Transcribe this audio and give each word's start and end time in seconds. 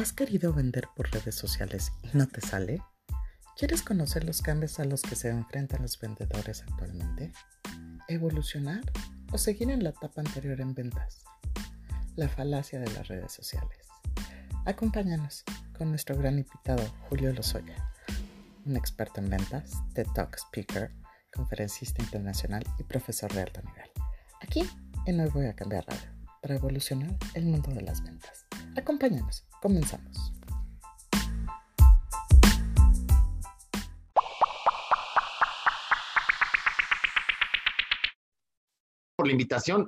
¿Has 0.00 0.14
querido 0.14 0.54
vender 0.54 0.88
por 0.96 1.10
redes 1.12 1.34
sociales 1.34 1.92
y 2.02 2.16
no 2.16 2.26
te 2.26 2.40
sale? 2.40 2.82
¿Quieres 3.54 3.82
conocer 3.82 4.24
los 4.24 4.40
cambios 4.40 4.80
a 4.80 4.86
los 4.86 5.02
que 5.02 5.14
se 5.14 5.28
enfrentan 5.28 5.82
los 5.82 6.00
vendedores 6.00 6.62
actualmente? 6.62 7.34
¿Evolucionar 8.08 8.80
o 9.30 9.36
seguir 9.36 9.70
en 9.70 9.84
la 9.84 9.90
etapa 9.90 10.22
anterior 10.22 10.58
en 10.62 10.72
ventas? 10.72 11.22
La 12.16 12.30
falacia 12.30 12.80
de 12.80 12.90
las 12.92 13.08
redes 13.08 13.30
sociales. 13.30 13.76
Acompáñanos 14.64 15.44
con 15.76 15.90
nuestro 15.90 16.16
gran 16.16 16.38
invitado 16.38 16.82
Julio 17.10 17.30
Lozoya, 17.34 17.92
un 18.64 18.78
experto 18.78 19.20
en 19.20 19.28
ventas, 19.28 19.72
TED 19.92 20.06
Talk 20.14 20.34
speaker, 20.38 20.92
conferencista 21.30 22.02
internacional 22.02 22.64
y 22.78 22.84
profesor 22.84 23.30
de 23.34 23.42
alto 23.42 23.60
nivel. 23.60 23.90
Aquí 24.40 24.66
en 25.04 25.20
Hoy 25.20 25.28
Voy 25.28 25.44
a 25.44 25.54
Cambiar 25.54 25.84
Radio 25.86 26.08
para 26.40 26.54
evolucionar 26.54 27.14
el 27.34 27.44
mundo 27.44 27.70
de 27.70 27.82
las 27.82 28.02
ventas. 28.02 28.46
Acompáñanos. 28.76 29.44
Comenzamos. 29.60 30.32
Por 39.16 39.26
la 39.26 39.32
invitación. 39.32 39.86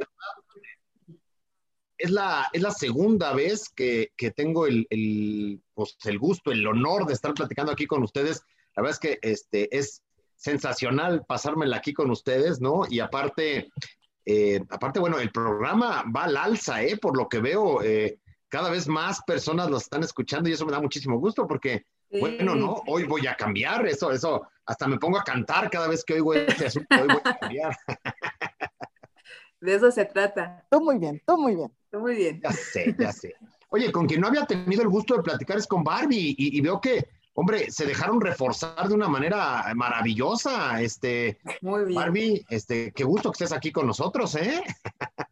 Es 1.96 2.10
la, 2.10 2.48
es 2.52 2.60
la 2.60 2.72
segunda 2.72 3.32
vez 3.32 3.68
que, 3.70 4.10
tengo 4.36 4.66
el, 4.66 5.62
pues, 5.72 5.96
el, 6.04 6.18
gusto, 6.18 6.50
el 6.50 6.66
honor 6.66 7.06
de 7.06 7.14
estar 7.14 7.32
platicando 7.32 7.72
aquí 7.72 7.86
con 7.86 8.02
ustedes. 8.02 8.42
La 8.74 8.82
verdad 8.82 8.98
es 8.98 8.98
que 8.98 9.18
este, 9.22 9.76
es 9.76 10.02
sensacional 10.36 11.24
pasármela 11.24 11.76
aquí 11.76 11.94
con 11.94 12.10
ustedes, 12.10 12.60
¿no? 12.60 12.82
Y 12.90 12.98
aparte, 12.98 13.70
eh, 14.26 14.60
aparte, 14.68 14.98
bueno, 14.98 15.20
el 15.20 15.30
programa 15.30 16.04
va 16.14 16.24
al 16.24 16.36
alza, 16.36 16.82
¿eh? 16.82 16.96
Por 16.96 17.16
lo 17.16 17.28
que 17.28 17.38
veo, 17.38 17.82
eh, 17.82 18.18
cada 18.52 18.68
vez 18.68 18.86
más 18.86 19.22
personas 19.22 19.70
lo 19.70 19.78
están 19.78 20.02
escuchando 20.02 20.46
y 20.46 20.52
eso 20.52 20.66
me 20.66 20.72
da 20.72 20.80
muchísimo 20.80 21.18
gusto 21.18 21.46
porque, 21.46 21.86
bueno, 22.10 22.54
¿no? 22.54 22.82
Hoy 22.86 23.04
voy 23.04 23.26
a 23.26 23.34
cambiar, 23.34 23.86
eso, 23.86 24.12
eso, 24.12 24.46
hasta 24.66 24.86
me 24.86 24.98
pongo 24.98 25.18
a 25.18 25.24
cantar 25.24 25.70
cada 25.70 25.88
vez 25.88 26.04
que 26.04 26.12
oigo 26.12 26.34
este 26.34 26.66
asunto, 26.66 26.94
hoy 27.00 27.08
voy 27.08 27.22
a 27.24 27.38
cambiar. 27.38 27.74
De 29.58 29.74
eso 29.74 29.90
se 29.90 30.04
trata. 30.04 30.66
Tú 30.70 30.82
muy 30.82 30.98
bien, 30.98 31.22
tú 31.26 31.38
muy 31.38 31.56
bien. 31.56 31.72
Tú 31.90 32.00
muy 32.00 32.14
bien. 32.14 32.40
Ya 32.42 32.52
sé, 32.52 32.94
ya 32.98 33.10
sé. 33.10 33.34
Oye, 33.70 33.90
con 33.90 34.06
quien 34.06 34.20
no 34.20 34.26
había 34.26 34.44
tenido 34.44 34.82
el 34.82 34.88
gusto 34.88 35.16
de 35.16 35.22
platicar 35.22 35.56
es 35.56 35.66
con 35.66 35.82
Barbie 35.82 36.34
y 36.36 36.60
veo 36.60 36.78
que 36.78 37.08
hombre, 37.34 37.70
se 37.70 37.86
dejaron 37.86 38.20
reforzar 38.20 38.88
de 38.88 38.94
una 38.94 39.08
manera 39.08 39.64
maravillosa. 39.74 40.80
Este, 40.80 41.38
Muy 41.60 41.84
bien. 41.84 41.94
Barbie, 41.94 42.44
este, 42.48 42.92
qué 42.92 43.04
gusto 43.04 43.30
que 43.30 43.44
estés 43.44 43.56
aquí 43.56 43.72
con 43.72 43.86
nosotros, 43.86 44.34
¿eh? 44.36 44.62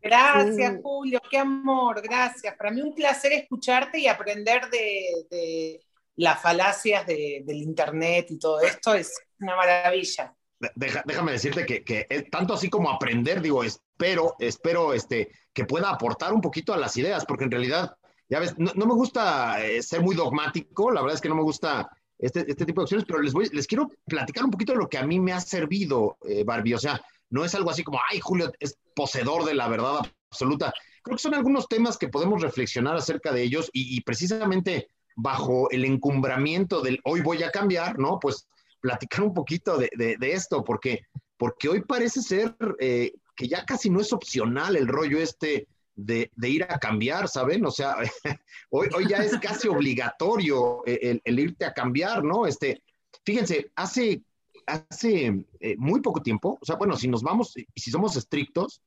Gracias, 0.03 0.79
Julio, 0.83 1.21
qué 1.31 1.39
amor, 1.39 2.03
gracias. 2.03 2.57
Para 2.57 2.71
mí 2.71 2.81
un 2.81 2.95
placer 2.95 3.33
escucharte 3.33 3.99
y 3.99 4.07
aprender 4.07 4.69
de, 4.71 5.81
las 6.17 6.41
falacias 6.41 7.07
del 7.07 7.57
Internet 7.57 8.27
y 8.31 8.39
todo 8.39 8.61
esto, 8.61 8.95
es 8.95 9.15
una 9.41 9.57
maravilla. 9.57 10.35
déjame 10.75 11.33
decirte 11.33 11.65
que, 11.65 12.29
tanto 12.31 12.55
así 12.55 12.69
como 12.69 12.91
aprender, 12.91 13.41
digo, 13.41 13.65
espero, 13.65 14.35
espero 14.39 14.93
este, 14.93 15.31
que 15.53 15.65
pueda 15.65 15.91
aportar 15.91 16.33
un 16.33 16.41
poquito 16.41 16.75
a 16.75 16.77
las 16.77 16.97
ideas, 16.97 17.25
porque 17.25 17.45
en 17.45 17.51
realidad 17.51 17.97
ya 18.31 18.39
ves, 18.39 18.55
no, 18.57 18.73
me 18.75 18.95
gusta 18.95 19.63
eh, 19.65 19.83
ser 19.83 20.03
muy 20.03 20.15
dogmático, 20.15 20.91
la 20.93 21.03
verdad 21.03 21.17
es 21.17 21.21
que 21.21 21.29
no 21.29 21.35
me 21.35 21.43
gusta 21.43 21.91
este, 22.17 22.49
este, 22.49 22.65
tipo 22.65 22.81
de 22.81 22.85
acciones, 22.85 23.05
pero 23.07 23.21
les, 23.21 23.33
voy, 23.33 23.49
les 23.53 23.67
quiero 23.67 23.91
platicar 24.07 24.45
un 24.45 24.53
poquito 24.53 24.73
de 24.73 24.79
lo 24.79 24.89
que 24.89 24.99
a 24.99 25.07
mí 25.07 25.19
me 25.19 25.33
ha 25.33 25.41
servido, 25.41 26.17
eh, 26.29 26.45
Barbie. 26.45 26.75
O 26.75 26.79
sea, 26.79 27.01
no 27.31 27.45
es 27.45 27.55
algo 27.55 27.71
así 27.71 27.83
como, 27.83 27.99
ay, 28.09 28.21
Julio 28.21 28.53
es 28.61 28.79
poseedor 28.95 29.45
de 29.45 29.55
la 29.55 29.69
verdad 29.69 30.01
absoluta. 30.31 30.73
Creo 31.03 31.17
que 31.17 31.23
son 31.23 31.35
algunos 31.35 31.67
temas 31.67 31.99
que 31.99 32.09
podemos 32.09 32.41
reflexionar 32.41 32.95
acerca 32.97 33.33
de 33.33 33.43
ellos 33.43 33.69
y, 33.73 34.01
precisamente 34.03 34.89
bajo 35.17 35.71
el 35.71 35.85
encumbramiento 35.85 36.83
del 36.83 37.01
hoy 37.05 37.21
voy 37.21 37.43
a 37.43 37.51
cambiar, 37.51 37.99
¿no? 37.99 38.19
Pues 38.21 38.47
platicar 38.81 39.23
un 39.23 39.35
poquito 39.35 39.77
de, 39.77 40.17
esto, 40.21 40.63
porque, 40.63 41.01
porque 41.37 41.69
hoy 41.69 41.83
parece 41.83 42.23
ser 42.23 42.55
eh, 42.79 43.13
que 43.35 43.49
ya 43.49 43.65
casi 43.65 43.91
no 43.91 44.01
es 44.01 44.13
opcional 44.13 44.77
el 44.77 44.87
rollo 44.87 45.19
este 45.19 45.67
de, 46.07 46.31
ir 46.43 46.65
a 46.65 46.79
cambiar, 46.79 47.29
¿saben? 47.29 47.65
O 47.65 47.71
sea, 47.71 47.97
hoy, 48.71 48.89
hoy 48.95 49.09
ya 49.09 49.19
es 49.19 49.39
casi 49.39 49.69
obligatorio 49.69 50.83
el, 50.87 51.39
irte 51.39 51.65
a 51.65 51.75
cambiar, 51.75 52.25
¿no? 52.25 52.47
Este, 52.47 52.83
fíjense, 53.25 53.71
hace, 53.77 54.23
hace 54.67 55.45
eh, 55.61 55.77
muy 55.79 56.01
poco 56.01 56.23
tiempo, 56.23 56.59
o 56.61 56.65
sea, 56.65 56.77
bueno, 56.77 56.97
si 56.97 57.09
nos 57.09 57.23
vamos, 57.23 57.55
si 57.75 57.91
somos 57.91 58.17
estrictos, 58.17 58.83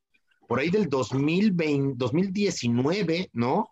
por 0.47 0.59
ahí 0.59 0.69
del 0.69 0.89
2020, 0.89 1.93
2019, 1.95 3.29
¿no? 3.33 3.69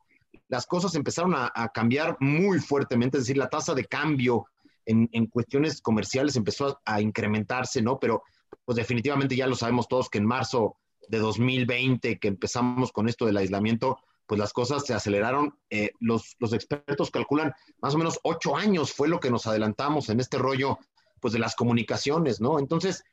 Las 0.47 0.66
cosas 0.66 0.96
empezaron 0.96 1.34
a, 1.35 1.69
cambiar 1.74 2.18
muy 2.19 2.59
fuertemente, 2.59 3.18
es 3.18 3.24
decir, 3.24 3.38
la 3.38 3.50
tasa 3.50 3.74
de 3.74 3.85
cambio 3.85 4.46
en, 4.85 5.09
en 5.12 5.28
cuestiones 5.28 5.81
comerciales 5.81 6.35
empezó 6.35 6.68
a, 6.68 6.96
a, 6.96 7.01
incrementarse, 7.01 7.81
¿no? 7.81 8.00
Pero 8.00 8.24
pues 8.66 8.75
definitivamente 8.75 9.35
ya 9.35 9.47
lo 9.47 9.56
sabemos 9.56 9.88
todos 9.88 10.09
que 10.09 10.18
en 10.18 10.25
marzo 10.25 10.78
de 11.07 11.19
2020 11.19 12.19
que 12.19 12.28
empezamos 12.28 12.91
con 12.91 13.07
esto 13.09 13.25
del 13.25 13.38
aislamiento, 13.38 14.00
pues 14.25 14.39
las 14.39 14.53
cosas 14.53 14.85
se 14.85 14.94
aceleraron. 14.94 15.57
Eh, 15.69 15.91
los, 16.00 16.35
los, 16.39 16.53
expertos 16.53 17.12
calculan 17.12 17.53
más 17.81 17.95
o 17.95 17.97
menos 17.97 18.19
ocho 18.23 18.56
años 18.56 18.94
fue 18.94 19.09
lo 19.09 19.19
que 19.19 19.29
nos 19.29 19.45
adelantamos 19.45 20.09
en 20.09 20.19
este 20.19 20.38
rollo, 20.38 20.79
pues 21.19 21.34
de 21.34 21.39
las 21.39 21.56
comunicaciones, 21.56 22.39
¿no? 22.39 22.57
Entonces, 22.57 23.03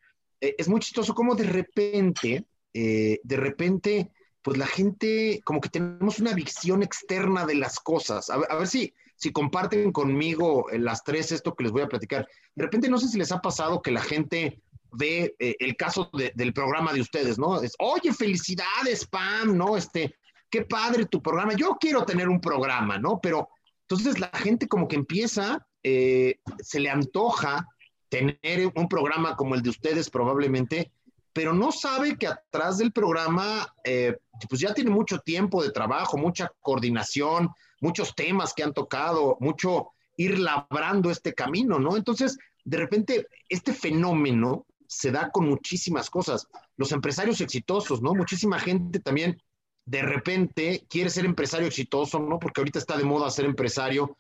eh, 0.41 0.55
es 0.59 0.69
muy 0.69 0.81
chistoso 0.81 1.15
cómo 1.15 1.35
de 1.35 1.45
repente, 1.45 2.47
eh, 2.73 3.19
de 3.23 3.37
repente, 3.37 4.13
pues 4.43 4.59
la 4.59 4.67
gente, 4.67 5.41
como 5.45 5.61
que 5.61 5.71
tenemos 5.71 6.21
una 6.21 6.35
visión 6.35 6.83
externa 6.83 7.45
de 7.47 7.57
las 7.57 7.81
cosas. 7.81 8.31
A, 8.31 8.35
a 8.35 8.57
ver 8.57 8.69
si, 8.69 8.95
si 9.17 9.33
comparten 9.33 9.91
conmigo 9.91 10.67
las 10.73 11.03
tres 11.03 11.33
esto 11.33 11.57
que 11.57 11.65
les 11.65 11.73
voy 11.73 11.83
a 11.83 11.89
platicar. 11.89 12.29
De 12.55 12.63
repente, 12.63 12.89
no 12.89 12.99
sé 12.99 13.09
si 13.09 13.19
les 13.19 13.33
ha 13.33 13.41
pasado 13.41 13.83
que 13.83 13.91
la 13.91 14.03
gente 14.03 14.63
ve 14.93 15.35
eh, 15.39 15.57
el 15.59 15.77
caso 15.77 16.11
del 16.13 16.53
programa 16.53 16.93
de 16.93 17.01
ustedes, 17.01 17.39
¿no? 17.39 17.61
Es, 17.61 17.75
oye, 17.79 18.13
felicidades, 18.13 19.07
Pam, 19.07 19.57
¿no? 19.57 19.77
Este, 19.77 20.15
qué 20.51 20.63
padre 20.63 21.07
tu 21.07 21.23
programa. 21.23 21.55
Yo 21.55 21.77
quiero 21.81 22.05
tener 22.05 22.29
un 22.29 22.41
programa, 22.41 22.99
¿no? 22.99 23.21
Pero 23.21 23.49
entonces 23.83 24.19
la 24.19 24.31
gente 24.35 24.69
como 24.69 24.89
que 24.89 24.97
empieza, 24.97 25.67
eh, 25.83 26.41
se 26.61 26.81
le 26.81 26.91
antoja 26.91 27.67
tener 28.09 28.73
un 28.75 28.89
programa 28.89 29.37
como 29.37 29.55
el 29.55 29.63
de 29.63 29.71
ustedes 29.71 30.11
probablemente, 30.11 30.93
pero 31.33 31.53
no 31.53 31.73
sabe 31.73 32.17
que 32.17 32.27
atrás 32.27 32.79
del 32.79 32.93
programa, 32.93 33.73
eh, 33.85 34.17
pues 34.49 34.61
ya 34.61 34.75
tiene 34.75 34.91
mucho 34.91 35.19
tiempo 35.21 35.63
de 35.63 35.71
trabajo, 35.71 36.17
mucha 36.17 36.51
coordinación, 36.61 37.51
muchos 37.81 38.15
temas 38.15 38.55
que 38.55 38.63
han 38.63 38.73
tocado, 38.73 39.37
mucho 39.41 39.91
ir 40.17 40.39
labrando 40.39 41.11
este 41.11 41.33
camino, 41.33 41.79
¿no? 41.79 41.97
Entonces, 41.97 42.39
de 42.65 42.77
repente, 42.77 43.27
este 43.49 43.73
fenómeno 43.73 44.67
se 44.89 45.13
da 45.13 45.31
con 45.31 45.49
muchísimas 45.49 46.11
cosas. 46.11 46.49
Los 46.77 46.93
empresarios 46.93 47.41
exitosos, 47.41 48.03
¿no? 48.03 48.15
Muchísima 48.15 48.59
gente 48.59 48.99
también 48.99 49.41
de 49.85 50.03
repente 50.03 50.87
quiere 50.89 51.11
ser 51.11 51.27
empresario 51.27 51.69
exitoso, 51.69 52.19
¿no? 52.19 52.39
Porque 52.39 52.61
ahorita 52.61 52.79
está 52.79 52.97
de 52.97 53.05
moda 53.05 53.31
ser 53.31 53.45
empresario, 53.45 54.17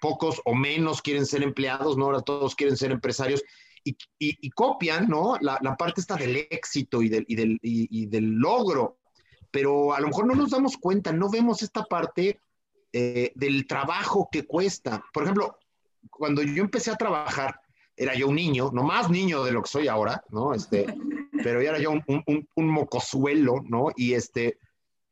pocos 0.00 0.40
o 0.44 0.54
menos 0.54 1.00
quieren 1.00 1.26
ser 1.26 1.42
empleados, 1.42 1.96
¿no? 1.96 2.04
Ahora 2.04 2.20
todos 2.20 2.54
quieren 2.54 2.76
ser 2.76 2.92
empresarios 2.92 3.42
y, 3.82 4.50
copian, 4.50 5.08
¿no? 5.08 5.38
La, 5.40 5.58
parte 5.78 6.02
está 6.02 6.16
del 6.16 6.36
éxito 6.50 7.00
y 7.00 7.08
del, 7.08 7.24
y 7.26 7.34
del, 7.34 7.58
y, 7.62 8.06
del, 8.06 8.32
logro, 8.32 8.98
pero 9.50 9.94
a 9.94 10.00
lo 10.00 10.08
mejor 10.08 10.26
no 10.26 10.34
nos 10.34 10.50
damos 10.50 10.76
cuenta, 10.76 11.12
no 11.12 11.30
vemos 11.30 11.62
esta 11.62 11.84
parte 11.84 12.38
eh, 12.92 13.32
del 13.34 13.66
trabajo 13.66 14.28
que 14.30 14.46
cuesta. 14.46 15.02
Por 15.14 15.22
ejemplo, 15.22 15.56
cuando 16.10 16.42
yo 16.42 16.62
empecé 16.62 16.90
a 16.90 16.96
trabajar, 16.96 17.58
era 18.00 18.14
yo 18.14 18.28
un 18.28 18.34
niño, 18.34 18.70
no 18.72 18.82
más 18.82 19.10
niño 19.10 19.44
de 19.44 19.52
lo 19.52 19.62
que 19.62 19.68
soy 19.68 19.86
ahora, 19.86 20.24
¿no? 20.30 20.54
Este, 20.54 20.86
pero 21.44 21.60
ya 21.60 21.70
era 21.70 21.78
yo 21.78 21.90
un, 21.90 22.48
un, 22.56 22.66
mocosuelo, 22.66 23.62
¿no? 23.68 23.88
Y 23.94 24.14
este, 24.14 24.58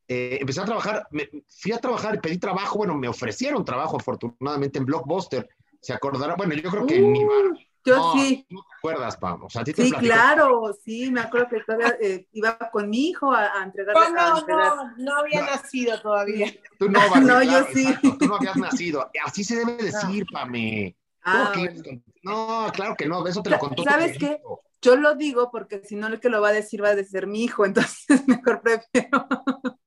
eh, 0.07 0.39
empecé 0.41 0.61
a 0.61 0.65
trabajar, 0.65 1.07
me, 1.11 1.29
fui 1.47 1.71
a 1.71 1.77
trabajar 1.77 2.15
y 2.15 2.17
pedí 2.17 2.39
trabajo, 2.39 2.79
bueno, 2.79 2.95
me 2.95 3.07
ofrecieron 3.07 3.63
trabajo 3.63 3.97
afortunadamente 3.97 4.79
en 4.79 4.85
Blockbuster, 4.85 5.47
¿se 5.79 5.93
acordará? 5.93 6.35
Bueno, 6.35 6.55
yo 6.55 6.71
creo 6.71 6.87
que 6.87 6.95
en 6.95 7.11
mi 7.11 7.23
bar. 7.23 7.45
Uh, 7.45 7.57
yo 7.85 8.13
sí. 8.13 8.45
¿No 8.49 8.61
te 8.61 8.75
acuerdas, 8.77 9.17
Pam? 9.17 9.43
O 9.43 9.49
sea, 9.49 9.63
sí, 9.63 9.91
claro, 9.91 10.75
sí, 10.83 11.11
me 11.11 11.21
acuerdo 11.21 11.47
que 11.49 11.61
todavía 11.61 11.95
eh, 12.01 12.27
iba 12.33 12.57
con 12.71 12.89
mi 12.89 13.09
hijo 13.09 13.31
a, 13.31 13.61
a 13.61 13.63
entregarle. 13.63 14.11
No, 14.11 14.41
no, 14.47 14.93
no, 14.97 15.15
había 15.15 15.43
nacido 15.43 15.99
todavía. 16.01 16.51
Tú 16.77 16.89
no, 16.89 16.99
no 17.21 17.43
yo 17.43 17.65
sí. 17.71 17.87
tú 18.19 18.25
no 18.25 18.35
habías 18.35 18.57
nacido. 18.57 19.09
Así 19.23 19.43
se 19.43 19.57
debe 19.57 19.77
decir, 19.77 20.25
Pame. 20.31 20.98
Ah, 21.23 21.53
no, 22.23 22.71
claro 22.73 22.95
que 22.95 23.05
no, 23.05 23.25
eso 23.27 23.41
te 23.41 23.49
lo 23.49 23.59
contó. 23.59 23.83
¿Sabes 23.83 24.17
qué? 24.17 24.39
Yo 24.81 24.95
lo 24.95 25.15
digo 25.15 25.51
porque 25.51 25.81
si 25.83 25.95
no 25.95 26.07
el 26.07 26.19
que 26.19 26.29
lo 26.29 26.41
va 26.41 26.49
a 26.49 26.53
decir 26.53 26.83
va 26.83 26.89
a 26.89 26.95
decir 26.95 27.27
mi 27.27 27.43
hijo, 27.43 27.65
entonces 27.65 28.27
mejor 28.27 28.61
prefiero. 28.61 29.27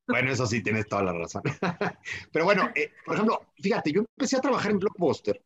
Bueno, 0.07 0.31
eso 0.31 0.45
sí, 0.45 0.61
tienes 0.61 0.87
toda 0.87 1.03
la 1.03 1.13
razón. 1.13 1.41
Pero 2.31 2.45
bueno, 2.45 2.69
eh, 2.75 2.91
por 3.05 3.15
ejemplo, 3.15 3.41
fíjate, 3.57 3.91
yo 3.91 4.01
empecé 4.01 4.37
a 4.37 4.41
trabajar 4.41 4.71
en 4.71 4.79
Blockbuster 4.79 5.41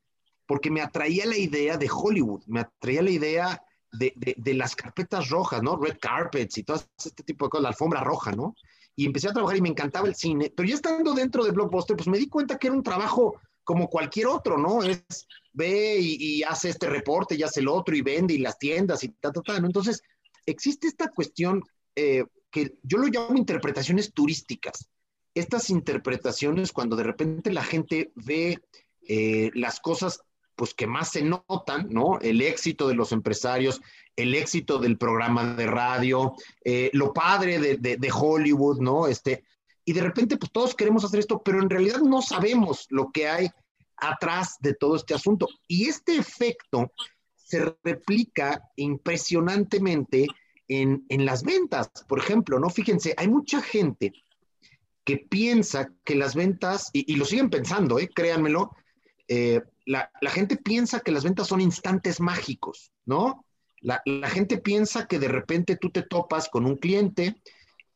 porque 0.46 0.72
me 0.72 0.82
atraía 0.82 1.26
la 1.26 1.38
idea 1.38 1.78
de 1.78 1.90
Hollywood, 1.92 2.44
me 2.48 2.62
atraía 2.62 3.02
la 3.02 3.12
idea 3.12 3.64
de, 3.92 4.14
de, 4.16 4.54
las 4.54 4.76
carpetas 4.76 5.30
rojas, 5.30 5.62
¿no? 5.62 5.76
Red 5.76 5.98
carpets 6.00 6.58
y 6.58 6.64
todo 6.64 6.82
este 6.98 7.24
tipo 7.24 7.46
de 7.46 7.50
cosas, 7.50 7.64
la 7.64 7.70
alfombra 7.70 8.02
roja, 8.02 8.32
¿no? 8.32 8.56
Y 8.96 9.06
empecé 9.06 9.30
a 9.30 9.34
trabajar 9.34 9.58
y 9.58 9.62
me 9.62 9.70
encantaba 9.70 10.08
el 10.08 10.16
cine, 10.16 10.52
pero 10.56 10.68
ya 10.68 10.76
estando 10.76 11.14
dentro 11.14 11.44
de 11.44 11.52
Blockbuster, 11.52 11.96
pues 11.96 12.08
me 12.08 12.18
di 12.18 12.28
cuenta 12.28 12.58
que 12.58 12.68
era 12.68 12.76
un 12.76 12.84
trabajo 12.84 13.40
como 13.68 13.90
cualquier 13.90 14.28
otro, 14.28 14.58
¿no? 14.58 14.82
Es 14.82 15.28
ve 15.52 15.98
y, 16.00 16.42
hace 16.44 16.70
este 16.70 16.88
reporte 16.88 17.36
y 17.36 17.44
hace 17.44 17.60
el 17.60 17.68
otro 17.68 17.98
y 17.98 18.02
vende 18.02 18.34
y 18.34 18.38
las 18.38 18.58
tiendas 18.58 19.04
y 19.04 19.10
ta, 19.10 19.34
ta, 19.34 19.42
ta, 19.42 19.60
¿no? 19.60 19.68
Entonces, 19.68 20.02
existe 20.46 20.88
esta 20.88 21.10
cuestión 21.10 21.62
eh, 21.94 22.24
que 22.50 22.76
yo 22.82 22.98
lo 22.98 23.08
llamo 23.08 23.36
interpretaciones 23.36 24.14
turísticas. 24.14 24.88
Estas 25.36 25.70
interpretaciones 25.70 26.72
cuando 26.72 26.96
de 26.96 27.04
repente 27.04 27.52
la 27.52 27.64
gente 27.64 28.14
ve 28.16 28.62
eh, 29.02 29.52
las 29.54 29.82
cosas 29.82 30.22
pues 30.56 30.74
que 30.74 30.88
más 30.88 31.12
se 31.12 31.24
notan, 31.24 31.90
¿no? 31.90 32.20
El 32.22 32.42
éxito 32.42 32.88
de 32.88 32.96
los 32.96 33.12
empresarios, 33.12 33.82
el 34.16 34.34
éxito 34.34 34.80
del 34.80 34.98
programa 34.98 35.56
de 35.56 35.68
radio, 35.68 36.36
eh, 36.64 36.90
lo 36.94 37.12
padre 37.14 37.60
de, 37.60 37.98
de, 37.98 38.12
Hollywood, 38.12 38.80
¿no? 38.80 39.08
Este, 39.08 39.44
y 39.88 39.94
de 39.94 40.02
repente, 40.02 40.36
pues 40.36 40.52
todos 40.52 40.76
queremos 40.76 41.06
hacer 41.06 41.22
esto, 41.22 41.42
pero 41.42 41.62
en 41.62 41.70
realidad 41.70 42.02
no 42.02 42.22
sabemos 42.22 42.88
lo 42.90 43.10
que 43.10 43.30
hay 43.30 43.50
atrás 43.96 44.58
de 44.60 44.74
todo 44.74 44.98
este 44.98 45.14
asunto. 45.14 45.48
Y 45.66 45.88
este 45.88 46.18
efecto 46.18 46.92
se 47.38 47.74
replica 47.82 48.62
impresionantemente 48.76 50.28
en, 50.68 51.06
en 51.08 51.26
las 51.26 51.42
ventas. 51.42 51.90
Por 52.06 52.20
ejemplo, 52.20 52.60
¿no? 52.60 52.70
Fíjense, 52.70 53.14
hay 53.16 53.30
mucha 53.30 53.62
gente 53.62 54.12
que 55.06 55.20
piensa 55.20 55.94
que 56.04 56.16
las 56.16 56.36
ventas, 56.36 56.90
y, 56.92 57.16
lo 57.16 57.24
siguen 57.24 57.50
pensando, 57.50 57.98
¿eh? 57.98 58.10
créanmelo, 58.14 58.76
eh, 59.30 59.62
la, 59.86 60.12
gente 60.30 60.58
piensa 60.58 61.00
que 61.00 61.14
las 61.14 61.24
ventas 61.24 61.48
son 61.48 61.62
instantes 61.62 62.20
mágicos, 62.20 62.92
¿no? 63.06 63.46
La, 63.80 64.02
gente 64.30 64.58
piensa 64.58 65.08
que 65.08 65.18
de 65.18 65.30
repente 65.30 65.78
tú 65.78 65.92
te 65.92 66.02
topas 66.02 66.50
con 66.50 66.66
un 66.66 66.76
cliente 66.76 67.42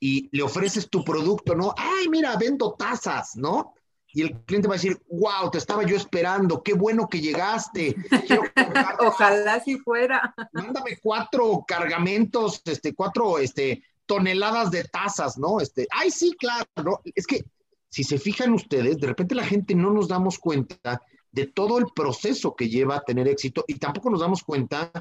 y 0.03 0.35
le 0.35 0.41
ofreces 0.41 0.89
tu 0.89 1.03
producto, 1.03 1.55
¿no? 1.55 1.75
Ay, 1.77 2.09
mira, 2.09 2.35
vendo 2.35 2.73
tazas, 2.73 3.35
¿no? 3.35 3.75
Y 4.13 4.23
el 4.23 4.41
cliente 4.41 4.67
va 4.67 4.73
a 4.73 4.77
decir, 4.77 4.99
wow, 5.09 5.51
te 5.51 5.59
estaba 5.59 5.83
yo 5.85 5.95
esperando, 5.95 6.63
qué 6.63 6.73
bueno 6.73 7.07
que 7.07 7.21
llegaste. 7.21 7.95
Ojalá 8.99 9.59
si 9.63 9.77
fuera. 9.77 10.33
Mándame 10.53 10.97
cuatro 11.01 11.63
cargamentos, 11.67 12.61
este, 12.65 12.95
cuatro 12.95 13.37
este, 13.37 13.83
toneladas 14.07 14.71
de 14.71 14.85
tazas, 14.85 15.37
¿no? 15.37 15.61
Este, 15.61 15.87
ay, 15.91 16.09
sí, 16.09 16.35
claro, 16.37 16.65
¿no? 16.83 16.99
Es 17.15 17.27
que 17.27 17.45
si 17.87 18.03
se 18.03 18.17
fijan 18.17 18.53
ustedes, 18.53 18.97
de 18.97 19.07
repente 19.07 19.35
la 19.35 19.45
gente 19.45 19.75
no 19.75 19.91
nos 19.91 20.07
damos 20.07 20.39
cuenta 20.39 21.01
de 21.31 21.45
todo 21.45 21.77
el 21.77 21.85
proceso 21.95 22.55
que 22.55 22.69
lleva 22.69 22.95
a 22.95 23.03
tener 23.03 23.27
éxito 23.27 23.63
y 23.67 23.75
tampoco 23.75 24.09
nos 24.09 24.21
damos 24.21 24.43
cuenta 24.43 24.91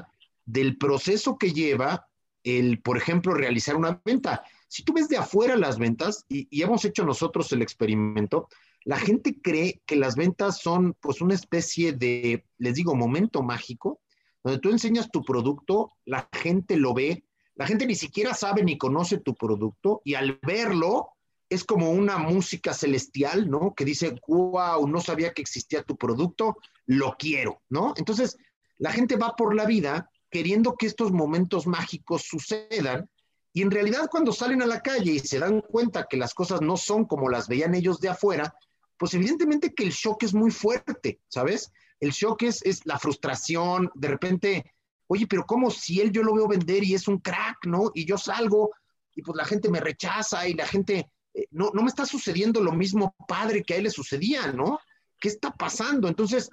del 0.45 0.77
proceso 0.77 1.39
que 1.39 1.51
lleva 1.53 2.07
el, 2.43 2.81
por 2.81 2.97
ejemplo, 2.97 3.33
realizar 3.33 3.75
una 3.75 3.99
venta. 4.05 4.43
Si 4.71 4.83
tú 4.83 4.93
ves 4.93 5.09
de 5.09 5.17
afuera 5.17 5.57
las 5.57 5.77
ventas, 5.77 6.25
y, 6.29 6.47
hemos 6.63 6.85
hecho 6.85 7.03
nosotros 7.03 7.51
el 7.51 7.61
experimento, 7.61 8.47
la 8.85 8.97
gente 8.97 9.41
cree 9.41 9.81
que 9.85 9.97
las 9.97 10.15
ventas 10.15 10.61
son 10.61 10.95
pues 11.01 11.19
una 11.19 11.33
especie 11.33 11.91
de, 11.91 12.45
les 12.57 12.75
digo, 12.75 12.95
momento 12.95 13.43
mágico, 13.43 13.99
donde 14.41 14.59
tú 14.59 14.69
enseñas 14.69 15.11
tu 15.11 15.25
producto, 15.25 15.91
la 16.05 16.29
gente 16.31 16.77
lo 16.77 16.93
ve, 16.93 17.25
la 17.55 17.67
gente 17.67 17.85
ni 17.85 17.95
siquiera 17.95 18.33
sabe 18.33 18.63
ni 18.63 18.77
conoce 18.77 19.17
tu 19.17 19.35
producto 19.35 20.01
y 20.05 20.13
al 20.13 20.39
verlo 20.41 21.09
es 21.49 21.65
como 21.65 21.91
una 21.91 22.17
música 22.17 22.73
celestial, 22.73 23.49
¿no? 23.49 23.73
Que 23.75 23.83
dice, 23.83 24.15
wow, 24.25 24.87
no 24.87 25.01
sabía 25.01 25.33
que 25.33 25.41
existía 25.41 25.83
tu 25.83 25.97
producto, 25.97 26.55
lo 26.85 27.17
quiero, 27.19 27.61
¿no? 27.67 27.93
Entonces, 27.97 28.37
la 28.77 28.93
gente 28.93 29.17
va 29.17 29.35
por 29.35 29.53
la 29.53 29.65
vida 29.65 30.09
queriendo 30.29 30.77
que 30.77 30.85
estos 30.85 31.11
momentos 31.11 31.67
mágicos 31.67 32.21
sucedan 32.21 33.09
y 33.53 33.61
en 33.61 33.71
realidad 33.71 34.07
cuando 34.09 34.31
salen 34.31 34.61
a 34.61 34.65
la 34.65 34.81
calle 34.81 35.11
y 35.13 35.19
se 35.19 35.39
dan 35.39 35.61
cuenta 35.61 36.07
que 36.09 36.17
las 36.17 36.33
cosas 36.33 36.61
no 36.61 36.77
son 36.77 37.05
como 37.05 37.29
las 37.29 37.47
veían 37.47 37.75
ellos 37.75 37.99
de 37.99 38.09
afuera, 38.09 38.53
pues 38.97 39.13
evidentemente 39.13 39.73
que 39.73 39.83
el 39.83 39.91
shock 39.91 40.23
es 40.23 40.33
muy 40.33 40.51
fuerte, 40.51 41.19
¿sabes? 41.27 41.71
El 41.99 42.11
shock 42.11 42.43
es, 42.43 42.61
es 42.63 42.85
la 42.85 42.97
frustración, 42.97 43.91
de 43.93 44.07
repente, 44.07 44.73
oye, 45.07 45.27
pero 45.27 45.45
¿cómo 45.45 45.69
si 45.69 45.99
él 45.99 46.11
yo 46.11 46.23
lo 46.23 46.33
veo 46.33 46.47
vender 46.47 46.83
y 46.83 46.93
es 46.93 47.07
un 47.07 47.17
crack, 47.17 47.65
¿no? 47.65 47.91
Y 47.93 48.05
yo 48.05 48.17
salgo 48.17 48.71
y 49.13 49.21
pues 49.21 49.35
la 49.35 49.45
gente 49.45 49.69
me 49.69 49.81
rechaza 49.81 50.47
y 50.47 50.53
la 50.53 50.65
gente 50.65 51.09
eh, 51.33 51.47
no, 51.51 51.71
no 51.73 51.81
me 51.81 51.89
está 51.89 52.05
sucediendo 52.05 52.61
lo 52.61 52.71
mismo 52.71 53.15
padre 53.27 53.63
que 53.63 53.73
a 53.73 53.77
él 53.77 53.83
le 53.83 53.89
sucedía, 53.89 54.51
¿no? 54.51 54.79
¿Qué 55.19 55.27
está 55.27 55.51
pasando? 55.51 56.07
Entonces, 56.07 56.49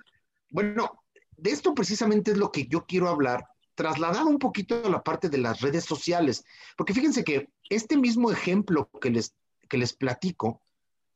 bueno, 0.50 1.04
de 1.36 1.50
esto 1.50 1.74
precisamente 1.74 2.32
es 2.32 2.38
lo 2.38 2.50
que 2.50 2.66
yo 2.66 2.84
quiero 2.86 3.08
hablar, 3.08 3.44
trasladado 3.78 4.26
un 4.26 4.40
poquito 4.40 4.82
a 4.84 4.90
la 4.90 5.04
parte 5.04 5.28
de 5.28 5.38
las 5.38 5.60
redes 5.60 5.84
sociales, 5.84 6.44
porque 6.76 6.92
fíjense 6.92 7.22
que 7.22 7.48
este 7.70 7.96
mismo 7.96 8.32
ejemplo 8.32 8.90
que 9.00 9.10
les, 9.10 9.36
que 9.69 9.78
les 9.78 9.92
platico 9.92 10.60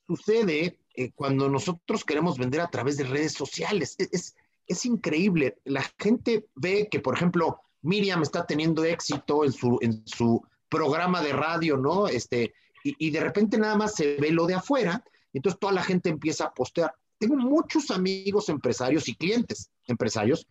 sucede 0.06 0.78
eh, 0.94 1.10
cuando 1.12 1.48
nosotros 1.48 2.04
queremos 2.04 2.38
vender 2.38 2.60
a 2.60 2.70
través 2.70 2.96
de 2.96 3.04
redes 3.04 3.32
sociales. 3.32 3.96
E, 3.98 4.08
es, 4.12 4.36
es, 4.68 4.86
increíble. 4.86 5.58
La 5.64 5.82
gente 5.98 6.46
ve 6.54 6.86
que, 6.88 7.00
por 7.00 7.16
ejemplo, 7.16 7.58
Miriam 7.80 8.22
está 8.22 8.46
teniendo 8.46 8.84
éxito 8.84 9.44
en 9.44 9.52
su, 9.52 9.78
en 9.80 10.06
su 10.06 10.40
programa 10.68 11.20
de 11.20 11.32
radio, 11.32 11.76
¿no? 11.76 12.06
Este, 12.06 12.54
y, 12.84 13.10
de 13.10 13.20
repente 13.20 13.58
nada 13.58 13.76
más 13.76 13.96
se 13.96 14.18
ve 14.18 14.30
lo 14.30 14.46
de 14.46 14.54
afuera, 14.54 15.04
entonces 15.32 15.58
toda 15.58 15.72
la 15.72 15.82
gente 15.82 16.10
empieza 16.10 16.44
a 16.44 16.54
postear. 16.54 16.94
Tengo 17.18 17.34
muchos 17.36 17.90
amigos 17.90 18.48
empresarios 18.48 19.08
y 19.08 19.16
clientes 19.16 19.68
empresarios 19.88 20.46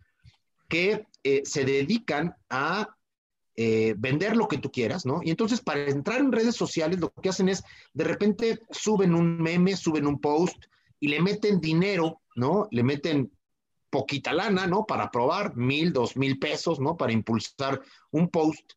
que 0.72 1.06
eh, 1.22 1.42
se 1.44 1.66
dedican 1.66 2.34
a 2.48 2.96
eh, 3.56 3.94
vender 3.98 4.38
lo 4.38 4.48
que 4.48 4.56
tú 4.56 4.72
quieras, 4.72 5.04
¿no? 5.04 5.20
Y 5.22 5.28
entonces 5.28 5.60
para 5.60 5.84
entrar 5.84 6.20
en 6.20 6.32
redes 6.32 6.56
sociales 6.56 6.98
lo 6.98 7.12
que 7.12 7.28
hacen 7.28 7.50
es, 7.50 7.62
de 7.92 8.04
repente 8.04 8.58
suben 8.70 9.14
un 9.14 9.36
meme, 9.36 9.76
suben 9.76 10.06
un 10.06 10.18
post 10.18 10.56
y 10.98 11.08
le 11.08 11.20
meten 11.20 11.60
dinero, 11.60 12.22
¿no? 12.36 12.68
Le 12.70 12.82
meten 12.82 13.30
poquita 13.90 14.32
lana, 14.32 14.66
¿no? 14.66 14.86
Para 14.86 15.10
probar 15.10 15.54
mil, 15.56 15.92
dos 15.92 16.16
mil 16.16 16.38
pesos, 16.38 16.80
¿no? 16.80 16.96
Para 16.96 17.12
impulsar 17.12 17.82
un 18.10 18.30
post 18.30 18.72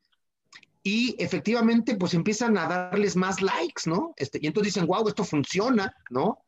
y 0.83 1.15
efectivamente 1.17 1.95
pues 1.95 2.13
empiezan 2.13 2.57
a 2.57 2.67
darles 2.67 3.15
más 3.15 3.41
likes, 3.41 3.83
¿no? 3.85 4.13
Este, 4.17 4.39
y 4.41 4.47
entonces 4.47 4.73
dicen, 4.73 4.85
wow, 4.85 5.07
esto 5.07 5.23
funciona, 5.23 5.95
¿no? 6.09 6.39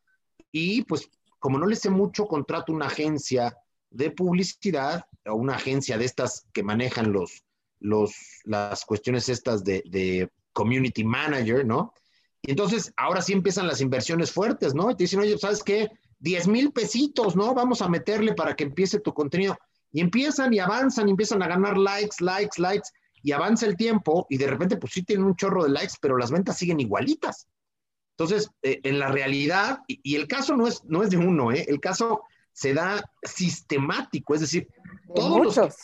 Y 0.51 0.81
pues 0.83 1.09
como 1.39 1.57
no 1.57 1.67
les 1.67 1.79
sé 1.79 1.89
mucho, 1.89 2.25
contrato 2.25 2.73
una 2.73 2.87
agencia 2.87 3.55
de 3.89 4.11
publicidad 4.11 5.05
o 5.27 5.35
una 5.35 5.55
agencia 5.55 5.97
de 5.97 6.05
estas 6.05 6.45
que 6.53 6.63
manejan 6.63 7.11
los, 7.11 7.43
los, 7.79 8.15
las 8.43 8.85
cuestiones 8.85 9.29
estas 9.29 9.63
de, 9.63 9.83
de 9.85 10.29
community 10.53 11.03
manager, 11.03 11.65
¿no? 11.65 11.93
Y 12.41 12.51
entonces 12.51 12.93
ahora 12.97 13.21
sí 13.21 13.33
empiezan 13.33 13.67
las 13.67 13.81
inversiones 13.81 14.31
fuertes, 14.31 14.73
¿no? 14.73 14.89
Y 14.91 14.95
te 14.95 15.03
dicen, 15.03 15.19
oye, 15.19 15.37
¿sabes 15.37 15.63
qué? 15.63 15.89
10 16.19 16.47
mil 16.47 16.71
pesitos, 16.71 17.35
¿no? 17.35 17.53
Vamos 17.53 17.81
a 17.81 17.89
meterle 17.89 18.33
para 18.33 18.55
que 18.55 18.63
empiece 18.63 18.99
tu 18.99 19.13
contenido. 19.13 19.57
Y 19.91 20.01
empiezan 20.01 20.53
y 20.53 20.59
avanzan 20.59 21.07
y 21.07 21.11
empiezan 21.11 21.41
a 21.43 21.47
ganar 21.47 21.77
likes, 21.77 22.17
likes, 22.19 22.61
likes 22.61 22.89
y 23.23 23.31
avanza 23.31 23.65
el 23.65 23.75
tiempo 23.75 24.25
y 24.29 24.37
de 24.37 24.47
repente 24.47 24.77
pues 24.77 24.93
sí 24.93 25.03
tienen 25.03 25.25
un 25.25 25.35
chorro 25.35 25.63
de 25.63 25.69
likes, 25.69 25.95
pero 26.01 26.17
las 26.17 26.31
ventas 26.31 26.57
siguen 26.57 26.79
igualitas. 26.79 27.47
Entonces, 28.17 28.49
eh, 28.63 28.79
en 28.83 28.99
la 28.99 29.09
realidad, 29.09 29.79
y, 29.87 30.15
el 30.15 30.27
caso 30.27 30.55
no 30.55 30.67
es, 30.67 30.83
no 30.85 31.03
es 31.03 31.09
de 31.09 31.17
uno, 31.17 31.51
¿eh? 31.51 31.65
el 31.67 31.79
caso 31.79 32.23
se 32.57 32.73
da 32.73 33.03
sistemático, 33.21 34.33
es 34.33 34.41
decir, 34.41 34.67
todos 35.13 35.29
muchos. 35.29 35.75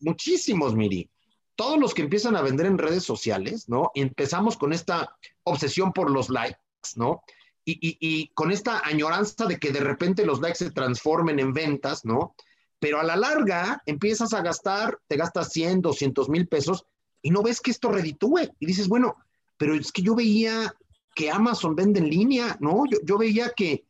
muchísimos, 0.00 0.74
Miri, 0.74 1.08
todos 1.56 1.78
los 1.78 1.94
que 1.94 2.02
empiezan 2.02 2.36
a 2.36 2.42
vender 2.42 2.66
en 2.66 2.76
redes 2.76 3.02
sociales, 3.02 3.66
¿no? 3.68 3.90
empezamos 3.94 4.58
con 4.58 4.74
esta 4.74 5.16
obsesión 5.44 5.92
por 5.92 6.10
los 6.10 6.28
likes, 6.28 6.58
¿no? 6.96 7.22
Y, 7.64 7.72
y, 7.80 7.96
y, 8.00 8.28
con 8.34 8.50
esta 8.50 8.80
añoranza 8.84 9.46
de 9.46 9.56
que 9.56 9.70
de 9.70 9.80
repente 9.80 10.26
los 10.26 10.40
likes 10.40 10.58
se 10.58 10.72
transformen 10.72 11.38
en 11.38 11.52
ventas, 11.52 12.04
¿no? 12.04 12.34
pero 12.82 12.98
a 12.98 13.04
la 13.04 13.14
larga 13.14 13.80
empiezas 13.86 14.34
a 14.34 14.42
gastar, 14.42 14.98
te 15.06 15.16
gastas 15.16 15.52
100, 15.52 15.82
200 15.82 16.28
mil 16.28 16.48
pesos 16.48 16.84
y 17.22 17.30
no 17.30 17.40
ves 17.40 17.60
que 17.60 17.70
esto 17.70 17.92
reditúe. 17.92 18.40
Y 18.58 18.66
dices, 18.66 18.88
bueno, 18.88 19.14
pero 19.56 19.76
es 19.76 19.92
que 19.92 20.02
yo 20.02 20.16
veía 20.16 20.74
que 21.14 21.30
Amazon 21.30 21.76
vende 21.76 22.00
en 22.00 22.10
línea, 22.10 22.56
¿no? 22.58 22.82
Yo, 23.04 23.18
veía 23.18 23.52
que 23.54 23.84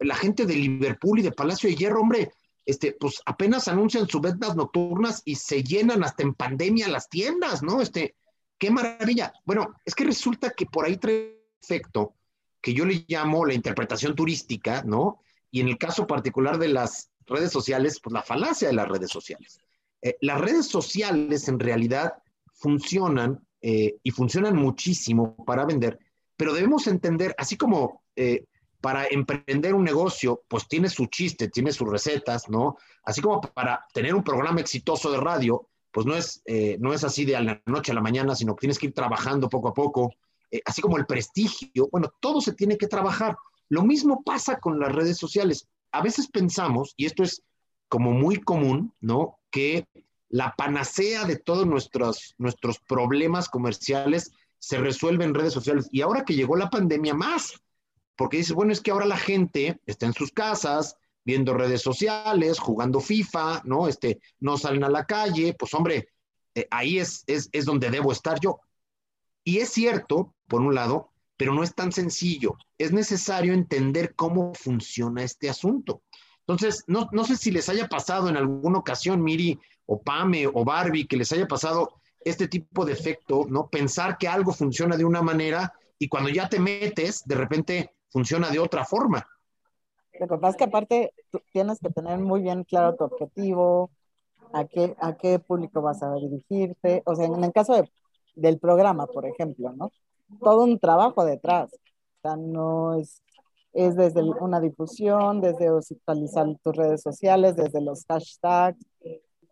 la 0.00 0.14
gente 0.14 0.46
de 0.46 0.54
Liverpool 0.54 1.20
y 1.20 1.22
de 1.22 1.32
Palacio 1.32 1.68
de 1.68 1.76
Hierro, 1.76 2.00
hombre, 2.00 2.30
este, 2.66 2.92
pues 2.92 3.20
apenas 3.26 3.68
anuncian 3.68 4.08
sus 4.08 4.20
ventas 4.20 4.56
nocturnas 4.56 5.22
y 5.24 5.34
se 5.34 5.62
llenan 5.62 6.02
hasta 6.02 6.22
en 6.22 6.34
pandemia 6.34 6.88
las 6.88 7.08
tiendas, 7.08 7.62
¿no? 7.62 7.80
Este, 7.80 8.16
qué 8.58 8.70
maravilla. 8.70 9.32
Bueno, 9.44 9.74
es 9.84 9.94
que 9.94 10.04
resulta 10.04 10.50
que 10.50 10.66
por 10.66 10.86
ahí 10.86 10.96
trae 10.96 11.40
efecto 11.62 12.14
que 12.60 12.72
yo 12.72 12.86
le 12.86 13.04
llamo 13.06 13.44
la 13.44 13.52
interpretación 13.52 14.14
turística, 14.14 14.82
¿no? 14.84 15.20
Y 15.50 15.60
en 15.60 15.68
el 15.68 15.76
caso 15.76 16.06
particular 16.06 16.58
de 16.58 16.68
las 16.68 17.10
redes 17.26 17.52
sociales, 17.52 18.00
pues 18.02 18.12
la 18.12 18.22
falacia 18.22 18.68
de 18.68 18.74
las 18.74 18.88
redes 18.88 19.10
sociales. 19.10 19.58
Eh, 20.00 20.16
las 20.20 20.40
redes 20.40 20.66
sociales 20.66 21.48
en 21.48 21.58
realidad 21.58 22.14
funcionan 22.54 23.46
eh, 23.60 23.96
y 24.02 24.10
funcionan 24.10 24.56
muchísimo 24.56 25.36
para 25.44 25.66
vender, 25.66 25.98
pero 26.36 26.54
debemos 26.54 26.86
entender, 26.86 27.34
así 27.38 27.56
como 27.56 28.02
eh, 28.16 28.44
para 28.84 29.06
emprender 29.10 29.72
un 29.72 29.82
negocio, 29.82 30.42
pues 30.46 30.68
tiene 30.68 30.90
su 30.90 31.06
chiste, 31.06 31.48
tiene 31.48 31.72
sus 31.72 31.88
recetas, 31.88 32.50
¿no? 32.50 32.76
Así 33.02 33.22
como 33.22 33.40
para 33.40 33.86
tener 33.94 34.14
un 34.14 34.22
programa 34.22 34.60
exitoso 34.60 35.10
de 35.10 35.18
radio, 35.18 35.66
pues 35.90 36.04
no 36.04 36.14
es, 36.14 36.42
no 36.80 36.92
es 36.92 37.02
así 37.02 37.24
de 37.24 37.34
a 37.34 37.40
la 37.40 37.62
noche 37.64 37.92
a 37.92 37.94
la 37.94 38.02
mañana, 38.02 38.34
sino 38.34 38.54
que 38.54 38.60
tienes 38.60 38.78
que 38.78 38.88
ir 38.88 38.92
trabajando 38.92 39.48
poco 39.48 39.68
a 39.68 39.74
poco, 39.74 40.12
así 40.66 40.82
como 40.82 40.98
el 40.98 41.06
prestigio, 41.06 41.88
bueno, 41.90 42.12
todo 42.20 42.42
se 42.42 42.52
tiene 42.52 42.76
que 42.76 42.86
trabajar. 42.86 43.38
Lo 43.70 43.84
mismo 43.84 44.22
pasa 44.22 44.60
con 44.60 44.78
las 44.78 44.92
redes 44.92 45.16
sociales 45.16 45.66
a 45.94 46.02
veces 46.02 46.26
pensamos, 46.26 46.92
y 46.96 47.06
esto 47.06 47.22
es 47.22 47.42
como 47.88 48.10
muy 48.10 48.40
común, 48.40 48.92
¿no? 49.00 49.38
Que 49.50 49.86
la 50.28 50.52
panacea 50.56 51.24
de 51.24 51.36
todos 51.36 51.66
nuestros, 51.66 52.34
nuestros 52.36 52.80
problemas 52.80 53.48
comerciales 53.48 54.32
se 54.58 54.78
resuelve 54.78 55.24
en 55.24 55.34
redes 55.34 55.52
sociales. 55.52 55.88
Y 55.92 56.02
ahora 56.02 56.24
que 56.24 56.34
llegó 56.34 56.56
la 56.56 56.68
pandemia, 56.68 57.14
más, 57.14 57.62
porque 58.16 58.38
dice, 58.38 58.54
bueno, 58.54 58.72
es 58.72 58.80
que 58.80 58.90
ahora 58.90 59.06
la 59.06 59.16
gente 59.16 59.80
está 59.86 60.06
en 60.06 60.12
sus 60.12 60.32
casas, 60.32 60.96
viendo 61.24 61.54
redes 61.54 61.82
sociales, 61.82 62.58
jugando 62.58 63.00
FIFA, 63.00 63.62
¿no? 63.64 63.88
Este, 63.88 64.20
no 64.40 64.58
salen 64.58 64.84
a 64.84 64.90
la 64.90 65.04
calle, 65.06 65.54
pues 65.54 65.72
hombre, 65.74 66.08
eh, 66.54 66.68
ahí 66.70 66.98
es, 66.98 67.24
es, 67.26 67.48
es 67.52 67.64
donde 67.64 67.90
debo 67.90 68.12
estar 68.12 68.38
yo. 68.40 68.60
Y 69.42 69.58
es 69.58 69.70
cierto, 69.70 70.34
por 70.46 70.60
un 70.60 70.74
lado, 70.74 71.10
pero 71.36 71.54
no 71.54 71.62
es 71.62 71.74
tan 71.74 71.92
sencillo. 71.92 72.56
Es 72.78 72.92
necesario 72.92 73.52
entender 73.52 74.14
cómo 74.14 74.54
funciona 74.54 75.22
este 75.22 75.48
asunto. 75.48 76.02
Entonces, 76.40 76.84
no, 76.86 77.08
no 77.12 77.24
sé 77.24 77.36
si 77.36 77.50
les 77.50 77.68
haya 77.68 77.88
pasado 77.88 78.28
en 78.28 78.36
alguna 78.36 78.78
ocasión, 78.78 79.22
Miri, 79.22 79.58
o 79.86 80.00
Pame, 80.00 80.46
o 80.46 80.64
Barbie, 80.64 81.06
que 81.06 81.16
les 81.16 81.32
haya 81.32 81.48
pasado 81.48 82.00
este 82.24 82.48
tipo 82.48 82.84
de 82.84 82.92
efecto, 82.92 83.46
¿no? 83.48 83.68
Pensar 83.68 84.18
que 84.18 84.28
algo 84.28 84.52
funciona 84.52 84.96
de 84.96 85.04
una 85.04 85.22
manera 85.22 85.72
y 85.98 86.08
cuando 86.08 86.30
ya 86.30 86.48
te 86.48 86.58
metes, 86.58 87.24
de 87.24 87.34
repente 87.34 87.93
funciona 88.14 88.48
de 88.48 88.60
otra 88.60 88.84
forma. 88.84 89.26
Lo 90.20 90.28
que 90.28 90.36
pasa 90.36 90.50
es 90.50 90.56
que 90.56 90.64
aparte 90.64 91.12
tienes 91.52 91.80
que 91.80 91.90
tener 91.90 92.16
muy 92.20 92.42
bien 92.42 92.62
claro 92.62 92.94
tu 92.94 93.02
objetivo, 93.02 93.90
a 94.52 94.64
qué, 94.66 94.94
a 95.00 95.16
qué 95.16 95.40
público 95.40 95.82
vas 95.82 96.00
a 96.04 96.14
dirigirte. 96.14 97.02
O 97.06 97.16
sea, 97.16 97.26
en 97.26 97.42
el 97.42 97.52
caso 97.52 97.74
de, 97.74 97.90
del 98.36 98.60
programa, 98.60 99.08
por 99.08 99.26
ejemplo, 99.26 99.72
¿no? 99.72 99.90
Todo 100.40 100.62
un 100.62 100.78
trabajo 100.78 101.24
detrás. 101.24 101.72
O 101.72 102.20
sea, 102.22 102.36
no 102.36 102.94
es, 102.94 103.20
es 103.72 103.96
desde 103.96 104.22
una 104.22 104.60
difusión, 104.60 105.40
desde 105.40 105.66
actualizar 105.66 106.46
tus 106.62 106.76
redes 106.76 107.02
sociales, 107.02 107.56
desde 107.56 107.80
los 107.80 108.04
hashtags, 108.06 108.78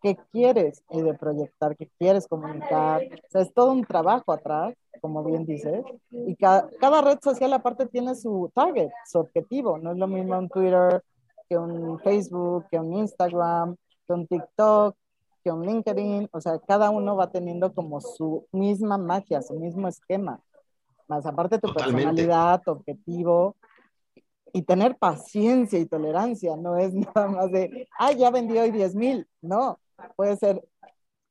qué 0.03 0.17
quieres 0.33 0.83
de 0.91 1.15
proyectar, 1.15 1.77
qué 1.77 1.89
quieres 1.99 2.27
comunicar. 2.27 3.03
O 3.03 3.31
sea, 3.31 3.43
es 3.43 3.53
todo 3.55 3.73
un 3.73 3.85
trabajo 3.85 4.33
atrás, 4.33 4.75
como 5.01 5.23
bien 5.25 5.47
dices. 5.47 5.85
Y 6.11 6.35
cada, 6.37 6.69
cada 6.81 7.01
red 7.01 7.19
social 7.23 7.53
aparte 7.53 7.87
tiene 7.87 8.15
su 8.15 8.51
target, 8.55 8.91
su 9.07 9.21
objetivo. 9.21 9.79
No 9.79 9.93
es 9.93 9.99
lo 9.99 10.07
mismo 10.07 10.39
un 10.39 10.49
Twitter 10.49 11.03
que 11.49 11.57
un 11.57 11.99
Facebook, 12.01 12.67
que 12.71 12.79
un 12.79 12.93
Instagram, 12.95 13.77
que 14.07 14.13
un 14.13 14.27
TikTok, 14.27 14.97
que 15.45 15.53
un 15.53 15.65
LinkedIn. 15.65 16.29
O 16.33 16.41
sea, 16.41 16.59
cada 16.59 16.91
uno 16.91 17.17
va 17.17 17.31
teniendo 17.31 17.73
como 17.73 18.01
su 18.01 18.47
misma 18.53 18.99
magia, 18.99 19.41
su 19.41 19.55
mismo 19.55 19.89
esquema. 19.89 20.41
Más 21.09 21.27
aparte 21.27 21.59
tu 21.59 21.69
Totalmente. 21.69 22.05
personalidad, 22.05 22.63
tu 22.63 22.71
objetivo, 22.73 23.57
y 24.53 24.63
tener 24.63 24.97
paciencia 24.97 25.79
y 25.79 25.87
tolerancia, 25.87 26.57
no 26.57 26.77
es 26.77 26.93
nada 27.15 27.29
más 27.29 27.51
de, 27.51 27.89
ah, 27.99 28.13
ya 28.13 28.31
vendí 28.31 28.57
hoy 28.59 28.71
10 28.71 28.95
mil, 28.95 29.27
no, 29.41 29.79
puede 30.17 30.37
ser 30.37 30.63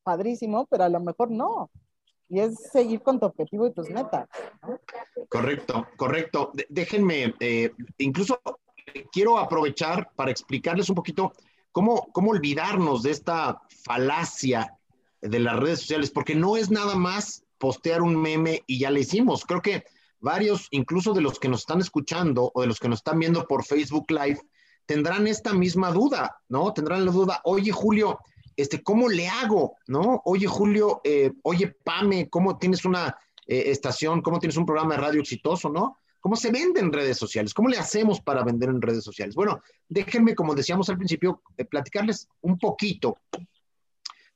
padrísimo, 0.04 0.68
pero 0.70 0.84
a 0.84 0.90
lo 0.90 1.00
mejor 1.00 1.32
no. 1.32 1.72
Y 2.30 2.40
es 2.40 2.56
seguir 2.72 3.02
con 3.02 3.20
tu 3.20 3.26
objetivo 3.26 3.68
y 3.68 3.74
tus 3.74 3.90
metas. 3.90 4.30
Correcto, 5.30 5.86
correcto. 5.98 6.52
Déjenme, 6.70 7.34
eh, 7.40 7.72
incluso 7.98 8.40
quiero 9.12 9.38
aprovechar 9.38 10.12
para 10.16 10.32
explicarles 10.32 10.90
un 10.90 10.96
poquito 10.96 11.34
cómo, 11.72 12.08
cómo 12.14 12.32
olvidarnos 12.32 13.04
de 13.04 13.12
esta 13.12 13.62
falacia 13.84 14.78
de 15.22 15.40
las 15.40 15.60
redes 15.60 15.80
sociales, 15.80 16.10
porque 16.10 16.36
no 16.36 16.58
es 16.58 16.72
nada 16.72 16.96
más 16.96 17.44
postear 17.58 18.02
un 18.02 18.16
meme 18.16 18.64
y 18.66 18.80
ya 18.80 18.92
le 18.92 19.02
hicimos. 19.02 19.46
Creo 19.46 19.62
que 19.62 19.84
varios, 20.20 20.68
incluso 20.72 21.14
de 21.14 21.22
los 21.22 21.40
que 21.40 21.50
nos 21.50 21.62
están 21.62 21.80
escuchando 21.80 22.52
o 22.54 22.62
de 22.62 22.68
los 22.68 22.80
que 22.80 22.90
nos 22.90 23.00
están 23.00 23.20
viendo 23.20 23.46
por 23.46 23.66
Facebook 23.66 24.10
Live, 24.10 24.40
tendrán 24.86 25.28
esta 25.28 25.54
misma 25.54 25.92
duda, 25.92 26.38
¿no? 26.50 26.74
Tendrán 26.74 27.06
la 27.06 27.12
duda, 27.12 27.42
oye 27.44 27.72
Julio, 27.72 28.20
este, 28.56 28.84
¿cómo 28.84 29.10
le 29.10 29.28
hago? 29.28 29.78
¿No? 29.88 30.22
Oye 30.26 30.48
Julio, 30.48 31.02
eh, 31.04 31.32
oye 31.44 31.76
Pame, 31.84 32.30
¿cómo 32.30 32.58
tienes 32.58 32.86
una 32.86 33.18
eh, 33.48 33.64
estación, 33.68 34.22
cómo 34.22 34.40
tienes 34.40 34.58
un 34.58 34.66
programa 34.66 34.96
de 34.96 35.02
radio 35.02 35.22
exitoso, 35.22 35.70
¿no? 35.70 35.98
¿Cómo 36.20 36.36
se 36.36 36.52
vende 36.52 36.80
en 36.80 36.94
redes 36.94 37.18
sociales? 37.18 37.54
¿Cómo 37.54 37.68
le 37.68 37.78
hacemos 37.78 38.22
para 38.22 38.44
vender 38.44 38.70
en 38.70 38.82
redes 38.82 39.04
sociales? 39.04 39.34
Bueno, 39.34 39.62
déjenme, 39.90 40.36
como 40.36 40.54
decíamos 40.54 40.90
al 40.90 40.98
principio, 40.98 41.42
eh, 41.58 41.66
platicarles 41.66 42.30
un 42.42 42.60
poquito 42.60 43.18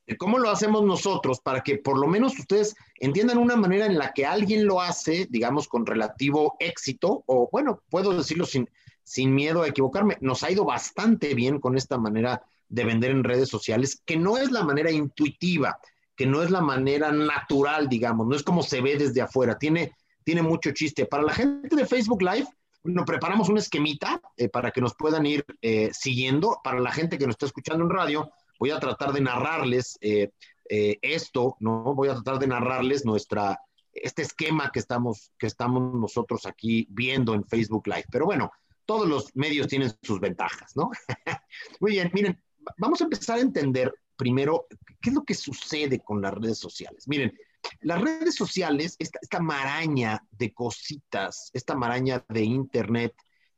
de 0.07 0.17
cómo 0.17 0.39
lo 0.39 0.50
hacemos 0.50 0.84
nosotros 0.84 1.39
para 1.39 1.62
que 1.62 1.77
por 1.77 1.98
lo 1.98 2.07
menos 2.07 2.38
ustedes 2.38 2.75
entiendan 3.00 3.38
una 3.38 3.55
manera 3.55 3.86
en 3.86 3.98
la 3.98 4.13
que 4.13 4.25
alguien 4.25 4.65
lo 4.65 4.81
hace, 4.81 5.27
digamos, 5.29 5.67
con 5.67 5.86
relativo 5.86 6.55
éxito, 6.60 7.24
o 7.27 7.50
bueno, 7.51 7.81
puedo 7.89 8.15
decirlo 8.15 8.45
sin, 8.45 8.69
sin 9.03 9.34
miedo 9.34 9.62
a 9.62 9.67
equivocarme, 9.67 10.17
nos 10.22 10.43
ha 10.43 10.51
ido 10.51 10.65
bastante 10.65 11.34
bien 11.34 11.60
con 11.60 11.77
esta 11.77 11.98
manera 11.98 12.41
de 12.69 12.86
vender 12.86 13.12
en 13.12 13.24
redes 13.24 13.50
sociales, 13.50 14.01
que 14.05 14.17
no 14.17 14.38
es 14.38 14.51
la 14.51 14.63
manera 14.63 14.91
intuitiva, 14.91 15.77
que 16.15 16.25
no 16.25 16.41
es 16.41 16.50
la 16.50 16.62
manera 16.62 17.12
natural, 17.12 17.89
digamos, 17.89 18.27
no 18.27 18.36
es 18.36 18.43
como 18.43 18.63
se 18.63 18.81
ve 18.81 18.98
desde 18.98 19.22
afuera, 19.22 19.57
tiene, 19.57 19.93
tiene 20.24 20.41
mucho 20.41 20.72
chiste. 20.72 21.05
Para 21.05 21.24
la 21.24 21.34
gente 21.34 21.75
de 21.75 21.86
Facebook 21.86 22.22
Live, 22.22 22.48
nos 22.84 23.05
preparamos 23.05 23.50
un 23.50 23.57
esquemita 23.57 24.22
eh, 24.38 24.48
para 24.48 24.72
que 24.72 24.81
nos 24.81 24.95
puedan 24.95 25.25
ir 25.25 25.43
eh, 25.62 25.89
siguiendo. 25.91 26.60
Para 26.63 26.79
la 26.79 26.91
gente 26.91 27.17
que 27.17 27.25
nos 27.25 27.34
está 27.34 27.48
escuchando 27.48 27.84
en 27.84 27.89
radio, 27.89 28.31
voy 28.60 28.72
a 28.72 28.79
tratar 28.79 29.12
de 29.12 29.22
narrarles 29.22 29.98
eh, 30.01 30.29
esto, 30.67 31.57
¿no? 31.60 31.93
Voy 31.93 32.10
a 32.10 32.13
tratar 32.13 32.39
de 32.39 32.48
narrarles 32.48 33.05
nuestra, 33.05 33.60
este 33.91 34.22
esquema 34.22 34.72
que 34.72 34.79
estamos, 34.79 35.31
que 35.38 35.48
estamos 35.48 35.93
nosotros 35.93 36.45
aquí 36.45 36.88
viendo 36.89 37.34
en 37.34 37.45
Facebook 37.45 37.88
Live. 37.88 38.05
Pero 38.12 38.25
bueno, 38.25 38.51
todos 38.86 39.07
los 39.07 39.36
medios 39.36 39.67
tienen 39.67 39.91
sus 40.01 40.19
ventajas, 40.19 40.75
¿no? 40.75 40.91
Muy 41.79 41.91
bien, 41.91 42.12
miren, 42.13 42.41
vamos 42.77 43.01
a 43.01 43.05
empezar 43.05 43.38
a 43.38 43.41
entender 43.41 43.93
primero 44.15 44.67
qué 45.01 45.10
es 45.10 45.15
lo 45.15 45.24
que 45.24 45.34
sucede 45.34 46.00
con 46.00 46.22
las 46.22 46.34
redes 46.34 46.57
sociales. 46.57 47.07
Miren, 47.07 47.38
las 47.81 48.01
redes 48.01 48.36
sociales, 48.36 48.95
esta, 49.00 49.39
maraña 49.39 50.24
de 50.31 50.53
cositas, 50.53 51.50
esta 51.53 51.75
maraña 51.75 52.24
de 52.29 52.43
Internet 52.43 53.13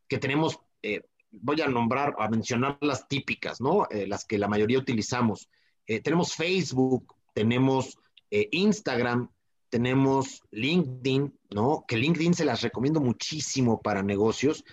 que 0.08 0.18
tenemos, 0.18 0.60
eh, 0.82 1.02
voy 1.32 1.62
a 1.62 1.68
nombrar, 1.68 2.16
a 2.18 2.30
mencionar 2.30 2.78
las 2.82 3.08
típicas, 3.08 3.60
¿no? 3.62 3.88
Eh, 3.90 4.08
las 4.08 4.26
que 4.26 4.38
la 4.38 4.48
mayoría 4.48 4.80
utilizamos. 4.80 5.50
Eh, 5.86 6.02
tenemos 6.02 6.34
Facebook, 6.34 7.16
tenemos 7.34 7.98
Instagram, 8.30 9.30
tenemos 9.70 10.42
LinkedIn, 10.52 11.34
¿no? 11.52 11.86
Que 11.88 11.98
LinkedIn 11.98 12.34
se 12.34 12.44
las 12.44 12.62
recomiendo 12.62 13.00
muchísimo 13.00 13.82
para 13.82 14.04
negocios. 14.04 14.66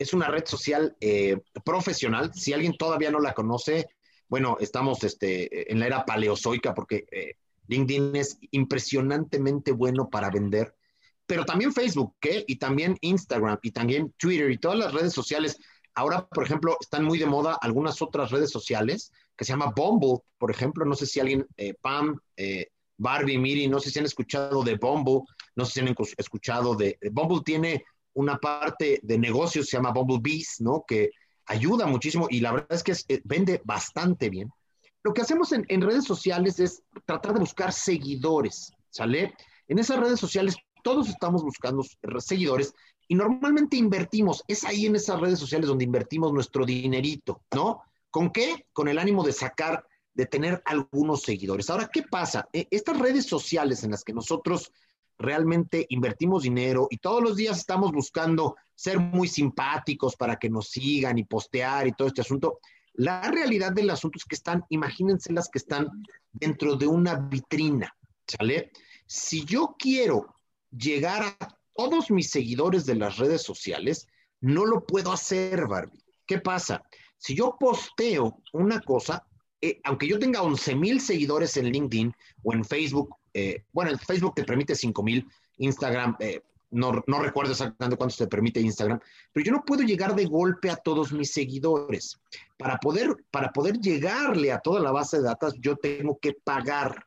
Es 0.00 0.14
una 0.14 0.28
red 0.28 0.46
social 0.46 0.96
eh, 0.98 1.36
profesional. 1.62 2.32
Si 2.32 2.54
alguien 2.54 2.74
todavía 2.78 3.10
no 3.10 3.20
la 3.20 3.34
conoce, 3.34 3.86
bueno, 4.28 4.56
estamos 4.58 5.04
este, 5.04 5.70
en 5.70 5.78
la 5.78 5.86
era 5.86 6.06
paleozoica 6.06 6.72
porque 6.72 7.04
eh, 7.10 7.34
LinkedIn 7.68 8.16
es 8.16 8.38
impresionantemente 8.50 9.72
bueno 9.72 10.08
para 10.08 10.30
vender. 10.30 10.74
Pero 11.26 11.44
también 11.44 11.74
Facebook, 11.74 12.16
¿qué? 12.18 12.44
Y 12.48 12.56
también 12.56 12.96
Instagram, 13.02 13.58
y 13.62 13.72
también 13.72 14.14
Twitter, 14.16 14.50
y 14.50 14.56
todas 14.56 14.78
las 14.78 14.94
redes 14.94 15.12
sociales. 15.12 15.58
Ahora, 15.94 16.26
por 16.26 16.44
ejemplo, 16.44 16.78
están 16.80 17.04
muy 17.04 17.18
de 17.18 17.26
moda 17.26 17.58
algunas 17.60 18.00
otras 18.00 18.30
redes 18.30 18.50
sociales 18.50 19.12
que 19.36 19.44
se 19.44 19.52
llama 19.52 19.72
Bumble, 19.76 20.24
por 20.38 20.50
ejemplo. 20.50 20.86
No 20.86 20.94
sé 20.94 21.04
si 21.04 21.20
alguien, 21.20 21.46
eh, 21.58 21.74
Pam, 21.78 22.18
Barbie, 22.96 23.36
Miri, 23.36 23.68
no 23.68 23.80
sé 23.80 23.90
si 23.90 23.98
han 23.98 24.06
escuchado 24.06 24.62
de 24.62 24.76
Bumble, 24.76 25.24
no 25.56 25.66
sé 25.66 25.72
si 25.72 25.80
han 25.80 25.94
escuchado 26.16 26.74
de 26.74 26.98
Bumble 27.12 27.42
tiene 27.44 27.84
una 28.20 28.38
parte 28.38 29.00
de 29.02 29.18
negocios, 29.18 29.66
se 29.66 29.76
llama 29.76 29.92
Bumble 29.92 30.20
Bees, 30.20 30.56
¿no? 30.60 30.84
Que 30.86 31.10
ayuda 31.46 31.86
muchísimo 31.86 32.26
y 32.30 32.40
la 32.40 32.52
verdad 32.52 32.72
es 32.72 32.82
que 32.82 32.92
eh, 33.08 33.20
vende 33.24 33.60
bastante 33.64 34.30
bien. 34.30 34.50
Lo 35.02 35.12
que 35.12 35.22
hacemos 35.22 35.52
en, 35.52 35.64
en, 35.68 35.80
redes 35.80 36.04
sociales 36.04 36.60
es 36.60 36.82
tratar 37.06 37.32
de 37.34 37.40
buscar 37.40 37.72
seguidores, 37.72 38.72
¿sale? 38.90 39.34
En 39.66 39.78
esas 39.78 39.98
redes 39.98 40.20
sociales 40.20 40.56
todos 40.82 41.08
estamos 41.08 41.42
buscando 41.42 41.82
seguidores 42.18 42.74
y 43.08 43.14
normalmente 43.14 43.76
invertimos, 43.76 44.44
es 44.46 44.64
ahí 44.64 44.86
en 44.86 44.96
esas 44.96 45.20
redes 45.20 45.38
sociales 45.38 45.68
donde 45.68 45.84
invertimos 45.84 46.32
nuestro 46.32 46.64
dinerito, 46.64 47.42
¿no? 47.54 47.82
¿Con 48.10 48.30
qué? 48.30 48.66
Con 48.72 48.88
el 48.88 48.98
ánimo 48.98 49.24
de 49.24 49.32
sacar, 49.32 49.84
de 50.14 50.26
tener 50.26 50.62
algunos 50.64 51.22
seguidores. 51.22 51.70
Ahora, 51.70 51.88
¿qué 51.92 52.02
pasa? 52.02 52.48
Estas 52.52 52.98
redes 52.98 53.26
sociales 53.26 53.82
en 53.82 53.92
las 53.92 54.04
que 54.04 54.12
nosotros 54.12 54.72
realmente 55.20 55.86
invertimos 55.90 56.42
dinero 56.42 56.88
y 56.90 56.96
todos 56.96 57.22
los 57.22 57.36
días 57.36 57.58
estamos 57.58 57.92
buscando 57.92 58.56
ser 58.74 58.98
muy 58.98 59.28
simpáticos 59.28 60.16
para 60.16 60.36
que 60.36 60.48
nos 60.48 60.70
sigan 60.70 61.18
y 61.18 61.24
postear 61.24 61.86
y 61.86 61.92
todo 61.92 62.08
este 62.08 62.22
asunto. 62.22 62.58
La 62.94 63.30
realidad 63.30 63.72
del 63.72 63.90
asunto 63.90 64.18
es 64.18 64.24
que 64.24 64.34
están, 64.34 64.64
imagínense 64.70 65.32
las 65.32 65.48
que 65.48 65.58
están 65.58 65.88
dentro 66.32 66.76
de 66.76 66.86
una 66.86 67.16
vitrina. 67.16 67.94
Si 69.06 69.44
yo 69.44 69.76
quiero 69.78 70.34
llegar 70.70 71.22
a 71.22 71.58
todos 71.74 72.10
mis 72.10 72.30
seguidores 72.30 72.86
de 72.86 72.94
las 72.94 73.18
redes 73.18 73.42
sociales, 73.42 74.06
no 74.40 74.64
lo 74.64 74.86
puedo 74.86 75.12
hacer, 75.12 75.66
Barbie. 75.66 76.02
¿Qué 76.26 76.38
pasa? 76.38 76.82
Si 77.18 77.34
yo 77.34 77.56
posteo 77.58 78.40
una 78.52 78.80
cosa, 78.80 79.26
eh, 79.60 79.80
aunque 79.84 80.08
yo 80.08 80.18
tenga 80.18 80.42
11 80.42 80.74
mil 80.76 81.00
seguidores 81.00 81.56
en 81.58 81.66
LinkedIn 81.66 82.14
o 82.42 82.54
en 82.54 82.64
Facebook, 82.64 83.14
eh, 83.34 83.64
bueno, 83.72 83.90
en 83.90 83.98
Facebook 83.98 84.34
te 84.34 84.44
permite 84.44 84.74
5 84.74 85.02
mil, 85.02 85.26
Instagram, 85.58 86.16
eh, 86.20 86.42
no, 86.70 86.92
recuerdo 86.92 87.52
exactamente 87.52 87.96
cuánto 87.96 88.14
te 88.16 88.28
permite 88.28 88.60
Instagram, 88.60 89.00
pero 89.32 89.44
yo 89.44 89.52
no 89.52 89.64
puedo 89.64 89.82
llegar 89.82 90.14
de 90.14 90.26
golpe 90.26 90.70
a 90.70 90.76
todos 90.76 91.12
mis 91.12 91.32
seguidores. 91.32 92.20
Para 92.56 92.78
poder, 92.78 93.16
para 93.30 93.50
poder 93.50 93.78
llegarle 93.80 94.52
a 94.52 94.60
toda 94.60 94.80
la 94.80 94.92
base 94.92 95.18
de 95.18 95.24
datos, 95.24 95.54
yo 95.58 95.76
tengo 95.76 96.18
que 96.20 96.32
pagar 96.32 97.06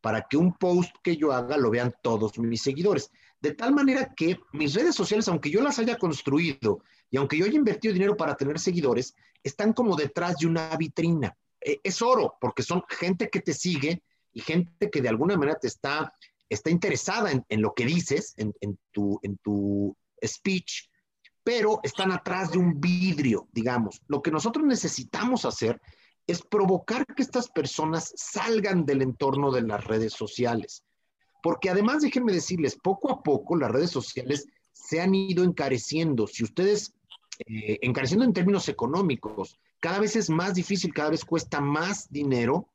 para 0.00 0.22
que 0.22 0.36
un 0.36 0.52
post 0.52 0.94
que 1.02 1.16
yo 1.16 1.32
haga 1.32 1.56
lo 1.56 1.70
vean 1.70 1.94
todos 2.02 2.38
mis 2.38 2.62
seguidores. 2.62 3.10
De 3.40 3.54
tal 3.54 3.72
manera 3.72 4.12
que 4.14 4.38
mis 4.52 4.74
redes 4.74 4.94
sociales, 4.94 5.28
aunque 5.28 5.50
yo 5.50 5.62
las 5.62 5.78
haya 5.78 5.96
construido 5.96 6.80
y 7.10 7.16
aunque 7.16 7.38
yo 7.38 7.44
haya 7.44 7.56
invertido 7.56 7.94
dinero 7.94 8.16
para 8.16 8.34
tener 8.34 8.58
seguidores, 8.58 9.14
están 9.42 9.72
como 9.72 9.94
detrás 9.94 10.36
de 10.38 10.46
una 10.46 10.76
vitrina. 10.76 11.36
E, 11.60 11.80
es 11.84 12.02
oro, 12.02 12.34
porque 12.40 12.62
son 12.62 12.82
gente 12.88 13.30
que 13.30 13.40
te 13.40 13.54
sigue 13.54 14.02
y 14.34 14.40
gente 14.40 14.90
que 14.90 15.00
de 15.00 15.08
alguna 15.08 15.36
manera 15.36 15.58
te 15.58 15.68
está 15.68 16.12
está 16.48 16.70
interesada 16.70 17.30
en, 17.30 17.62
lo 17.62 17.74
que 17.74 17.86
dices, 17.86 18.34
en, 18.36 18.78
tu, 18.92 19.18
en 19.22 19.38
tu 19.38 19.96
speech, 20.24 20.88
pero 21.42 21.80
están 21.82 22.12
atrás 22.12 22.52
de 22.52 22.58
un 22.58 22.80
vidrio, 22.80 23.48
digamos. 23.52 24.00
Lo 24.08 24.22
que 24.22 24.30
nosotros 24.30 24.64
necesitamos 24.64 25.44
hacer 25.44 25.80
es 26.26 26.42
provocar 26.42 27.06
que 27.06 27.22
estas 27.22 27.50
personas 27.50 28.12
salgan 28.16 28.86
del 28.86 29.02
entorno 29.02 29.50
de 29.50 29.62
las 29.62 29.84
redes 29.84 30.14
sociales. 30.14 30.84
Porque 31.42 31.68
además, 31.68 32.00
déjenme 32.00 32.32
decirles, 32.32 32.78
poco 32.82 33.10
a 33.10 33.22
poco 33.22 33.56
las 33.56 33.70
redes 33.70 33.90
sociales 33.90 34.46
se 34.72 35.00
han 35.00 35.14
ido 35.14 35.44
encareciendo. 35.44 36.26
Si 36.26 36.44
ustedes, 36.44 36.94
eh, 37.46 37.78
encareciendo 37.82 38.24
en 38.24 38.32
términos 38.32 38.68
económicos, 38.70 39.58
cada 39.80 39.98
vez 39.98 40.16
es 40.16 40.30
más 40.30 40.54
difícil, 40.54 40.94
cada 40.94 41.10
vez 41.10 41.26
cuesta 41.26 41.60
más 41.60 42.10
dinero 42.10 42.70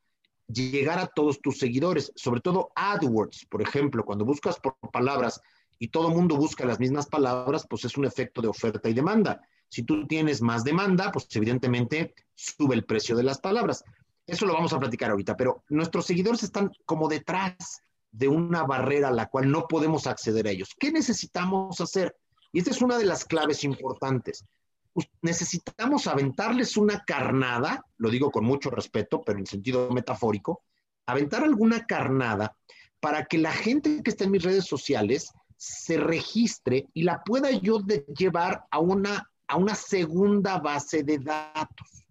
llegar 0.51 0.99
a 0.99 1.07
todos 1.07 1.41
tus 1.41 1.59
seguidores, 1.59 2.11
sobre 2.15 2.41
todo 2.41 2.71
AdWords, 2.75 3.45
por 3.45 3.61
ejemplo, 3.61 4.03
cuando 4.03 4.25
buscas 4.25 4.59
por 4.59 4.75
palabras 4.91 5.41
y 5.77 5.89
todo 5.89 6.09
mundo 6.09 6.35
busca 6.35 6.65
las 6.65 6.79
mismas 6.79 7.07
palabras, 7.07 7.65
pues 7.69 7.85
es 7.85 7.97
un 7.97 8.05
efecto 8.05 8.41
de 8.41 8.47
oferta 8.47 8.89
y 8.89 8.93
demanda. 8.93 9.41
Si 9.69 9.83
tú 9.83 10.07
tienes 10.07 10.41
más 10.41 10.63
demanda, 10.63 11.11
pues 11.11 11.27
evidentemente 11.31 12.13
sube 12.35 12.75
el 12.75 12.85
precio 12.85 13.15
de 13.15 13.23
las 13.23 13.39
palabras. 13.39 13.83
Eso 14.25 14.45
lo 14.45 14.53
vamos 14.53 14.73
a 14.73 14.79
platicar 14.79 15.11
ahorita, 15.11 15.37
pero 15.37 15.63
nuestros 15.69 16.05
seguidores 16.05 16.43
están 16.43 16.71
como 16.85 17.07
detrás 17.07 17.83
de 18.11 18.27
una 18.27 18.63
barrera 18.63 19.09
a 19.09 19.13
la 19.13 19.27
cual 19.27 19.49
no 19.49 19.67
podemos 19.67 20.07
acceder 20.07 20.47
a 20.47 20.51
ellos. 20.51 20.75
¿Qué 20.79 20.91
necesitamos 20.91 21.79
hacer? 21.79 22.15
Y 22.51 22.59
esta 22.59 22.71
es 22.71 22.81
una 22.81 22.97
de 22.97 23.05
las 23.05 23.23
claves 23.25 23.63
importantes 23.63 24.43
necesitamos 25.21 26.07
aventarles 26.07 26.77
una 26.77 27.03
carnada, 27.05 27.85
lo 27.97 28.09
digo 28.09 28.31
con 28.31 28.45
mucho 28.45 28.69
respeto, 28.69 29.21
pero 29.21 29.39
en 29.39 29.45
sentido 29.45 29.89
metafórico, 29.91 30.63
aventar 31.05 31.43
alguna 31.43 31.85
carnada 31.85 32.55
para 32.99 33.25
que 33.25 33.37
la 33.37 33.51
gente 33.51 34.01
que 34.03 34.11
está 34.11 34.25
en 34.25 34.31
mis 34.31 34.43
redes 34.43 34.65
sociales 34.65 35.31
se 35.57 35.97
registre 35.97 36.87
y 36.93 37.03
la 37.03 37.23
pueda 37.23 37.51
yo 37.51 37.79
llevar 38.17 38.65
a 38.71 38.79
una, 38.79 39.29
a 39.47 39.57
una 39.57 39.75
segunda 39.75 40.57
base 40.59 41.03
de 41.03 41.19
datos. 41.19 42.05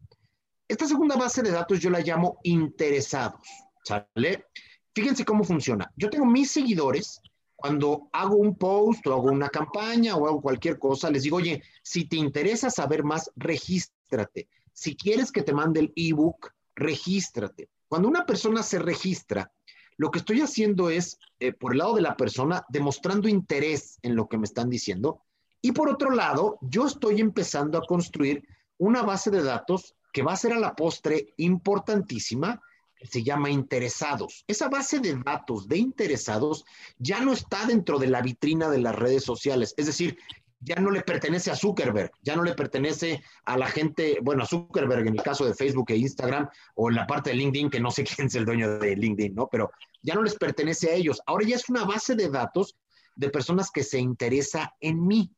Esta 0.67 0.87
segunda 0.87 1.17
base 1.17 1.43
de 1.43 1.51
datos 1.51 1.81
yo 1.81 1.89
la 1.89 2.01
llamo 2.01 2.39
interesados, 2.43 3.41
¿sale? 3.85 4.47
Fíjense 4.95 5.25
cómo 5.25 5.45
funciona. 5.45 5.91
Yo 5.97 6.11
tengo 6.11 6.27
mis 6.27 6.51
seguidores 6.51 7.21
cuando 7.59 8.09
hago 8.13 8.37
un 8.37 8.55
post 8.55 9.05
o 9.09 9.15
hago 9.15 9.33
una 9.33 9.49
campaña 9.49 10.15
o 10.15 10.29
hago 10.29 10.41
cualquier 10.41 10.79
cosa, 10.79 11.11
les 11.11 11.25
digo, 11.25 11.39
oye, 11.39 11.61
si 11.83 12.05
te 12.05 12.15
interesa 12.15 12.71
saber 12.71 13.03
más, 13.03 13.33
regístrate. 13.35 14.49
Si 14.73 14.97
quieres 14.97 15.33
que 15.33 15.43
te 15.43 15.53
mande 15.53 15.81
el 15.81 15.93
ebook, 15.97 16.53
regístrate. 16.77 17.69
Cuando 17.89 18.07
una 18.07 18.25
persona 18.25 18.63
se 18.63 18.79
registra, 18.79 19.51
lo 19.97 20.13
que 20.13 20.21
estoy 20.21 20.41
haciendo 20.41 20.89
es, 20.89 21.19
eh, 21.41 21.53
por 21.53 21.73
el 21.73 21.79
lado 21.79 21.97
de 21.97 22.03
la 22.03 22.17
persona, 22.17 22.65
demostrando 22.69 23.27
interés 23.29 23.99
en 24.03 24.15
lo 24.15 24.29
que 24.29 24.39
me 24.39 24.45
están 24.45 24.71
diciendo. 24.71 25.25
Y 25.61 25.73
por 25.73 25.89
otro 25.89 26.13
lado, 26.13 26.59
yo 26.61 26.87
estoy 26.87 27.21
empezando 27.21 27.77
a 27.77 27.85
construir 27.85 28.47
una 28.77 29.03
base 29.03 29.33
de 29.33 29.43
datos 29.43 29.97
que 30.13 30.23
va 30.23 30.35
a 30.35 30.37
ser 30.37 30.53
a 30.53 30.61
la 30.61 30.77
postre 30.77 31.35
importantísima 31.39 32.63
se 33.03 33.23
llama 33.23 33.51
interesados. 33.51 34.45
Esa 34.47 34.69
base 34.69 35.01
de 35.01 35.17
datos 35.25 35.69
de 35.69 35.79
interesados 35.79 36.65
ya 36.99 37.21
no 37.21 37.33
está 37.33 37.67
dentro 37.67 37.99
de 37.99 38.09
la 38.09 38.23
vitrina 38.23 38.69
de 38.69 38.79
las 38.79 38.95
redes 38.95 39.25
sociales. 39.25 39.75
Es 39.77 39.87
decir, 39.87 40.19
ya 40.61 40.77
no 40.77 40.91
le 40.91 41.03
pertenece 41.03 41.51
a 41.51 41.57
Zuckerberg, 41.57 42.11
ya 42.23 42.35
no 42.35 42.43
le 42.43 42.55
pertenece 42.55 43.23
a 43.45 43.57
la 43.57 43.67
gente, 43.69 44.19
bueno, 44.23 44.43
a 44.43 44.47
Zuckerberg 44.47 45.07
en 45.07 45.15
el 45.15 45.23
caso 45.23 45.45
de 45.45 45.55
Facebook 45.55 45.91
e 45.91 45.97
Instagram, 45.97 46.49
o 46.75 46.91
en 46.91 46.97
la 46.97 47.07
parte 47.07 47.31
de 47.31 47.37
LinkedIn, 47.37 47.71
que 47.71 47.81
no 47.81 47.91
sé 47.91 48.05
quién 48.17 48.27
es 48.27 48.35
el 48.35 48.45
dueño 48.45 48.79
de 48.79 48.97
LinkedIn, 48.97 49.35
¿no? 49.35 49.49
Pero 49.49 49.71
ya 50.03 50.15
no 50.15 50.23
les 50.23 50.35
pertenece 50.35 50.91
a 50.91 50.95
ellos. 50.95 51.21
Ahora 51.27 51.47
ya 51.47 51.57
es 51.57 51.69
una 51.69 51.85
base 51.85 52.15
de 52.15 52.29
datos 52.29 52.77
de 53.15 53.31
personas 53.31 53.71
que 53.71 53.85
se 53.85 53.99
interesa 53.99 54.75
en 54.81 55.07
mí. 55.07 55.31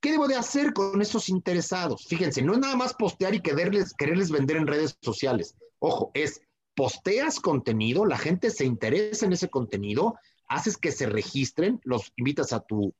¿Qué 0.00 0.10
debo 0.10 0.26
de 0.26 0.34
hacer 0.34 0.72
con 0.72 1.00
esos 1.00 1.28
interesados? 1.28 2.06
Fíjense, 2.06 2.42
no 2.42 2.54
es 2.54 2.58
nada 2.58 2.74
más 2.74 2.94
postear 2.94 3.34
y 3.34 3.40
quererles, 3.40 3.94
quererles 3.94 4.30
vender 4.30 4.56
en 4.56 4.66
redes 4.66 4.98
sociales. 5.00 5.54
Ojo, 5.78 6.10
es 6.14 6.40
posteas 6.74 7.40
contenido, 7.40 8.06
la 8.06 8.18
gente 8.18 8.50
se 8.50 8.64
interesa 8.64 9.26
en 9.26 9.32
ese 9.32 9.50
contenido, 9.50 10.18
haces 10.48 10.76
que 10.76 10.92
se 10.92 11.06
registren, 11.06 11.80
los 11.84 12.12
invitas 12.16 12.52
a 12.52 12.60
tu, 12.60 12.94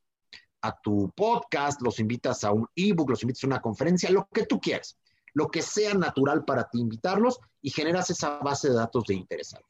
a 0.61 0.78
tu 0.80 1.11
podcast, 1.14 1.80
los 1.82 1.98
invitas 1.98 2.44
a 2.44 2.52
un 2.52 2.66
ebook, 2.76 3.11
los 3.11 3.22
invitas 3.22 3.44
a 3.44 3.48
una 3.48 3.62
conferencia, 3.62 4.11
lo 4.11 4.28
que 4.32 4.46
tú 4.46 4.61
quieras, 4.61 4.98
lo 5.35 5.48
que 5.48 5.62
sea 5.62 5.94
natural 5.94 6.44
para 6.44 6.68
ti 6.68 6.80
invitarlos 6.80 7.40
y 7.61 7.70
generas 7.70 8.11
esa 8.11 8.38
base 8.38 8.68
de 8.68 8.74
datos 8.74 9.04
de 9.04 9.14
interesados. 9.14 9.66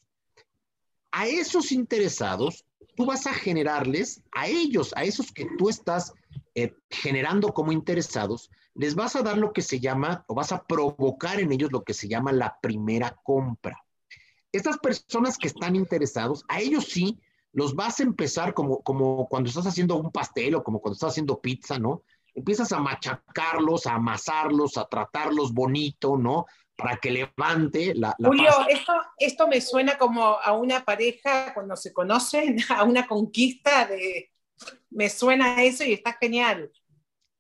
A 1.13 1.27
esos 1.27 1.73
interesados, 1.73 2.65
tú 2.97 3.07
vas 3.07 3.27
a 3.27 3.35
generarles, 3.35 4.23
a 4.33 4.49
ellos, 4.49 4.93
a 4.97 5.05
esos 5.05 5.31
que 5.31 5.47
tú 5.59 5.69
estás 5.69 6.13
eh, 6.55 6.75
generando 6.91 7.53
como 7.53 7.71
interesados, 7.71 8.51
les 8.75 8.95
vas 8.95 9.15
a 9.15 9.23
dar 9.23 9.37
lo 9.37 9.53
que 9.53 9.63
se 9.63 9.79
llama, 9.79 10.25
o 10.27 10.35
vas 10.35 10.53
a 10.53 10.65
provocar 10.65 11.39
en 11.39 11.53
ellos 11.53 11.71
lo 11.71 11.85
que 11.85 11.95
se 11.95 12.09
llama 12.09 12.33
la 12.33 12.59
primera 12.61 13.21
compra 13.23 13.83
estas 14.53 14.79
personas 14.79 15.39
que 15.39 15.49
están 15.49 15.75
interesados, 15.75 16.45
a 16.49 16.61
ellos 16.61 16.85
sí 16.85 17.19
los 17.53 17.75
vas 17.75 18.01
a 18.01 18.05
empezar 18.05 18.55
como, 18.55 18.83
como 18.83 19.29
cuando 19.29 19.49
estás 19.49 19.67
haciendo 19.67 19.97
un 19.97 20.11
pastel 20.11 20.55
o 20.55 20.63
como 20.63 20.81
cuando 20.81 20.95
estás 20.95 21.11
haciendo 21.11 21.41
pizza, 21.41 21.79
¿no? 21.79 22.03
Empiezas 22.35 22.73
a 22.73 22.79
machacarlos, 22.79 23.87
a 23.87 23.95
amasarlos, 23.95 24.79
a 24.79 24.87
tratarlos 24.87 25.53
bonito, 25.53 26.17
¿no? 26.17 26.47
Para 26.77 26.97
que 26.97 27.11
levante 27.11 27.95
la... 27.95 28.15
la 28.19 28.29
Julio, 28.29 28.51
esto, 28.71 28.93
esto 29.19 29.49
me 29.49 29.61
suena 29.61 29.99
como 29.99 30.23
a 30.25 30.53
una 30.53 30.83
pareja 30.85 31.53
cuando 31.53 31.77
se 31.77 31.93
conocen, 31.93 32.57
a 32.71 32.85
una 32.85 33.07
conquista 33.07 33.87
de... 33.87 34.31
Me 34.91 35.11
suena 35.11 35.57
a 35.57 35.65
eso 35.65 35.85
y 35.85 35.93
está 35.93 36.17
genial. 36.19 36.71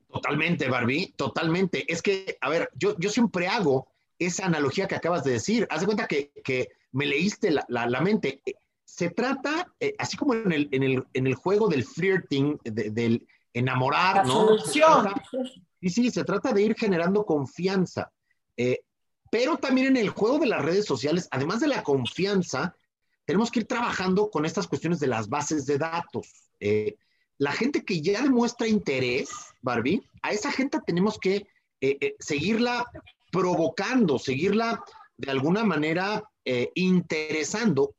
Totalmente, 0.08 0.68
Barbie, 0.68 1.14
totalmente. 1.16 1.90
Es 1.90 2.02
que, 2.02 2.36
a 2.40 2.50
ver, 2.50 2.70
yo, 2.74 2.98
yo 2.98 3.08
siempre 3.08 3.48
hago 3.48 3.88
esa 4.18 4.44
analogía 4.44 4.86
que 4.86 4.94
acabas 4.94 5.24
de 5.24 5.32
decir. 5.32 5.66
Haz 5.70 5.80
de 5.80 5.86
cuenta 5.86 6.06
que, 6.06 6.32
que 6.44 6.68
me 6.92 7.06
leíste 7.06 7.50
la, 7.50 7.64
la, 7.68 8.00
mente. 8.00 8.42
Se 8.84 9.10
trata, 9.10 9.72
eh, 9.80 9.94
así 9.98 10.16
como 10.16 10.34
en 10.34 10.52
el, 10.52 10.68
en, 10.70 10.82
el, 10.82 11.04
en 11.14 11.26
el, 11.26 11.34
juego 11.34 11.68
del 11.68 11.84
flirting, 11.84 12.58
del 12.64 13.26
enamorar, 13.52 14.26
¿no? 14.26 14.58
Sí, 14.58 15.88
sí, 15.88 16.10
se 16.10 16.24
trata 16.24 16.52
de 16.52 16.62
ir 16.62 16.74
generando 16.76 17.24
confianza. 17.24 18.12
Eh, 18.56 18.80
pero 19.30 19.56
también 19.56 19.88
en 19.88 19.96
el 19.96 20.10
juego 20.10 20.38
de 20.38 20.46
las 20.46 20.62
redes 20.62 20.84
sociales, 20.84 21.26
además 21.30 21.60
de 21.60 21.68
la 21.68 21.82
confianza, 21.82 22.76
tenemos 23.24 23.50
que 23.50 23.60
ir 23.60 23.66
trabajando 23.66 24.30
con 24.30 24.44
estas 24.44 24.68
cuestiones 24.68 25.00
de 25.00 25.06
las 25.06 25.28
bases 25.28 25.66
de 25.66 25.78
datos. 25.78 26.50
Eh, 26.60 26.96
la 27.38 27.52
gente 27.52 27.84
que 27.84 28.00
ya 28.00 28.22
demuestra 28.22 28.68
interés, 28.68 29.30
Barbie, 29.62 30.02
a 30.22 30.32
esa 30.32 30.52
gente 30.52 30.78
tenemos 30.86 31.18
que 31.18 31.46
seguirla 32.20 32.86
provocando, 33.32 34.16
seguirla 34.20 34.84
de 35.16 35.30
alguna 35.32 35.64
manera 35.64 36.22
eh, 36.44 36.70
interesando 36.74 37.94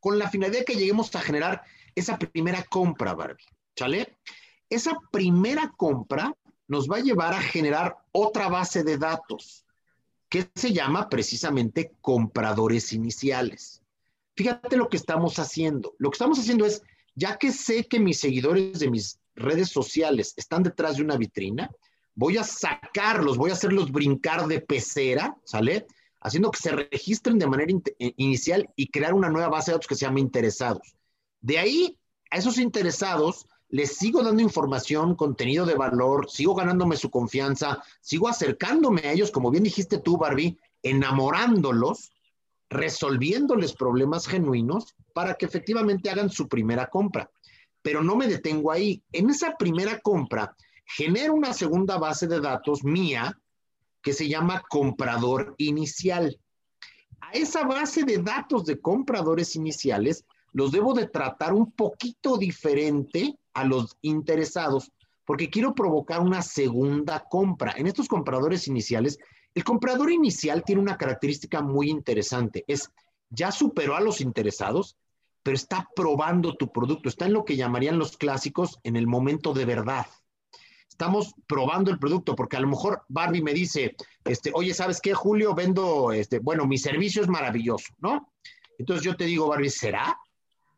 con 0.00 0.18
la 0.18 0.30
finalidad 0.30 0.60
de 0.60 0.64
que 0.64 0.76
lleguemos 0.76 1.14
a 1.14 1.20
generar 1.20 1.62
esa 1.94 2.18
primera 2.18 2.62
compra, 2.64 3.14
Barbie. 3.14 3.44
¿Sale? 3.76 4.16
Esa 4.70 4.98
primera 5.10 5.72
compra 5.76 6.34
nos 6.66 6.88
va 6.88 6.96
a 6.96 7.02
llevar 7.02 7.32
a 7.32 7.40
generar 7.40 7.96
otra 8.12 8.48
base 8.48 8.84
de 8.84 8.98
datos 8.98 9.64
que 10.28 10.48
se 10.54 10.72
llama 10.72 11.08
precisamente 11.08 11.92
compradores 12.00 12.92
iniciales. 12.92 13.82
Fíjate 14.36 14.76
lo 14.76 14.88
que 14.88 14.98
estamos 14.98 15.38
haciendo. 15.38 15.94
Lo 15.98 16.10
que 16.10 16.16
estamos 16.16 16.38
haciendo 16.38 16.66
es, 16.66 16.82
ya 17.14 17.38
que 17.38 17.50
sé 17.50 17.84
que 17.84 17.98
mis 17.98 18.20
seguidores 18.20 18.78
de 18.78 18.90
mis 18.90 19.18
redes 19.34 19.70
sociales 19.70 20.34
están 20.36 20.62
detrás 20.62 20.96
de 20.96 21.02
una 21.02 21.16
vitrina, 21.16 21.70
voy 22.14 22.36
a 22.36 22.44
sacarlos, 22.44 23.38
voy 23.38 23.50
a 23.50 23.54
hacerlos 23.54 23.90
brincar 23.90 24.46
de 24.46 24.60
pecera, 24.60 25.36
¿sale? 25.44 25.86
Haciendo 26.20 26.50
que 26.50 26.60
se 26.60 26.72
registren 26.72 27.38
de 27.38 27.46
manera 27.46 27.72
eh, 27.98 28.12
inicial 28.16 28.68
y 28.76 28.88
crear 28.88 29.14
una 29.14 29.30
nueva 29.30 29.48
base 29.48 29.70
de 29.70 29.74
datos 29.76 29.86
que 29.86 29.94
se 29.94 30.06
llama 30.06 30.20
interesados. 30.20 30.96
De 31.40 31.58
ahí, 31.58 31.98
a 32.30 32.38
esos 32.38 32.58
interesados, 32.58 33.46
les 33.68 33.96
sigo 33.96 34.22
dando 34.22 34.42
información, 34.42 35.14
contenido 35.14 35.66
de 35.66 35.74
valor, 35.74 36.30
sigo 36.30 36.54
ganándome 36.54 36.96
su 36.96 37.10
confianza, 37.10 37.82
sigo 38.00 38.28
acercándome 38.28 39.02
a 39.02 39.12
ellos, 39.12 39.30
como 39.30 39.50
bien 39.50 39.62
dijiste 39.62 39.98
tú, 39.98 40.16
Barbie, 40.16 40.58
enamorándolos, 40.82 42.12
resolviéndoles 42.70 43.74
problemas 43.74 44.26
genuinos 44.26 44.94
para 45.12 45.34
que 45.34 45.46
efectivamente 45.46 46.10
hagan 46.10 46.30
su 46.30 46.48
primera 46.48 46.88
compra. 46.88 47.30
pero 47.80 48.02
no 48.02 48.16
me 48.16 48.26
detengo 48.26 48.70
ahí. 48.70 49.02
En 49.12 49.30
esa 49.30 49.56
primera 49.56 50.00
compra, 50.00 50.54
genero 50.84 51.32
una 51.32 51.54
segunda 51.54 51.96
base 51.96 52.26
de 52.26 52.40
datos 52.40 52.84
mía 52.84 53.38
que 54.02 54.12
se 54.12 54.28
llama 54.28 54.62
comprador 54.68 55.54
inicial. 55.58 56.38
A 57.20 57.32
esa 57.32 57.64
base 57.64 58.04
de 58.04 58.18
datos 58.18 58.64
de 58.64 58.80
compradores 58.80 59.56
iniciales 59.56 60.24
los 60.52 60.72
debo 60.72 60.94
de 60.94 61.08
tratar 61.08 61.52
un 61.52 61.72
poquito 61.72 62.38
diferente 62.38 63.38
a 63.52 63.64
los 63.64 63.96
interesados 64.02 64.92
porque 65.28 65.50
quiero 65.50 65.74
provocar 65.74 66.20
una 66.20 66.40
segunda 66.40 67.22
compra. 67.28 67.74
En 67.76 67.86
estos 67.86 68.08
compradores 68.08 68.66
iniciales, 68.66 69.18
el 69.54 69.62
comprador 69.62 70.10
inicial 70.10 70.64
tiene 70.64 70.80
una 70.80 70.96
característica 70.96 71.60
muy 71.60 71.90
interesante. 71.90 72.64
Es, 72.66 72.90
ya 73.28 73.52
superó 73.52 73.94
a 73.94 74.00
los 74.00 74.22
interesados, 74.22 74.96
pero 75.42 75.54
está 75.54 75.86
probando 75.94 76.56
tu 76.56 76.72
producto. 76.72 77.10
Está 77.10 77.26
en 77.26 77.34
lo 77.34 77.44
que 77.44 77.56
llamarían 77.56 77.98
los 77.98 78.16
clásicos 78.16 78.78
en 78.84 78.96
el 78.96 79.06
momento 79.06 79.52
de 79.52 79.66
verdad. 79.66 80.06
Estamos 80.98 81.32
probando 81.46 81.92
el 81.92 81.98
producto 82.00 82.34
porque 82.34 82.56
a 82.56 82.60
lo 82.60 82.66
mejor 82.66 83.04
Barbie 83.08 83.40
me 83.40 83.54
dice, 83.54 83.94
este, 84.24 84.50
oye, 84.52 84.74
¿sabes 84.74 85.00
qué, 85.00 85.14
Julio? 85.14 85.54
Vendo, 85.54 86.10
este, 86.10 86.40
bueno, 86.40 86.66
mi 86.66 86.76
servicio 86.76 87.22
es 87.22 87.28
maravilloso, 87.28 87.94
¿no? 88.00 88.32
Entonces 88.80 89.04
yo 89.04 89.16
te 89.16 89.26
digo, 89.26 89.46
Barbie, 89.46 89.70
¿será? 89.70 90.18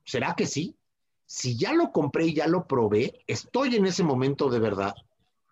¿Será 0.05 0.35
que 0.35 0.47
sí? 0.47 0.77
Si 1.25 1.57
ya 1.57 1.73
lo 1.73 1.91
compré 1.91 2.27
y 2.27 2.35
ya 2.35 2.47
lo 2.47 2.67
probé, 2.67 3.25
estoy 3.27 3.77
en 3.77 3.87
ese 3.87 4.03
momento 4.03 4.51
de 4.51 4.59
verdad. 4.59 4.95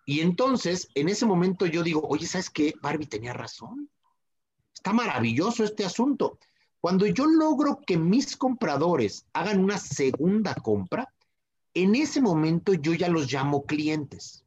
Y 0.05 0.19
entonces, 0.19 0.87
en 0.93 1.09
ese 1.09 1.25
momento 1.25 1.65
yo 1.65 1.81
digo, 1.81 2.03
oye, 2.07 2.27
¿sabes 2.27 2.51
qué? 2.51 2.75
Barbie 2.79 3.07
tenía 3.07 3.33
razón. 3.33 3.89
Está 4.71 4.93
maravilloso 4.93 5.63
este 5.63 5.83
asunto. 5.83 6.37
Cuando 6.79 7.07
yo 7.07 7.25
logro 7.25 7.79
que 7.87 7.97
mis 7.97 8.37
compradores 8.37 9.25
hagan 9.33 9.63
una 9.63 9.79
segunda 9.79 10.53
compra, 10.53 11.11
en 11.73 11.95
ese 11.95 12.21
momento 12.21 12.75
yo 12.75 12.93
ya 12.93 13.09
los 13.09 13.33
llamo 13.33 13.63
clientes. 13.65 14.43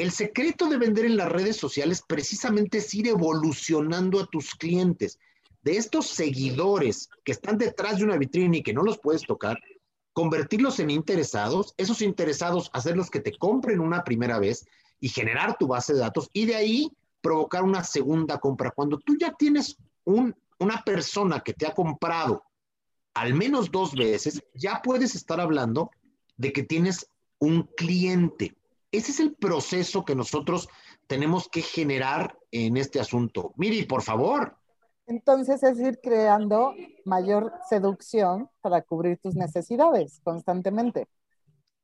El 0.00 0.12
secreto 0.12 0.66
de 0.70 0.78
vender 0.78 1.04
en 1.04 1.18
las 1.18 1.30
redes 1.30 1.58
sociales 1.58 2.02
precisamente 2.06 2.78
es 2.78 2.94
ir 2.94 3.06
evolucionando 3.06 4.18
a 4.18 4.26
tus 4.26 4.54
clientes. 4.54 5.18
De 5.60 5.76
estos 5.76 6.06
seguidores 6.06 7.10
que 7.22 7.32
están 7.32 7.58
detrás 7.58 7.98
de 7.98 8.04
una 8.04 8.16
vitrina 8.16 8.56
y 8.56 8.62
que 8.62 8.72
no 8.72 8.82
los 8.82 8.98
puedes 8.98 9.20
tocar, 9.20 9.60
convertirlos 10.14 10.80
en 10.80 10.88
interesados, 10.88 11.74
esos 11.76 12.00
interesados 12.00 12.70
hacerlos 12.72 13.10
que 13.10 13.20
te 13.20 13.36
compren 13.36 13.78
una 13.78 14.02
primera 14.02 14.38
vez 14.38 14.64
y 15.00 15.10
generar 15.10 15.58
tu 15.58 15.66
base 15.66 15.92
de 15.92 15.98
datos 15.98 16.30
y 16.32 16.46
de 16.46 16.56
ahí 16.56 16.90
provocar 17.20 17.62
una 17.62 17.84
segunda 17.84 18.38
compra. 18.38 18.70
Cuando 18.70 18.96
tú 18.96 19.18
ya 19.20 19.34
tienes 19.34 19.76
un 20.04 20.34
una 20.60 20.82
persona 20.82 21.40
que 21.40 21.52
te 21.52 21.66
ha 21.66 21.74
comprado 21.74 22.42
al 23.12 23.34
menos 23.34 23.70
dos 23.70 23.94
veces, 23.94 24.42
ya 24.54 24.80
puedes 24.82 25.14
estar 25.14 25.42
hablando 25.42 25.90
de 26.38 26.54
que 26.54 26.62
tienes 26.62 27.06
un 27.38 27.64
cliente. 27.76 28.54
Ese 28.92 29.12
es 29.12 29.20
el 29.20 29.34
proceso 29.34 30.04
que 30.04 30.14
nosotros 30.14 30.68
tenemos 31.06 31.48
que 31.48 31.62
generar 31.62 32.38
en 32.50 32.76
este 32.76 33.00
asunto. 33.00 33.52
Miri, 33.56 33.84
por 33.84 34.02
favor. 34.02 34.56
Entonces 35.06 35.62
es 35.62 35.78
ir 35.80 36.00
creando 36.02 36.74
mayor 37.04 37.52
seducción 37.68 38.48
para 38.60 38.82
cubrir 38.82 39.18
tus 39.18 39.34
necesidades 39.34 40.20
constantemente. 40.22 41.08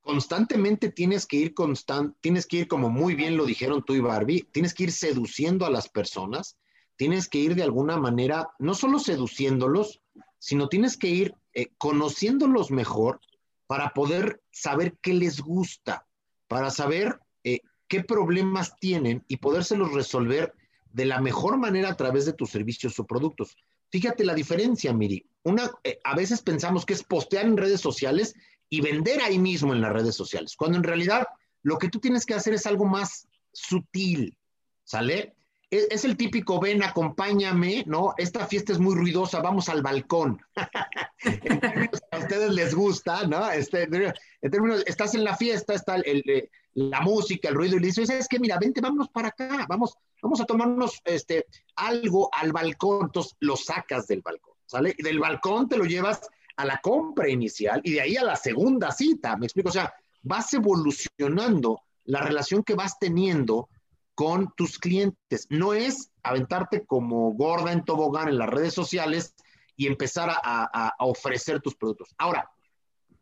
Constantemente 0.01 0.90
tienes 0.90 1.27
que 1.27 1.37
ir 1.37 1.55
constant, 1.55 2.16
tienes 2.21 2.47
que 2.47 2.59
ir 2.59 2.69
como 2.69 2.90
muy 2.90 3.14
bien 3.14 3.37
lo 3.37 3.45
dijeron 3.45 3.85
tú 3.85 3.95
y 3.95 4.01
Barbie, 4.01 4.49
tienes 4.53 4.73
que 4.73 4.85
ir 4.85 4.92
seduciendo 4.92 5.66
a 5.66 5.71
las 5.71 5.88
personas 5.88 6.57
tienes 6.97 7.29
que 7.29 7.38
ir 7.38 7.55
de 7.55 7.62
alguna 7.62 7.97
manera, 7.97 8.51
no 8.59 8.75
solo 8.75 8.99
seduciéndolos, 8.99 10.03
sino 10.38 10.69
tienes 10.69 10.97
que 10.97 11.09
ir 11.09 11.35
eh, 11.53 11.69
conociéndolos 11.79 12.71
mejor 12.71 13.21
para 13.66 13.90
poder 13.90 14.42
saber 14.51 14.97
qué 15.03 15.14
les 15.14 15.40
gusta, 15.40 16.07
para 16.49 16.71
saber 16.71 17.19
eh, 17.45 17.61
qué 17.89 18.03
problemas 18.03 18.77
tienen 18.79 19.25
y 19.29 19.37
podérselos 19.37 19.93
resolver 19.93 20.55
de 20.93 21.05
la 21.05 21.21
mejor 21.21 21.59
manera 21.59 21.91
a 21.91 21.97
través 21.97 22.27
de 22.27 22.33
tus 22.33 22.51
servicios 22.51 22.99
o 22.99 23.07
productos. 23.07 23.57
Fíjate 23.91 24.25
la 24.25 24.35
diferencia, 24.35 24.93
Miri. 24.93 25.25
Una, 25.43 25.71
eh, 25.85 25.99
a 26.05 26.15
veces 26.17 26.43
pensamos 26.43 26.85
que 26.85 26.95
es 26.95 27.05
postear 27.05 27.47
en 27.47 27.57
redes 27.57 27.81
sociales 27.81 28.35
y 28.69 28.81
vender 28.81 29.21
ahí 29.21 29.39
mismo 29.39 29.73
en 29.73 29.81
las 29.81 29.93
redes 29.93 30.15
sociales, 30.15 30.57
cuando 30.57 30.77
en 30.77 30.85
realidad 30.85 31.27
lo 31.63 31.79
que 31.79 31.89
tú 31.89 32.01
tienes 32.01 32.27
que 32.27 32.35
hacer 32.35 32.55
es 32.55 32.67
algo 32.67 32.85
más 32.85 33.29
sutil, 33.53 34.37
¿sale? 34.85 35.35
Es, 35.71 36.05
el 36.05 36.17
típico, 36.17 36.61
ven, 36.61 36.83
acompáñame, 36.83 37.85
¿no? 37.87 38.15
Esta 38.17 38.47
fiesta 38.47 38.73
es 38.73 38.79
muy 38.79 38.95
ruidosa, 38.95 39.41
vamos 39.41 39.69
al 39.69 39.83
balcón. 39.83 40.41
a 42.13 42.19
ustedes 42.19 42.51
les 42.53 42.75
gusta, 42.75 43.27
¿no? 43.27 43.51
Este, 43.51 43.83
en 43.83 44.51
términos, 44.51 44.85
estás 44.87 45.15
en 45.15 45.25
la 45.25 45.37
fiesta, 45.37 45.75
está 45.75 45.97
el, 45.97 46.23
eh, 46.29 46.51
la 46.75 47.01
música, 47.01 47.49
el 47.49 47.57
ruido, 47.57 47.77
y 47.77 47.81
le 47.81 47.87
dices, 47.87 48.11
es 48.11 48.29
que 48.29 48.39
mira, 48.39 48.59
vente, 48.59 48.81
vámonos 48.81 49.09
para 49.09 49.29
acá, 49.29 49.67
vamos, 49.69 49.95
vamos 50.23 50.41
a 50.41 50.45
tomarnos 50.45 51.01
este, 51.05 51.47
algo 51.75 52.31
al 52.33 52.53
balcón. 52.53 53.07
Entonces 53.07 53.37
lo 53.41 53.57
sacas 53.57 54.07
del 54.07 54.23
balcón, 54.23 54.55
¿sale? 54.67 54.95
Y 54.97 55.03
del 55.03 55.19
balcón 55.19 55.69
te 55.69 55.77
lo 55.77 55.85
llevas 55.85 56.21
a 56.57 56.65
la 56.65 56.79
compra 56.79 57.29
inicial 57.29 57.81
y 57.85 57.93
de 57.93 58.01
ahí 58.01 58.17
a 58.17 58.25
la 58.25 58.37
segunda 58.37 58.93
cita, 58.93 59.37
¿me 59.37 59.47
explico? 59.47 59.69
O 59.69 59.73
sea, 59.73 59.93
vas 60.23 60.53
evolucionando 60.55 61.83
la 62.05 62.21
relación 62.21 62.63
que 62.63 62.75
vas 62.75 62.99
teniendo 62.99 63.69
con 64.17 64.53
tus 64.57 64.79
clientes. 64.79 65.47
No 65.51 65.75
es 65.75 66.11
aventarte 66.23 66.85
como 66.87 67.33
gorda 67.35 67.71
en 67.71 67.85
tobogán 67.85 68.29
en 68.29 68.39
las 68.39 68.49
redes 68.49 68.75
sociales 68.75 69.35
y 69.77 69.87
empezar 69.87 70.31
a, 70.43 70.95
ofrecer 70.99 71.61
tus 71.61 71.77
productos. 71.77 72.15
Ahora, 72.17 72.51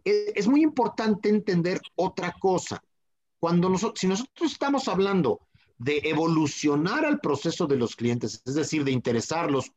e, 0.05 0.33
es, 0.37 0.47
muy 0.47 0.63
importante 0.63 1.29
entender 1.29 1.81
otra 1.97 2.33
cosa. 2.39 2.81
Cuando 3.41 3.69
nosotros, 3.69 3.99
si 4.01 4.07
nosotros 4.07 4.53
estamos 4.53 4.87
hablando 4.87 5.41
de 5.79 6.01
evolucionar 6.05 7.05
al 7.05 7.19
proceso 7.19 7.67
de 7.67 7.77
los 7.77 7.97
clientes, 7.97 8.41
es 8.47 8.55
decir, 8.55 8.85
de 8.85 8.93
interesarlos, 8.93 9.73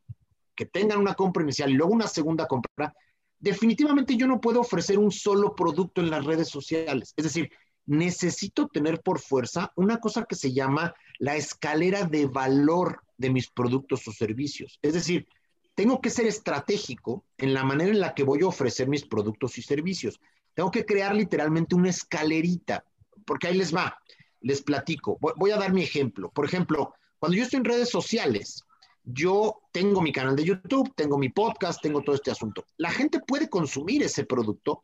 que 0.55 0.67
tengan 0.67 0.99
una 0.99 1.15
compra 1.15 1.43
inicial 1.43 1.71
y 1.71 1.73
luego 1.73 1.93
una 1.93 2.07
segunda 2.07 2.45
compra, 2.45 2.93
definitivamente 3.39 4.15
yo 4.15 4.27
no 4.27 4.39
puedo 4.39 4.61
ofrecer 4.61 4.99
un 4.99 5.11
solo 5.11 5.55
producto 5.55 5.99
en 5.99 6.11
las 6.11 6.23
redes 6.23 6.49
sociales. 6.49 7.13
Es 7.17 7.23
decir, 7.23 7.51
necesito 7.87 8.67
tener 8.67 9.01
por 9.01 9.19
fuerza 9.19 9.71
una 9.75 9.99
cosa 9.99 10.25
que 10.25 10.35
se 10.35 10.53
llama 10.53 10.93
la 11.17 11.35
escalera 11.35 12.03
de 12.03 12.27
valor 12.27 13.01
de 13.17 13.31
mis 13.31 13.49
productos 13.49 14.07
o 14.07 14.11
servicios. 14.11 14.77
Es 14.81 14.93
decir, 14.93 15.27
tengo 15.73 16.01
que 16.01 16.09
ser 16.09 16.27
estratégico 16.27 17.23
en 17.37 17.53
la 17.53 17.63
manera 17.63 17.91
en 17.91 17.99
la 17.99 18.13
que 18.13 18.23
voy 18.23 18.43
a 18.43 18.47
ofrecer 18.47 18.87
mis 18.87 19.05
productos 19.05 19.57
y 19.57 19.61
servicios. 19.61 20.19
Tengo 20.53 20.69
que 20.69 20.85
crear 20.85 21.15
literalmente 21.15 21.75
una 21.75 21.89
escalerita, 21.89 22.83
porque 23.25 23.47
ahí 23.47 23.57
les 23.57 23.73
va, 23.73 23.97
les 24.41 24.61
platico. 24.61 25.17
Voy, 25.21 25.51
a 25.51 25.57
dar 25.57 25.73
mi 25.73 25.83
ejemplo. 25.83 26.29
Por 26.31 26.45
ejemplo, 26.45 26.93
cuando 27.19 27.37
yo 27.37 27.43
estoy 27.43 27.57
en 27.57 27.65
redes 27.65 27.89
sociales, 27.89 28.63
yo 29.03 29.61
tengo 29.71 30.01
mi 30.01 30.11
canal 30.11 30.35
de 30.35 30.43
YouTube, 30.43 30.93
tengo 30.95 31.17
mi 31.17 31.29
podcast, 31.29 31.81
tengo 31.81 32.01
todo 32.01 32.15
este 32.15 32.31
asunto. 32.31 32.65
La 32.77 32.91
gente 32.91 33.21
puede 33.21 33.49
consumir 33.49 34.03
ese 34.03 34.25
producto 34.25 34.83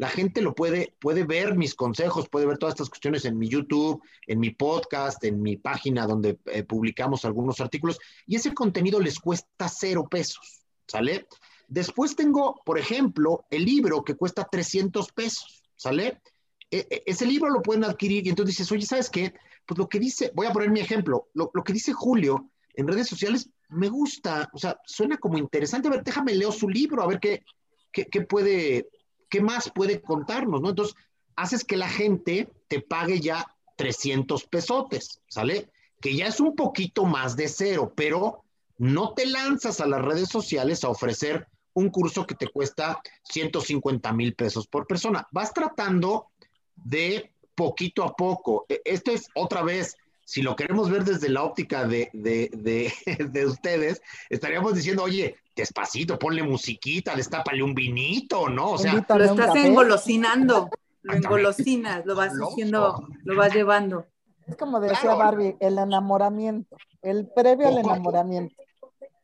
la 0.00 0.08
gente 0.08 0.40
lo 0.40 0.54
puede, 0.54 0.94
puede 0.98 1.24
ver 1.24 1.58
mis 1.58 1.74
consejos, 1.74 2.30
puede 2.30 2.46
ver 2.46 2.56
todas 2.56 2.72
estas 2.72 2.88
cuestiones 2.88 3.26
en 3.26 3.36
mi 3.36 3.50
YouTube, 3.50 4.02
en 4.26 4.40
mi 4.40 4.48
podcast, 4.48 5.22
en 5.24 5.42
mi 5.42 5.58
página 5.58 6.06
donde 6.06 6.38
eh, 6.46 6.62
publicamos 6.62 7.26
algunos 7.26 7.60
artículos, 7.60 7.98
y 8.26 8.36
ese 8.36 8.54
contenido 8.54 8.98
les 8.98 9.18
cuesta 9.18 9.68
cero 9.68 10.08
pesos, 10.10 10.62
¿sale? 10.86 11.26
Después 11.68 12.16
tengo, 12.16 12.62
por 12.64 12.78
ejemplo, 12.78 13.44
el 13.50 13.66
libro 13.66 14.02
que 14.02 14.14
cuesta 14.14 14.48
300 14.50 15.12
pesos, 15.12 15.64
¿sale? 15.76 16.22
E, 16.70 16.86
e, 16.88 17.02
ese 17.04 17.26
libro 17.26 17.50
lo 17.50 17.60
pueden 17.60 17.84
adquirir 17.84 18.26
y 18.26 18.30
entonces 18.30 18.56
dices, 18.56 18.72
oye, 18.72 18.86
¿sabes 18.86 19.10
qué? 19.10 19.34
Pues 19.66 19.76
lo 19.76 19.86
que 19.86 19.98
dice, 19.98 20.32
voy 20.34 20.46
a 20.46 20.52
poner 20.54 20.70
mi 20.70 20.80
ejemplo, 20.80 21.28
lo, 21.34 21.50
que 21.62 21.74
dice 21.74 21.92
Julio 21.92 22.48
en 22.72 22.88
redes 22.88 23.06
sociales 23.06 23.50
me 23.68 23.90
gusta, 23.90 24.48
o 24.54 24.58
sea, 24.58 24.80
suena 24.86 25.18
como 25.18 25.36
interesante, 25.36 25.88
a 25.88 25.90
ver, 25.90 26.04
déjame 26.04 26.32
leo 26.32 26.52
su 26.52 26.70
libro, 26.70 27.02
a 27.02 27.06
ver 27.06 27.20
qué, 27.20 27.44
qué, 27.92 28.06
qué 28.06 28.22
puede 28.22 28.88
¿qué 29.30 29.40
más 29.40 29.70
puede 29.74 30.02
contarnos? 30.02 30.60
¿no? 30.60 30.70
Entonces, 30.70 30.94
haces 31.36 31.64
que 31.64 31.76
la 31.76 31.88
gente 31.88 32.50
te 32.68 32.80
pague 32.80 33.20
ya 33.20 33.46
300 33.76 34.44
pesotes, 34.44 35.22
¿sale? 35.28 35.70
Que 36.00 36.14
ya 36.14 36.26
es 36.26 36.40
un 36.40 36.54
poquito 36.54 37.06
más 37.06 37.36
de 37.36 37.48
cero, 37.48 37.94
pero 37.96 38.44
no 38.76 39.14
te 39.14 39.26
lanzas 39.26 39.80
a 39.80 39.86
las 39.86 40.02
redes 40.02 40.28
sociales 40.28 40.84
a 40.84 40.90
ofrecer 40.90 41.46
un 41.72 41.88
curso 41.88 42.26
que 42.26 42.34
te 42.34 42.48
cuesta 42.48 43.00
150 43.24 44.12
mil 44.12 44.34
pesos 44.34 44.66
por 44.66 44.86
persona. 44.86 45.26
Vas 45.32 45.54
tratando 45.54 46.30
de 46.74 47.32
poquito 47.54 48.04
a 48.04 48.14
poco. 48.14 48.66
E, 48.68 48.80
esto 48.84 49.12
es 49.12 49.28
otra 49.34 49.62
vez, 49.62 49.96
si 50.30 50.42
lo 50.42 50.54
queremos 50.54 50.88
ver 50.88 51.02
desde 51.02 51.28
la 51.28 51.42
óptica 51.42 51.88
de, 51.88 52.08
de, 52.12 52.50
de, 52.52 52.92
de 53.32 53.46
ustedes, 53.46 54.00
estaríamos 54.28 54.76
diciendo, 54.76 55.02
oye, 55.02 55.34
despacito, 55.56 56.20
ponle 56.20 56.44
musiquita, 56.44 57.16
destápale 57.16 57.64
un 57.64 57.74
vinito, 57.74 58.48
¿no? 58.48 58.70
O 58.70 58.78
sea, 58.78 58.92
lo 58.92 59.24
estás 59.24 59.56
engolosinando, 59.56 60.70
lo 61.02 61.14
engolosinas, 61.14 62.06
lo 62.06 62.14
vas 62.14 62.32
haciendo, 62.32 63.08
lo 63.24 63.36
vas 63.36 63.52
llevando. 63.52 64.06
Es 64.46 64.54
como 64.56 64.78
decía 64.78 65.14
Barbie, 65.14 65.56
el 65.58 65.78
enamoramiento, 65.78 66.76
el 67.02 67.26
previo 67.34 67.66
al 67.66 67.78
enamoramiento. 67.78 68.54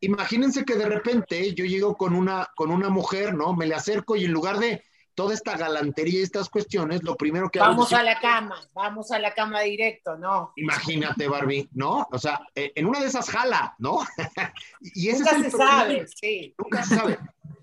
Imagínense 0.01 0.65
que 0.65 0.75
de 0.75 0.87
repente 0.87 1.55
yo 1.55 1.65
llego 1.65 1.97
con 1.97 2.17
una, 2.17 2.49
con 2.57 2.73
una 2.73 2.89
mujer, 2.89 3.33
¿no? 3.33 3.55
Me 3.55 3.67
le 3.67 3.77
acerco 3.77 4.17
y 4.17 4.25
en 4.25 4.33
lugar 4.33 4.59
de 4.59 4.83
toda 5.17 5.33
esta 5.33 5.57
galantería 5.57 6.21
y 6.21 6.23
estas 6.23 6.49
cuestiones, 6.51 7.03
lo 7.03 7.17
primero 7.17 7.49
que 7.49 7.59
Vamos 7.59 7.93
a 7.95 8.03
la 8.03 8.21
cama, 8.21 8.61
vamos 8.75 9.11
a 9.11 9.19
la 9.19 9.35
cama 9.35 9.63
directo, 9.63 10.17
¿no? 10.17 10.53
Imagínate, 10.57 11.27
Barbie, 11.27 11.69
¿no? 11.73 12.07
O 12.13 12.19
sea, 12.19 12.47
eh, 12.55 12.73
en 12.75 12.87
una 12.87 13.01
de 13.01 13.07
esas 13.07 13.31
jala, 13.31 13.75
¿no? 13.79 14.01
y 14.81 15.09
ese 15.09 15.21
Nunca 15.21 15.31
es 15.31 15.37
el 15.37 15.51
se 15.51 15.57
sabe, 15.57 16.07
sí. 16.09 16.55
Nunca 16.59 16.85
se 16.85 16.95
sabe. 16.95 17.19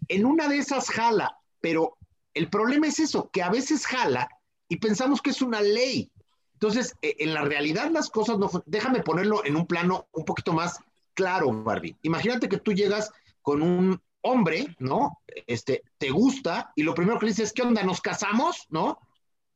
En 0.07 0.25
una 0.25 0.47
de 0.47 0.57
esas 0.57 0.89
jala, 0.89 1.37
pero 1.61 1.97
el 2.33 2.49
problema 2.49 2.87
es 2.87 2.99
eso, 2.99 3.29
que 3.31 3.43
a 3.43 3.51
veces 3.51 3.85
jala 3.85 4.27
y 4.67 4.77
pensamos 4.77 5.21
que 5.21 5.29
es 5.29 5.43
una 5.43 5.61
ley. 5.61 6.11
Entonces, 6.53 6.95
eh, 7.03 7.17
en 7.19 7.35
la 7.35 7.43
realidad 7.43 7.91
las 7.91 8.09
cosas 8.09 8.39
no... 8.39 8.49
Déjame 8.65 9.03
ponerlo 9.03 9.45
en 9.45 9.55
un 9.55 9.67
plano 9.67 10.07
un 10.11 10.25
poquito 10.25 10.53
más 10.53 10.79
claro, 11.13 11.51
Barbie. 11.51 11.95
Imagínate 12.01 12.49
que 12.49 12.57
tú 12.57 12.73
llegas 12.73 13.11
con 13.43 13.61
un 13.61 14.01
hombre, 14.23 14.75
¿no? 14.79 15.21
Este, 15.47 15.83
te 15.97 16.09
gusta 16.09 16.71
y 16.75 16.83
lo 16.83 16.93
primero 16.93 17.19
que 17.19 17.27
le 17.27 17.31
dices, 17.31 17.53
¿qué 17.53 17.61
onda? 17.61 17.83
¿Nos 17.83 18.01
casamos? 18.01 18.65
¿No? 18.69 18.99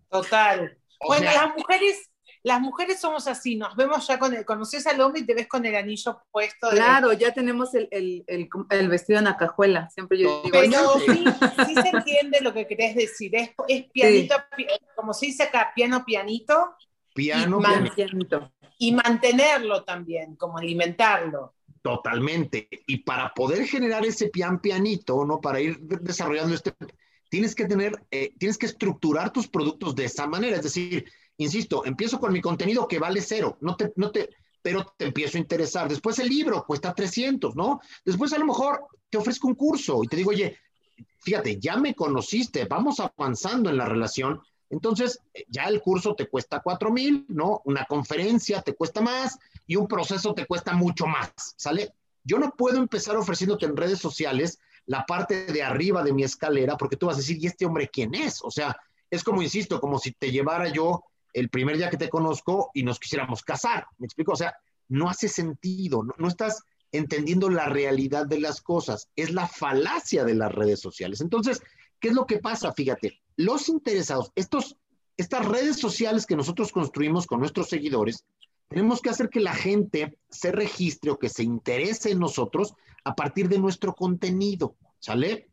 Total. 0.09 0.77
bueno, 1.05 1.25
las 1.25 1.55
mujeres, 1.55 2.11
las 2.43 2.61
mujeres 2.61 2.99
somos 2.99 3.27
así, 3.27 3.55
nos 3.55 3.75
vemos 3.75 4.07
ya 4.07 4.19
con 4.19 4.33
el, 4.33 4.45
conoces 4.45 4.87
al 4.87 5.01
hombre 5.01 5.21
y 5.21 5.25
te 5.25 5.33
ves 5.33 5.47
con 5.47 5.65
el 5.65 5.75
anillo 5.75 6.21
puesto. 6.31 6.69
Claro, 6.69 7.11
ya 7.13 7.33
tenemos 7.33 7.73
el, 7.75 7.87
el, 7.91 8.23
el, 8.27 8.87
vestido 8.87 9.19
en 9.19 9.25
la 9.25 9.37
cajuela, 9.37 9.89
siempre 9.89 10.19
yo 10.19 10.41
digo. 10.43 10.57
Pero 10.59 10.99
sí, 10.99 11.25
sí 11.65 11.73
se 11.75 11.89
entiende 11.89 12.39
lo 12.41 12.53
que 12.53 12.67
querés 12.67 12.95
decir, 12.95 13.35
es, 13.35 13.51
es 13.67 13.85
pianito, 13.91 14.35
como 14.95 15.13
se 15.13 15.27
dice 15.27 15.43
acá, 15.43 15.71
piano, 15.75 16.05
pianito, 16.05 16.75
Piano, 17.17 17.59
y, 18.77 18.91
mantenerlo 18.91 19.83
también, 19.83 20.35
como 20.35 20.59
alimentarlo. 20.59 21.55
Totalmente. 21.87 22.67
Y 22.85 22.97
para 22.97 23.33
poder 23.33 23.65
generar 23.65 24.05
ese 24.05 24.27
pian 24.27 24.59
pianito, 24.59 25.23
¿no? 25.23 25.39
Para 25.39 25.61
ir 25.61 25.79
desarrollando 25.79 26.53
este, 26.53 26.73
tienes 27.29 27.55
que 27.55 27.63
tener, 27.63 27.93
eh, 28.11 28.33
tienes 28.37 28.57
que 28.57 28.65
estructurar 28.65 29.31
tus 29.31 29.47
productos 29.47 29.95
de 29.95 30.03
esa 30.03 30.27
manera. 30.27 30.57
Es 30.57 30.63
decir, 30.63 31.09
insisto, 31.37 31.85
empiezo 31.85 32.19
con 32.19 32.33
mi 32.33 32.41
contenido 32.41 32.89
que 32.89 32.99
vale 32.99 33.21
cero, 33.21 33.57
no 33.61 33.77
te, 33.77 33.93
no 33.95 34.11
te, 34.11 34.27
pero 34.61 34.93
te 34.97 35.05
empiezo 35.05 35.37
a 35.37 35.39
interesar. 35.39 35.87
Después 35.87 36.19
el 36.19 36.27
libro 36.27 36.65
cuesta 36.67 36.93
300, 36.93 37.55
¿no? 37.55 37.79
Después 38.03 38.33
a 38.33 38.37
lo 38.37 38.47
mejor 38.47 38.85
te 39.09 39.17
ofrezco 39.17 39.47
un 39.47 39.55
curso 39.55 40.03
y 40.03 40.07
te 40.09 40.17
digo, 40.17 40.31
oye, 40.31 40.57
fíjate, 41.19 41.57
ya 41.57 41.77
me 41.77 41.95
conociste, 41.95 42.65
vamos 42.65 42.99
avanzando 42.99 43.69
en 43.69 43.77
la 43.77 43.85
relación 43.85 44.41
entonces, 44.69 45.21
eh, 45.33 45.45
ya 45.47 45.63
el 45.65 45.81
curso 45.81 46.15
te 46.15 46.27
cuesta 46.27 46.61
cuatro 46.61 46.91
mil, 46.91 47.25
¿no? 47.29 47.61
Una 47.65 47.85
conferencia 47.85 48.61
te 48.61 48.75
cuesta 48.75 49.01
más 49.01 49.37
y 49.65 49.75
un 49.75 49.87
proceso 49.87 50.33
te 50.33 50.45
cuesta 50.45 50.73
mucho 50.73 51.07
más, 51.07 51.31
¿sale? 51.55 51.93
Yo 52.23 52.37
no 52.37 52.51
puedo 52.51 52.77
empezar 52.77 53.15
ofreciéndote 53.15 53.65
en 53.65 53.77
redes 53.77 53.99
sociales 53.99 54.59
la 54.85 55.05
parte 55.05 55.45
de 55.45 55.63
arriba 55.63 56.03
de 56.03 56.13
mi 56.13 56.23
escalera 56.23 56.77
porque 56.77 56.97
tú 56.97 57.07
vas 57.07 57.15
a 57.15 57.19
decir, 57.19 57.37
¿y 57.39 57.47
este 57.47 57.65
hombre 57.65 57.89
quién 57.89 58.13
es? 58.15 58.41
O 58.43 58.51
sea, 58.51 58.75
es 59.09 59.23
como, 59.23 59.41
insisto, 59.41 59.79
como 59.79 59.99
si 59.99 60.11
te 60.11 60.31
llevara 60.31 60.69
yo 60.69 61.03
el 61.33 61.49
primer 61.49 61.77
día 61.77 61.89
que 61.89 61.97
te 61.97 62.09
conozco 62.09 62.71
y 62.73 62.83
nos 62.83 62.99
quisiéramos 62.99 63.43
casar, 63.43 63.87
¿me 63.97 64.05
explico? 64.05 64.33
O 64.33 64.37
sea, 64.37 64.55
no 64.89 65.09
hace 65.09 65.27
sentido, 65.27 66.03
no, 66.03 66.13
no 66.17 66.27
estás 66.27 66.63
entendiendo 66.91 67.49
la 67.49 67.65
realidad 67.67 68.25
de 68.25 68.39
las 68.39 68.61
cosas, 68.61 69.09
es 69.15 69.31
la 69.31 69.47
falacia 69.47 70.23
de 70.23 70.35
las 70.35 70.51
redes 70.51 70.79
sociales. 70.79 71.21
Entonces, 71.21 71.61
¿qué 71.99 72.09
es 72.09 72.13
lo 72.13 72.25
que 72.25 72.39
pasa? 72.39 72.73
Fíjate, 72.73 73.21
los 73.35 73.69
interesados, 73.69 74.31
estos, 74.35 74.77
estas 75.17 75.45
redes 75.45 75.77
sociales 75.77 76.25
que 76.25 76.35
nosotros 76.35 76.71
construimos 76.71 77.27
con 77.27 77.39
nuestros 77.39 77.69
seguidores, 77.69 78.25
tenemos 78.67 79.01
que 79.01 79.09
hacer 79.09 79.29
que 79.29 79.39
la 79.39 79.53
gente 79.53 80.17
se 80.29 80.51
registre 80.51 81.11
o 81.11 81.19
que 81.19 81.29
se 81.29 81.43
interese 81.43 82.11
en 82.11 82.19
nosotros 82.19 82.73
a 83.05 83.15
partir 83.15 83.47
de 83.47 83.59
nuestro 83.59 83.93
contenido, 83.93 84.75
¿sale? 84.99 85.49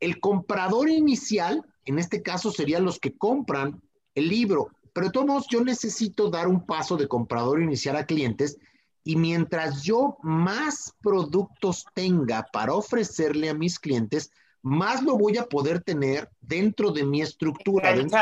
El 0.00 0.20
comprador 0.20 0.88
inicial, 0.88 1.64
en 1.84 1.98
este 1.98 2.22
caso, 2.22 2.50
serían 2.50 2.84
los 2.84 2.98
que 2.98 3.16
compran 3.16 3.80
el 4.14 4.28
libro, 4.28 4.70
pero 4.92 5.06
de 5.06 5.12
todos 5.12 5.46
yo 5.48 5.62
necesito 5.62 6.28
dar 6.30 6.48
un 6.48 6.66
paso 6.66 6.96
de 6.96 7.06
comprador 7.06 7.62
inicial 7.62 7.96
a 7.96 8.06
clientes 8.06 8.58
y 9.04 9.14
mientras 9.14 9.82
yo 9.82 10.16
más 10.22 10.92
productos 11.00 11.84
tenga 11.94 12.44
para 12.52 12.74
ofrecerle 12.74 13.48
a 13.50 13.54
mis 13.54 13.78
clientes, 13.78 14.30
más 14.66 15.00
lo 15.04 15.16
voy 15.16 15.38
a 15.38 15.46
poder 15.46 15.80
tener 15.80 16.28
dentro 16.40 16.90
de 16.90 17.04
mi 17.04 17.22
estructura, 17.22 17.94
dentro 17.94 18.18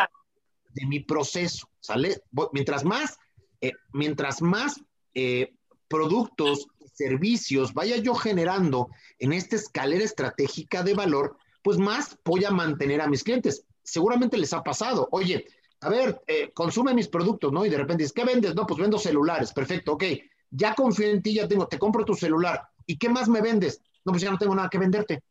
de 0.75 0.87
mi 0.87 1.01
proceso, 1.01 1.71
¿sale? 1.81 2.21
Mientras 2.53 2.85
más, 2.85 3.17
eh, 3.63 3.73
mientras 3.93 4.43
más 4.43 4.79
eh, 5.15 5.55
productos, 5.89 6.67
servicios 6.93 7.73
vaya 7.73 7.97
yo 7.97 8.15
generando 8.15 8.89
en 9.19 9.33
esta 9.33 9.57
escalera 9.57 10.05
estratégica 10.05 10.83
de 10.83 10.93
valor, 10.93 11.39
pues 11.63 11.79
más 11.79 12.19
voy 12.27 12.45
a 12.45 12.51
mantener 12.51 13.01
a 13.01 13.09
mis 13.09 13.25
clientes. 13.25 13.65
Seguramente 13.83 14.37
les 14.37 14.53
ha 14.53 14.63
pasado, 14.63 15.09
oye, 15.13 15.47
a 15.81 15.89
ver, 15.89 16.21
eh, 16.27 16.51
consume 16.53 16.93
mis 16.93 17.09
productos, 17.09 17.53
¿no? 17.53 17.65
Y 17.65 17.71
de 17.71 17.79
repente 17.79 18.03
dices, 18.03 18.13
¿qué 18.13 18.25
vendes? 18.25 18.55
No, 18.55 18.67
pues 18.67 18.79
vendo 18.79 18.99
celulares, 18.99 19.51
perfecto, 19.55 19.95
ok, 19.95 20.05
ya 20.51 20.75
confío 20.75 21.09
en 21.09 21.23
ti, 21.23 21.35
ya 21.37 21.49
tengo, 21.49 21.67
te 21.67 21.79
compro 21.79 22.05
tu 22.05 22.15
celular. 22.15 22.69
¿Y 22.85 22.99
qué 22.99 23.09
más 23.09 23.31
me 23.31 23.41
vendes? 23.41 23.81
No, 24.05 24.13
pues 24.13 24.23
ya 24.23 24.31
no 24.31 24.37
tengo 24.37 24.55
nada 24.55 24.69
que 24.69 24.77
venderte. 24.77 25.23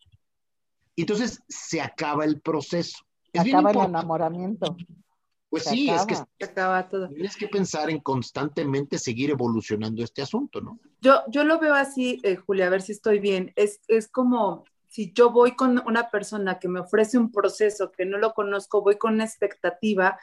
Entonces 0.95 1.41
se 1.47 1.81
acaba 1.81 2.25
el 2.25 2.41
proceso. 2.41 3.03
Se 3.33 3.39
acaba 3.39 3.71
el 3.71 3.77
enamoramiento. 3.77 4.75
Pues 5.49 5.65
sí, 5.65 5.87
es 5.89 6.05
que 6.07 6.15
se 6.15 6.45
acaba 6.45 6.89
todo. 6.89 7.07
tienes 7.09 7.37
que 7.37 7.47
pensar 7.47 7.89
en 7.91 7.99
constantemente 7.99 8.97
seguir 8.97 9.29
evolucionando 9.29 10.03
este 10.03 10.23
asunto, 10.23 10.61
¿no? 10.61 10.79
Yo, 10.99 11.21
yo 11.29 11.43
lo 11.43 11.59
veo 11.59 11.75
así, 11.75 12.19
eh, 12.23 12.37
Julia, 12.37 12.65
a 12.65 12.69
ver 12.69 12.81
si 12.81 12.91
estoy 12.91 13.19
bien. 13.19 13.53
Es, 13.55 13.79
es 13.87 14.07
como 14.07 14.63
si 14.87 15.11
yo 15.13 15.29
voy 15.29 15.55
con 15.55 15.81
una 15.85 16.09
persona 16.09 16.57
que 16.57 16.67
me 16.67 16.79
ofrece 16.79 17.17
un 17.17 17.31
proceso 17.31 17.91
que 17.91 18.05
no 18.05 18.17
lo 18.17 18.33
conozco, 18.33 18.81
voy 18.81 18.97
con 18.97 19.15
una 19.15 19.25
expectativa 19.25 20.19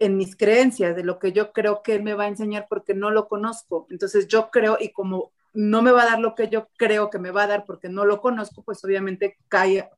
en 0.00 0.16
mis 0.16 0.34
creencias 0.34 0.96
de 0.96 1.04
lo 1.04 1.18
que 1.18 1.32
yo 1.32 1.52
creo 1.52 1.82
que 1.82 1.94
él 1.94 2.02
me 2.02 2.14
va 2.14 2.24
a 2.24 2.28
enseñar 2.28 2.66
porque 2.68 2.94
no 2.94 3.10
lo 3.10 3.28
conozco. 3.28 3.86
Entonces 3.90 4.28
yo 4.28 4.50
creo 4.50 4.78
y 4.80 4.92
como 4.92 5.32
no 5.52 5.82
me 5.82 5.92
va 5.92 6.02
a 6.02 6.06
dar 6.06 6.18
lo 6.20 6.34
que 6.34 6.48
yo 6.48 6.68
creo 6.76 7.10
que 7.10 7.18
me 7.18 7.30
va 7.30 7.44
a 7.44 7.48
dar 7.48 7.64
porque 7.64 7.88
no 7.88 8.04
lo 8.04 8.20
conozco, 8.20 8.62
pues 8.62 8.84
obviamente 8.84 9.36
cae 9.48 9.88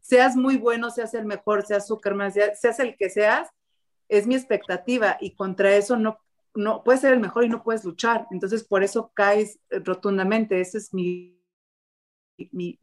seas 0.00 0.36
muy 0.36 0.56
bueno, 0.56 0.90
seas 0.90 1.14
el 1.14 1.24
mejor, 1.24 1.64
seas 1.64 1.86
Zuckerman, 1.86 2.32
seas, 2.32 2.80
el 2.80 2.96
que 2.96 3.10
seas, 3.10 3.48
es 4.08 4.26
mi 4.26 4.34
expectativa 4.34 5.16
y 5.20 5.34
contra 5.34 5.74
eso 5.76 5.96
no, 5.96 6.18
no 6.54 6.82
puedes 6.82 7.00
ser 7.00 7.12
el 7.12 7.20
mejor 7.20 7.44
y 7.44 7.48
no 7.48 7.62
puedes 7.62 7.84
luchar. 7.84 8.26
Entonces, 8.30 8.64
por 8.64 8.82
eso 8.82 9.12
caes 9.14 9.60
rotundamente. 9.70 10.60
Ese 10.60 10.78
es 10.78 10.92
mi, 10.92 11.40
mi, 12.50 12.78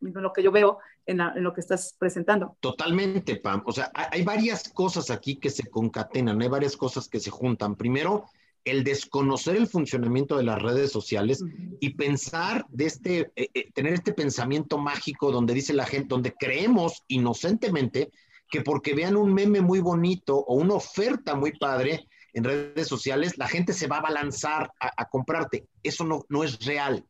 lo 0.00 0.32
que 0.32 0.42
yo 0.42 0.50
veo 0.50 0.78
en, 1.06 1.20
lo 1.36 1.52
que 1.52 1.60
estás 1.60 1.94
presentando. 1.98 2.56
Totalmente, 2.60 3.36
Pam. 3.36 3.62
O 3.66 3.72
sea, 3.72 3.92
hay, 3.94 4.24
varias 4.24 4.68
cosas 4.68 5.10
aquí 5.10 5.36
que 5.36 5.50
se 5.50 5.70
concatenan, 5.70 6.40
hay 6.42 6.48
varias 6.48 6.76
cosas 6.76 7.08
que 7.08 7.20
se 7.20 7.30
juntan. 7.30 7.76
Primero, 7.76 8.24
el 8.64 8.82
desconocer 8.82 9.56
el 9.56 9.66
funcionamiento 9.66 10.36
de 10.36 10.44
las 10.44 10.60
redes 10.60 10.90
sociales 10.90 11.44
y 11.80 11.90
pensar 11.90 12.64
de 12.70 12.86
este, 12.86 13.32
eh, 13.36 13.50
eh, 13.52 13.70
tener 13.72 13.92
este 13.92 14.12
pensamiento 14.12 14.78
mágico 14.78 15.30
donde 15.30 15.54
dice 15.54 15.74
la 15.74 15.86
gente, 15.86 16.08
donde 16.08 16.32
creemos 16.32 17.04
inocentemente 17.08 18.10
que 18.50 18.62
porque 18.62 18.94
vean 18.94 19.16
un 19.16 19.34
meme 19.34 19.60
muy 19.60 19.80
bonito 19.80 20.36
o 20.36 20.54
una 20.54 20.74
oferta 20.74 21.34
muy 21.34 21.52
padre 21.52 22.08
en 22.32 22.44
redes 22.44 22.88
sociales, 22.88 23.38
la 23.38 23.48
gente 23.48 23.72
se 23.72 23.86
va 23.86 23.98
a 23.98 24.02
balanzar 24.02 24.72
a, 24.80 25.08
comprarte. 25.08 25.66
Eso 25.82 26.04
no, 26.04 26.24
no 26.28 26.42
es 26.42 26.64
real. 26.64 27.04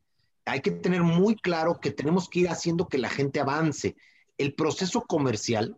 Hay 0.45 0.61
que 0.61 0.71
tener 0.71 1.01
muy 1.01 1.35
claro 1.35 1.79
que 1.79 1.91
tenemos 1.91 2.29
que 2.29 2.41
ir 2.41 2.49
haciendo 2.49 2.87
que 2.87 2.99
la 2.99 3.09
gente 3.09 3.39
avance. 3.39 3.95
El 4.37 4.53
proceso 4.53 5.01
comercial 5.01 5.77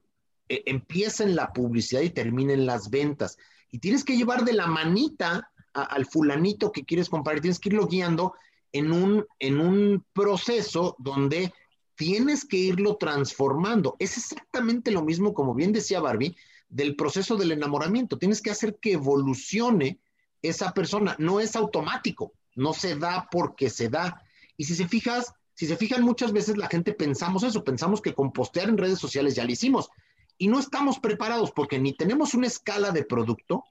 eh, 0.50 0.64
empieza 0.66 1.24
en 1.24 1.36
la 1.36 1.54
publicidad 1.54 2.02
y 2.02 2.10
termina 2.10 2.54
en 2.54 2.66
las 2.66 2.90
ventas. 2.90 3.38
Y 3.72 3.80
tienes 3.80 4.04
que 4.04 4.18
llevar 4.18 4.44
de 4.44 4.54
la 4.54 4.68
manita 4.68 5.50
al 5.84 6.06
fulanito 6.06 6.72
que 6.72 6.86
quieres 6.86 7.10
comprar, 7.10 7.42
tienes 7.42 7.60
que 7.60 7.70
irlo 7.70 7.88
guiando 7.88 8.34
en 8.72 8.92
un, 8.92 9.26
en 9.40 9.60
un 9.60 10.06
proceso 10.14 10.96
donde 11.00 11.54
tienes 11.96 12.46
que 12.46 12.58
irlo 12.58 12.96
transformando. 12.98 13.96
Es 14.00 14.18
exactamente 14.18 14.92
lo 14.92 15.02
mismo, 15.02 15.34
como 15.34 15.54
bien 15.54 15.74
decía 15.74 16.00
Barbie, 16.00 16.36
del 16.70 16.96
proceso 16.96 17.36
del 17.36 17.52
enamoramiento. 17.52 18.18
Tienes 18.18 18.42
que 18.42 18.52
hacer 18.52 18.78
que 18.80 18.94
evolucione 18.94 20.00
esa 20.42 20.74
persona. 20.74 21.16
No 21.20 21.40
es 21.40 21.56
automático, 21.56 22.34
no 22.56 22.74
se 22.74 22.96
da 22.96 23.28
porque 23.32 23.70
se 23.70 23.90
da. 23.90 24.22
Y 24.58 24.66
si 24.66 24.76
se 24.76 24.88
fijas, 24.88 25.34
si 25.54 25.66
se 25.66 25.76
fijan 25.76 26.04
muchas 26.04 26.32
veces 26.34 26.58
la 26.58 26.68
gente 26.68 26.94
pensamos 26.94 27.44
eso, 27.44 27.64
pensamos 27.64 28.02
que 28.02 28.14
con 28.14 28.32
postear 28.32 28.70
en 28.70 28.78
redes 28.78 29.00
sociales 29.00 29.36
ya 29.36 29.44
lo 29.44 29.52
hicimos. 29.52 29.90
Y 30.38 30.48
no 30.48 30.60
estamos 30.60 31.00
preparados 31.00 31.52
porque 31.52 31.80
ni 31.80 31.94
tenemos 31.94 32.36
una 32.36 32.48
escala 32.48 32.92
de 32.92 33.04
producto, 33.04 33.64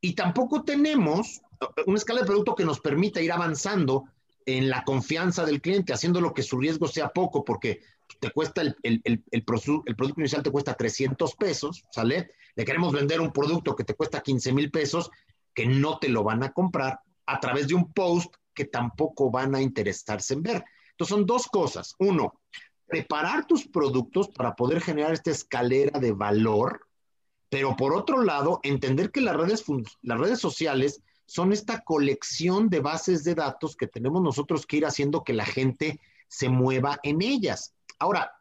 y 0.00 0.14
tampoco 0.14 0.62
tenemos 0.62 1.42
una 1.86 1.98
escala 1.98 2.20
de 2.20 2.26
producto 2.26 2.54
que 2.54 2.64
nos 2.64 2.80
permita 2.80 3.20
ir 3.20 3.32
avanzando 3.32 4.04
en 4.46 4.70
la 4.70 4.84
confianza 4.84 5.44
del 5.44 5.60
cliente, 5.60 5.92
haciendo 5.92 6.20
lo 6.20 6.32
que 6.32 6.42
su 6.42 6.58
riesgo 6.58 6.88
sea 6.88 7.08
poco, 7.10 7.44
porque 7.44 7.80
te 8.20 8.30
cuesta 8.30 8.62
el, 8.62 8.76
el, 8.82 9.00
el, 9.04 9.22
el, 9.30 9.44
producto 9.44 9.84
inicial 10.16 10.42
te 10.42 10.50
cuesta 10.50 10.74
300 10.74 11.34
pesos, 11.34 11.84
¿sale? 11.90 12.30
Le 12.54 12.64
queremos 12.64 12.92
vender 12.92 13.20
un 13.20 13.32
producto 13.32 13.76
que 13.76 13.84
te 13.84 13.94
cuesta 13.94 14.22
15 14.22 14.52
mil 14.52 14.70
pesos, 14.70 15.10
que 15.52 15.66
no 15.66 15.98
te 15.98 16.08
lo 16.08 16.24
van 16.24 16.42
a 16.42 16.52
comprar 16.52 17.00
a 17.26 17.40
través 17.40 17.68
de 17.68 17.74
un 17.74 17.92
post 17.92 18.34
que 18.54 18.64
tampoco 18.64 19.30
van 19.30 19.54
a 19.54 19.60
interesarse 19.60 20.34
en 20.34 20.42
ver. 20.42 20.64
Entonces 20.92 21.14
son 21.14 21.26
dos 21.26 21.46
cosas. 21.46 21.94
Uno, 21.98 22.40
preparar 22.86 23.46
tus 23.46 23.68
productos 23.68 24.28
para 24.28 24.56
poder 24.56 24.80
generar 24.80 25.12
esta 25.12 25.30
escalera 25.30 26.00
de 26.00 26.12
valor, 26.12 26.87
pero 27.48 27.76
por 27.76 27.94
otro 27.94 28.22
lado, 28.22 28.60
entender 28.62 29.10
que 29.10 29.20
las 29.20 29.36
redes, 29.36 29.64
las 30.02 30.18
redes 30.18 30.38
sociales 30.38 31.02
son 31.26 31.52
esta 31.52 31.82
colección 31.84 32.70
de 32.70 32.80
bases 32.80 33.24
de 33.24 33.34
datos 33.34 33.76
que 33.76 33.86
tenemos 33.86 34.22
nosotros 34.22 34.66
que 34.66 34.78
ir 34.78 34.86
haciendo 34.86 35.24
que 35.24 35.34
la 35.34 35.44
gente 35.44 36.00
se 36.28 36.48
mueva 36.48 36.98
en 37.02 37.22
ellas. 37.22 37.74
Ahora, 37.98 38.32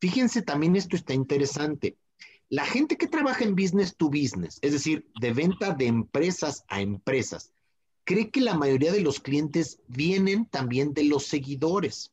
fíjense 0.00 0.42
también 0.42 0.76
esto 0.76 0.96
está 0.96 1.14
interesante. 1.14 1.96
La 2.48 2.64
gente 2.64 2.96
que 2.96 3.08
trabaja 3.08 3.44
en 3.44 3.56
business 3.56 3.96
to 3.96 4.08
business, 4.08 4.58
es 4.62 4.72
decir, 4.72 5.08
de 5.20 5.32
venta 5.32 5.72
de 5.72 5.86
empresas 5.86 6.64
a 6.68 6.80
empresas, 6.80 7.52
cree 8.04 8.30
que 8.30 8.40
la 8.40 8.54
mayoría 8.54 8.92
de 8.92 9.00
los 9.00 9.18
clientes 9.18 9.80
vienen 9.88 10.46
también 10.46 10.94
de 10.94 11.04
los 11.04 11.26
seguidores. 11.26 12.12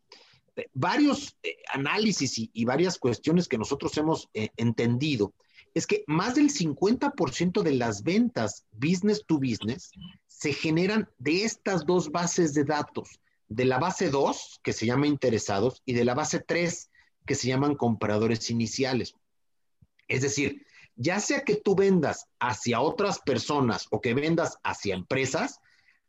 Eh, 0.56 0.70
varios 0.74 1.38
eh, 1.44 1.58
análisis 1.72 2.38
y, 2.38 2.66
varias 2.66 2.98
cuestiones 2.98 3.48
que 3.48 3.60
nosotros 3.60 3.96
hemos 3.98 4.30
eh, 4.34 4.50
entendido 4.58 5.34
es 5.74 5.88
que 5.88 6.04
más 6.08 6.36
del 6.36 6.50
50% 6.50 7.62
de 7.62 7.72
las 7.72 8.04
ventas 8.04 8.66
business 8.72 9.26
to 9.26 9.38
business 9.38 9.92
se 10.28 10.54
generan 10.54 11.10
de 11.18 11.44
estas 11.44 11.86
dos 11.86 12.12
bases 12.12 12.54
de 12.54 12.64
datos, 12.64 13.20
de 13.48 13.66
la 13.66 13.80
base 13.80 14.10
2, 14.10 14.60
que 14.64 14.74
se 14.74 14.86
llama 14.86 15.08
interesados, 15.08 15.82
y 15.86 15.94
de 15.94 16.06
la 16.06 16.14
base 16.14 16.40
3, 16.40 16.90
que 17.26 17.36
se 17.36 17.48
llaman 17.48 17.76
compradores 17.76 18.50
iniciales. 18.50 19.16
Es 20.08 20.22
decir, 20.22 20.66
ya 20.96 21.20
sea 21.20 21.44
que 21.44 21.56
tú 21.56 21.76
vendas 21.76 22.28
hacia 22.40 22.82
otras 22.82 23.20
personas 23.20 23.88
o 23.90 24.02
que 24.02 24.14
vendas 24.14 24.58
hacia 24.64 24.96
empresas, 24.96 25.60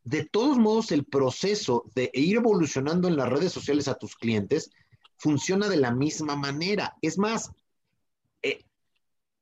de 0.03 0.24
todos 0.27 0.59
modos 0.59 0.92
el 0.92 1.05
proceso 1.05 1.85
de 1.94 2.11
ir 2.12 2.37
evolucionando 2.37 3.09
en 3.09 3.16
las 3.16 3.31
redes 3.31 3.53
sociales 3.53 3.88
a 3.88 3.94
tus 3.94 4.16
clientes 4.16 4.70
funciona 5.16 5.68
de 5.68 5.79
la 5.79 5.90
misma 5.90 6.37
manera. 6.37 6.96
Es 7.00 7.16
más, 7.16 7.50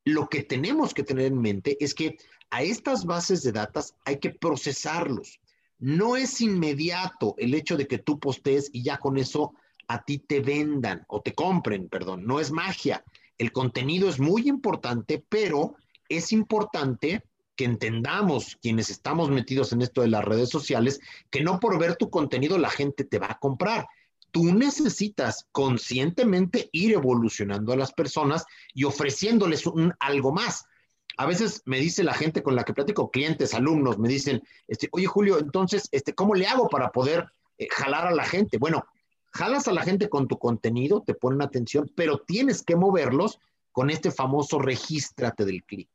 lo 0.04 0.28
que 0.28 0.42
tenemos 0.42 0.94
que 0.94 1.04
tener 1.04 1.26
en 1.26 1.40
mente 1.40 1.76
es 1.80 1.94
que 1.94 2.16
a 2.50 2.62
estas 2.62 3.04
bases 3.04 3.42
de 3.42 3.52
datos 3.52 3.94
hay 4.04 4.18
que 4.18 4.30
procesarlos. 4.30 5.40
No 5.78 6.16
es 6.16 6.40
inmediato 6.40 7.34
el 7.38 7.54
hecho 7.54 7.76
de 7.76 7.86
que 7.86 7.98
tú 7.98 8.18
postees 8.18 8.70
y 8.72 8.82
ya 8.82 8.98
con 8.98 9.16
eso 9.16 9.54
a 9.88 10.04
ti 10.04 10.18
te 10.18 10.40
vendan 10.40 11.04
o 11.08 11.20
te 11.22 11.34
compren, 11.34 11.88
perdón, 11.88 12.24
no 12.26 12.40
es 12.40 12.50
magia. 12.50 13.04
El 13.38 13.52
contenido 13.52 14.08
es 14.08 14.20
muy 14.20 14.48
importante, 14.48 15.24
pero 15.28 15.74
es 16.08 16.32
importante 16.32 17.24
que 17.56 17.64
entendamos 17.64 18.56
quienes 18.62 18.90
estamos 18.90 19.30
metidos 19.30 19.72
en 19.72 19.82
esto 19.82 20.00
de 20.02 20.08
las 20.08 20.24
redes 20.24 20.48
sociales, 20.48 21.00
que 21.30 21.42
no 21.42 21.60
por 21.60 21.78
ver 21.78 21.96
tu 21.96 22.10
contenido 22.10 22.58
la 22.58 22.70
gente 22.70 23.04
te 23.04 23.18
va 23.18 23.28
a 23.30 23.38
comprar 23.38 23.86
tú 24.32 24.52
necesitas 24.52 25.46
conscientemente 25.52 26.68
ir 26.72 26.94
evolucionando 26.94 27.72
a 27.72 27.76
las 27.76 27.92
personas 27.92 28.44
y 28.74 28.84
ofreciéndoles 28.84 29.64
algo 30.00 30.32
más. 30.32 30.64
A 31.18 31.26
veces 31.26 31.62
me 31.66 31.78
dice 31.78 32.02
la 32.02 32.14
gente 32.14 32.42
con 32.42 32.56
la 32.56 32.64
que 32.64 32.72
platico, 32.72 33.10
clientes, 33.10 33.54
alumnos, 33.54 33.98
me 33.98 34.08
dicen, 34.08 34.42
este, 34.66 34.88
oye 34.92 35.06
Julio, 35.06 35.38
entonces, 35.38 35.88
este, 35.92 36.14
¿cómo 36.14 36.34
le 36.34 36.46
hago 36.46 36.68
para 36.68 36.90
poder 36.90 37.30
eh, 37.58 37.68
jalar 37.70 38.06
a 38.06 38.12
la 38.12 38.24
gente? 38.24 38.56
Bueno, 38.56 38.86
jalas 39.30 39.68
a 39.68 39.72
la 39.72 39.82
gente 39.82 40.08
con 40.08 40.26
tu 40.26 40.38
contenido, 40.38 41.02
te 41.02 41.14
ponen 41.14 41.42
atención, 41.42 41.92
pero 41.94 42.18
tienes 42.18 42.62
que 42.62 42.74
moverlos 42.74 43.38
con 43.70 43.90
este 43.90 44.10
famoso 44.10 44.58
regístrate 44.58 45.44
del 45.44 45.62
clic. 45.64 45.88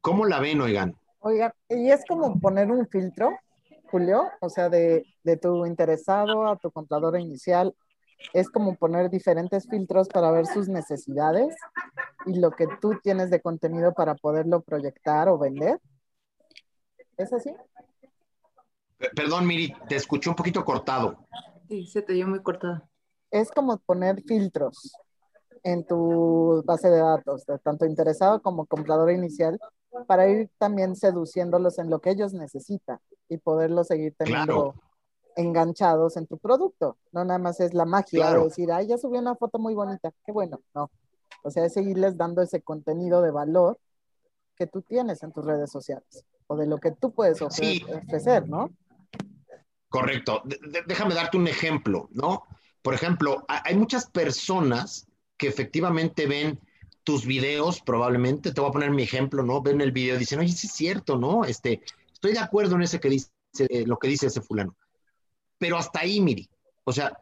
¿Cómo 0.00 0.24
la 0.24 0.40
ven, 0.40 0.62
oigan? 0.62 0.96
Oigan, 1.20 1.52
y 1.68 1.90
es 1.90 2.02
como 2.08 2.38
poner 2.40 2.70
un 2.70 2.86
filtro 2.88 3.38
Julio, 3.90 4.30
o 4.40 4.48
sea, 4.48 4.68
de, 4.68 5.06
tu 5.40 5.66
interesado 5.66 6.46
a 6.46 6.56
tu 6.56 6.70
comprador 6.70 7.18
inicial, 7.18 7.74
es 8.32 8.48
como 8.48 8.76
poner 8.76 9.10
diferentes 9.10 9.68
filtros 9.68 10.08
para 10.08 10.30
ver 10.30 10.46
sus 10.46 10.68
necesidades 10.68 11.54
y 12.26 12.38
lo 12.38 12.50
que 12.52 12.66
tú 12.80 12.98
tienes 13.02 13.30
de 13.30 13.40
contenido 13.40 13.92
para 13.92 14.14
poderlo 14.14 14.62
proyectar 14.62 15.28
o 15.28 15.38
vender. 15.38 15.78
¿Es 17.16 17.32
así? 17.32 17.54
Perdón, 19.14 19.46
Miri, 19.46 19.74
te 19.88 19.96
escuché 19.96 20.30
un 20.30 20.36
poquito 20.36 20.64
cortado. 20.64 21.26
Sí, 21.68 21.86
se 21.86 22.02
te 22.02 22.14
dio 22.14 22.26
muy 22.26 22.42
cortado. 22.42 22.88
Es 23.30 23.50
como 23.50 23.78
poner 23.78 24.22
filtros 24.22 24.92
en 25.62 25.86
tu 25.86 26.62
base 26.64 26.88
de 26.88 26.98
datos, 26.98 27.44
de 27.46 27.58
tanto 27.58 27.86
interesado 27.86 28.40
como 28.42 28.66
comprador 28.66 29.10
inicial, 29.10 29.58
para 30.06 30.28
ir 30.28 30.50
también 30.58 30.96
seduciéndolos 30.96 31.78
en 31.78 31.90
lo 31.90 32.00
que 32.00 32.10
ellos 32.10 32.32
necesitan 32.32 32.98
y 33.28 33.38
poderlos 33.38 33.88
seguir 33.88 34.14
teniendo 34.16 34.74
enganchados 35.36 36.16
en 36.16 36.26
tu 36.26 36.38
producto. 36.38 36.98
No 37.12 37.24
nada 37.24 37.38
más 37.38 37.60
es 37.60 37.74
la 37.74 37.84
magia 37.84 38.32
de 38.32 38.44
decir, 38.44 38.72
ay, 38.72 38.88
ya 38.88 38.98
subí 38.98 39.18
una 39.18 39.36
foto 39.36 39.58
muy 39.58 39.74
bonita, 39.74 40.12
qué 40.24 40.32
bueno, 40.32 40.60
no. 40.74 40.90
O 41.42 41.50
sea, 41.50 41.64
es 41.64 41.74
seguirles 41.74 42.16
dando 42.16 42.42
ese 42.42 42.62
contenido 42.62 43.22
de 43.22 43.30
valor 43.30 43.78
que 44.56 44.66
tú 44.66 44.82
tienes 44.82 45.22
en 45.22 45.32
tus 45.32 45.44
redes 45.44 45.70
sociales 45.70 46.24
o 46.46 46.56
de 46.56 46.66
lo 46.66 46.78
que 46.78 46.92
tú 46.92 47.12
puedes 47.12 47.40
ofrecer, 47.42 48.48
¿no? 48.48 48.70
Correcto. 49.88 50.42
déjame 50.86 51.14
darte 51.14 51.36
un 51.36 51.46
ejemplo, 51.46 52.08
¿no? 52.12 52.42
Por 52.82 52.94
ejemplo, 52.94 53.44
hay 53.48 53.76
muchas 53.76 54.10
personas 54.10 55.06
que 55.36 55.48
efectivamente 55.48 56.26
ven 56.26 56.60
tus 57.04 57.26
videos, 57.26 57.80
probablemente, 57.82 58.52
te 58.52 58.60
voy 58.60 58.70
a 58.70 58.72
poner 58.72 58.90
mi 58.90 59.02
ejemplo, 59.02 59.42
¿no? 59.42 59.60
Ven 59.60 59.80
el 59.80 59.92
video 59.92 60.16
y 60.16 60.20
dicen, 60.20 60.40
oye, 60.40 60.52
sí 60.52 60.66
es 60.66 60.72
cierto, 60.72 61.16
¿no? 61.16 61.44
Este, 61.44 61.82
estoy 62.12 62.32
de 62.32 62.40
acuerdo 62.40 62.74
en 62.76 62.82
ese 62.82 62.98
que 62.98 63.10
dice, 63.10 63.30
eh, 63.58 63.84
lo 63.86 63.98
que 63.98 64.08
dice 64.08 64.26
ese 64.26 64.40
fulano. 64.40 64.74
Pero 65.58 65.76
hasta 65.76 66.00
ahí, 66.00 66.20
miri, 66.20 66.48
o 66.84 66.92
sea, 66.92 67.16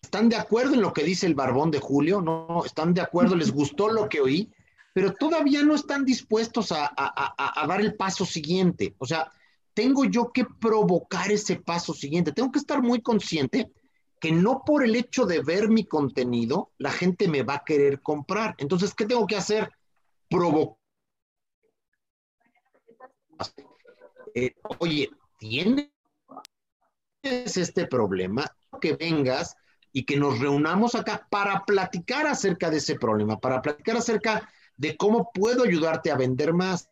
¿están 0.00 0.28
de 0.28 0.36
acuerdo 0.36 0.74
en 0.74 0.82
lo 0.82 0.92
que 0.92 1.02
dice 1.02 1.26
el 1.26 1.34
barbón 1.34 1.70
de 1.70 1.80
Julio? 1.80 2.20
¿No? 2.20 2.62
¿Están 2.64 2.92
de 2.94 3.00
acuerdo? 3.00 3.34
¿Les 3.34 3.50
gustó 3.50 3.88
lo 3.88 4.08
que 4.08 4.20
oí? 4.20 4.52
Pero 4.92 5.12
todavía 5.14 5.64
no 5.64 5.74
están 5.74 6.04
dispuestos 6.04 6.70
a, 6.70 6.92
a 6.94 7.66
dar 7.66 7.80
el 7.80 7.96
paso 7.96 8.24
siguiente. 8.24 8.94
O 8.98 9.06
sea, 9.06 9.32
tengo 9.72 10.04
yo 10.04 10.30
que 10.30 10.44
provocar 10.44 11.32
ese 11.32 11.56
paso 11.56 11.92
siguiente. 11.94 12.30
Tengo 12.30 12.52
que 12.52 12.60
estar 12.60 12.80
muy 12.80 13.02
consciente 13.02 13.72
que 14.24 14.32
no 14.32 14.62
por 14.64 14.82
el 14.82 14.96
hecho 14.96 15.26
de 15.26 15.42
ver 15.42 15.68
mi 15.68 15.84
contenido, 15.84 16.72
la 16.78 16.90
gente 16.90 17.28
me 17.28 17.42
va 17.42 17.56
a 17.56 17.62
querer 17.62 18.00
comprar. 18.00 18.54
Entonces, 18.56 18.94
¿qué 18.94 19.04
tengo 19.04 19.26
que 19.26 19.36
hacer? 19.36 19.70
Provocar. 20.30 20.78
Eh, 24.34 24.54
oye, 24.78 25.10
¿tienes 25.38 25.90
este 27.22 27.86
problema? 27.86 28.46
Que 28.80 28.96
vengas 28.96 29.56
y 29.92 30.06
que 30.06 30.16
nos 30.16 30.38
reunamos 30.38 30.94
acá 30.94 31.28
para 31.30 31.62
platicar 31.66 32.26
acerca 32.26 32.70
de 32.70 32.78
ese 32.78 32.94
problema, 32.94 33.38
para 33.38 33.60
platicar 33.60 33.98
acerca 33.98 34.50
de 34.78 34.96
cómo 34.96 35.32
puedo 35.34 35.64
ayudarte 35.64 36.10
a 36.10 36.16
vender 36.16 36.54
más. 36.54 36.88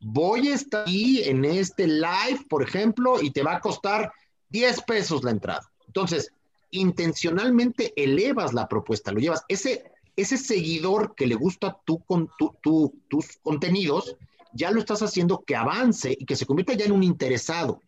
Voy 0.00 0.48
a 0.48 0.56
estar 0.56 0.88
ahí 0.88 1.22
en 1.26 1.44
este 1.44 1.86
live, 1.86 2.44
por 2.48 2.64
ejemplo, 2.64 3.22
y 3.22 3.30
te 3.30 3.44
va 3.44 3.54
a 3.54 3.60
costar 3.60 4.12
10 4.48 4.82
pesos 4.82 5.22
la 5.22 5.30
entrada. 5.30 5.62
Entonces, 5.86 6.32
intencionalmente 6.70 7.92
elevas 7.96 8.52
la 8.52 8.68
propuesta, 8.68 9.12
lo 9.12 9.20
llevas. 9.20 9.44
Ese, 9.48 9.92
ese 10.16 10.36
seguidor 10.36 11.14
que 11.14 11.26
le 11.26 11.34
gusta 11.34 11.78
tu, 11.84 12.00
con, 12.04 12.28
tus 12.38 13.38
contenidos, 13.42 14.16
ya 14.52 14.70
lo 14.70 14.80
estás 14.80 15.02
haciendo 15.02 15.42
que 15.46 15.56
avance 15.56 16.16
y 16.18 16.24
que 16.24 16.36
se 16.36 16.46
convierta 16.46 16.74
ya 16.74 16.84
en 16.84 16.92
un 16.92 17.02
interesado. 17.02 17.80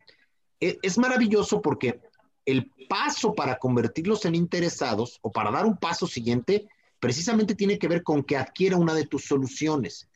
Es, 0.61 0.79
es 0.83 0.99
maravilloso 0.99 1.61
porque 1.61 2.01
el 2.45 2.71
paso 2.88 3.35
para 3.35 3.59
convertirlos 3.59 4.25
en 4.25 4.35
interesados 4.35 5.18
o 5.23 5.31
para 5.31 5.51
dar 5.51 5.66
un 5.66 5.77
paso 5.77 6.07
siguiente, 6.07 6.68
precisamente 6.99 7.55
tiene 7.55 7.79
que 7.79 7.88
ver 7.88 8.03
con 8.03 8.23
que 8.23 8.37
adquiera 8.37 8.77
una 8.77 8.95
de 8.95 9.07
tus 9.07 9.25
soluciones. 9.25 10.09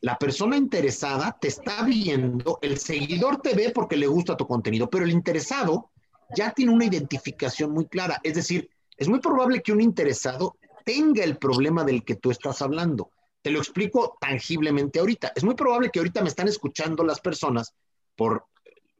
La 0.00 0.18
persona 0.18 0.56
interesada 0.56 1.38
te 1.40 1.46
está 1.46 1.84
viendo, 1.84 2.58
el 2.62 2.78
seguidor 2.78 3.40
te 3.40 3.54
ve 3.54 3.70
porque 3.70 3.96
le 3.96 4.08
gusta 4.08 4.36
tu 4.36 4.46
contenido, 4.46 4.90
pero 4.90 5.04
el 5.04 5.12
interesado 5.12 5.91
ya 6.36 6.52
tiene 6.52 6.72
una 6.72 6.84
identificación 6.84 7.72
muy 7.72 7.86
clara. 7.86 8.20
Es 8.22 8.34
decir, 8.34 8.70
es 8.96 9.08
muy 9.08 9.20
probable 9.20 9.62
que 9.62 9.72
un 9.72 9.80
interesado 9.80 10.56
tenga 10.84 11.24
el 11.24 11.38
problema 11.38 11.84
del 11.84 12.04
que 12.04 12.16
tú 12.16 12.30
estás 12.30 12.62
hablando. 12.62 13.10
Te 13.40 13.50
lo 13.50 13.58
explico 13.58 14.16
tangiblemente 14.20 15.00
ahorita. 15.00 15.32
Es 15.34 15.44
muy 15.44 15.54
probable 15.54 15.90
que 15.90 15.98
ahorita 15.98 16.22
me 16.22 16.28
están 16.28 16.48
escuchando 16.48 17.04
las 17.04 17.20
personas 17.20 17.74
por 18.16 18.46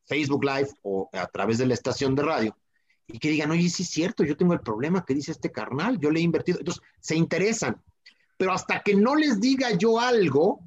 Facebook 0.05 0.45
Live 0.45 0.71
o 0.83 1.09
a 1.13 1.27
través 1.27 1.59
de 1.59 1.67
la 1.67 1.75
estación 1.75 2.15
de 2.15 2.23
radio 2.23 2.57
y 3.07 3.19
que 3.19 3.29
digan, 3.29 3.51
oye, 3.51 3.69
sí 3.69 3.83
es 3.83 3.91
cierto, 3.91 4.25
yo 4.25 4.37
tengo 4.37 4.53
el 4.55 4.61
problema 4.61 5.05
que 5.05 5.15
dice 5.15 5.33
este 5.33 5.53
carnal, 5.53 5.99
yo 6.01 6.11
le 6.11 6.21
he 6.21 6.23
invertido. 6.23 6.59
Entonces, 6.59 6.83
se 7.01 7.15
interesan. 7.15 7.81
Pero 8.37 8.53
hasta 8.53 8.81
que 8.81 8.95
no 8.95 9.15
les 9.15 9.41
diga 9.41 9.73
yo 9.73 10.01
algo 10.01 10.61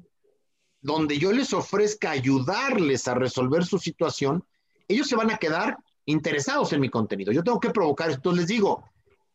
donde 0.80 1.18
yo 1.18 1.32
les 1.32 1.52
ofrezca 1.52 2.10
ayudarles 2.10 3.08
a 3.08 3.14
resolver 3.14 3.64
su 3.64 3.78
situación, 3.78 4.44
ellos 4.88 5.08
se 5.08 5.16
van 5.16 5.30
a 5.30 5.38
quedar 5.38 5.76
interesados 6.06 6.72
en 6.72 6.80
mi 6.80 6.88
contenido. 6.88 7.32
Yo 7.32 7.44
tengo 7.44 7.60
que 7.60 7.70
provocar, 7.70 8.10
entonces 8.10 8.40
les 8.40 8.48
digo, 8.48 8.84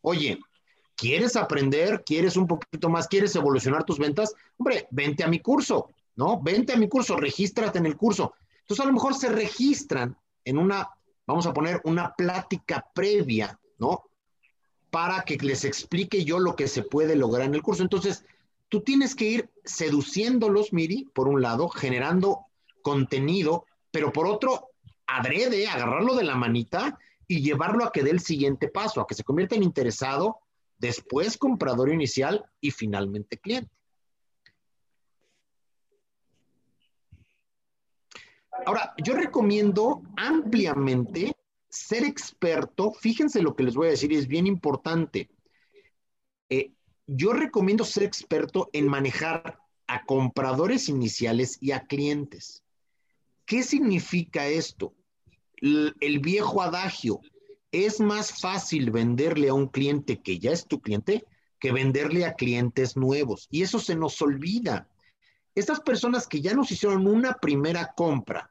oye, 0.01 0.39
¿quieres 0.95 1.35
aprender? 1.35 2.03
¿Quieres 2.05 2.35
un 2.35 2.47
poquito 2.47 2.89
más? 2.89 3.07
¿Quieres 3.07 3.35
evolucionar 3.35 3.83
tus 3.83 3.99
ventas? 3.99 4.33
Hombre, 4.57 4.87
vente 4.91 5.23
a 5.23 5.27
mi 5.27 5.39
curso, 5.39 5.89
¿no? 6.15 6.41
Vente 6.41 6.73
a 6.73 6.77
mi 6.77 6.87
curso, 6.89 7.15
regístrate 7.15 7.79
en 7.79 7.85
el 7.85 7.97
curso. 7.97 8.33
Entonces 8.61 8.83
a 8.83 8.87
lo 8.87 8.93
mejor 8.93 9.13
se 9.13 9.29
registran 9.29 10.17
en 10.43 10.57
una, 10.57 10.89
vamos 11.27 11.45
a 11.45 11.53
poner 11.53 11.81
una 11.83 12.13
plática 12.15 12.85
previa, 12.93 13.59
¿no? 13.77 14.05
para 14.91 15.23
que 15.23 15.37
les 15.37 15.65
explique 15.65 16.23
yo 16.25 16.37
lo 16.37 16.55
que 16.55 16.67
se 16.67 16.83
puede 16.83 17.15
lograr 17.15 17.47
en 17.47 17.55
el 17.55 17.63
curso. 17.63 17.81
Entonces, 17.81 18.25
tú 18.67 18.81
tienes 18.81 19.15
que 19.15 19.25
ir 19.25 19.49
seduciéndolos, 19.63 20.73
Miri, 20.73 21.09
por 21.13 21.27
un 21.27 21.41
lado, 21.41 21.69
generando 21.69 22.45
contenido, 22.83 23.65
pero 23.89 24.11
por 24.11 24.27
otro, 24.27 24.67
adrede, 25.17 25.67
agarrarlo 25.67 26.15
de 26.15 26.23
la 26.23 26.35
manita 26.35 26.97
y 27.27 27.41
llevarlo 27.41 27.85
a 27.85 27.91
que 27.91 28.03
dé 28.03 28.11
el 28.11 28.19
siguiente 28.19 28.67
paso, 28.67 29.01
a 29.01 29.07
que 29.07 29.15
se 29.15 29.23
convierta 29.23 29.55
en 29.55 29.63
interesado, 29.63 30.39
después 30.77 31.37
comprador 31.37 31.91
inicial 31.93 32.45
y 32.59 32.71
finalmente 32.71 33.37
cliente. 33.37 33.71
Ahora, 38.65 38.93
yo 39.03 39.15
recomiendo 39.15 40.03
ampliamente 40.17 41.35
ser 41.69 42.03
experto. 42.03 42.91
Fíjense 42.93 43.41
lo 43.41 43.55
que 43.55 43.63
les 43.63 43.75
voy 43.75 43.87
a 43.87 43.91
decir 43.91 44.11
es 44.13 44.27
bien 44.27 44.45
importante. 44.45 45.29
Eh, 46.49 46.73
yo 47.07 47.33
recomiendo 47.33 47.85
ser 47.85 48.03
experto 48.03 48.69
en 48.73 48.87
manejar 48.87 49.59
a 49.87 50.05
compradores 50.05 50.89
iniciales 50.89 51.57
y 51.61 51.71
a 51.71 51.85
clientes. 51.87 52.63
¿Qué 53.45 53.63
significa 53.63 54.47
esto? 54.47 54.93
El 55.61 56.19
viejo 56.19 56.61
adagio, 56.61 57.21
es 57.71 57.99
más 57.99 58.39
fácil 58.39 58.91
venderle 58.91 59.49
a 59.49 59.53
un 59.53 59.67
cliente 59.67 60.21
que 60.21 60.39
ya 60.39 60.51
es 60.51 60.67
tu 60.67 60.81
cliente 60.81 61.25
que 61.59 61.71
venderle 61.71 62.25
a 62.25 62.33
clientes 62.33 62.97
nuevos. 62.97 63.47
Y 63.51 63.61
eso 63.61 63.79
se 63.79 63.95
nos 63.95 64.21
olvida. 64.21 64.87
Estas 65.53 65.79
personas 65.79 66.27
que 66.27 66.41
ya 66.41 66.53
nos 66.53 66.71
hicieron 66.71 67.07
una 67.07 67.33
primera 67.33 67.93
compra, 67.95 68.49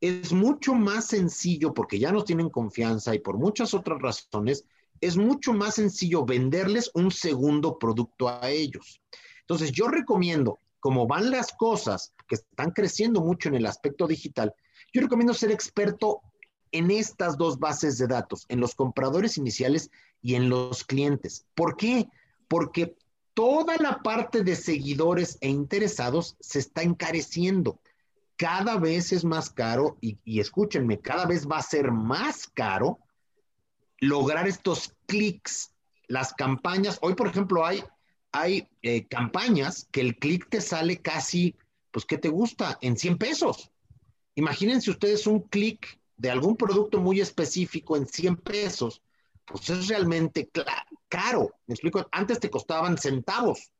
es 0.00 0.32
mucho 0.32 0.74
más 0.74 1.06
sencillo 1.06 1.72
porque 1.72 1.98
ya 1.98 2.10
nos 2.10 2.24
tienen 2.24 2.50
confianza 2.50 3.14
y 3.14 3.20
por 3.20 3.38
muchas 3.38 3.72
otras 3.72 4.02
razones, 4.02 4.64
es 5.00 5.16
mucho 5.16 5.52
más 5.52 5.76
sencillo 5.76 6.24
venderles 6.24 6.90
un 6.94 7.10
segundo 7.10 7.78
producto 7.78 8.28
a 8.28 8.50
ellos. 8.50 9.00
Entonces, 9.40 9.72
yo 9.72 9.88
recomiendo, 9.88 10.58
como 10.80 11.06
van 11.06 11.30
las 11.30 11.52
cosas 11.52 12.12
que 12.28 12.34
están 12.34 12.72
creciendo 12.72 13.20
mucho 13.20 13.48
en 13.48 13.54
el 13.54 13.66
aspecto 13.66 14.06
digital, 14.06 14.52
yo 14.92 15.00
recomiendo 15.00 15.34
ser 15.34 15.52
experto 15.52 16.20
en 16.72 16.90
estas 16.90 17.36
dos 17.36 17.58
bases 17.58 17.98
de 17.98 18.06
datos, 18.06 18.46
en 18.48 18.60
los 18.60 18.74
compradores 18.74 19.36
iniciales 19.36 19.90
y 20.20 20.34
en 20.34 20.48
los 20.48 20.84
clientes. 20.84 21.46
¿Por 21.54 21.76
qué? 21.76 22.08
Porque 22.48 22.96
toda 23.34 23.76
la 23.76 24.02
parte 24.02 24.42
de 24.42 24.56
seguidores 24.56 25.38
e 25.40 25.48
interesados 25.48 26.36
se 26.40 26.58
está 26.58 26.82
encareciendo. 26.82 27.80
Cada 28.36 28.78
vez 28.78 29.12
es 29.12 29.24
más 29.24 29.50
caro, 29.50 29.98
y, 30.00 30.18
escúchenme, 30.40 31.00
cada 31.00 31.26
vez 31.26 31.46
va 31.46 31.58
a 31.58 31.62
ser 31.62 31.92
más 31.92 32.48
caro 32.48 32.98
lograr 33.98 34.48
estos 34.48 34.94
clics, 35.06 35.74
las 36.08 36.32
campañas. 36.32 36.98
Hoy, 37.02 37.14
por 37.14 37.28
ejemplo, 37.28 37.64
hay, 37.64 37.84
hay 38.32 38.68
eh, 38.82 39.06
campañas 39.06 39.86
que 39.92 40.00
el 40.00 40.16
clic 40.16 40.48
te 40.48 40.60
sale 40.60 41.00
casi, 41.00 41.56
pues, 41.90 42.04
¿qué 42.04 42.18
te 42.18 42.28
gusta? 42.28 42.78
En 42.80 42.96
100 42.96 43.18
pesos. 43.18 43.70
Imagínense 44.34 44.90
ustedes 44.90 45.26
un 45.26 45.40
clic 45.40 46.00
de 46.22 46.30
algún 46.30 46.56
producto 46.56 47.00
muy 47.00 47.20
específico 47.20 47.96
en 47.96 48.06
100 48.06 48.36
pesos, 48.36 49.02
pues 49.44 49.68
es 49.70 49.88
realmente 49.88 50.48
caro. 51.08 51.50
Me 51.66 51.74
explico, 51.74 52.06
antes 52.12 52.38
te 52.38 52.48
costaban 52.48 52.96
centavos, 52.96 53.72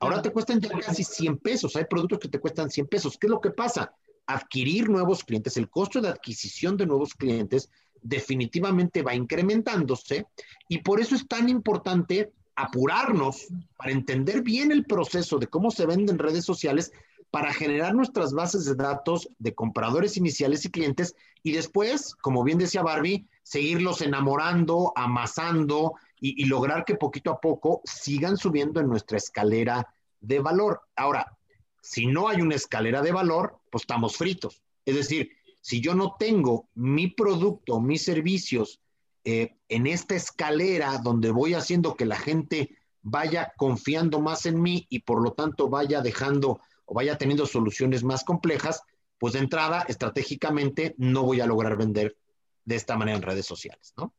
ahora 0.00 0.22
te 0.22 0.32
cuestan 0.32 0.60
ya 0.60 0.70
casi 0.70 1.04
100 1.04 1.36
pesos. 1.36 1.76
Hay 1.76 1.84
productos 1.84 2.20
que 2.20 2.28
te 2.28 2.40
cuestan 2.40 2.70
100 2.70 2.86
pesos. 2.86 3.18
¿Qué 3.18 3.26
es 3.26 3.30
lo 3.30 3.38
que 3.38 3.50
pasa? 3.50 3.92
Adquirir 4.26 4.88
nuevos 4.88 5.22
clientes, 5.22 5.58
el 5.58 5.68
costo 5.68 6.00
de 6.00 6.08
adquisición 6.08 6.78
de 6.78 6.86
nuevos 6.86 7.12
clientes 7.12 7.68
definitivamente 8.00 9.02
va 9.02 9.14
incrementándose 9.14 10.24
y 10.70 10.78
por 10.78 11.00
eso 11.00 11.14
es 11.14 11.28
tan 11.28 11.50
importante 11.50 12.32
apurarnos 12.56 13.46
para 13.76 13.92
entender 13.92 14.40
bien 14.40 14.72
el 14.72 14.86
proceso 14.86 15.38
de 15.38 15.48
cómo 15.48 15.70
se 15.70 15.84
venden 15.84 16.18
redes 16.18 16.46
sociales 16.46 16.92
para 17.30 17.52
generar 17.52 17.94
nuestras 17.94 18.32
bases 18.32 18.64
de 18.64 18.74
datos 18.74 19.28
de 19.38 19.54
compradores 19.54 20.16
iniciales 20.16 20.64
y 20.64 20.70
clientes 20.70 21.14
y 21.42 21.52
después, 21.52 22.14
como 22.16 22.42
bien 22.44 22.58
decía 22.58 22.82
Barbie, 22.82 23.26
seguirlos 23.42 24.00
enamorando, 24.00 24.92
amasando 24.96 25.94
y, 26.20 26.44
lograr 26.44 26.84
que 26.84 26.96
poquito 26.96 27.30
a 27.30 27.40
poco 27.40 27.80
sigan 27.84 28.36
subiendo 28.36 28.80
en 28.80 28.88
nuestra 28.88 29.16
escalera 29.16 29.86
de 30.20 30.40
valor. 30.40 30.82
Ahora, 30.96 31.38
si 31.80 32.06
no 32.06 32.28
hay 32.28 32.42
una 32.42 32.56
escalera 32.56 33.00
de 33.00 33.12
valor, 33.12 33.58
pues 33.70 33.82
estamos 33.82 34.16
fritos. 34.16 34.62
Es 34.84 34.96
decir, 34.96 35.30
si 35.62 35.80
yo 35.80 35.94
no 35.94 36.16
tengo 36.18 36.68
mi 36.74 37.06
producto, 37.06 37.80
mis 37.80 38.02
servicios 38.02 38.80
eh, 39.24 39.56
en 39.68 39.86
esta 39.86 40.14
escalera 40.14 40.98
donde 40.98 41.30
voy 41.30 41.54
haciendo 41.54 41.96
que 41.96 42.04
la 42.04 42.16
gente 42.16 42.76
vaya 43.02 43.52
confiando 43.56 44.20
más 44.20 44.44
en 44.44 44.60
mí 44.60 44.86
y 44.90 45.00
por 45.00 45.22
lo 45.22 45.32
tanto 45.32 45.68
vaya 45.68 46.02
dejando 46.02 46.60
o 46.90 46.94
vaya 46.94 47.16
teniendo 47.16 47.46
soluciones 47.46 48.02
más 48.02 48.24
complejas, 48.24 48.82
pues 49.16 49.34
de 49.34 49.38
entrada, 49.38 49.84
estratégicamente, 49.86 50.96
no 50.98 51.22
voy 51.22 51.40
a 51.40 51.46
lograr 51.46 51.76
vender 51.76 52.16
de 52.64 52.74
esta 52.74 52.96
manera 52.96 53.16
en 53.16 53.22
redes 53.22 53.46
sociales, 53.46 53.94
¿no? 53.96 54.12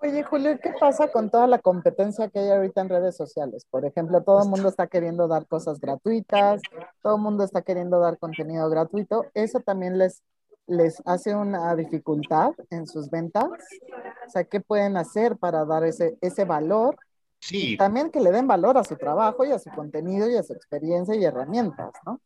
Oye, 0.00 0.22
Julio, 0.22 0.56
¿qué 0.62 0.72
pasa 0.78 1.10
con 1.10 1.30
toda 1.30 1.48
la 1.48 1.58
competencia 1.58 2.28
que 2.28 2.38
hay 2.38 2.50
ahorita 2.50 2.80
en 2.80 2.88
redes 2.90 3.16
sociales? 3.16 3.66
Por 3.68 3.84
ejemplo, 3.84 4.22
todo 4.22 4.44
el 4.44 4.48
mundo 4.48 4.68
está 4.68 4.86
queriendo 4.86 5.26
dar 5.26 5.46
cosas 5.46 5.80
gratuitas, 5.80 6.62
todo 7.02 7.16
el 7.16 7.22
mundo 7.22 7.42
está 7.42 7.62
queriendo 7.62 7.98
dar 7.98 8.18
contenido 8.18 8.70
gratuito. 8.70 9.26
¿Eso 9.34 9.58
también 9.58 9.98
les, 9.98 10.22
les 10.68 11.02
hace 11.06 11.34
una 11.34 11.74
dificultad 11.74 12.52
en 12.70 12.86
sus 12.86 13.10
ventas? 13.10 13.50
O 14.26 14.30
sea, 14.30 14.44
¿qué 14.44 14.60
pueden 14.60 14.96
hacer 14.96 15.36
para 15.36 15.64
dar 15.64 15.84
ese, 15.84 16.16
ese 16.20 16.44
valor 16.44 16.96
Sí. 17.40 17.76
también 17.78 18.10
que 18.10 18.20
le 18.20 18.30
den 18.30 18.46
valor 18.46 18.76
a 18.76 18.84
su 18.84 18.96
trabajo 18.96 19.44
y 19.44 19.50
a 19.50 19.58
su 19.58 19.70
contenido 19.70 20.28
y 20.28 20.36
a 20.36 20.42
su 20.42 20.52
experiencia 20.52 21.14
y 21.14 21.24
herramientas, 21.24 21.90
¿no? 22.04 22.20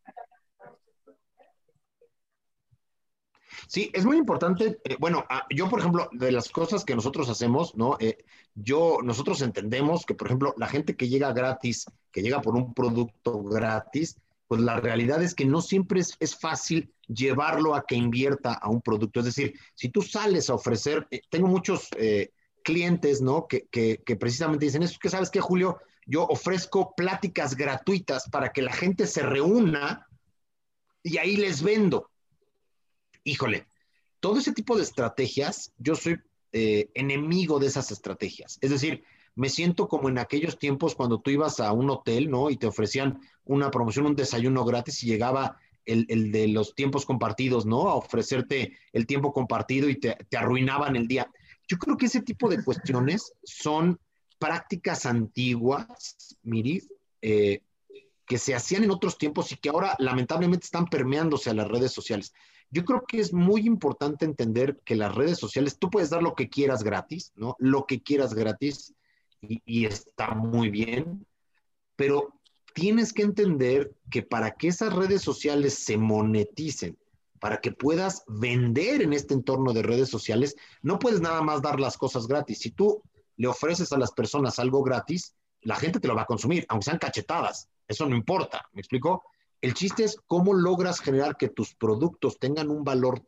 Sí, 3.69 3.91
es 3.95 4.05
muy 4.05 4.17
importante. 4.19 4.79
Eh, 4.85 4.97
bueno, 4.99 5.25
ah, 5.29 5.47
yo, 5.51 5.69
por 5.69 5.81
ejemplo, 5.81 6.09
de 6.13 6.33
las 6.33 6.49
cosas 6.49 6.85
que 6.85 6.95
nosotros 6.95 7.29
hacemos, 7.29 7.75
¿no? 7.77 7.97
Eh, 8.01 8.19
yo, 8.55 8.99
nosotros 9.03 9.41
entendemos 9.43 10.05
que, 10.05 10.15
por 10.15 10.29
ejemplo, 10.29 10.55
la 10.59 10.67
gente 10.67 10.97
que 10.97 11.09
llega 11.09 11.33
gratis, 11.33 11.87
que 12.11 12.23
llega 12.23 12.41
por 12.41 12.57
un 12.57 12.75
producto 12.75 13.43
gratis, 13.43 14.17
pues 14.49 14.61
la 14.61 14.81
realidad 14.81 15.23
es 15.23 15.35
que 15.35 15.47
no 15.47 15.61
siempre 15.61 16.01
es, 16.01 16.17
es 16.21 16.39
fácil 16.39 16.93
llevarlo 17.07 17.75
a 17.75 17.87
que 17.87 17.95
invierta 17.95 18.53
a 18.55 18.69
un 18.69 18.83
producto. 18.83 19.21
Es 19.21 19.27
decir, 19.27 19.55
si 19.75 19.89
tú 19.89 20.03
sales 20.03 20.51
a 20.51 20.55
ofrecer, 20.55 21.07
eh, 21.11 21.23
tengo 21.31 21.49
muchos 21.49 21.89
clientes, 22.65 23.21
¿no? 23.21 23.47
Que, 23.47 23.69
precisamente 24.19 24.65
dicen, 24.65 24.83
es 24.83 24.99
que 24.99 25.11
sabes 25.11 25.31
qué, 25.31 25.41
Julio, 25.41 25.79
yo 26.07 26.25
ofrezco 26.25 26.95
pláticas 26.97 27.55
gratuitas 27.55 28.29
para 28.29 28.53
que 28.53 28.63
la 28.63 28.73
gente 28.73 29.07
se 29.07 29.23
reúna 29.23 30.09
y 31.03 31.19
ahí 31.19 31.37
les 31.37 31.63
vendo. 31.63 32.11
Híjole, 33.23 33.69
todo 34.19 34.39
ese 34.39 34.53
tipo 34.53 34.77
de 34.77 34.83
estrategias, 34.83 35.73
yo 35.79 35.95
soy 35.95 36.19
eh, 36.53 36.91
enemigo 36.95 37.59
de 37.59 37.69
esas 37.69 37.93
estrategias. 37.93 38.59
Es 38.61 38.71
decir, 38.71 39.05
me 39.35 39.49
siento 39.49 39.89
como 39.89 40.09
en 40.09 40.19
aquellos 40.19 40.59
tiempos 40.59 40.95
cuando 40.95 41.21
tú 41.21 41.31
ibas 41.31 41.61
a 41.61 41.73
un 41.73 41.91
hotel, 41.91 42.31
¿no? 42.31 42.51
Y 42.51 42.57
te 42.57 42.67
ofrecían 42.67 43.21
una 43.45 43.71
promoción, 43.71 44.07
un 44.07 44.17
desayuno 44.17 44.65
gratis 44.65 45.03
y 45.03 45.07
llegaba 45.07 45.59
el, 45.85 46.33
de 46.33 46.49
los 46.49 46.75
tiempos 46.75 47.05
compartidos, 47.05 47.67
¿no? 47.67 47.89
A 47.89 47.95
ofrecerte 47.95 48.77
el 48.93 49.07
tiempo 49.07 49.33
compartido 49.33 49.89
y 49.89 49.97
te 49.97 50.37
arruinaban 50.37 50.97
el 50.97 51.09
día. 51.09 51.31
Yo 51.69 51.79
creo 51.79 51.97
que 51.97 52.07
ese 52.07 52.23
tipo 52.23 52.49
de 52.49 52.63
cuestiones 52.63 53.33
son 53.43 53.99
prácticas 54.39 55.07
antiguas, 55.07 56.37
Miri, 56.43 56.83
eh, 57.23 57.63
que 58.27 58.39
se 58.39 58.55
hacían 58.55 58.85
en 58.85 58.91
otros 58.91 59.19
tiempos 59.19 59.53
y 59.53 59.57
que 59.57 59.69
ahora 59.69 59.95
lamentablemente 59.99 60.65
están 60.65 60.87
permeándose 60.87 61.51
a 61.51 61.55
las 61.55 61.69
redes 61.69 61.93
sociales. 61.93 62.33
Yo 62.71 62.85
creo 62.85 63.05
que 63.07 63.21
es 63.21 63.33
muy 63.33 63.67
importante 63.67 64.25
entender 64.25 64.81
que 64.85 64.97
las 64.97 65.15
redes 65.15 65.39
sociales, 65.39 65.79
tú 65.79 65.91
puedes 65.91 66.11
dar 66.11 66.23
lo 66.23 66.35
que 66.35 66.49
quieras 66.49 66.83
gratis, 66.83 67.33
¿no? 67.37 67.57
Lo 67.59 67.87
que 67.87 68.03
quieras 68.03 68.35
gratis 68.35 68.95
y, 69.41 69.63
y 69.65 69.87
está 69.87 70.35
muy 70.35 70.71
bien, 70.71 71.27
pero 71.97 72.41
tienes 72.75 73.13
que 73.13 73.23
entender 73.23 73.95
que 74.11 74.23
para 74.23 74.53
que 74.53 74.69
esas 74.69 74.93
redes 74.93 75.23
sociales 75.23 75.75
se 75.75 75.97
moneticen 75.97 76.99
para 77.45 77.61
que 77.61 77.73
puedas 77.73 78.25
vender 78.27 79.03
en 79.03 79.13
este 79.13 79.35
entorno 79.35 79.75
de 79.75 79.83
redes 79.83 80.09
sociales, 80.09 80.57
no 80.81 80.99
puedes 80.99 81.21
nada 81.21 81.43
más 81.43 81.61
dar 81.61 81.79
las 81.79 81.99
cosas 81.99 82.27
gratis. 82.27 82.61
Si 82.61 82.71
tú 82.71 83.03
le 83.37 83.49
ofreces 83.49 83.93
a 83.93 83.99
las 83.99 84.13
personas 84.13 84.59
algo 84.59 84.83
gratis, 84.83 85.35
la 85.61 85.77
gente 85.77 86.01
te 86.01 86.09
lo 86.09 86.15
va 86.15 86.23
a 86.23 86.25
consumir, 86.25 86.65
aunque 86.71 86.87
sean 86.87 86.97
cachetadas. 86.97 87.69
Eso 87.87 88.09
no 88.09 88.17
importa, 88.17 88.67
¿me 88.73 88.81
explico? 88.81 89.25
El 89.61 89.75
chiste 89.75 90.05
es 90.05 90.17
cómo 90.27 90.55
logras 90.55 91.01
generar 91.01 91.37
que 91.37 91.51
tus 91.51 91.75
productos 91.75 92.39
tengan 92.39 92.71
un 92.71 92.83
valor 92.83 93.23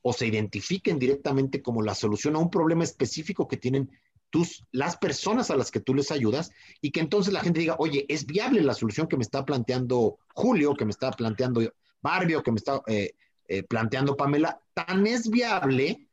o 0.00 0.12
se 0.12 0.28
identifiquen 0.28 1.00
directamente 1.00 1.60
como 1.60 1.82
la 1.82 1.96
solución 1.96 2.36
a 2.36 2.38
un 2.38 2.50
problema 2.50 2.84
específico 2.84 3.48
que 3.48 3.56
tienen 3.56 3.90
tus, 4.30 4.62
las 4.70 4.96
personas 4.96 5.50
a 5.50 5.56
las 5.56 5.72
que 5.72 5.80
tú 5.80 5.92
les 5.92 6.12
ayudas 6.12 6.52
y 6.80 6.92
que 6.92 7.00
entonces 7.00 7.32
la 7.32 7.40
gente 7.40 7.58
diga, 7.58 7.74
oye, 7.80 8.06
es 8.08 8.26
viable 8.26 8.62
la 8.62 8.74
solución 8.74 9.08
que 9.08 9.16
me 9.16 9.24
está 9.24 9.44
planteando 9.44 10.18
Julio, 10.34 10.76
que 10.76 10.84
me 10.84 10.92
está 10.92 11.10
planteando 11.10 11.62
Barbie 12.00 12.36
o 12.36 12.44
que 12.44 12.52
me 12.52 12.58
está 12.58 12.80
eh, 12.86 13.10
eh, 13.48 13.62
planteando 13.62 14.16
Pamela, 14.16 14.60
tan 14.74 15.06
es 15.06 15.30
viable 15.30 16.08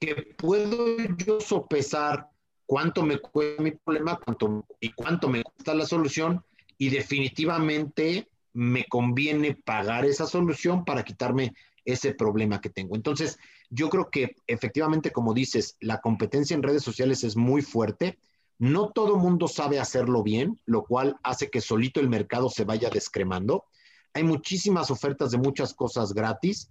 que 0.00 0.34
puedo 0.36 0.96
yo 1.16 1.40
sopesar 1.40 2.28
cuánto 2.66 3.02
me 3.02 3.18
cuesta 3.18 3.62
mi 3.62 3.72
problema 3.72 4.18
cuánto, 4.24 4.66
y 4.80 4.90
cuánto 4.92 5.28
me 5.28 5.42
cuesta 5.42 5.74
la 5.74 5.86
solución 5.86 6.44
y 6.78 6.90
definitivamente 6.90 8.28
me 8.52 8.84
conviene 8.86 9.54
pagar 9.54 10.04
esa 10.04 10.26
solución 10.26 10.84
para 10.84 11.04
quitarme 11.04 11.54
ese 11.84 12.14
problema 12.14 12.60
que 12.60 12.70
tengo. 12.70 12.96
Entonces, 12.96 13.38
yo 13.70 13.90
creo 13.90 14.10
que 14.10 14.36
efectivamente, 14.46 15.12
como 15.12 15.34
dices, 15.34 15.76
la 15.80 16.00
competencia 16.00 16.54
en 16.54 16.62
redes 16.62 16.82
sociales 16.82 17.24
es 17.24 17.36
muy 17.36 17.62
fuerte. 17.62 18.18
No 18.58 18.90
todo 18.90 19.18
mundo 19.18 19.48
sabe 19.48 19.80
hacerlo 19.80 20.22
bien, 20.22 20.60
lo 20.64 20.84
cual 20.84 21.16
hace 21.22 21.50
que 21.50 21.60
solito 21.60 22.00
el 22.00 22.08
mercado 22.08 22.48
se 22.48 22.64
vaya 22.64 22.88
descremando. 22.88 23.64
Hay 24.14 24.22
muchísimas 24.22 24.90
ofertas 24.90 25.32
de 25.32 25.38
muchas 25.38 25.74
cosas 25.74 26.14
gratis. 26.14 26.70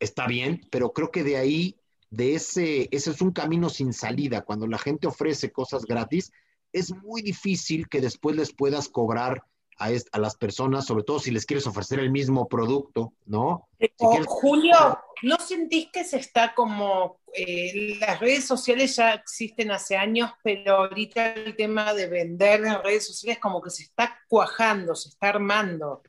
Está 0.00 0.26
bien, 0.26 0.60
pero 0.70 0.92
creo 0.92 1.10
que 1.10 1.22
de 1.22 1.36
ahí, 1.36 1.76
de 2.10 2.34
ese, 2.34 2.88
ese 2.90 3.10
es 3.10 3.22
un 3.22 3.30
camino 3.30 3.70
sin 3.70 3.92
salida. 3.92 4.42
Cuando 4.42 4.66
la 4.66 4.78
gente 4.78 5.06
ofrece 5.06 5.52
cosas 5.52 5.84
gratis, 5.86 6.32
es 6.72 6.92
muy 6.94 7.22
difícil 7.22 7.88
que 7.88 8.00
después 8.00 8.36
les 8.36 8.52
puedas 8.52 8.88
cobrar 8.88 9.44
a, 9.78 10.18
las 10.18 10.36
personas, 10.36 10.86
sobre 10.86 11.04
todo 11.04 11.18
si 11.18 11.30
les 11.30 11.44
quieres 11.44 11.66
ofrecer 11.66 12.00
el 12.00 12.10
mismo 12.10 12.48
producto, 12.48 13.12
¿no? 13.26 13.68
Eh, 13.78 13.92
Julio, 14.26 14.98
¿no 15.22 15.36
sentís 15.36 15.88
que 15.92 16.02
se 16.02 16.18
está 16.18 16.54
como, 16.54 17.20
eh, 17.34 17.96
las 18.00 18.18
redes 18.20 18.46
sociales 18.46 18.96
ya 18.96 19.12
existen 19.12 19.70
hace 19.70 19.96
años, 19.96 20.32
pero 20.42 20.76
ahorita 20.76 21.34
el 21.34 21.56
tema 21.56 21.92
de 21.92 22.08
vender 22.08 22.64
en 22.64 22.82
redes 22.82 23.06
sociales 23.06 23.38
como 23.38 23.60
que 23.60 23.70
se 23.70 23.82
está 23.82 24.18
cuajando, 24.28 24.94
se 24.94 25.10
está 25.10 25.28
armando 25.28 26.02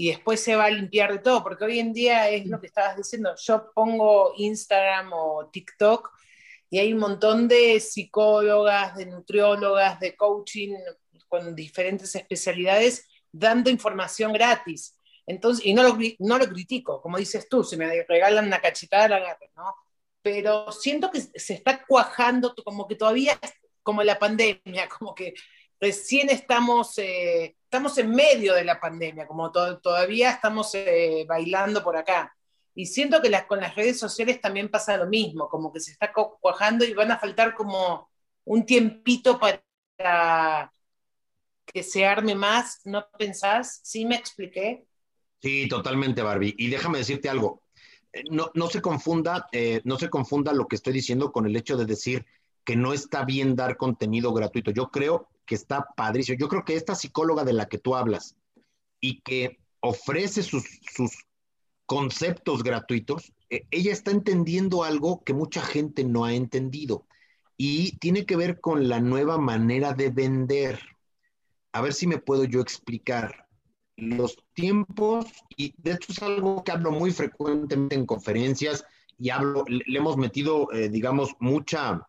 y 0.00 0.08
después 0.08 0.42
se 0.42 0.56
va 0.56 0.64
a 0.64 0.70
limpiar 0.70 1.12
de 1.12 1.18
todo, 1.18 1.42
porque 1.42 1.66
hoy 1.66 1.78
en 1.78 1.92
día 1.92 2.30
es 2.30 2.46
lo 2.46 2.58
que 2.58 2.68
estabas 2.68 2.96
diciendo, 2.96 3.34
yo 3.36 3.70
pongo 3.74 4.32
Instagram 4.34 5.12
o 5.12 5.50
TikTok 5.52 6.10
y 6.70 6.78
hay 6.78 6.94
un 6.94 7.00
montón 7.00 7.46
de 7.46 7.78
psicólogas, 7.80 8.96
de 8.96 9.04
nutriólogas, 9.04 10.00
de 10.00 10.16
coaching 10.16 10.74
con 11.28 11.54
diferentes 11.54 12.14
especialidades 12.14 13.08
dando 13.30 13.68
información 13.68 14.32
gratis. 14.32 14.96
Entonces, 15.26 15.66
y 15.66 15.74
no 15.74 15.82
lo, 15.82 15.98
no 16.20 16.38
lo 16.38 16.46
critico, 16.46 17.02
como 17.02 17.18
dices 17.18 17.46
tú, 17.46 17.62
si 17.62 17.76
me 17.76 18.02
regalan 18.04 18.46
una 18.46 18.62
cachetada, 18.62 19.06
la 19.06 19.16
agarro, 19.16 19.50
¿no? 19.54 19.74
Pero 20.22 20.72
siento 20.72 21.10
que 21.10 21.20
se 21.20 21.52
está 21.52 21.84
cuajando, 21.86 22.54
como 22.64 22.88
que 22.88 22.94
todavía, 22.94 23.38
como 23.82 24.02
la 24.02 24.18
pandemia, 24.18 24.88
como 24.98 25.14
que 25.14 25.34
recién 25.80 26.30
estamos, 26.30 26.96
eh, 26.98 27.56
estamos 27.64 27.96
en 27.98 28.10
medio 28.10 28.54
de 28.54 28.64
la 28.64 28.78
pandemia, 28.78 29.26
como 29.26 29.50
todavía 29.50 30.30
estamos 30.30 30.74
eh, 30.74 31.24
bailando 31.26 31.82
por 31.82 31.96
acá. 31.96 32.36
Y 32.74 32.86
siento 32.86 33.20
que 33.20 33.30
las, 33.30 33.46
con 33.46 33.60
las 33.60 33.74
redes 33.74 33.98
sociales 33.98 34.40
también 34.40 34.68
pasa 34.68 34.96
lo 34.96 35.06
mismo, 35.06 35.48
como 35.48 35.72
que 35.72 35.80
se 35.80 35.90
está 35.92 36.12
cuajando 36.12 36.84
y 36.84 36.94
van 36.94 37.10
a 37.10 37.18
faltar 37.18 37.54
como 37.54 38.08
un 38.44 38.64
tiempito 38.64 39.38
para 39.38 40.72
que 41.66 41.82
se 41.82 42.06
arme 42.06 42.34
más, 42.34 42.80
¿no 42.84 43.06
pensás? 43.18 43.80
¿Sí 43.82 44.04
me 44.04 44.16
expliqué? 44.16 44.86
Sí, 45.40 45.68
totalmente, 45.68 46.22
Barbie. 46.22 46.54
Y 46.58 46.68
déjame 46.68 46.98
decirte 46.98 47.28
algo. 47.28 47.62
Eh, 48.12 48.24
no, 48.30 48.50
no 48.54 48.68
se 48.68 48.82
confunda, 48.82 49.46
eh, 49.52 49.80
no 49.84 49.98
se 49.98 50.10
confunda 50.10 50.52
lo 50.52 50.66
que 50.66 50.76
estoy 50.76 50.92
diciendo 50.92 51.32
con 51.32 51.46
el 51.46 51.56
hecho 51.56 51.76
de 51.76 51.86
decir 51.86 52.26
que 52.64 52.76
no 52.76 52.92
está 52.92 53.24
bien 53.24 53.56
dar 53.56 53.76
contenido 53.76 54.32
gratuito. 54.32 54.70
Yo 54.70 54.90
creo 54.90 55.28
que 55.46 55.54
está 55.54 55.86
padrísimo. 55.96 56.38
Yo 56.38 56.48
creo 56.48 56.64
que 56.64 56.76
esta 56.76 56.94
psicóloga 56.94 57.44
de 57.44 57.52
la 57.52 57.68
que 57.68 57.78
tú 57.78 57.94
hablas 57.96 58.36
y 59.00 59.20
que 59.22 59.58
ofrece 59.80 60.42
sus, 60.42 60.64
sus 60.94 61.12
conceptos 61.86 62.62
gratuitos, 62.62 63.32
eh, 63.48 63.66
ella 63.70 63.92
está 63.92 64.10
entendiendo 64.10 64.84
algo 64.84 65.22
que 65.24 65.34
mucha 65.34 65.62
gente 65.62 66.04
no 66.04 66.24
ha 66.24 66.34
entendido 66.34 67.06
y 67.56 67.98
tiene 67.98 68.24
que 68.24 68.36
ver 68.36 68.60
con 68.60 68.88
la 68.88 69.00
nueva 69.00 69.38
manera 69.38 69.92
de 69.92 70.10
vender 70.10 70.80
a 71.72 71.80
ver 71.80 71.92
si 71.92 72.06
me 72.06 72.18
puedo 72.18 72.44
yo 72.44 72.60
explicar. 72.60 73.46
Los 73.96 74.36
tiempos, 74.54 75.26
y 75.56 75.74
de 75.76 75.92
hecho 75.92 76.12
es 76.12 76.22
algo 76.22 76.64
que 76.64 76.72
hablo 76.72 76.90
muy 76.90 77.10
frecuentemente 77.10 77.96
en 77.96 78.06
conferencias 78.06 78.84
y 79.18 79.30
hablo, 79.30 79.64
le, 79.68 79.82
hemos 79.86 80.16
metido, 80.16 80.72
eh, 80.72 80.88
digamos, 80.88 81.34
mucha, 81.38 82.08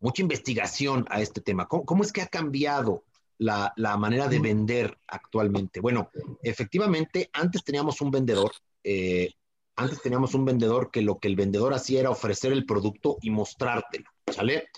mucha 0.00 0.22
investigación 0.22 1.06
a 1.10 1.20
este 1.20 1.40
tema. 1.40 1.68
¿Cómo, 1.68 2.02
es 2.02 2.12
que 2.12 2.22
ha 2.22 2.26
cambiado 2.26 3.04
la, 3.38 3.72
manera 3.98 4.28
de 4.28 4.38
vender 4.38 4.98
actualmente? 5.06 5.80
Bueno, 5.80 6.10
efectivamente, 6.42 7.30
antes 7.32 7.62
teníamos 7.62 8.00
un 8.00 8.10
vendedor, 8.10 8.52
eh, 8.82 9.32
antes 9.76 10.02
teníamos 10.02 10.34
un 10.34 10.44
vendedor 10.44 10.90
que 10.90 11.02
lo 11.02 11.18
que 11.18 11.28
el 11.28 11.36
vendedor 11.36 11.74
hacía 11.74 12.00
era 12.00 12.10
ofrecer 12.10 12.52
el 12.52 12.66
producto 12.66 13.18
y 13.22 13.30
mostrártelo, 13.30 14.10
¿sale? 14.26 14.68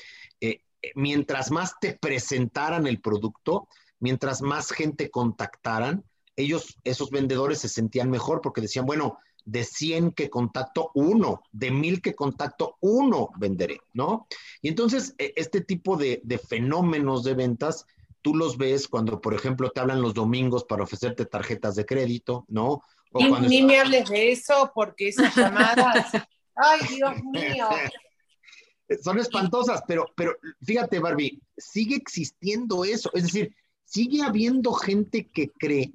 mientras 0.97 1.53
más 1.53 1.79
te 1.81 1.95
presentaran 1.95 2.89
el 2.89 3.01
producto, 3.01 3.69
mientras 4.01 4.43
más 4.43 4.73
gente 4.73 5.11
contactaran, 5.11 6.05
ellos, 6.37 6.77
esos 6.85 7.11
vendedores 7.11 7.61
se 7.61 7.69
sentían 7.69 8.11
mejor 8.11 8.41
porque 8.41 8.61
decían, 8.61 8.87
bueno, 8.87 9.19
de 9.45 9.65
100 9.65 10.13
que 10.13 10.31
contacto 10.31 10.91
uno, 10.95 11.43
de 11.53 11.71
1000 11.71 12.01
que 12.01 12.15
contacto 12.15 12.77
uno 12.81 13.31
venderé, 13.39 13.81
¿no? 13.93 14.27
Y 14.61 14.69
entonces, 14.69 15.15
e, 15.19 15.33
este 15.37 15.61
tipo 15.61 15.97
de, 15.97 16.23
fenómenos 16.49 17.25
de 17.25 17.35
ventas, 17.35 17.87
tú 18.21 18.35
los 18.35 18.57
ves 18.57 18.89
cuando, 18.89 19.21
por 19.21 19.35
ejemplo, 19.35 19.71
te 19.71 19.81
hablan 19.81 20.03
los 20.03 20.15
domingos 20.15 20.65
para 20.65 20.85
ofrecerte 20.85 21.27
tarjetas 21.27 21.75
de 21.75 21.87
crédito, 21.87 22.45
¿no? 22.49 22.83
O 23.13 23.41
ni, 23.41 23.63
me 23.63 23.79
hables 23.79 24.09
de 24.09 24.33
eso 24.33 24.71
porque 24.75 25.09
esas 25.09 25.37
llamadas, 25.37 26.13
ay 26.57 26.81
Dios 26.89 27.15
mío, 27.25 27.69
son 29.03 29.19
espantosas, 29.19 29.83
pero, 29.87 30.07
pero 30.17 30.37
fíjate, 30.63 30.99
Barbie, 30.99 31.41
sigue 31.57 31.97
existiendo 31.97 32.85
eso. 32.85 33.11
Es 33.15 33.25
decir, 33.25 33.55
sigue 33.85 34.23
habiendo 34.23 34.73
gente 34.73 35.29
que 35.29 35.51
cree 35.51 35.95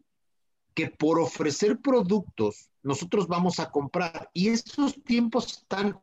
que 0.74 0.88
por 0.88 1.20
ofrecer 1.20 1.80
productos 1.80 2.70
nosotros 2.88 3.28
vamos 3.28 3.60
a 3.60 3.70
comprar. 3.70 4.30
Y 4.34 4.50
esos 4.50 5.04
tiempos 5.04 5.58
están 5.58 6.00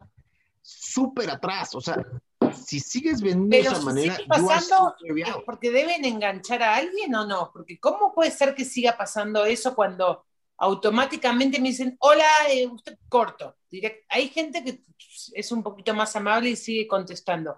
súper 0.61 1.31
atrás. 1.31 1.75
O 1.75 1.81
sea, 1.81 1.97
si 2.53 2.79
sigues 2.79 3.23
vendiendo 3.23 3.71
de 3.71 3.77
esa 3.77 3.85
manera. 3.85 4.17
Sigue 4.17 4.29
pasando 4.29 4.95
porque 5.47 5.71
deben 5.71 6.05
enganchar 6.05 6.63
a 6.63 6.77
alguien 6.77 7.15
o 7.15 7.27
no. 7.27 7.51
Porque 7.53 7.81
¿cómo 7.81 8.13
puede 8.13 8.31
ser 8.31 8.55
que 8.55 8.65
siga 8.65 8.97
pasando 8.97 9.45
eso 9.47 9.75
cuando 9.75 10.25
automáticamente 10.59 11.61
me 11.61 11.69
dicen, 11.69 11.97
hola, 12.01 12.29
eh, 12.51 12.67
usted 12.67 12.99
corto. 13.09 13.57
Hay 14.09 14.29
gente 14.29 14.63
que 14.63 14.81
es 15.33 15.53
un 15.53 15.63
poquito 15.63 15.95
más 15.95 16.15
amable 16.15 16.51
y 16.51 16.57
sigue 16.57 16.87
contestando. 16.87 17.57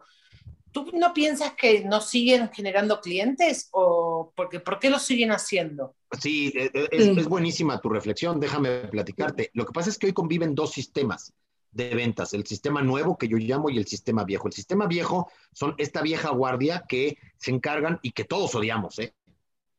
¿Tú 0.77 0.91
no 0.93 1.15
piensas 1.15 1.55
que 1.55 1.85
no 1.85 2.03
siguen 2.03 2.51
generando 2.53 3.01
clientes 3.01 3.71
o 3.73 4.31
porque 4.37 4.61
por 4.61 4.79
qué 4.79 4.91
lo 4.91 4.99
siguen 4.99 5.33
haciendo? 5.33 5.97
Sí, 6.21 6.53
e, 6.55 6.71
e, 6.75 6.89
es, 6.93 7.27
buenísima 7.27 7.81
tu 7.81 7.89
reflexión, 7.89 8.39
déjame 8.39 8.81
platicarte. 8.89 9.51
Lo 9.55 9.65
que 9.65 9.73
pasa 9.73 9.89
es 9.89 9.97
que 9.97 10.09
hoy 10.09 10.13
conviven 10.13 10.55
dos 10.55 10.73
sistemas 10.73 11.33
de 11.71 11.95
ventas, 11.95 12.35
el 12.35 12.45
sistema 12.45 12.83
nuevo 12.83 13.17
que 13.17 13.27
yo 13.27 13.39
llamo 13.39 13.71
y 13.71 13.79
el 13.79 13.87
sistema 13.87 14.25
viejo. 14.25 14.49
El 14.49 14.53
sistema 14.53 14.87
viejo 14.87 15.31
son 15.51 15.75
esta 15.79 16.03
vieja 16.03 16.29
guardia 16.29 16.85
que 16.87 17.17
se 17.39 17.53
encargan 17.53 17.99
y 18.03 18.11
que 18.11 18.25
todos 18.25 18.55
odiamos, 18.55 18.99
¿eh? 18.99 19.15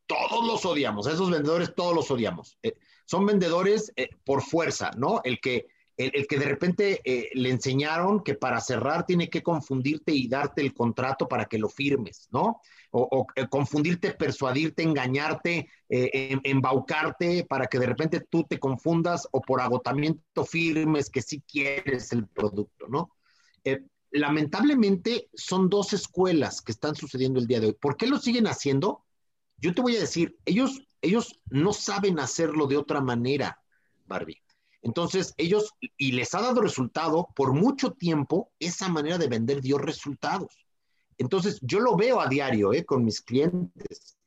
Todos 0.08 0.48
los 0.48 0.66
odiamos, 0.66 1.06
a 1.06 1.12
esos 1.12 1.30
vendedores 1.30 1.76
todos 1.76 1.94
los 1.94 2.10
odiamos. 2.10 2.58
Eh, 2.64 2.74
son 3.06 3.24
vendedores 3.24 3.94
eh, 3.98 4.10
por 4.26 4.42
fuerza, 4.42 4.90
¿no? 4.98 5.22
El 5.24 5.40
que, 5.40 5.68
el, 5.98 6.28
que 6.28 6.38
de 6.38 6.46
repente 6.46 7.02
eh, 7.04 7.30
le 7.34 7.50
enseñaron 7.50 8.24
que 8.24 8.36
para 8.36 8.62
cerrar 8.62 9.06
tiene 9.06 9.30
que 9.30 9.42
confundirte 9.42 10.14
y 10.14 10.28
darte 10.28 10.62
el 10.62 10.74
contrato 10.74 11.28
para 11.28 11.46
que 11.46 11.58
lo 11.58 11.70
firmes, 11.70 12.28
¿no? 12.32 12.62
O, 12.92 13.28
eh, 13.36 13.48
confundirte, 13.50 14.12
persuadirte, 14.12 14.84
engañarte, 14.84 15.70
em, 15.90 16.40
embaucarte 16.44 17.46
para 17.46 17.68
que 17.68 17.80
de 17.80 17.86
repente 17.86 18.22
tú 18.30 18.46
te 18.48 18.60
confundas 18.60 19.28
o 19.32 19.42
por 19.42 19.60
agotamiento 19.60 20.46
firmes 20.46 21.10
que 21.10 21.22
sí 21.22 21.44
quieres 21.48 22.12
el 22.12 22.28
producto, 22.28 22.88
¿no? 22.88 23.12
lamentablemente 24.10 25.30
son 25.34 25.68
dos 25.68 25.92
escuelas 25.92 26.62
que 26.62 26.72
están 26.72 26.96
sucediendo 26.96 27.40
el 27.40 27.46
día 27.46 27.60
de 27.60 27.68
hoy. 27.68 27.74
¿Por 27.74 27.98
qué 27.98 28.08
lo 28.08 28.18
siguen 28.18 28.48
haciendo? 28.48 29.04
Yo 29.58 29.76
te 29.76 29.82
voy 29.82 29.98
a 29.98 30.00
decir, 30.00 30.38
ellos 30.46 30.88
ellos 31.02 31.40
no 31.50 31.74
saben 31.74 32.20
hacerlo 32.20 32.68
de 32.68 32.78
otra 32.78 33.02
manera, 33.02 33.62
Barbie. 34.06 34.42
Entonces, 34.88 35.34
ellos, 35.36 35.74
y 35.98 36.14
les 36.14 36.34
ha 36.34 36.40
dado 36.40 36.62
resultado, 36.62 37.28
por 37.36 37.52
mucho 37.52 37.92
tiempo, 37.92 38.54
esa 38.58 38.88
manera 38.88 39.18
de 39.18 39.28
vender 39.28 39.60
dio 39.60 39.78
resultados. 39.78 40.58
Entonces, 41.18 41.60
yo 41.62 41.82
lo 41.82 41.98
veo 41.98 42.22
a 42.22 42.28
diario 42.28 42.72
¿eh? 42.72 42.86
con 42.86 43.04
mis 43.04 43.20
clientes. 43.20 44.18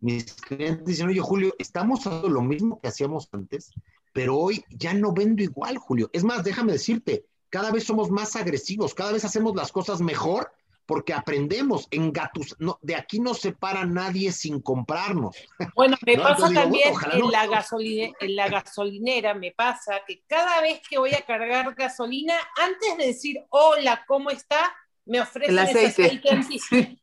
Mis 0.00 0.34
clientes 0.34 0.84
dicen, 0.84 1.06
oye, 1.06 1.20
Julio, 1.20 1.54
estamos 1.60 2.00
haciendo 2.00 2.28
lo 2.28 2.42
mismo 2.42 2.80
que 2.80 2.88
hacíamos 2.88 3.28
antes, 3.30 3.70
pero 4.12 4.36
hoy 4.36 4.64
ya 4.70 4.94
no 4.94 5.12
vendo 5.12 5.44
igual, 5.44 5.78
Julio. 5.78 6.10
Es 6.12 6.24
más, 6.24 6.42
déjame 6.42 6.72
decirte, 6.72 7.24
cada 7.48 7.70
vez 7.70 7.84
somos 7.84 8.10
más 8.10 8.34
agresivos, 8.34 8.94
cada 8.94 9.12
vez 9.12 9.24
hacemos 9.24 9.54
las 9.54 9.70
cosas 9.70 10.00
mejor 10.00 10.50
porque 10.90 11.14
aprendemos 11.14 11.86
en 11.92 12.12
gatos, 12.12 12.56
no, 12.58 12.80
de 12.82 12.96
aquí 12.96 13.20
no 13.20 13.32
se 13.32 13.52
para 13.52 13.86
nadie 13.86 14.32
sin 14.32 14.60
comprarnos. 14.60 15.36
Bueno, 15.76 15.96
me 16.04 16.16
pasa 16.18 16.52
también 16.52 16.92
en, 17.12 17.30
la 17.30 17.46
gasolina, 17.46 18.12
en 18.18 18.34
la 18.34 18.48
gasolinera, 18.48 19.34
me 19.34 19.52
pasa 19.52 20.02
que 20.04 20.24
cada 20.26 20.60
vez 20.60 20.82
que 20.90 20.98
voy 20.98 21.14
a 21.14 21.24
cargar 21.24 21.72
gasolina, 21.76 22.34
antes 22.56 22.96
de 22.98 23.06
decir 23.06 23.40
hola, 23.50 24.04
¿cómo 24.08 24.30
está? 24.30 24.74
me 25.04 25.20
ofrecen 25.20 25.56
El 25.56 25.64
ese 25.64 25.86
aceite. 25.86 26.20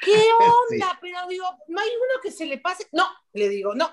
¿Qué 0.00 0.12
onda? 0.72 0.98
Pero 1.02 1.18
digo, 1.28 1.44
no 1.68 1.78
hay 1.78 1.88
uno 1.90 2.22
que 2.22 2.30
se 2.30 2.46
le 2.46 2.56
pase. 2.56 2.88
No, 2.92 3.06
le 3.34 3.50
digo, 3.50 3.74
no. 3.74 3.90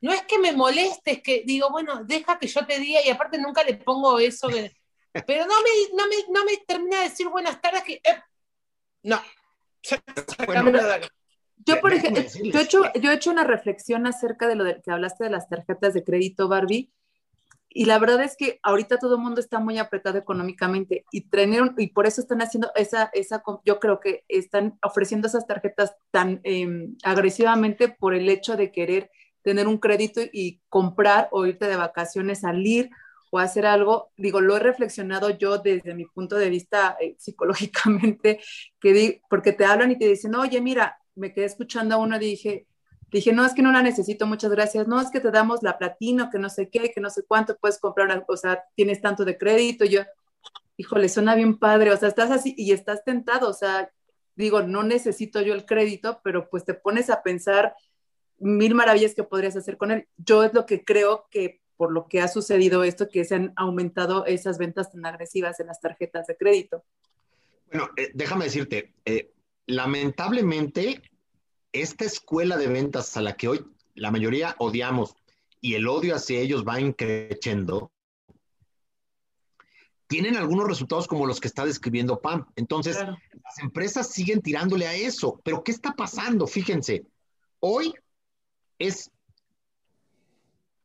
No 0.00 0.12
es 0.12 0.22
que 0.22 0.40
me 0.40 0.50
moleste, 0.50 1.12
es 1.12 1.22
que 1.22 1.44
digo, 1.46 1.70
bueno, 1.70 2.02
deja 2.02 2.36
que 2.36 2.48
yo 2.48 2.66
te 2.66 2.80
diga 2.80 2.98
y 3.06 3.10
aparte 3.10 3.38
nunca 3.38 3.62
le 3.62 3.74
pongo 3.74 4.18
eso. 4.18 4.48
que- 4.48 4.72
Pero 5.26 5.46
no 5.46 5.54
me, 5.62 5.96
no 5.96 6.08
me, 6.08 6.16
no 6.32 6.44
me 6.44 6.56
termina 6.66 6.98
de 6.98 7.08
decir 7.08 7.28
buenas 7.28 7.60
tardes 7.60 7.82
que. 7.84 7.94
eh, 7.94 8.22
no. 9.02 9.20
Bueno. 10.46 10.72
Yo, 11.64 11.80
por 11.80 11.92
ejemplo, 11.92 12.22
yo 12.42 12.58
he, 12.58 12.62
hecho, 12.62 12.82
yo 13.00 13.10
he 13.10 13.14
hecho 13.14 13.30
una 13.30 13.44
reflexión 13.44 14.06
acerca 14.06 14.48
de 14.48 14.56
lo 14.56 14.64
de, 14.64 14.80
que 14.80 14.90
hablaste 14.90 15.24
de 15.24 15.30
las 15.30 15.48
tarjetas 15.48 15.94
de 15.94 16.02
crédito, 16.02 16.48
Barbie, 16.48 16.90
y 17.68 17.84
la 17.86 17.98
verdad 17.98 18.22
es 18.22 18.36
que 18.36 18.58
ahorita 18.62 18.98
todo 18.98 19.16
el 19.16 19.22
mundo 19.22 19.40
está 19.40 19.58
muy 19.58 19.78
apretado 19.78 20.18
económicamente 20.18 21.04
y, 21.10 21.26
y 21.78 21.86
por 21.88 22.06
eso 22.06 22.20
están 22.20 22.42
haciendo 22.42 22.70
esa, 22.74 23.10
esa, 23.14 23.42
yo 23.64 23.80
creo 23.80 23.98
que 24.00 24.24
están 24.28 24.78
ofreciendo 24.82 25.28
esas 25.28 25.46
tarjetas 25.46 25.94
tan 26.10 26.40
eh, 26.44 26.88
agresivamente 27.02 27.88
por 27.88 28.14
el 28.14 28.28
hecho 28.28 28.56
de 28.56 28.72
querer 28.72 29.10
tener 29.42 29.68
un 29.68 29.78
crédito 29.78 30.20
y 30.32 30.60
comprar 30.68 31.28
o 31.32 31.46
irte 31.46 31.66
de 31.66 31.76
vacaciones, 31.76 32.40
salir 32.40 32.90
o 33.32 33.38
hacer 33.40 33.66
algo. 33.66 34.12
Digo, 34.18 34.40
lo 34.42 34.56
he 34.56 34.60
reflexionado 34.60 35.30
yo 35.30 35.58
desde 35.58 35.94
mi 35.94 36.04
punto 36.06 36.36
de 36.36 36.50
vista 36.50 36.96
eh, 37.00 37.16
psicológicamente, 37.18 38.40
que 38.80 38.92
di, 38.92 39.22
porque 39.30 39.52
te 39.54 39.64
hablan 39.64 39.90
y 39.92 39.98
te 39.98 40.06
dicen, 40.08 40.34
oye, 40.36 40.60
mira, 40.60 40.98
me 41.16 41.32
quedé 41.34 41.46
escuchando 41.46 41.94
a 41.96 41.98
uno 41.98 42.18
dije, 42.18 42.66
dije, 43.10 43.32
no, 43.32 43.44
es 43.46 43.54
que 43.54 43.62
no 43.62 43.72
la 43.72 43.82
necesito, 43.82 44.26
muchas 44.26 44.50
gracias, 44.52 44.88
no, 44.88 45.00
es 45.00 45.10
que 45.10 45.20
te 45.20 45.30
damos 45.30 45.62
la 45.62 45.78
platino, 45.78 46.30
que 46.30 46.38
no 46.38 46.50
sé 46.50 46.70
qué, 46.70 46.92
que 46.92 47.00
no 47.00 47.10
sé 47.10 47.22
cuánto 47.26 47.56
puedes 47.58 47.78
comprar, 47.80 48.06
una- 48.08 48.24
o 48.28 48.36
sea, 48.36 48.62
tienes 48.76 49.00
tanto 49.02 49.24
de 49.24 49.38
crédito, 49.38 49.84
yo, 49.84 50.02
híjole, 50.76 51.08
suena 51.08 51.34
bien 51.34 51.58
padre, 51.58 51.92
o 51.92 51.96
sea, 51.96 52.08
estás 52.08 52.30
así 52.30 52.54
y 52.56 52.72
estás 52.72 53.04
tentado, 53.04 53.48
o 53.50 53.52
sea, 53.54 53.90
digo, 54.36 54.62
no 54.62 54.82
necesito 54.82 55.40
yo 55.42 55.54
el 55.54 55.66
crédito, 55.66 56.20
pero 56.24 56.48
pues 56.50 56.64
te 56.64 56.74
pones 56.74 57.10
a 57.10 57.22
pensar 57.22 57.74
mil 58.40 58.76
maravillas 58.76 59.14
que 59.16 59.24
podrías 59.24 59.56
hacer 59.56 59.78
con 59.78 59.92
él. 59.92 60.08
Yo 60.18 60.44
es 60.44 60.54
lo 60.54 60.66
que 60.66 60.84
creo 60.84 61.28
que 61.32 61.61
por 61.82 61.92
lo 61.92 62.06
que 62.06 62.20
ha 62.20 62.28
sucedido 62.28 62.84
esto, 62.84 63.08
que 63.08 63.24
se 63.24 63.34
han 63.34 63.52
aumentado 63.56 64.24
esas 64.24 64.56
ventas 64.56 64.92
tan 64.92 65.04
agresivas 65.04 65.58
en 65.58 65.66
las 65.66 65.80
tarjetas 65.80 66.28
de 66.28 66.36
crédito. 66.36 66.84
Bueno, 67.66 67.88
eh, 67.96 68.12
déjame 68.14 68.44
decirte, 68.44 68.94
eh, 69.04 69.32
lamentablemente, 69.66 71.02
esta 71.72 72.04
escuela 72.04 72.56
de 72.56 72.68
ventas 72.68 73.16
a 73.16 73.20
la 73.20 73.36
que 73.36 73.48
hoy 73.48 73.66
la 73.96 74.12
mayoría 74.12 74.54
odiamos 74.60 75.16
y 75.60 75.74
el 75.74 75.88
odio 75.88 76.14
hacia 76.14 76.38
ellos 76.38 76.64
va 76.64 76.80
increciendo, 76.80 77.90
tienen 80.06 80.36
algunos 80.36 80.68
resultados 80.68 81.08
como 81.08 81.26
los 81.26 81.40
que 81.40 81.48
está 81.48 81.64
describiendo 81.64 82.20
Pam. 82.20 82.46
Entonces, 82.54 82.96
Claro. 82.96 83.18
las 83.42 83.58
empresas 83.58 84.06
siguen 84.08 84.40
tirándole 84.40 84.86
a 84.86 84.94
eso. 84.94 85.40
Pero, 85.42 85.64
¿qué 85.64 85.72
está 85.72 85.94
pasando? 85.94 86.46
Fíjense, 86.46 87.08
hoy 87.58 87.92
es, 88.78 89.10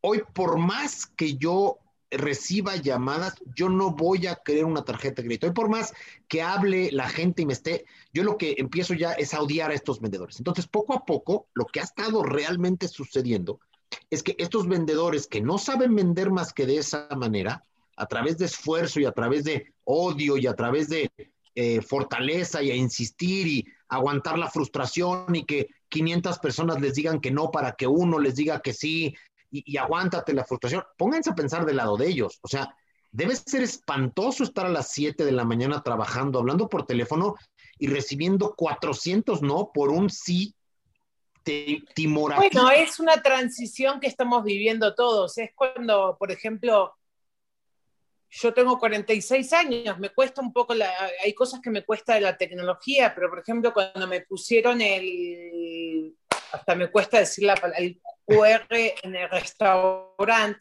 hoy 0.07 0.23
por 0.33 0.57
más 0.57 1.05
que 1.05 1.35
yo 1.35 1.79
reciba 2.09 2.77
llamadas, 2.77 3.35
yo 3.55 3.67
no 3.67 3.91
voy 3.91 4.27
a 4.27 4.35
querer 4.35 4.63
una 4.63 4.85
tarjeta 4.85 5.21
de 5.21 5.27
crédito. 5.27 5.47
Hoy 5.47 5.53
por 5.53 5.69
más 5.69 5.93
que 6.29 6.41
hable 6.41 6.89
la 6.93 7.09
gente 7.09 7.41
y 7.41 7.45
me 7.45 7.51
esté, 7.51 7.85
yo 8.13 8.23
lo 8.23 8.37
que 8.37 8.55
empiezo 8.57 8.93
ya 8.93 9.11
es 9.11 9.33
a 9.33 9.41
odiar 9.41 9.71
a 9.71 9.73
estos 9.73 9.99
vendedores. 9.99 10.37
Entonces, 10.37 10.65
poco 10.65 10.93
a 10.93 11.03
poco, 11.03 11.47
lo 11.53 11.65
que 11.65 11.81
ha 11.81 11.83
estado 11.83 12.23
realmente 12.23 12.87
sucediendo 12.87 13.59
es 14.09 14.23
que 14.23 14.37
estos 14.39 14.67
vendedores 14.69 15.27
que 15.27 15.41
no 15.41 15.57
saben 15.57 15.93
vender 15.93 16.31
más 16.31 16.53
que 16.53 16.65
de 16.65 16.77
esa 16.77 17.09
manera, 17.17 17.65
a 17.97 18.05
través 18.05 18.37
de 18.37 18.45
esfuerzo 18.45 19.01
y 19.01 19.05
a 19.05 19.11
través 19.11 19.43
de 19.43 19.73
odio 19.83 20.37
y 20.37 20.47
a 20.47 20.53
través 20.53 20.87
de 20.87 21.11
eh, 21.55 21.81
fortaleza 21.81 22.63
y 22.63 22.71
a 22.71 22.75
insistir 22.75 23.47
y 23.47 23.67
aguantar 23.89 24.37
la 24.37 24.49
frustración 24.49 25.35
y 25.35 25.43
que 25.43 25.67
500 25.89 26.39
personas 26.39 26.79
les 26.79 26.93
digan 26.93 27.19
que 27.19 27.31
no 27.31 27.49
para 27.51 27.73
que 27.73 27.87
uno 27.87 28.19
les 28.19 28.35
diga 28.35 28.61
que 28.61 28.73
sí 28.73 29.15
y, 29.49 29.77
aguántate 29.77 30.33
la 30.33 30.45
frustración. 30.45 30.83
Pónganse 30.97 31.31
a 31.31 31.35
pensar 31.35 31.65
del 31.65 31.77
lado 31.77 31.97
de 31.97 32.07
ellos. 32.07 32.39
O 32.41 32.47
sea, 32.47 32.75
debe 33.11 33.35
ser 33.35 33.63
espantoso 33.63 34.43
estar 34.43 34.65
a 34.65 34.69
las 34.69 34.91
7 34.91 35.25
de 35.25 35.31
la 35.31 35.45
mañana 35.45 35.81
trabajando, 35.83 36.39
hablando 36.39 36.67
por 36.67 36.85
teléfono 36.85 37.35
y 37.77 37.87
recibiendo 37.87 38.55
400 38.55 39.41
no 39.41 39.71
por 39.73 39.89
un 39.89 40.09
sí 40.09 40.55
timorato. 41.93 42.41
Bueno, 42.41 42.69
es 42.71 42.99
una 42.99 43.21
transición 43.21 43.99
que 43.99 44.07
estamos 44.07 44.43
viviendo 44.43 44.95
todos. 44.95 45.37
Es 45.37 45.51
cuando, 45.55 46.17
por 46.19 46.31
ejemplo, 46.31 46.93
yo 48.29 48.53
tengo 48.53 48.77
46 48.77 49.53
años, 49.53 49.97
me 49.99 50.09
cuesta 50.09 50.41
un 50.41 50.51
poco, 50.51 50.73
la, 50.73 50.91
hay 51.23 51.33
cosas 51.33 51.61
que 51.61 51.69
me 51.69 51.85
cuesta 51.85 52.15
de 52.15 52.21
la 52.21 52.37
tecnología, 52.37 53.13
pero 53.15 53.29
por 53.29 53.39
ejemplo, 53.39 53.73
cuando 53.73 54.05
me 54.05 54.21
pusieron 54.21 54.81
el, 54.81 56.13
hasta 56.51 56.75
me 56.75 56.91
cuesta 56.91 57.19
decir 57.19 57.45
la 57.45 57.55
palabra, 57.55 57.79
QR 58.27 58.67
en 59.03 59.15
el 59.15 59.29
restaurante, 59.29 60.59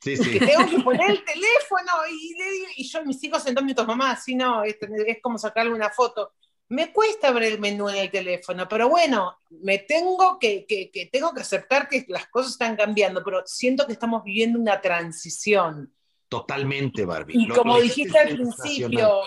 Sí, 0.00 0.16
que 0.16 0.24
sí. 0.24 0.38
tengo 0.38 0.68
que 0.70 0.78
poner 0.80 1.10
el 1.10 1.24
teléfono 1.24 1.92
y, 2.10 2.34
le 2.38 2.50
digo- 2.50 2.66
y 2.76 2.88
yo, 2.88 3.04
mis 3.04 3.22
hijos 3.24 3.42
sentando 3.42 3.62
minutos, 3.66 3.86
mamá, 3.86 4.12
así 4.12 4.34
no, 4.34 4.62
es, 4.62 4.76
es 5.06 5.18
como 5.20 5.38
sacarle 5.38 5.72
una 5.72 5.90
foto. 5.90 6.32
Me 6.68 6.92
cuesta 6.92 7.30
ver 7.32 7.44
el 7.44 7.58
menú 7.58 7.88
en 7.88 7.96
el 7.96 8.10
teléfono, 8.10 8.68
pero 8.68 8.88
bueno, 8.88 9.38
me 9.50 9.78
tengo 9.78 10.38
que, 10.38 10.66
que, 10.66 10.90
que 10.90 11.06
tengo 11.06 11.32
que 11.32 11.40
aceptar 11.40 11.88
que 11.88 12.04
las 12.08 12.28
cosas 12.28 12.52
están 12.52 12.76
cambiando, 12.76 13.24
pero 13.24 13.42
siento 13.46 13.86
que 13.86 13.94
estamos 13.94 14.22
viviendo 14.22 14.58
una 14.58 14.80
transición. 14.80 15.92
Totalmente, 16.28 17.04
Barbie. 17.04 17.34
Y 17.42 17.46
Lo- 17.46 17.56
como 17.56 17.74
lo 17.76 17.80
dijiste 17.82 18.18
al 18.18 18.34
principio, 18.36 19.22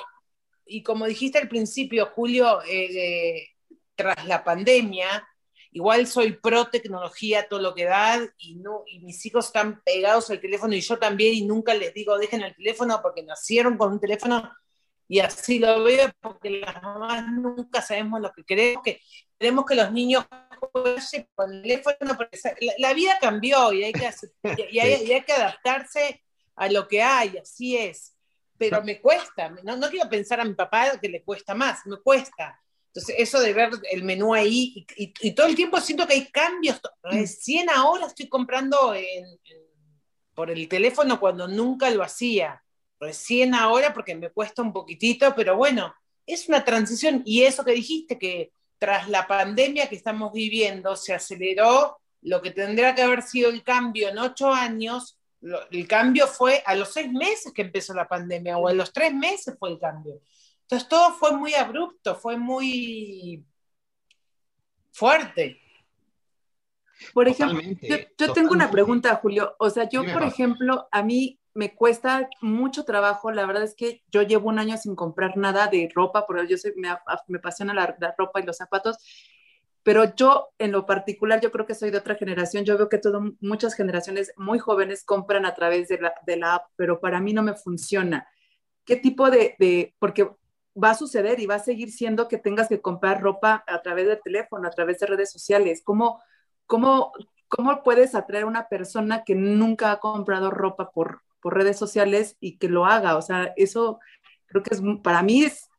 y 0.66 0.84
como 0.84 1.06
dijiste 1.08 1.40
al 1.40 1.50
principio, 1.50 2.06
Julio, 2.14 2.62
eh, 2.62 2.86
eh, 3.40 3.48
tras 3.96 4.26
la 4.26 4.44
pandemia, 4.44 5.28
igual 5.72 6.06
soy 6.08 6.34
pro 6.34 6.66
tecnología, 6.68 7.48
todo 7.48 7.60
lo 7.62 7.74
que 7.74 7.86
da, 7.86 8.20
y, 8.38 8.56
no, 8.56 8.84
y 8.88 9.00
mis 9.00 9.26
hijos 9.26 9.48
están 9.48 9.82
pegados 9.84 10.30
al 10.30 10.42
teléfono 10.42 10.74
y 10.76 10.82
yo 10.82 10.98
también, 11.00 11.34
y 11.34 11.46
nunca 11.46 11.74
les 11.74 11.94
digo 11.94 12.18
dejen 12.18 12.42
el 12.42 12.56
teléfono 12.56 13.00
porque 13.02 13.24
nacieron 13.24 13.78
con 13.78 13.94
un 13.94 14.00
teléfono, 14.00 14.52
y 15.08 15.20
así 15.20 15.60
lo 15.60 15.84
veo, 15.84 16.10
porque 16.22 16.50
las 16.52 16.82
mamás 16.82 17.26
nunca 17.32 17.82
sabemos 17.82 18.22
lo 18.22 18.32
que 18.32 18.44
queremos, 18.46 18.84
que 18.84 19.02
queremos 19.38 19.66
que 19.66 19.76
los 19.76 19.92
niños 19.92 20.26
jueguen 20.72 21.28
con 21.36 21.54
el 21.54 21.62
teléfono, 21.62 22.16
porque 22.18 22.40
la, 22.62 22.74
la 22.78 22.94
vida 22.94 23.18
cambió 23.20 23.74
y 23.74 23.84
hay, 23.84 23.92
que, 23.94 24.10
y 24.72 24.80
hay- 24.80 25.04
y 25.04 25.12
hay 25.14 25.22
que 25.24 25.34
adaptarse 25.34 26.24
a 26.56 26.70
lo 26.70 26.88
que 26.88 27.02
hay, 27.02 27.38
así 27.38 27.76
es. 27.78 28.16
Pero 28.58 28.84
me 28.84 29.02
cuesta, 29.02 29.50
no, 29.64 29.76
no 29.76 29.90
quiero 29.90 30.08
pensar 30.08 30.40
a 30.40 30.46
mi 30.46 30.54
papá 30.54 30.98
que 31.02 31.10
le 31.10 31.24
cuesta 31.24 31.56
más, 31.56 31.80
me 31.88 31.98
cuesta. 31.98 32.62
Entonces, 32.94 33.16
eso 33.20 33.40
de 33.40 33.54
ver 33.54 33.70
el 33.90 34.04
menú 34.04 34.34
ahí, 34.34 34.86
y, 34.98 35.32
todo 35.32 35.48
el 35.48 35.56
tiempo 35.56 35.80
siento 35.80 36.06
que 36.06 36.14
hay 36.14 36.26
cambios. 36.28 36.82
Recién 37.02 37.70
ahora 37.70 38.08
estoy 38.08 38.28
comprando 38.28 38.94
por 40.34 40.52
el 40.52 40.68
teléfono 40.68 41.20
cuando 41.20 41.48
nunca 41.48 41.90
lo 41.90 42.04
hacía. 42.04 42.62
Recién 43.00 43.56
ahora 43.56 43.94
porque 43.94 44.14
me 44.16 44.30
cuesta 44.30 44.62
un 44.62 44.74
poquitito, 44.74 45.34
pero 45.36 45.56
bueno, 45.56 45.94
es 46.26 46.50
una 46.50 46.66
transición. 46.66 47.22
Y 47.26 47.44
eso 47.44 47.64
que 47.64 47.72
dijiste, 47.72 48.20
que 48.20 48.52
tras 48.78 49.08
la 49.08 49.26
pandemia 49.26 49.88
que 49.88 49.96
estamos 49.96 50.34
viviendo, 50.34 50.96
se 50.98 51.14
aceleró 51.14 51.98
lo 52.22 52.42
que 52.42 52.52
tendría 52.52 52.94
que 52.94 53.04
haber 53.04 53.22
sido 53.22 53.50
el 53.50 53.64
cambio 53.64 54.10
en 54.10 54.18
ocho 54.18 54.52
años, 54.52 55.18
el 55.72 55.88
cambio 55.88 56.28
fue 56.28 56.62
a 56.66 56.76
los 56.76 56.94
seis 56.94 57.12
meses 57.12 57.52
que 57.54 57.62
empezó 57.62 57.94
la 57.94 58.08
pandemia, 58.08 58.58
o 58.58 58.68
a 58.68 58.74
los 58.74 58.92
tres 58.92 59.14
meses 59.14 59.56
fue 59.58 59.70
el 59.72 59.80
cambio. 59.80 60.22
Entonces 60.72 60.88
todo 60.88 61.12
fue 61.16 61.36
muy 61.36 61.54
abrupto, 61.54 62.16
fue 62.16 62.38
muy 62.38 63.46
fuerte. 64.94 65.60
Por 67.14 67.28
ejemplo, 67.28 67.58
Totalmente, 67.58 68.16
yo, 68.18 68.28
yo 68.28 68.34
tengo 68.34 68.54
una 68.54 68.72
pregunta, 68.72 69.14
Julio. 69.16 69.54
O 69.60 69.70
sea, 69.70 69.90
yo, 69.90 70.02
por 70.14 70.24
ejemplo, 70.24 70.88
a 70.90 71.04
mí 71.04 71.42
me 71.54 71.76
cuesta 71.76 72.30
mucho 72.40 72.86
trabajo. 72.86 73.32
La 73.32 73.46
verdad 73.46 73.64
es 73.64 73.76
que 73.76 74.02
yo 74.10 74.22
llevo 74.22 74.48
un 74.48 74.60
año 74.60 74.78
sin 74.78 74.96
comprar 74.96 75.36
nada 75.36 75.68
de 75.68 75.90
ropa, 75.94 76.26
porque 76.26 76.48
yo 76.48 76.58
soy, 76.58 76.72
me, 76.78 76.88
me 77.28 77.40
apasiona 77.40 77.74
la, 77.74 77.94
la 78.00 78.16
ropa 78.18 78.40
y 78.40 78.46
los 78.46 78.56
zapatos. 78.56 78.96
Pero 79.84 80.16
yo, 80.16 80.54
en 80.58 80.72
lo 80.72 80.86
particular, 80.86 81.42
yo 81.42 81.52
creo 81.52 81.66
que 81.66 81.76
soy 81.76 81.92
de 81.92 81.98
otra 81.98 82.16
generación. 82.16 82.64
Yo 82.64 82.78
veo 82.78 82.88
que 82.88 82.98
todo, 82.98 83.22
muchas 83.42 83.74
generaciones 83.74 84.32
muy 84.38 84.58
jóvenes 84.58 85.04
compran 85.04 85.46
a 85.46 85.54
través 85.54 85.90
de 85.90 86.00
la, 86.00 86.14
de 86.26 86.38
la 86.38 86.56
app, 86.56 86.68
pero 86.78 87.02
para 87.02 87.20
mí 87.20 87.34
no 87.34 87.44
me 87.44 87.56
funciona. 87.56 88.26
¿Qué 88.86 88.96
tipo 88.96 89.30
de, 89.30 89.56
de, 89.60 89.94
porque 90.00 90.30
va 90.82 90.92
a 90.92 90.96
suceder 90.96 91.40
y 91.40 91.46
va 91.46 91.56
a 91.56 91.60
seguir 91.60 91.92
siendo 91.92 92.28
que 92.28 92.38
tengas 92.38 92.68
que 92.68 92.82
comprar 92.82 93.22
ropa 93.22 93.64
a 93.68 93.82
través 93.82 94.08
del 94.08 94.22
teléfono, 94.22 94.68
a 94.68 94.72
través 94.72 95.00
de 95.00 95.08
redes 95.08 95.32
sociales? 95.32 95.82
¿Cómo, 95.84 96.22
cómo, 96.66 97.12
cómo 97.48 97.84
puedes 97.84 98.16
atraer 98.16 98.44
a 98.44 98.48
una 98.48 98.68
persona 98.68 99.24
que 99.24 99.36
nunca 99.36 99.92
ha 99.92 100.00
comprado 100.00 100.52
ropa 100.52 100.92
por, 100.92 101.22
por 101.42 101.56
redes 101.56 101.78
sociales 101.78 102.38
y 102.40 102.58
que 102.58 102.70
lo 102.70 102.86
haga? 102.86 103.18
O 103.18 103.22
sea, 103.22 103.54
eso 103.58 104.00
creo 104.48 104.64
que 104.64 104.76
es, 104.76 104.82
para 105.04 105.24
mí 105.24 105.44
es 105.44 105.70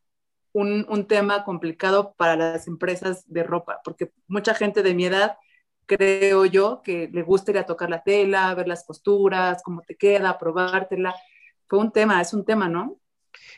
un, 0.53 0.87
un, 0.89 1.07
tema 1.07 1.45
complicado 1.45 2.15
para 2.17 2.37
las 2.37 2.67
empresas 2.69 3.25
de 3.27 3.43
ropa, 3.43 3.81
porque 3.85 4.13
mucha 4.29 4.55
gente 4.55 4.83
de 4.83 4.95
mi 4.95 5.07
edad, 5.07 5.37
creo 5.87 6.45
yo, 6.47 6.83
que 6.83 7.09
le 7.13 7.23
gusta 7.23 7.53
ir 7.53 7.59
a 7.59 7.67
tocar 7.67 7.91
la 7.91 8.03
tela, 8.03 8.55
ver 8.55 8.69
las 8.69 8.85
costuras, 8.85 9.63
cómo 9.63 9.83
te 9.83 9.97
queda, 9.97 10.39
probártela. 10.39 11.15
Fue 11.69 11.79
un 11.79 11.91
tema, 11.93 12.21
es 12.21 12.35
un 12.35 12.45
tema, 12.45 12.69
¿no? 12.69 12.99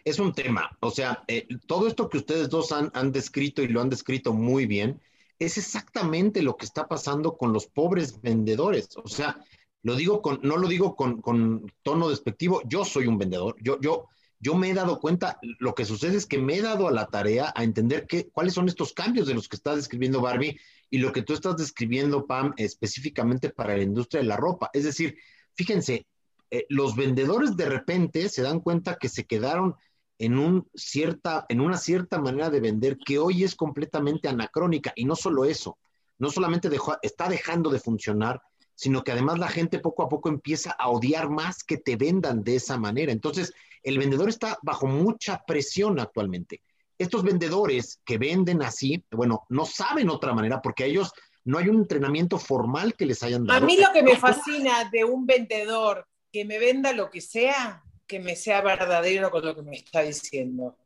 Es 0.05 0.19
un 0.19 0.33
tema, 0.33 0.77
o 0.81 0.91
sea, 0.91 1.25
eh, 1.29 1.47
todo 1.67 1.87
esto 1.87 2.09
que 2.09 2.19
ustedes 2.19 2.49
dos 2.49 2.73
han, 2.73 2.91
han 2.95 3.13
descrito 3.13 3.63
y 3.63 3.69
lo 3.69 3.81
han 3.81 3.91
descrito 3.91 4.33
muy 4.33 4.67
bien, 4.67 5.01
es 5.39 5.59
exactamente 5.59 6.43
lo 6.43 6.57
que 6.57 6.65
está 6.65 6.87
pasando 6.89 7.37
con 7.37 7.53
los 7.53 7.67
pobres 7.67 8.21
vendedores. 8.21 8.89
O 8.97 9.09
sea, 9.09 9.37
lo 9.83 9.97
digo 9.97 10.23
con, 10.23 10.41
no 10.43 10.57
lo 10.57 10.69
digo 10.69 10.97
con, 10.97 11.21
con, 11.21 11.71
tono 11.83 12.09
despectivo, 12.09 12.63
yo 12.67 12.85
soy 12.85 13.07
un 13.07 13.19
vendedor, 13.19 13.57
yo, 13.61 13.79
yo, 13.81 14.07
yo 14.41 14.55
me 14.55 14.71
he 14.71 14.75
dado 14.75 14.99
cuenta, 14.99 15.39
lo 15.59 15.75
que 15.75 15.85
sucede 15.85 16.17
es 16.17 16.27
que 16.27 16.39
me 16.39 16.57
he 16.57 16.63
dado 16.63 16.89
a 16.89 16.93
la 16.93 17.07
tarea 17.07 17.53
a 17.55 17.65
entender 17.65 18.07
cuáles 18.33 18.55
son 18.55 18.69
estos 18.69 18.93
cambios 18.93 19.27
de 19.27 19.35
los 19.35 19.49
que 19.49 19.57
está 19.57 19.77
describiendo 19.77 20.21
Barbie 20.21 20.59
y 20.91 20.99
lo 20.99 21.13
que 21.13 21.23
tú 21.23 21.35
estás 21.35 21.57
describiendo, 21.57 22.27
Pam, 22.27 22.55
específicamente 22.57 23.51
para 23.51 23.77
la 23.77 23.83
industria 23.83 24.23
de 24.23 24.29
la 24.29 24.37
ropa. 24.37 24.71
Es 24.73 24.85
decir, 24.85 25.17
fíjense, 25.55 26.07
eh, 26.51 26.67
los 26.69 26.97
vendedores 26.97 27.57
de 27.57 27.69
repente 27.69 28.29
se 28.29 28.43
dan 28.43 28.61
cuenta 28.61 28.97
que 28.97 29.09
se 29.09 29.25
quedaron 29.25 29.75
en, 30.19 30.39
un 30.39 30.69
cierta, 30.75 31.47
en 31.49 31.61
una 31.61 31.77
cierta 31.77 32.21
manera 32.21 32.51
de 32.51 32.61
vender 32.61 32.99
que 32.99 33.19
hoy 33.19 33.45
es 33.45 33.55
completamente 33.55 34.29
anacrónica. 34.29 34.93
Y 34.95 35.05
no 35.05 35.17
solo 35.17 35.45
eso, 35.45 35.79
no 36.19 36.31
solamente 36.31 36.69
dejó, 36.69 36.97
está 37.03 37.29
dejando 37.29 37.71
de 37.71 37.81
funcionar, 37.81 38.41
sino 38.75 39.05
que 39.05 39.13
además 39.13 39.39
la 39.39 39.49
gente 39.49 39.79
poco 39.79 40.03
a 40.03 40.09
poco 40.09 40.29
empieza 40.29 40.73
a 40.73 40.89
odiar 40.89 41.29
más 41.31 41.63
que 41.63 41.79
te 41.79 41.97
vendan 41.97 42.43
de 42.43 42.57
esa 42.57 42.77
manera. 42.77 43.13
Entonces, 43.13 43.53
el 43.83 43.99
vendedor 43.99 44.29
está 44.29 44.59
bajo 44.63 44.87
mucha 44.87 45.45
presión 45.47 46.01
actualmente. 46.01 46.63
Estos 46.99 47.23
vendedores 47.23 48.01
que 48.05 48.19
venden 48.19 48.63
así, 48.63 49.05
bueno, 49.11 49.45
no 49.49 49.67
saben 49.67 50.11
otra 50.11 50.33
manera 50.33 50.63
porque 50.63 50.85
a 50.85 50.87
ellos 50.87 51.13
no 51.45 51.59
hay 51.59 51.69
un 51.69 51.77
entrenamiento 51.77 52.39
formal 52.39 52.95
que 52.95 53.07
les 53.07 53.23
hayan 53.23 53.45
dado. 53.45 53.63
A 53.63 53.67
mí 53.67 53.77
lo 53.77 53.93
que 53.93 54.03
me 54.03 54.17
fascina 54.17 54.89
de 54.91 55.05
un 55.05 55.27
vendedor 55.27 56.07
que 56.35 56.45
me 56.45 56.59
venda 56.59 56.93
lo 56.93 57.11
que 57.11 57.21
sea, 57.21 57.85
que 58.09 58.19
me 58.19 58.35
sea 58.35 58.61
verdadero 58.61 59.31
con 59.31 59.47
lo 59.47 59.55
que 59.55 59.63
me 59.63 59.77
está 59.77 60.01
diciendo. 60.01 60.77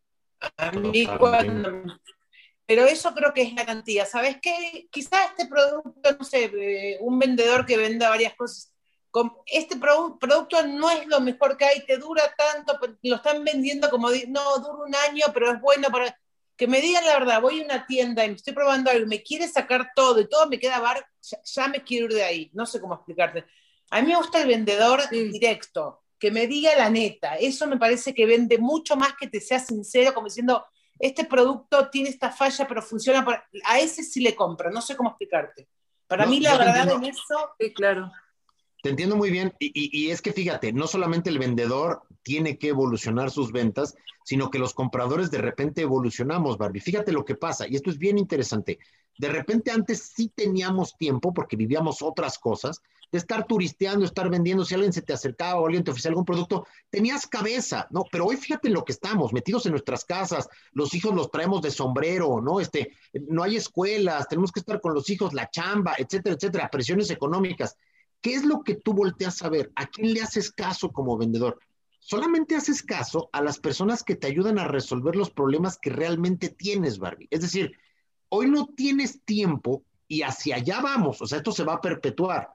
A 0.58 0.70
mí 0.72 1.06
cuando... 1.18 1.84
Pero 2.66 2.84
eso 2.84 3.14
creo 3.14 3.32
que 3.32 3.40
es 3.40 3.54
la 3.54 3.64
cantidad. 3.64 4.06
¿Sabes 4.06 4.36
qué? 4.42 4.88
Quizás 4.90 5.30
este 5.30 5.46
producto, 5.46 6.12
no 6.18 6.22
sé, 6.22 6.52
eh, 6.54 6.98
un 7.00 7.18
vendedor 7.18 7.64
que 7.64 7.78
venda 7.78 8.10
varias 8.10 8.34
cosas, 8.34 8.74
este 9.46 9.78
producto 9.78 10.66
no 10.66 10.90
es 10.90 11.06
lo 11.06 11.18
mejor 11.20 11.56
que 11.56 11.64
hay, 11.64 11.86
te 11.86 11.96
dura 11.96 12.24
tanto, 12.36 12.78
lo 13.00 13.16
están 13.16 13.42
vendiendo 13.42 13.88
como, 13.88 14.10
no, 14.10 14.58
dura 14.58 14.84
un 14.86 14.94
año, 15.08 15.28
pero 15.32 15.50
es 15.50 15.60
bueno 15.62 15.88
para... 15.88 16.14
Que 16.58 16.66
me 16.66 16.82
digan 16.82 17.06
la 17.06 17.18
verdad, 17.20 17.40
voy 17.40 17.62
a 17.62 17.64
una 17.64 17.86
tienda 17.86 18.22
y 18.22 18.28
me 18.28 18.34
estoy 18.34 18.52
probando 18.52 18.90
algo, 18.90 19.06
me 19.06 19.22
quiere 19.22 19.48
sacar 19.48 19.92
todo 19.96 20.20
y 20.20 20.28
todo 20.28 20.46
me 20.46 20.58
queda 20.58 20.78
bar, 20.78 21.06
ya, 21.22 21.38
ya 21.42 21.68
me 21.68 21.82
quiero 21.82 22.04
ir 22.04 22.12
de 22.12 22.24
ahí. 22.24 22.50
No 22.52 22.66
sé 22.66 22.80
cómo 22.82 22.96
explicarte. 22.96 23.46
A 23.90 24.00
mí 24.00 24.08
me 24.08 24.16
gusta 24.16 24.40
el 24.42 24.48
vendedor 24.48 25.08
directo, 25.10 26.02
que 26.18 26.30
me 26.30 26.46
diga 26.46 26.76
la 26.76 26.90
neta. 26.90 27.36
Eso 27.36 27.66
me 27.66 27.78
parece 27.78 28.12
que 28.14 28.26
vende 28.26 28.58
mucho 28.58 28.96
más 28.96 29.14
que 29.18 29.28
te 29.28 29.40
sea 29.40 29.58
sincero, 29.58 30.12
como 30.14 30.26
diciendo, 30.26 30.64
este 30.98 31.24
producto 31.24 31.88
tiene 31.90 32.08
esta 32.08 32.30
falla, 32.30 32.66
pero 32.66 32.82
funciona. 32.82 33.24
A 33.64 33.78
ese 33.78 34.02
sí 34.02 34.20
le 34.20 34.34
compro, 34.34 34.70
no 34.70 34.82
sé 34.82 34.96
cómo 34.96 35.10
explicarte. 35.10 35.68
Para 36.06 36.26
mí 36.26 36.40
la 36.40 36.56
verdad 36.56 36.90
en 36.90 37.04
eso, 37.04 37.50
sí, 37.58 37.72
claro. 37.72 38.10
Te 38.82 38.90
entiendo 38.90 39.16
muy 39.16 39.30
bien. 39.30 39.52
Y, 39.58 40.10
es 40.10 40.22
que 40.22 40.32
fíjate, 40.32 40.72
no 40.72 40.86
solamente 40.86 41.30
el 41.30 41.38
vendedor 41.38 42.02
tiene 42.22 42.58
que 42.58 42.68
evolucionar 42.68 43.30
sus 43.30 43.52
ventas, 43.52 43.96
sino 44.24 44.50
que 44.50 44.58
los 44.58 44.74
compradores 44.74 45.30
de 45.30 45.38
repente 45.38 45.82
evolucionamos, 45.82 46.58
Barbie. 46.58 46.80
Fíjate 46.80 47.12
lo 47.12 47.24
que 47.24 47.34
pasa, 47.34 47.66
y 47.66 47.76
esto 47.76 47.90
es 47.90 47.98
bien 47.98 48.18
interesante. 48.18 48.78
De 49.18 49.28
repente 49.28 49.70
antes 49.70 50.12
sí 50.14 50.30
teníamos 50.34 50.96
tiempo 50.96 51.32
porque 51.32 51.56
vivíamos 51.56 52.02
otras 52.02 52.38
cosas, 52.38 52.82
de 53.10 53.18
estar 53.18 53.46
turisteando, 53.46 54.04
estar 54.04 54.28
vendiendo, 54.28 54.64
si 54.64 54.74
alguien 54.74 54.92
se 54.92 55.02
te 55.02 55.12
acercaba 55.12 55.60
o 55.60 55.66
alguien 55.66 55.82
te 55.82 55.90
ofrecía 55.90 56.10
algún 56.10 56.24
producto, 56.24 56.66
tenías 56.90 57.26
cabeza, 57.26 57.86
¿no? 57.90 58.04
Pero 58.10 58.26
hoy 58.26 58.36
fíjate 58.36 58.68
en 58.68 58.74
lo 58.74 58.84
que 58.84 58.92
estamos, 58.92 59.32
metidos 59.32 59.64
en 59.66 59.72
nuestras 59.72 60.04
casas, 60.04 60.48
los 60.72 60.92
hijos 60.94 61.14
los 61.14 61.30
traemos 61.30 61.62
de 61.62 61.70
sombrero, 61.70 62.40
¿no? 62.40 62.60
Este, 62.60 62.92
no 63.28 63.42
hay 63.42 63.56
escuelas, 63.56 64.28
tenemos 64.28 64.52
que 64.52 64.60
estar 64.60 64.80
con 64.80 64.92
los 64.92 65.08
hijos, 65.08 65.32
la 65.32 65.48
chamba, 65.50 65.94
etcétera, 65.96 66.36
etcétera, 66.36 66.68
presiones 66.70 67.10
económicas. 67.10 67.76
¿Qué 68.20 68.34
es 68.34 68.44
lo 68.44 68.62
que 68.62 68.74
tú 68.74 68.92
volteas 68.94 69.42
a 69.42 69.48
ver? 69.48 69.70
¿A 69.76 69.86
quién 69.86 70.12
le 70.14 70.22
haces 70.22 70.50
caso 70.50 70.90
como 70.90 71.16
vendedor? 71.16 71.58
Solamente 72.00 72.56
haces 72.56 72.82
caso 72.82 73.28
a 73.32 73.42
las 73.42 73.58
personas 73.58 74.02
que 74.02 74.16
te 74.16 74.26
ayudan 74.26 74.58
a 74.58 74.68
resolver 74.68 75.14
los 75.14 75.30
problemas 75.30 75.78
que 75.78 75.90
realmente 75.90 76.48
tienes, 76.48 76.98
Barbie. 76.98 77.28
Es 77.30 77.42
decir, 77.42 77.72
hoy 78.28 78.50
no 78.50 78.66
tienes 78.66 79.22
tiempo 79.24 79.84
y 80.06 80.22
hacia 80.22 80.56
allá 80.56 80.80
vamos, 80.80 81.20
o 81.20 81.26
sea, 81.26 81.38
esto 81.38 81.52
se 81.52 81.64
va 81.64 81.74
a 81.74 81.80
perpetuar 81.80 82.48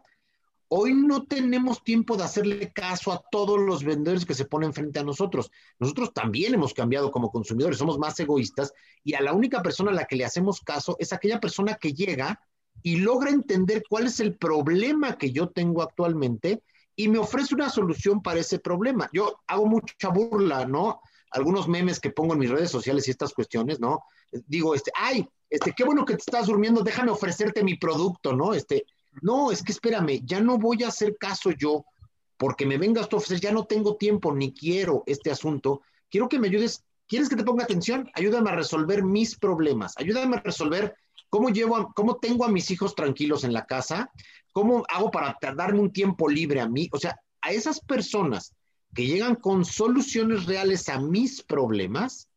Hoy 0.76 0.96
no 0.96 1.28
tenemos 1.28 1.84
tiempo 1.84 2.18
de 2.18 2.24
hacerle 2.24 2.74
caso 2.74 3.12
a 3.12 3.22
todos 3.30 3.60
los 3.60 3.84
vendedores 3.84 4.26
que 4.26 4.34
se 4.34 4.46
ponen 4.46 4.74
frente 4.74 4.98
a 4.98 5.04
nosotros. 5.04 5.52
Nosotros 5.78 6.16
también 6.16 6.56
hemos 6.56 6.74
cambiado 6.74 7.12
como 7.12 7.30
consumidores, 7.30 7.78
somos 7.78 8.00
más 8.00 8.20
egoístas 8.20 8.74
y 9.04 9.14
a 9.14 9.22
la 9.22 9.34
única 9.34 9.62
persona 9.62 9.92
a 9.92 9.94
la 9.94 10.06
que 10.06 10.16
le 10.16 10.26
hacemos 10.26 10.62
caso 10.62 10.96
es 10.98 11.14
aquella 11.14 11.40
persona 11.40 11.76
que 11.76 11.94
llega 11.94 12.42
y 12.82 12.98
logra 12.98 13.30
entender 13.30 13.84
cuál 13.88 14.08
es 14.08 14.20
el 14.20 14.36
problema 14.36 15.18
que 15.18 15.32
yo 15.32 15.50
tengo 15.50 15.82
actualmente 15.82 16.64
y 16.96 17.08
me 17.08 17.20
ofrece 17.20 17.56
una 17.56 17.70
solución 17.70 18.22
para 18.22 18.40
ese 18.40 18.60
problema. 18.60 19.10
Yo 19.14 19.42
hago 19.48 19.66
mucha 19.66 20.10
burla, 20.10 20.66
¿no? 20.66 21.02
Algunos 21.32 21.68
memes 21.68 22.00
que 22.00 22.12
pongo 22.12 22.34
en 22.34 22.40
mis 22.40 22.50
redes 22.50 22.70
sociales 22.70 23.08
y 23.08 23.12
estas 23.12 23.34
cuestiones, 23.34 23.80
¿no? 23.80 24.02
Digo, 24.48 24.76
este, 24.76 24.92
ay, 24.96 25.28
este, 25.50 25.74
qué 25.76 25.84
bueno 25.84 26.06
que 26.06 26.14
te 26.14 26.24
estás 26.26 26.48
durmiendo, 26.48 26.84
déjame 26.84 27.12
ofrecerte 27.12 27.64
mi 27.64 27.78
producto, 27.78 28.36
¿no? 28.36 28.54
Este, 28.54 28.86
no, 29.22 29.52
es 29.52 29.64
que 29.64 29.72
espérame, 29.72 30.22
ya 30.26 30.40
no 30.40 30.58
voy 30.58 30.84
a 30.84 30.90
hacer 30.90 31.18
caso 31.18 31.52
yo 31.52 31.86
porque 32.38 32.66
me 32.66 32.78
vengas 32.78 33.08
a 33.12 33.16
ofrecer, 33.16 33.40
ya 33.40 33.52
no 33.52 33.66
tengo 33.66 33.96
tiempo 33.96 34.34
ni 34.34 34.54
quiero 34.54 35.04
este 35.06 35.32
asunto. 35.32 35.82
Quiero 36.10 36.28
que 36.28 36.40
me 36.40 36.48
ayudes. 36.48 36.84
¿Quieres 37.08 37.30
que 37.30 37.36
te 37.36 37.44
ponga 37.44 37.64
atención? 37.64 38.10
Ayúdame 38.16 38.50
a 38.50 38.56
resolver 38.56 39.04
mis 39.04 39.38
problemas. 39.38 39.94
Ayúdame 39.98 40.38
a 40.38 40.42
resolver 40.42 40.96
cómo 41.34 41.50
llevo, 41.50 41.92
cómo 41.96 42.18
tengo 42.18 42.46
a 42.46 42.52
mis 42.52 42.70
hijos 42.70 42.94
tranquilos 42.94 43.44
en 43.44 43.54
la 43.54 43.66
casa, 43.66 44.12
cómo 44.52 44.86
hago 44.88 45.10
para 45.10 45.36
darme 45.56 45.80
un 45.80 45.92
tiempo 45.92 46.30
libre 46.30 46.62
a 46.62 46.70
mí. 46.70 46.90
O 46.92 47.00
sea, 47.00 47.20
a 47.42 47.52
esas 47.52 47.80
personas 47.80 48.54
que 48.94 49.08
llegan 49.08 49.34
con 49.34 49.66
soluciones 49.66 50.46
reales 50.46 50.90
a 50.90 51.00
mis 51.00 51.42
problemas, 51.42 52.30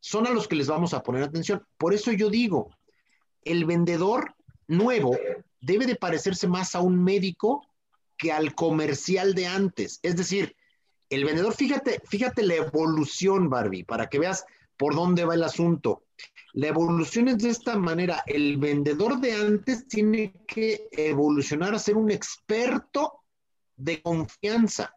son 0.00 0.26
a 0.26 0.30
los 0.30 0.48
que 0.48 0.56
les 0.56 0.66
vamos 0.66 0.94
a 0.94 1.02
poner 1.04 1.22
atención. 1.22 1.64
Por 1.78 1.94
eso 1.94 2.10
yo 2.10 2.28
digo, 2.28 2.76
el 3.44 3.66
vendedor 3.66 4.34
nuevo 4.66 5.16
debe 5.60 5.86
de 5.86 5.94
parecerse 5.94 6.48
más 6.48 6.74
a 6.74 6.80
un 6.80 7.04
médico 7.04 7.68
que 8.18 8.32
al 8.32 8.56
comercial 8.56 9.36
de 9.36 9.46
antes. 9.46 10.00
Es 10.02 10.16
decir, 10.16 10.56
el 11.08 11.24
vendedor, 11.24 11.54
fíjate, 11.54 12.02
fíjate 12.04 12.42
la 12.42 12.56
evolución, 12.56 13.48
Barbie, 13.48 13.84
para 13.84 14.08
que 14.08 14.18
veas 14.18 14.44
por 14.76 14.96
dónde 14.96 15.24
va 15.24 15.34
el 15.34 15.44
asunto. 15.44 16.02
La 16.52 16.68
evolución 16.68 17.28
es 17.28 17.38
de 17.38 17.50
esta 17.50 17.76
manera. 17.76 18.22
El 18.26 18.56
vendedor 18.56 19.20
de 19.20 19.34
antes 19.34 19.86
tiene 19.86 20.32
que 20.46 20.88
evolucionar 20.92 21.74
a 21.74 21.78
ser 21.78 21.96
un 21.96 22.10
experto 22.10 23.20
de 23.76 24.02
confianza. 24.02 24.94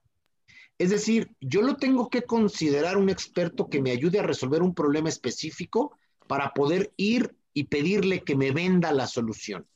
Es 0.77 0.89
decir, 0.89 1.35
yo 1.39 1.61
lo 1.61 1.77
tengo 1.77 2.09
que 2.09 2.23
considerar 2.23 2.97
un 2.97 3.09
experto 3.09 3.69
que 3.69 3.81
me 3.81 3.91
ayude 3.91 4.19
a 4.19 4.23
resolver 4.23 4.61
un 4.61 4.73
problema 4.73 5.09
específico 5.09 5.97
para 6.27 6.53
poder 6.53 6.91
ir 6.97 7.35
y 7.53 7.65
pedirle 7.65 8.23
que 8.23 8.35
me 8.35 8.51
venda 8.51 8.91
la 8.91 9.05
solución. 9.05 9.67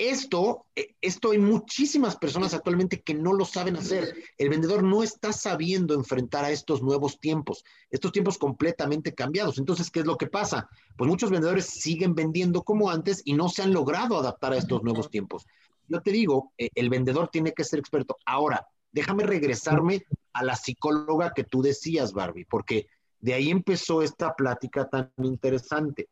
Esto, 0.00 0.64
eh, 0.74 0.94
esto 1.02 1.32
hay 1.32 1.38
muchísimas 1.38 2.16
personas 2.16 2.54
actualmente 2.54 3.02
que 3.02 3.12
no 3.12 3.34
lo 3.34 3.44
saben 3.44 3.76
hacer. 3.76 4.14
El 4.38 4.48
vendedor 4.48 4.82
no 4.82 5.02
está 5.02 5.30
sabiendo 5.30 5.92
enfrentar 5.92 6.42
a 6.42 6.50
estos 6.50 6.82
nuevos 6.82 7.20
tiempos, 7.20 7.64
estos 7.90 8.10
tiempos 8.10 8.38
completamente 8.38 9.14
cambiados. 9.14 9.58
Entonces, 9.58 9.90
¿qué 9.90 10.00
es 10.00 10.06
lo 10.06 10.16
que 10.16 10.26
pasa? 10.26 10.70
Pues 10.96 11.06
muchos 11.06 11.28
vendedores 11.28 11.66
siguen 11.66 12.14
vendiendo 12.14 12.62
como 12.62 12.90
antes 12.90 13.20
y 13.26 13.34
no 13.34 13.50
se 13.50 13.60
han 13.60 13.74
logrado 13.74 14.18
adaptar 14.18 14.54
a 14.54 14.56
estos 14.56 14.82
nuevos 14.82 15.10
tiempos. 15.10 15.46
Yo 15.86 16.00
te 16.00 16.12
digo, 16.12 16.54
eh, 16.56 16.70
el 16.74 16.88
vendedor 16.88 17.28
tiene 17.28 17.52
que 17.52 17.64
ser 17.64 17.78
experto. 17.78 18.16
Ahora, 18.24 18.66
déjame 18.92 19.24
regresarme 19.24 20.06
a 20.32 20.42
la 20.42 20.56
psicóloga 20.56 21.34
que 21.34 21.44
tú 21.44 21.60
decías, 21.60 22.14
Barbie, 22.14 22.46
porque 22.46 22.86
de 23.18 23.34
ahí 23.34 23.50
empezó 23.50 24.00
esta 24.00 24.34
plática 24.34 24.88
tan 24.88 25.12
interesante. 25.18 26.08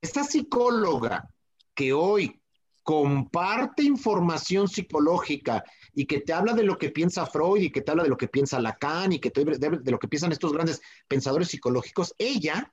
Esta 0.00 0.24
psicóloga 0.24 1.30
que 1.76 1.92
hoy 1.92 2.39
comparte 2.82 3.82
información 3.82 4.68
psicológica 4.68 5.62
y 5.94 6.06
que 6.06 6.20
te 6.20 6.32
habla 6.32 6.54
de 6.54 6.62
lo 6.62 6.78
que 6.78 6.90
piensa 6.90 7.26
Freud 7.26 7.62
y 7.62 7.70
que 7.70 7.82
te 7.82 7.90
habla 7.90 8.04
de 8.04 8.08
lo 8.08 8.16
que 8.16 8.28
piensa 8.28 8.60
Lacan 8.60 9.12
y 9.12 9.18
que 9.18 9.30
te, 9.30 9.44
de, 9.44 9.56
de 9.56 9.90
lo 9.90 9.98
que 9.98 10.08
piensan 10.08 10.32
estos 10.32 10.52
grandes 10.52 10.80
pensadores 11.06 11.48
psicológicos, 11.48 12.14
ella 12.18 12.72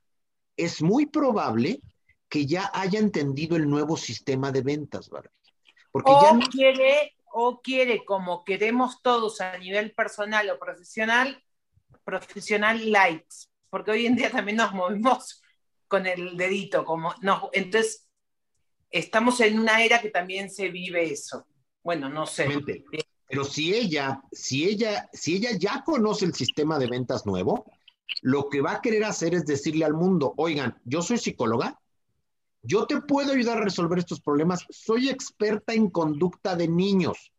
es 0.56 0.82
muy 0.82 1.06
probable 1.06 1.80
que 2.28 2.46
ya 2.46 2.70
haya 2.74 2.98
entendido 2.98 3.56
el 3.56 3.68
nuevo 3.68 3.96
sistema 3.96 4.52
de 4.52 4.62
ventas, 4.62 5.08
Barbie. 5.08 5.30
Porque 5.90 6.10
o 6.10 6.20
ya 6.22 6.38
quiere, 6.50 7.16
o 7.32 7.60
quiere, 7.60 8.04
como 8.04 8.44
queremos 8.44 9.00
todos 9.02 9.40
a 9.40 9.56
nivel 9.58 9.92
personal 9.92 10.50
o 10.50 10.58
profesional, 10.58 11.42
profesional 12.04 12.90
lights, 12.90 13.50
porque 13.70 13.90
hoy 13.90 14.06
en 14.06 14.16
día 14.16 14.30
también 14.30 14.58
nos 14.58 14.72
movemos 14.72 15.42
con 15.86 16.06
el 16.06 16.36
dedito, 16.36 16.84
como 16.84 17.14
no, 17.22 17.48
entonces 17.52 18.07
estamos 18.90 19.40
en 19.40 19.58
una 19.58 19.82
era 19.82 20.00
que 20.00 20.10
también 20.10 20.50
se 20.50 20.68
vive 20.68 21.12
eso. 21.12 21.46
Bueno, 21.82 22.08
no 22.08 22.26
sé. 22.26 22.48
Pero 23.28 23.44
si 23.44 23.74
ella, 23.74 24.22
si 24.32 24.64
ella, 24.64 25.08
si 25.12 25.36
ella 25.36 25.50
ya 25.58 25.82
conoce 25.84 26.24
el 26.24 26.34
sistema 26.34 26.78
de 26.78 26.86
ventas 26.86 27.26
nuevo, 27.26 27.70
lo 28.22 28.48
que 28.48 28.60
va 28.60 28.72
a 28.72 28.80
querer 28.80 29.04
hacer 29.04 29.34
es 29.34 29.44
decirle 29.44 29.84
al 29.84 29.94
mundo, 29.94 30.32
oigan, 30.36 30.80
yo 30.84 31.02
soy 31.02 31.18
psicóloga, 31.18 31.78
yo 32.62 32.86
te 32.86 33.00
puedo 33.02 33.32
ayudar 33.32 33.58
a 33.58 33.64
resolver 33.64 33.98
estos 33.98 34.20
problemas, 34.20 34.64
soy 34.70 35.08
experta 35.08 35.74
en 35.74 35.90
conducta 35.90 36.56
de 36.56 36.68
niños. 36.68 37.32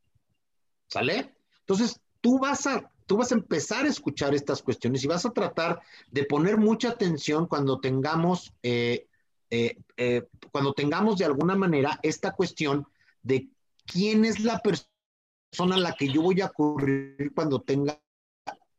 ¿Sale? 0.87 1.35
Entonces, 1.61 1.99
tú 2.21 2.39
vas 2.39 2.65
a 2.67 2.91
tú 3.09 3.17
vas 3.17 3.31
a 3.31 3.35
empezar 3.35 3.85
a 3.85 3.89
escuchar 3.89 4.35
estas 4.35 4.61
cuestiones 4.61 5.03
y 5.03 5.07
vas 5.07 5.25
a 5.25 5.31
tratar 5.31 5.81
de 6.11 6.25
poner 6.25 6.57
mucha 6.57 6.89
atención 6.89 7.47
cuando 7.47 7.79
tengamos, 7.79 8.53
eh, 8.61 9.07
eh, 9.49 9.77
eh, 9.97 10.27
cuando 10.51 10.73
tengamos 10.73 11.17
de 11.17 11.25
alguna 11.25 11.55
manera 11.55 11.99
esta 12.03 12.31
cuestión 12.31 12.87
de 13.23 13.49
quién 13.85 14.25
es 14.25 14.39
la 14.39 14.59
persona 14.59 15.75
a 15.75 15.79
la 15.79 15.93
que 15.93 16.11
yo 16.11 16.21
voy 16.21 16.41
a 16.41 16.45
acudir 16.45 17.31
cuando 17.33 17.61
tenga, 17.61 17.99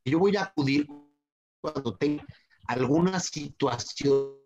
yo 0.05 0.19
voy 0.19 0.37
a 0.37 0.45
acudir 0.45 0.87
cuando 1.61 1.97
tenga 1.97 2.25
alguna 2.67 3.19
situación 3.21 4.37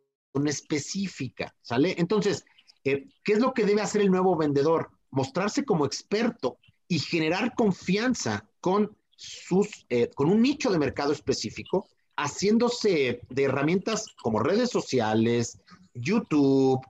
específica, 0.46 1.54
¿sale? 1.60 1.94
Entonces, 1.98 2.44
¿qué 2.82 3.06
es 3.26 3.38
lo 3.38 3.52
que 3.52 3.64
debe 3.64 3.82
hacer 3.82 4.00
el 4.00 4.10
nuevo 4.10 4.36
vendedor? 4.36 4.90
Mostrarse 5.10 5.64
como 5.64 5.86
experto 5.86 6.58
y 6.88 6.98
generar 6.98 7.54
confianza 7.54 8.48
con 8.60 8.96
sus, 9.16 9.86
eh, 9.88 10.10
con 10.14 10.28
un 10.30 10.42
nicho 10.42 10.70
de 10.70 10.78
mercado 10.78 11.12
específico, 11.12 11.88
haciéndose 12.16 13.20
de 13.28 13.42
herramientas 13.42 14.06
como 14.22 14.40
redes 14.40 14.70
sociales, 14.70 15.60
YouTube, 15.94 16.80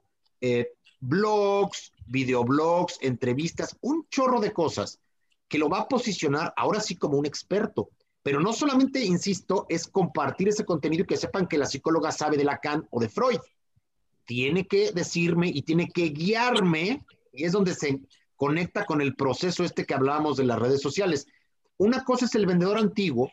eh, 0.40 0.72
blogs, 1.00 1.92
videoblogs, 2.06 2.98
entrevistas, 3.02 3.76
un 3.80 4.06
chorro 4.08 4.40
de 4.40 4.52
cosas 4.52 5.00
que 5.48 5.58
lo 5.58 5.68
va 5.68 5.80
a 5.80 5.88
posicionar 5.88 6.52
ahora 6.56 6.80
sí 6.80 6.96
como 6.96 7.18
un 7.18 7.26
experto. 7.26 7.90
Pero 8.22 8.40
no 8.40 8.54
solamente, 8.54 9.04
insisto, 9.04 9.66
es 9.68 9.86
compartir 9.86 10.48
ese 10.48 10.64
contenido 10.64 11.04
y 11.04 11.06
que 11.06 11.18
sepan 11.18 11.46
que 11.46 11.58
la 11.58 11.66
psicóloga 11.66 12.10
sabe 12.10 12.38
de 12.38 12.44
Lacan 12.44 12.86
o 12.90 12.98
de 12.98 13.10
Freud. 13.10 13.38
Tiene 14.24 14.66
que 14.66 14.92
decirme 14.92 15.48
y 15.48 15.60
tiene 15.62 15.88
que 15.88 16.08
guiarme, 16.08 17.04
y 17.32 17.44
es 17.44 17.52
donde 17.52 17.74
se 17.74 18.00
conecta 18.36 18.86
con 18.86 19.02
el 19.02 19.14
proceso 19.14 19.62
este 19.62 19.84
que 19.84 19.92
hablábamos 19.92 20.38
de 20.38 20.44
las 20.44 20.58
redes 20.58 20.80
sociales. 20.80 21.26
Una 21.76 22.02
cosa 22.02 22.24
es 22.24 22.34
el 22.34 22.46
vendedor 22.46 22.78
antiguo. 22.78 23.30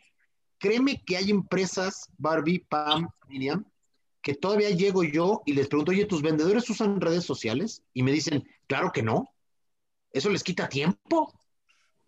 Créeme 0.58 1.02
que 1.06 1.16
hay 1.16 1.32
empresas, 1.32 2.10
Barbie, 2.18 2.66
Pam, 2.68 3.08
Miriam, 3.30 3.66
que 4.22 4.36
todavía 4.36 4.70
llego 4.70 5.04
yo 5.04 5.42
y 5.46 5.54
les 5.54 5.68
pregunto, 5.68 5.92
oye, 5.92 6.06
¿tus 6.06 6.22
vendedores 6.22 6.70
usan 6.70 7.02
redes 7.02 7.24
sociales? 7.24 7.84
Y 7.94 8.04
me 8.04 8.12
dicen, 8.12 8.48
claro 8.68 8.92
que 8.92 9.02
no. 9.02 9.30
Eso 10.12 10.30
les 10.30 10.44
quita 10.44 10.70
tiempo. 10.70 11.34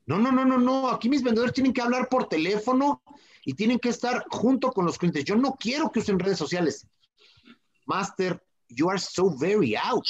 No, 0.06 0.20
no, 0.20 0.32
no, 0.32 0.46
no, 0.46 0.58
no. 0.58 0.90
Aquí 0.90 1.10
mis 1.10 1.24
vendedores 1.24 1.54
tienen 1.54 1.74
que 1.74 1.82
hablar 1.82 2.10
por 2.10 2.28
teléfono 2.28 3.02
y 3.46 3.54
tienen 3.54 3.80
que 3.80 3.90
estar 3.90 4.26
junto 4.30 4.72
con 4.72 4.86
los 4.86 4.98
clientes. 4.98 5.26
Yo 5.26 5.36
no 5.36 5.54
quiero 5.54 5.92
que 5.92 6.00
usen 6.00 6.20
redes 6.20 6.38
sociales. 6.38 6.88
Master, 7.86 8.42
you 8.68 8.90
are 8.90 9.00
so 9.00 9.36
very 9.36 9.76
out. 9.76 10.06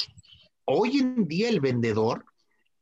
Hoy 0.66 0.98
en 0.98 1.26
día 1.26 1.48
el 1.48 1.60
vendedor 1.60 2.24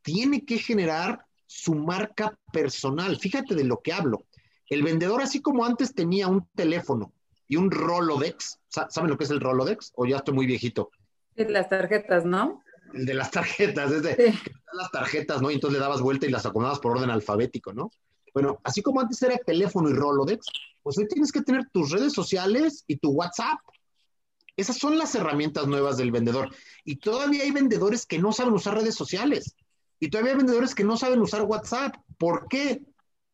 tiene 0.01 0.43
que 0.43 0.57
generar 0.57 1.25
su 1.45 1.75
marca 1.75 2.37
personal. 2.51 3.17
Fíjate 3.17 3.55
de 3.55 3.63
lo 3.63 3.81
que 3.81 3.93
hablo. 3.93 4.25
El 4.67 4.83
vendedor, 4.83 5.21
así 5.21 5.41
como 5.41 5.65
antes 5.65 5.93
tenía 5.93 6.27
un 6.27 6.47
teléfono 6.55 7.13
y 7.53 7.55
un 7.55 7.69
Rolodex, 7.69 8.59
¿saben 8.67 9.11
lo 9.11 9.17
que 9.17 9.25
es 9.25 9.29
el 9.29 9.39
Rolodex? 9.39 9.91
O 9.95 10.07
ya 10.07 10.17
estoy 10.17 10.33
muy 10.33 10.47
viejito. 10.47 10.89
Las 11.35 11.69
tarjetas, 11.69 12.25
¿no? 12.25 12.63
El 12.95 13.05
de 13.05 13.13
las 13.13 13.29
tarjetas, 13.29 13.91
es 13.91 14.01
de 14.01 14.33
las 14.73 14.89
tarjetas, 14.91 15.39
¿no? 15.39 15.51
Y 15.51 15.55
entonces 15.55 15.77
le 15.77 15.83
dabas 15.83 16.01
vuelta 16.01 16.25
y 16.25 16.31
las 16.31 16.47
acomodabas 16.47 16.79
por 16.79 16.93
orden 16.93 17.11
alfabético, 17.11 17.71
¿no? 17.71 17.91
Bueno, 18.33 18.59
así 18.63 18.81
como 18.81 19.01
antes 19.01 19.21
era 19.21 19.37
teléfono 19.37 19.87
y 19.87 19.93
Rolodex, 19.93 20.47
pues 20.81 20.97
hoy 20.97 21.07
tienes 21.07 21.31
que 21.31 21.43
tener 21.43 21.69
tus 21.69 21.91
redes 21.91 22.13
sociales 22.13 22.85
y 22.87 22.95
tu 22.95 23.11
WhatsApp. 23.11 23.59
Esas 24.57 24.79
son 24.79 24.97
las 24.97 25.13
herramientas 25.13 25.67
nuevas 25.67 25.97
del 25.97 26.11
vendedor. 26.11 26.49
Y 26.83 26.95
todavía 26.95 27.43
hay 27.43 27.51
vendedores 27.51 28.07
que 28.07 28.17
no 28.17 28.31
saben 28.31 28.55
usar 28.55 28.73
redes 28.73 28.95
sociales. 28.95 29.55
Y 29.99 30.09
todavía 30.09 30.31
hay 30.31 30.37
vendedores 30.39 30.73
que 30.73 30.83
no 30.83 30.97
saben 30.97 31.21
usar 31.21 31.43
WhatsApp. 31.43 31.97
¿Por 32.17 32.47
qué? 32.47 32.81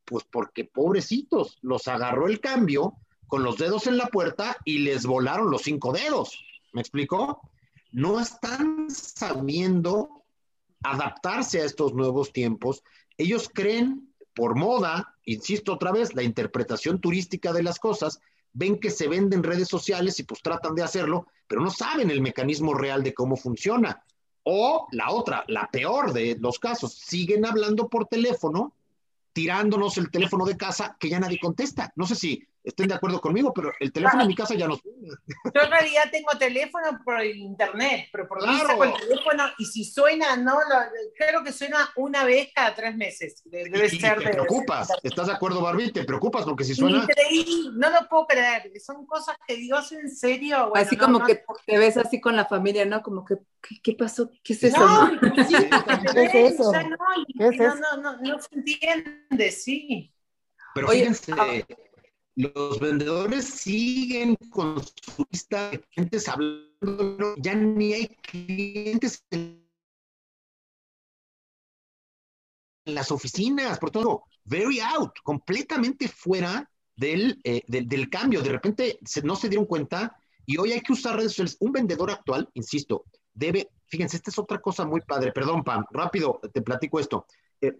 Pues 0.03 0.25
porque 0.29 0.65
pobrecitos, 0.65 1.57
los 1.61 1.87
agarró 1.87 2.27
el 2.27 2.41
cambio 2.41 2.97
con 3.29 3.43
los 3.43 3.57
dedos 3.57 3.87
en 3.87 3.97
la 3.97 4.07
puerta 4.07 4.57
y 4.65 4.79
les 4.79 5.05
volaron 5.05 5.49
los 5.49 5.61
cinco 5.61 5.93
dedos. 5.93 6.43
¿Me 6.73 6.81
explicó? 6.81 7.39
No 7.91 8.19
están 8.19 8.89
sabiendo 8.89 10.23
adaptarse 10.83 11.61
a 11.61 11.65
estos 11.65 11.93
nuevos 11.93 12.33
tiempos. 12.33 12.83
Ellos 13.17 13.49
creen 13.53 14.11
por 14.33 14.55
moda, 14.55 15.15
insisto 15.25 15.73
otra 15.73 15.91
vez, 15.91 16.15
la 16.15 16.23
interpretación 16.23 16.99
turística 16.99 17.53
de 17.53 17.63
las 17.63 17.79
cosas, 17.79 18.19
ven 18.53 18.79
que 18.79 18.89
se 18.89 19.07
venden 19.07 19.43
redes 19.43 19.67
sociales 19.67 20.19
y 20.19 20.23
pues 20.23 20.41
tratan 20.41 20.73
de 20.73 20.83
hacerlo, 20.83 21.27
pero 21.47 21.61
no 21.61 21.69
saben 21.69 22.09
el 22.09 22.21
mecanismo 22.21 22.73
real 22.73 23.03
de 23.03 23.13
cómo 23.13 23.37
funciona. 23.37 24.03
O 24.43 24.87
la 24.91 25.11
otra, 25.11 25.43
la 25.47 25.69
peor 25.71 26.13
de 26.13 26.35
los 26.39 26.57
casos, 26.57 26.93
siguen 26.93 27.45
hablando 27.45 27.89
por 27.89 28.07
teléfono, 28.07 28.73
tirándonos 29.33 29.97
el 29.97 30.09
teléfono 30.09 30.45
de 30.45 30.57
casa 30.57 30.97
que 30.99 31.09
ya 31.09 31.19
nadie 31.19 31.39
contesta. 31.39 31.93
No 31.95 32.07
sé 32.07 32.15
si 32.15 32.47
estén 32.63 32.87
de 32.87 32.95
acuerdo 32.95 33.21
conmigo, 33.21 33.53
pero 33.53 33.71
el 33.79 33.91
teléfono 33.91 34.23
en 34.23 34.27
mi 34.27 34.35
casa 34.35 34.55
ya 34.55 34.67
no 34.67 34.75
suena. 34.75 35.17
Yo 35.53 35.61
en 35.61 35.71
realidad 35.71 36.03
tengo 36.11 36.29
teléfono 36.37 36.99
por 37.03 37.23
internet, 37.23 38.07
pero 38.11 38.27
por 38.27 38.39
claro. 38.39 38.83
el 38.83 38.93
teléfono 38.93 39.43
y 39.57 39.65
si 39.65 39.85
suena, 39.85 40.35
no, 40.37 40.57
creo 41.17 41.43
que 41.43 41.51
suena 41.51 41.89
una 41.95 42.23
vez 42.23 42.49
cada 42.53 42.73
tres 42.75 42.95
meses. 42.95 43.41
Debe 43.45 43.85
y, 43.85 43.99
ser 43.99 44.19
te 44.19 44.29
preocupas, 44.29 44.89
¿estás 45.03 45.27
de 45.27 45.33
acuerdo, 45.33 45.61
Barbie? 45.61 45.91
¿Te 45.91 46.03
preocupas 46.03 46.45
porque 46.45 46.63
si 46.63 46.75
suena? 46.75 47.03
Increíble, 47.03 47.71
no 47.73 47.89
lo 47.89 48.07
puedo 48.09 48.27
creer, 48.27 48.71
son 48.79 49.05
cosas 49.05 49.37
que 49.47 49.55
digo, 49.55 49.77
en 49.91 50.09
serio? 50.09 50.71
así 50.75 50.97
como 50.97 51.23
que 51.23 51.43
te 51.65 51.77
ves 51.77 51.97
así 51.97 52.19
con 52.19 52.35
la 52.35 52.45
familia, 52.45 52.85
¿no? 52.85 53.01
Como 53.01 53.25
que, 53.25 53.35
¿qué, 53.81 53.93
pasó? 53.93 54.29
¿Qué 54.43 54.53
es 54.53 54.63
eso? 54.63 54.79
No, 54.79 55.19
¿Qué 56.13 56.23
es 56.25 56.35
eso? 56.35 56.71
No, 56.71 57.75
no, 57.75 57.97
no, 58.01 58.17
no 58.21 58.39
se 58.39 58.55
entiende, 58.55 59.51
sí. 59.51 60.13
Pero 60.73 60.87
fíjense, 60.89 61.33
ah, 61.37 61.47
los 62.39 62.79
vendedores 62.79 63.45
siguen 63.45 64.37
con 64.49 64.81
su 64.81 65.25
lista 65.29 65.71
de 65.71 65.81
clientes 65.81 66.29
hablando, 66.29 67.35
ya 67.37 67.53
ni 67.53 67.93
hay 67.93 68.07
clientes 68.07 69.25
en 69.29 69.67
las 72.85 73.11
oficinas, 73.11 73.77
por 73.77 73.91
todo, 73.91 74.23
very 74.45 74.79
out, 74.79 75.11
completamente 75.21 76.07
fuera 76.07 76.71
del, 76.95 77.41
eh, 77.43 77.61
del, 77.67 78.09
cambio. 78.09 78.41
De 78.41 78.51
repente 78.51 78.99
no 79.21 79.35
se 79.35 79.49
dieron 79.49 79.65
cuenta 79.65 80.15
y 80.45 80.57
hoy 80.57 80.71
hay 80.71 80.79
que 80.79 80.93
usar 80.93 81.17
redes 81.17 81.33
sociales. 81.33 81.57
Un 81.59 81.73
vendedor 81.73 82.09
actual, 82.09 82.49
insisto, 82.53 83.03
debe, 83.33 83.69
fíjense, 83.87 84.15
esta 84.15 84.31
es 84.31 84.39
otra 84.39 84.59
cosa 84.61 84.85
muy 84.85 85.01
padre, 85.01 85.33
perdón, 85.33 85.61
Pam, 85.65 85.83
rápido 85.91 86.39
te 86.53 86.61
platico 86.61 87.01
esto. 87.01 87.25
Eh, 87.59 87.77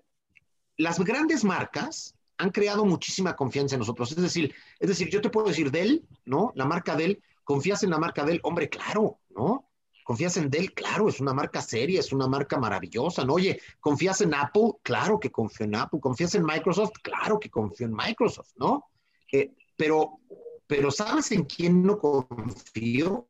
las 0.76 1.00
grandes 1.00 1.46
marcas 1.46 2.14
han 2.40 2.52
creado 2.52 2.86
muchísima 2.86 3.36
confianza 3.36 3.76
en 3.76 3.80
nosotros. 3.80 4.12
Es 4.12 4.22
decir, 4.22 4.56
es 4.80 4.88
decir, 4.88 5.10
yo 5.10 5.20
te 5.22 5.30
puedo 5.30 5.48
decir 5.48 5.70
Dell, 5.72 6.08
¿no? 6.26 6.54
La 6.56 6.66
marca 6.66 6.96
Dell, 6.96 7.22
confías 7.44 7.84
en 7.84 7.90
la 7.90 8.00
marca 8.00 8.24
Dell, 8.24 8.40
hombre, 8.44 8.70
claro, 8.70 9.20
¿no? 9.30 9.70
Confías 10.06 10.38
en 10.38 10.50
Dell, 10.50 10.74
claro, 10.74 11.10
es 11.10 11.20
una 11.20 11.34
marca 11.34 11.62
seria, 11.62 12.00
es 12.00 12.14
una 12.14 12.28
marca 12.28 12.58
maravillosa, 12.58 13.26
¿no? 13.26 13.34
Oye, 13.34 13.60
confías 13.82 14.22
en 14.22 14.34
Apple, 14.34 14.72
claro 14.82 15.20
que 15.20 15.30
confío 15.30 15.66
en 15.66 15.76
Apple, 15.76 16.00
confías 16.00 16.34
en 16.34 16.46
Microsoft, 16.46 16.94
claro 17.04 17.40
que 17.40 17.50
confío 17.50 17.88
en 17.88 17.94
Microsoft, 17.94 18.52
¿no? 18.56 18.86
Eh, 19.34 19.52
pero, 19.76 20.20
pero 20.66 20.92
¿sabes 20.92 21.32
en 21.34 21.44
quién 21.44 21.84
no 21.84 22.00
confío? 22.00 23.28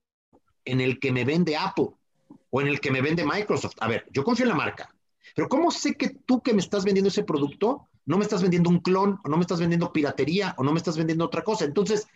En 0.66 0.82
el 0.82 1.00
que 1.00 1.12
me 1.12 1.26
vende 1.26 1.58
Apple 1.58 1.90
o 2.52 2.62
en 2.62 2.68
el 2.68 2.80
que 2.80 2.92
me 2.92 3.02
vende 3.02 3.26
Microsoft. 3.26 3.76
A 3.80 3.88
ver, 3.88 4.06
yo 4.12 4.24
confío 4.24 4.46
en 4.46 4.50
la 4.50 4.56
marca, 4.56 4.94
pero 5.36 5.50
¿cómo 5.50 5.72
sé 5.72 5.96
que 5.96 6.10
tú 6.10 6.44
que 6.44 6.54
me 6.54 6.62
estás 6.62 6.86
vendiendo 6.86 7.10
ese 7.10 7.24
producto 7.24 7.89
no 8.10 8.18
me 8.18 8.24
estás 8.24 8.42
vendiendo 8.42 8.72
un 8.72 8.80
clon, 8.80 9.20
o 9.24 9.30
no 9.30 9.38
me 9.38 9.42
estás 9.42 9.60
vendiendo 9.60 9.94
piratería, 9.94 10.56
o 10.58 10.64
no 10.64 10.72
me 10.72 10.80
estás 10.80 10.98
vendiendo 10.98 11.26
otra 11.26 11.44
cosa. 11.44 11.66
Entonces. 11.66 12.08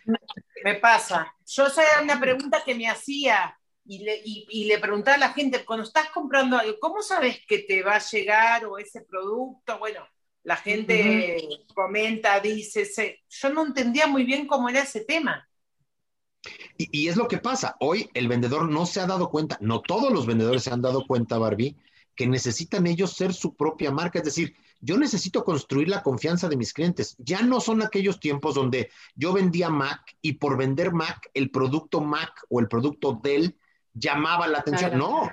Me 0.64 0.74
pasa. 0.74 1.32
Yo 1.46 1.70
sé 1.70 1.82
una 2.02 2.18
pregunta 2.18 2.64
que 2.64 2.74
me 2.74 2.88
hacía 2.88 3.56
y 3.84 3.98
le, 4.00 4.20
y, 4.24 4.64
le 4.64 4.80
preguntaba 4.80 5.14
a 5.14 5.20
la 5.20 5.32
gente, 5.32 5.64
cuando 5.64 5.84
estás 5.84 6.10
comprando 6.10 6.58
algo, 6.58 6.80
¿cómo 6.80 7.00
sabes 7.00 7.38
que 7.46 7.60
te 7.60 7.84
va 7.84 7.94
a 7.94 8.00
llegar 8.00 8.64
o 8.64 8.76
ese 8.76 9.02
producto? 9.02 9.78
Bueno, 9.78 10.00
la 10.42 10.56
gente 10.56 11.38
comenta, 11.72 12.40
dice, 12.40 13.22
yo 13.28 13.50
no 13.50 13.64
entendía 13.64 14.08
muy 14.08 14.24
bien 14.24 14.48
cómo 14.48 14.68
era 14.68 14.80
ese 14.80 15.04
tema. 15.04 15.48
Y, 16.76 17.04
y, 17.04 17.08
es 17.08 17.16
lo 17.16 17.28
que 17.28 17.38
pasa. 17.38 17.76
Hoy 17.78 18.10
el 18.14 18.26
vendedor 18.26 18.68
no 18.68 18.84
se 18.84 18.98
ha 18.98 19.06
dado 19.06 19.30
cuenta, 19.30 19.58
no 19.60 19.80
todos 19.80 20.12
los 20.12 20.26
vendedores 20.26 20.64
se 20.64 20.72
han 20.72 20.82
dado 20.82 21.06
cuenta, 21.06 21.38
Barbie, 21.38 21.76
que 22.14 22.26
necesitan 22.26 22.86
ellos 22.86 23.12
ser 23.12 23.32
su 23.32 23.54
propia 23.54 23.90
marca. 23.90 24.18
Es 24.18 24.24
decir, 24.24 24.54
yo 24.80 24.96
necesito 24.98 25.44
construir 25.44 25.88
la 25.88 26.02
confianza 26.02 26.48
de 26.48 26.56
mis 26.56 26.72
clientes. 26.72 27.16
Ya 27.18 27.42
no 27.42 27.60
son 27.60 27.82
aquellos 27.82 28.20
tiempos 28.20 28.54
donde 28.54 28.90
yo 29.14 29.32
vendía 29.32 29.70
Mac 29.70 30.16
y 30.20 30.34
por 30.34 30.56
vender 30.56 30.92
Mac, 30.92 31.30
el 31.34 31.50
producto 31.50 32.00
Mac 32.00 32.44
o 32.48 32.60
el 32.60 32.68
producto 32.68 33.18
Dell 33.22 33.56
llamaba 33.94 34.46
la 34.46 34.58
atención. 34.58 34.98
No, 34.98 35.30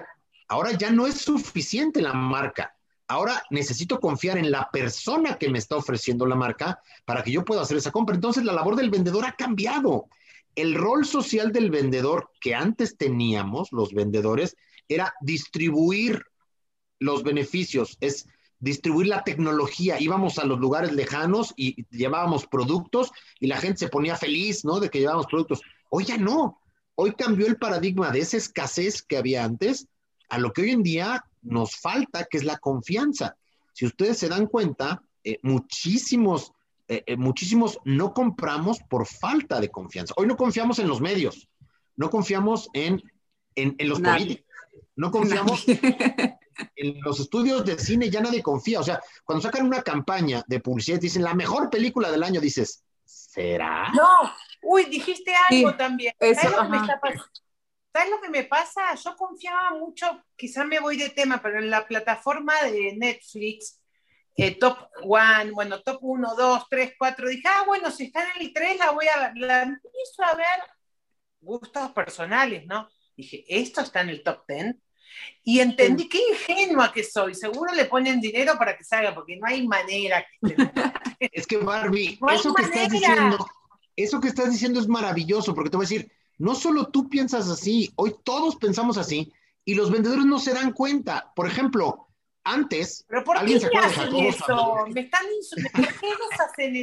ahora 0.48 0.72
ya 0.72 0.92
no 0.92 1.08
es 1.08 1.22
suficiente 1.22 2.02
la 2.02 2.14
marca. 2.14 2.76
Ahora 3.08 3.44
necesito 3.50 4.00
confiar 4.00 4.38
en 4.38 4.52
la 4.52 4.70
persona 4.72 5.38
que 5.38 5.50
me 5.50 5.60
está 5.60 5.76
ofreciendo 5.76 6.26
la 6.26 6.36
marca 6.36 6.80
para 7.04 7.24
que 7.24 7.32
yo 7.32 7.44
pueda 7.44 7.62
hacer 7.62 7.76
esa 7.76 7.92
compra. 7.92 8.16
Entonces 8.16 8.46
la 8.46 8.54
labor 8.54 8.78
del 8.78 8.90
vendedor 8.90 9.26
ha 9.26 9.34
cambiado. 9.34 10.08
El 10.56 10.76
rol 10.76 11.06
social 11.06 11.52
del 11.52 11.72
vendedor 11.72 12.32
que 12.40 12.56
antes 12.56 12.96
teníamos, 12.96 13.74
los 13.74 13.94
vendedores, 13.94 14.56
era 14.88 15.14
distribuir 15.22 16.24
los 17.02 17.24
beneficios, 17.24 17.98
es 18.00 18.28
distribuir 18.60 19.08
la 19.08 19.24
tecnología. 19.24 20.00
Íbamos 20.00 20.38
a 20.38 20.46
los 20.46 20.60
lugares 20.60 20.94
lejanos 20.94 21.54
y 21.58 21.84
llevábamos 21.90 22.46
productos 22.46 23.12
y 23.40 23.48
la 23.48 23.58
gente 23.58 23.80
se 23.80 23.90
ponía 23.90 24.16
feliz, 24.16 24.64
¿no? 24.64 24.80
De 24.80 24.90
que 24.90 25.00
llevábamos 25.00 25.26
productos. 25.26 25.62
Hoy 25.90 26.06
ya 26.06 26.18
no. 26.18 26.62
Hoy 26.96 27.14
cambió 27.14 27.48
el 27.48 27.58
paradigma 27.58 28.12
de 28.12 28.20
esa 28.20 28.38
escasez 28.38 29.02
que 29.02 29.18
había 29.18 29.44
antes 29.44 29.88
a 30.30 30.38
lo 30.38 30.54
que 30.54 30.62
hoy 30.62 30.70
en 30.70 30.84
día 30.84 31.26
nos 31.42 31.76
falta, 31.76 32.28
que 32.30 32.38
es 32.38 32.44
la 32.44 32.58
confianza. 32.58 33.36
Si 33.74 33.86
ustedes 33.86 34.20
se 34.20 34.30
dan 34.30 34.46
cuenta, 34.46 35.02
eh, 35.24 35.40
muchísimos, 35.42 36.54
eh, 36.88 37.04
eh, 37.08 37.18
muchísimos 37.18 37.80
no 37.84 38.14
compramos 38.14 38.80
por 38.88 39.08
falta 39.08 39.60
de 39.60 39.70
confianza. 39.70 40.14
Hoy 40.18 40.28
no 40.28 40.38
confiamos 40.38 40.78
en 40.78 40.88
los 40.88 41.02
medios, 41.02 41.50
no 41.96 42.12
confiamos 42.12 42.70
en, 42.74 43.02
en, 43.56 43.76
los 43.90 44.00
políticos, 44.00 44.46
no 44.96 45.10
confiamos 45.10 45.66
en 46.76 47.02
los 47.02 47.20
estudios 47.20 47.66
de 47.66 47.78
cine, 47.78 48.10
ya 48.10 48.22
nadie 48.22 48.42
confía. 48.42 48.80
O 48.80 48.84
sea, 48.84 49.02
cuando 49.24 49.42
sacan 49.42 49.66
una 49.66 49.82
campaña 49.82 50.44
de 50.48 50.60
publicidad 50.60 50.98
y 50.98 51.02
dicen 51.02 51.24
la 51.24 51.34
mejor 51.34 51.70
película 51.70 52.12
del 52.12 52.24
año, 52.24 52.42
dices, 52.42 52.84
¿será? 53.06 53.90
No, 53.94 54.32
uy, 54.62 54.86
dijiste 54.86 55.34
algo 55.50 55.76
también. 55.76 56.14
Eso, 56.20 56.50
¿Sabes 57.94 58.10
lo 58.10 58.22
que 58.22 58.30
me 58.30 58.44
pasa? 58.46 58.96
Yo 58.96 59.16
confiaba 59.18 59.72
mucho, 59.72 60.24
quizás 60.38 60.66
me 60.66 60.80
voy 60.80 60.96
de 60.96 61.10
tema, 61.10 61.42
pero 61.42 61.60
en 61.60 61.70
la 61.70 61.86
plataforma 61.86 62.54
de 62.64 62.96
Netflix, 62.96 63.82
eh, 64.36 64.58
Top 64.58 64.78
One, 65.04 65.52
bueno, 65.52 65.82
Top 65.82 65.98
1, 66.02 66.36
2, 66.36 66.66
3, 66.70 66.94
4, 66.98 67.28
dije, 67.28 67.48
ah, 67.48 67.64
bueno, 67.68 67.92
si 67.92 68.06
está 68.06 68.24
en 68.24 68.42
el 68.44 68.54
3, 68.54 68.78
la 68.78 68.92
voy 68.92 69.08
a. 69.08 69.34
La 69.36 69.64
empiezo 69.64 70.24
a 70.24 70.36
ver 70.36 70.64
gustos 71.42 71.92
personales, 71.92 72.66
¿no? 72.66 72.88
Dije, 73.18 73.44
¿esto 73.48 73.82
está 73.82 74.02
en 74.02 74.10
el 74.10 74.24
top 74.24 74.46
10? 74.48 74.76
Y 75.44 75.60
entendí 75.60 76.08
qué 76.08 76.20
ingenua 76.30 76.92
que 76.92 77.04
soy. 77.04 77.36
Seguro 77.36 77.74
le 77.74 77.86
ponen 77.86 78.22
dinero 78.22 78.58
para 78.58 78.78
que 78.78 78.84
salga, 78.84 79.14
porque 79.14 79.38
no 79.38 79.48
hay 79.48 79.68
manera 79.68 80.26
que 80.42 80.56
Es 81.32 81.48
que 81.48 81.58
Barbie, 81.58 82.20
eso 82.34 82.54
que 82.54 82.64
estás 82.64 82.90
diciendo, 82.90 83.48
eso 83.96 84.20
que 84.20 84.28
estás 84.28 84.52
diciendo 84.52 84.80
es 84.80 84.88
maravilloso, 84.88 85.54
porque 85.54 85.70
te 85.70 85.78
voy 85.78 85.86
a 85.86 85.90
decir, 85.90 86.12
no 86.38 86.56
solo 86.56 86.88
tú 86.88 87.10
piensas 87.10 87.50
así, 87.50 87.92
hoy 87.96 88.16
todos 88.24 88.56
pensamos 88.56 88.98
así 88.98 89.32
y 89.64 89.76
los 89.76 89.92
vendedores 89.92 90.26
no 90.26 90.40
se 90.40 90.54
dan 90.54 90.74
cuenta. 90.74 91.32
Por 91.36 91.48
ejemplo, 91.48 92.08
antes. 92.44 93.06
¿Pero 93.08 93.24
por 93.24 93.46
qué 93.46 93.56
hacen 93.56 94.16
eso? 94.16 94.86
Me 94.88 95.02
están 95.02 95.26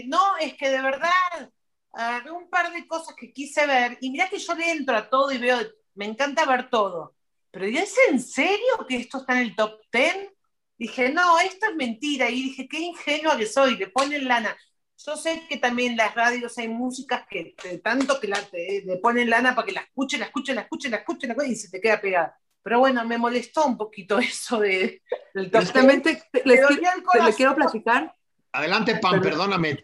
No, 0.06 0.36
es 0.40 0.54
que 0.54 0.70
de 0.70 0.82
verdad 0.82 1.52
agarré 1.92 2.30
un 2.30 2.48
par 2.48 2.72
de 2.72 2.86
cosas 2.86 3.14
que 3.16 3.32
quise 3.32 3.66
ver 3.66 3.98
y 4.00 4.10
mira 4.10 4.28
que 4.28 4.38
yo 4.38 4.54
le 4.54 4.70
entro 4.70 4.96
a 4.96 5.08
todo 5.08 5.32
y 5.32 5.38
veo, 5.38 5.58
me 5.94 6.04
encanta 6.04 6.46
ver 6.46 6.70
todo. 6.70 7.14
Pero 7.50 7.66
¿es 7.66 7.94
en 8.10 8.20
serio 8.20 8.86
que 8.88 8.96
esto 8.96 9.18
está 9.18 9.34
en 9.34 9.48
el 9.48 9.56
top 9.56 9.80
10? 9.92 10.30
Dije, 10.78 11.10
no, 11.10 11.40
esto 11.40 11.66
es 11.70 11.76
mentira. 11.76 12.30
Y 12.30 12.42
dije, 12.42 12.68
qué 12.68 12.78
ingenua 12.78 13.36
que 13.36 13.46
soy, 13.46 13.76
le 13.76 13.88
ponen 13.88 14.28
lana. 14.28 14.56
Yo 15.04 15.16
sé 15.16 15.44
que 15.48 15.58
también 15.58 15.92
en 15.92 15.98
las 15.98 16.14
radios 16.14 16.58
hay 16.58 16.68
músicas 16.68 17.24
que 17.30 17.54
tanto 17.82 18.18
que 18.18 18.26
la, 18.26 18.40
le 18.52 18.96
ponen 18.96 19.30
lana 19.30 19.54
para 19.54 19.66
que 19.66 19.72
la 19.72 19.80
escuchen, 19.80 20.20
la 20.20 20.26
escuchen, 20.26 20.56
la 20.56 20.62
escuchen, 20.62 20.90
la 20.90 20.96
escuchen, 20.96 21.36
y 21.46 21.54
se 21.54 21.70
te 21.70 21.80
queda 21.80 22.00
pegada. 22.00 22.36
Pero 22.62 22.80
bueno, 22.80 23.04
me 23.04 23.16
molestó 23.16 23.64
un 23.64 23.76
poquito 23.76 24.18
eso 24.18 24.58
de, 24.58 25.02
del 25.34 25.50
Justamente 25.50 26.22
les, 26.44 26.60
le 26.70 27.34
quiero 27.34 27.54
platicar. 27.54 28.12
Adelante, 28.52 28.96
Pam, 28.96 29.20
perdóname. 29.20 29.78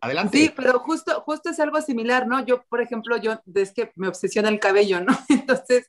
adelante. 0.00 0.38
Sí, 0.38 0.52
pero 0.54 0.80
justo, 0.80 1.22
justo 1.22 1.50
es 1.50 1.58
algo 1.60 1.80
similar, 1.80 2.26
¿no? 2.26 2.44
Yo, 2.44 2.62
por 2.68 2.80
ejemplo, 2.82 3.16
yo, 3.16 3.40
es 3.54 3.72
que 3.72 3.90
me 3.96 4.08
obsesiona 4.08 4.50
el 4.50 4.60
cabello, 4.60 5.00
¿no? 5.00 5.16
Entonces, 5.28 5.88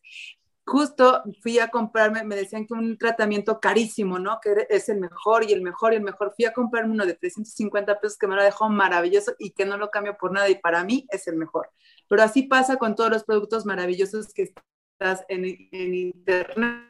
justo 0.68 1.24
fui 1.42 1.60
a 1.60 1.70
comprarme, 1.70 2.24
me 2.26 2.36
decían 2.36 2.68
que 2.68 2.74
un 2.74 2.98
tratamiento 2.98 3.60
carísimo, 3.60 4.20
¿no? 4.20 4.40
Que 4.42 4.68
es 4.70 4.90
el 4.90 5.00
mejor 5.00 5.50
y 5.50 5.54
el 5.54 5.62
mejor 5.62 5.94
y 5.94 5.96
el 5.96 6.04
mejor. 6.04 6.34
Fui 6.36 6.46
a 6.46 6.54
comprarme 6.54 6.92
uno 6.92 7.06
de 7.06 7.14
350 7.14 8.00
pesos 8.02 8.18
que 8.18 8.28
me 8.28 8.36
lo 8.36 8.44
dejó 8.44 8.70
maravilloso 8.70 9.34
y 9.40 9.52
que 9.52 9.66
no 9.66 9.78
lo 9.78 9.90
cambio 9.90 10.18
por 10.18 10.34
nada 10.34 10.50
y 10.50 10.56
para 10.56 10.84
mí 10.84 11.08
es 11.10 11.28
el 11.28 11.38
mejor. 11.38 11.70
Pero 12.10 12.22
así 12.22 12.44
pasa 12.44 12.76
con 12.76 12.96
todos 12.96 13.10
los 13.10 13.24
productos 13.24 13.66
maravillosos 13.66 14.34
que 14.34 14.54
estás 15.00 15.24
en, 15.30 15.46
internet, 15.46 16.84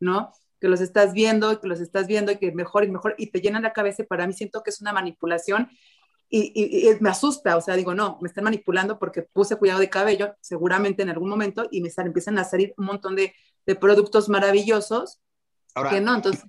¿no? 0.00 0.32
Que 0.60 0.68
los 0.68 0.80
estás 0.80 1.12
viendo, 1.12 1.60
que 1.60 1.68
los 1.68 1.80
estás 1.80 2.08
viendo 2.08 2.32
y 2.32 2.38
que 2.38 2.50
mejor 2.52 2.84
y 2.84 2.90
mejor 2.90 3.14
y 3.16 3.30
te 3.30 3.40
llenan 3.40 3.62
la 3.62 3.72
cabeza 3.72 4.02
para 4.04 4.26
mí 4.26 4.32
siento 4.32 4.62
que 4.62 4.70
es 4.70 4.80
una 4.80 4.92
manipulación 4.92 5.70
y, 6.34 6.88
me 7.00 7.10
asusta, 7.10 7.58
o 7.58 7.60
sea, 7.60 7.76
digo, 7.76 7.94
no, 7.94 8.18
me 8.22 8.28
están 8.28 8.44
manipulando 8.44 8.98
porque 8.98 9.20
puse 9.20 9.56
cuidado 9.56 9.80
de 9.80 9.90
cabello, 9.90 10.34
seguramente 10.40 11.02
en 11.02 11.10
algún 11.10 11.28
momento, 11.28 11.68
y 11.70 11.82
me 11.82 11.90
empiezan 11.94 12.38
a 12.38 12.44
salir 12.44 12.72
un 12.78 12.86
montón 12.86 13.14
de, 13.16 13.34
de 13.66 13.74
productos 13.76 14.30
maravillosos. 14.30 15.20
Ahora, 15.74 15.90
que 15.90 16.00
no, 16.00 16.14
entonces... 16.14 16.46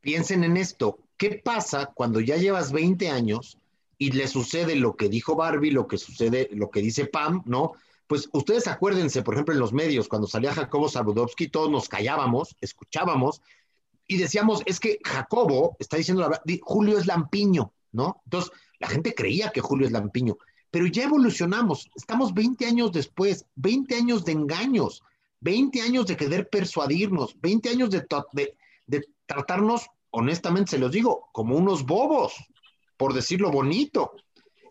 piensen 0.00 0.42
en 0.42 0.56
esto, 0.56 1.00
¿qué 1.18 1.42
pasa 1.44 1.92
cuando 1.94 2.20
ya 2.20 2.36
llevas 2.36 2.72
20 2.72 3.10
años 3.10 3.58
y 3.98 4.12
le 4.12 4.26
sucede 4.26 4.74
lo 4.74 4.96
que 4.96 5.10
dijo 5.10 5.36
Barbie, 5.36 5.70
lo 5.70 5.86
que 5.86 5.98
sucede, 5.98 6.48
lo 6.52 6.70
que 6.70 6.80
dice 6.80 7.04
Pam, 7.04 7.42
¿no? 7.44 7.72
Pues 8.06 8.30
ustedes 8.32 8.68
acuérdense, 8.68 9.22
por 9.22 9.34
ejemplo, 9.34 9.52
en 9.52 9.60
los 9.60 9.74
medios, 9.74 10.08
cuando 10.08 10.28
salía 10.28 10.54
Jacobo 10.54 10.88
Saludowski, 10.88 11.48
todos 11.48 11.70
nos 11.70 11.90
callábamos, 11.90 12.56
escuchábamos 12.62 13.42
y 14.06 14.16
decíamos, 14.16 14.62
es 14.64 14.80
que 14.80 14.98
Jacobo 15.04 15.76
está 15.78 15.98
diciendo 15.98 16.22
la 16.22 16.28
verdad, 16.28 16.44
Julio 16.62 16.98
es 16.98 17.06
lampiño, 17.06 17.72
¿no? 17.92 18.22
Entonces, 18.24 18.52
la 18.78 18.88
gente 18.88 19.14
creía 19.14 19.50
que 19.50 19.60
Julio 19.60 19.86
es 19.86 19.92
Lampiño, 19.92 20.36
pero 20.70 20.86
ya 20.86 21.04
evolucionamos. 21.04 21.90
Estamos 21.94 22.34
20 22.34 22.66
años 22.66 22.92
después, 22.92 23.46
20 23.56 23.94
años 23.96 24.24
de 24.24 24.32
engaños, 24.32 25.02
20 25.40 25.80
años 25.82 26.06
de 26.06 26.16
querer 26.16 26.48
persuadirnos, 26.48 27.40
20 27.40 27.68
años 27.70 27.90
de, 27.90 29.06
tratarnos, 29.26 29.86
honestamente 30.10 30.72
se 30.72 30.78
los 30.78 30.92
digo, 30.92 31.28
como 31.32 31.56
unos 31.56 31.84
bobos, 31.84 32.34
por 32.96 33.14
decirlo 33.14 33.50
bonito. 33.50 34.12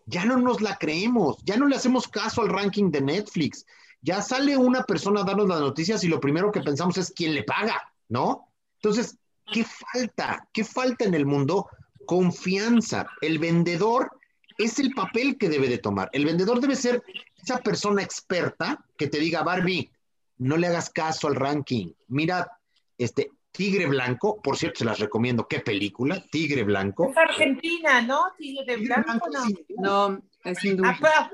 Ya 0.05 0.25
no 0.25 0.37
nos 0.37 0.61
la 0.61 0.77
creemos, 0.77 1.37
ya 1.43 1.57
no 1.57 1.67
le 1.67 1.75
hacemos 1.75 2.07
caso 2.07 2.41
al 2.41 2.49
ranking 2.49 2.91
de 2.91 3.01
Netflix. 3.01 3.65
Ya 4.01 4.21
sale 4.21 4.55
una 4.55 4.83
persona 4.83 5.21
a 5.21 5.23
darnos 5.23 5.47
las 5.47 5.59
noticias 5.59 6.03
y 6.03 6.07
lo 6.07 6.19
primero 6.19 6.51
que 6.51 6.61
pensamos 6.61 6.97
es 6.97 7.11
quién 7.11 7.33
le 7.33 7.43
paga, 7.43 7.91
¿no? 8.09 8.51
Entonces, 8.75 9.17
¿qué 9.51 9.65
falta? 9.65 10.47
¿Qué 10.53 10.63
falta 10.63 11.05
en 11.05 11.15
el 11.15 11.25
mundo 11.25 11.67
confianza. 12.05 13.07
El 13.21 13.39
vendedor 13.39 14.11
es 14.57 14.79
el 14.79 14.91
papel 14.91 15.37
que 15.37 15.49
debe 15.49 15.67
de 15.67 15.77
tomar. 15.77 16.09
El 16.13 16.25
vendedor 16.25 16.59
debe 16.59 16.75
ser 16.75 17.03
esa 17.41 17.57
persona 17.59 18.01
experta 18.01 18.83
que 18.97 19.07
te 19.07 19.19
diga, 19.19 19.43
Barbie, 19.43 19.91
no 20.37 20.57
le 20.57 20.67
hagas 20.67 20.89
caso 20.89 21.27
al 21.27 21.35
ranking. 21.35 21.91
Mira, 22.07 22.49
este 22.97 23.31
Tigre 23.55 23.87
Blanco, 23.87 24.41
por 24.41 24.57
cierto, 24.57 24.79
se 24.79 24.85
las 24.85 24.99
recomiendo. 24.99 25.47
¿Qué 25.47 25.59
película? 25.59 26.23
Tigre 26.29 26.63
Blanco. 26.63 27.09
Es 27.09 27.17
Argentina, 27.17 28.01
¿no? 28.01 28.33
Tigre, 28.37 28.77
Blanco, 28.77 29.29
no. 29.77 30.21
es 30.43 30.57
ah, 30.83 31.29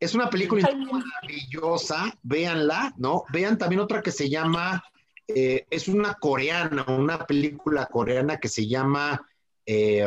Es 0.00 0.14
una 0.14 0.30
película 0.30 0.70
maravillosa, 0.74 2.18
véanla, 2.22 2.94
¿no? 2.96 3.24
Vean 3.30 3.58
también 3.58 3.80
otra 3.80 4.00
que 4.00 4.10
se 4.10 4.30
llama, 4.30 4.82
eh, 5.28 5.66
es 5.68 5.88
una 5.88 6.14
coreana, 6.14 6.84
una 6.88 7.26
película 7.26 7.86
coreana 7.86 8.38
que 8.38 8.48
se 8.48 8.66
llama 8.66 9.20
eh, 9.64 10.06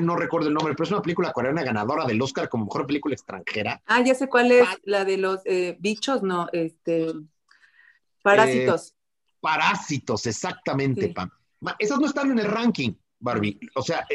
no 0.00 0.16
recuerdo 0.16 0.48
el 0.48 0.54
nombre, 0.54 0.74
pero 0.74 0.84
es 0.84 0.90
una 0.90 1.02
película 1.02 1.32
coreana 1.32 1.62
ganadora 1.62 2.04
del 2.04 2.20
Oscar 2.20 2.48
como 2.48 2.64
mejor 2.64 2.86
película 2.86 3.14
extranjera. 3.14 3.82
Ah, 3.86 4.02
ya 4.02 4.14
sé 4.14 4.28
cuál 4.28 4.50
es, 4.52 4.66
la 4.84 5.04
de 5.04 5.18
los 5.18 5.40
eh, 5.44 5.76
bichos, 5.78 6.22
no, 6.22 6.48
este, 6.52 7.12
parásitos. 8.22 8.90
Eh, 8.90 8.94
parásitos, 9.40 10.26
exactamente, 10.26 11.08
Pam. 11.08 11.30
Esas 11.78 12.00
no 12.00 12.06
están 12.06 12.30
en 12.32 12.40
el 12.40 12.46
ranking, 12.46 12.92
Barbie. 13.20 13.58
O 13.74 13.82
sea, 13.82 14.06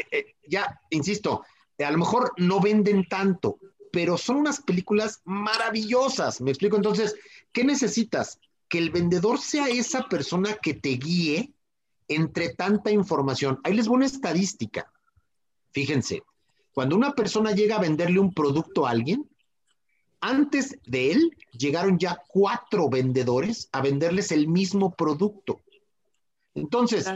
ya, 0.46 0.80
insisto, 0.90 1.44
a 1.78 1.90
lo 1.90 1.98
mejor 1.98 2.32
no 2.36 2.60
venden 2.60 3.06
tanto, 3.08 3.58
pero 3.92 4.18
son 4.18 4.36
unas 4.36 4.60
películas 4.60 5.22
maravillosas. 5.24 6.40
Me 6.40 6.50
explico 6.50 6.76
entonces, 6.76 7.14
¿qué 7.52 7.64
necesitas? 7.64 8.38
Que 8.68 8.78
el 8.78 8.90
vendedor 8.90 9.38
sea 9.38 9.68
esa 9.68 10.08
persona 10.08 10.54
que 10.60 10.74
te 10.74 10.90
guíe 10.90 11.54
entre 12.08 12.54
tanta 12.54 12.90
información. 12.90 13.60
Ahí 13.62 13.74
les 13.74 13.86
voy 13.86 13.98
una 13.98 14.06
estadística. 14.06 14.90
Fíjense, 15.72 16.22
cuando 16.72 16.96
una 16.96 17.12
persona 17.12 17.52
llega 17.52 17.76
a 17.76 17.80
venderle 17.80 18.18
un 18.18 18.32
producto 18.32 18.86
a 18.86 18.90
alguien, 18.90 19.28
antes 20.20 20.78
de 20.86 21.12
él 21.12 21.36
llegaron 21.52 21.98
ya 21.98 22.20
cuatro 22.28 22.88
vendedores 22.88 23.68
a 23.72 23.82
venderles 23.82 24.32
el 24.32 24.48
mismo 24.48 24.94
producto. 24.94 25.60
Entonces, 26.54 27.06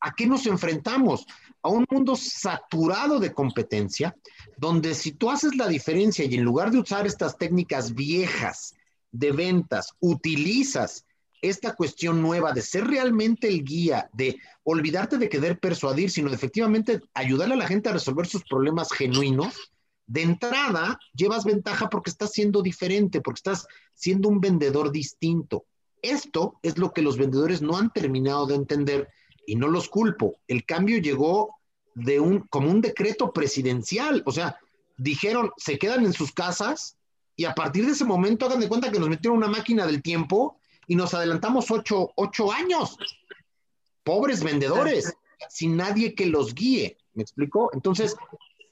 ¿a 0.00 0.14
qué 0.14 0.26
nos 0.26 0.46
enfrentamos? 0.46 1.26
A 1.62 1.68
un 1.68 1.84
mundo 1.90 2.16
saturado 2.16 3.18
de 3.18 3.32
competencia, 3.32 4.16
donde 4.56 4.94
si 4.94 5.12
tú 5.12 5.30
haces 5.30 5.54
la 5.56 5.66
diferencia 5.66 6.24
y 6.24 6.34
en 6.34 6.44
lugar 6.44 6.70
de 6.70 6.78
usar 6.78 7.06
estas 7.06 7.36
técnicas 7.36 7.94
viejas 7.94 8.74
de 9.12 9.32
ventas, 9.32 9.94
utilizas 10.00 11.04
esta 11.48 11.74
cuestión 11.74 12.22
nueva 12.22 12.52
de 12.52 12.62
ser 12.62 12.86
realmente 12.86 13.48
el 13.48 13.64
guía, 13.64 14.08
de 14.12 14.38
olvidarte 14.62 15.18
de 15.18 15.28
querer 15.28 15.58
persuadir, 15.58 16.10
sino 16.10 16.30
de 16.30 16.36
efectivamente 16.36 17.00
ayudarle 17.12 17.54
a 17.54 17.58
la 17.58 17.66
gente 17.66 17.88
a 17.88 17.92
resolver 17.92 18.26
sus 18.26 18.44
problemas 18.44 18.92
genuinos, 18.92 19.72
de 20.06 20.22
entrada 20.22 20.98
llevas 21.14 21.44
ventaja 21.44 21.88
porque 21.88 22.10
estás 22.10 22.32
siendo 22.32 22.62
diferente, 22.62 23.20
porque 23.20 23.38
estás 23.38 23.66
siendo 23.94 24.28
un 24.28 24.40
vendedor 24.40 24.90
distinto. 24.90 25.64
Esto 26.02 26.58
es 26.62 26.78
lo 26.78 26.92
que 26.92 27.02
los 27.02 27.16
vendedores 27.16 27.62
no 27.62 27.76
han 27.76 27.90
terminado 27.90 28.46
de 28.46 28.56
entender 28.56 29.08
y 29.46 29.56
no 29.56 29.68
los 29.68 29.88
culpo. 29.88 30.36
El 30.46 30.64
cambio 30.64 30.98
llegó 30.98 31.56
de 31.94 32.20
un 32.20 32.40
como 32.40 32.70
un 32.70 32.80
decreto 32.80 33.32
presidencial, 33.32 34.22
o 34.26 34.32
sea, 34.32 34.58
dijeron, 34.96 35.50
se 35.56 35.78
quedan 35.78 36.04
en 36.04 36.12
sus 36.12 36.32
casas 36.32 36.96
y 37.36 37.44
a 37.44 37.54
partir 37.54 37.86
de 37.86 37.92
ese 37.92 38.04
momento 38.04 38.46
hagan 38.46 38.60
de 38.60 38.68
cuenta 38.68 38.90
que 38.90 38.98
nos 38.98 39.08
metieron 39.08 39.38
una 39.38 39.48
máquina 39.48 39.86
del 39.86 40.02
tiempo 40.02 40.58
y 40.86 40.96
nos 40.96 41.14
adelantamos 41.14 41.70
ocho, 41.70 42.12
ocho 42.16 42.52
años. 42.52 42.96
Pobres 44.02 44.42
vendedores, 44.42 45.16
sin 45.48 45.76
nadie 45.76 46.14
que 46.14 46.26
los 46.26 46.54
guíe. 46.54 46.98
¿Me 47.14 47.22
explico? 47.22 47.70
Entonces, 47.72 48.16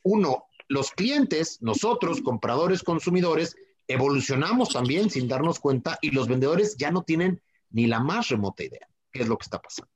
uno, 0.02 0.46
los 0.68 0.90
clientes, 0.90 1.58
nosotros, 1.62 2.20
compradores, 2.20 2.82
consumidores, 2.82 3.56
evolucionamos 3.88 4.70
también 4.70 5.10
sin 5.10 5.28
darnos 5.28 5.60
cuenta 5.60 5.98
y 6.00 6.10
los 6.10 6.28
vendedores 6.28 6.76
ya 6.76 6.90
no 6.90 7.02
tienen 7.02 7.42
ni 7.70 7.86
la 7.86 8.00
más 8.00 8.28
remota 8.28 8.62
idea 8.62 8.88
qué 9.12 9.22
es 9.22 9.28
lo 9.28 9.36
que 9.36 9.44
está 9.44 9.60
pasando. 9.60 9.90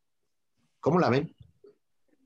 ¿Cómo 0.80 1.00
la 1.00 1.10
ven? 1.10 1.34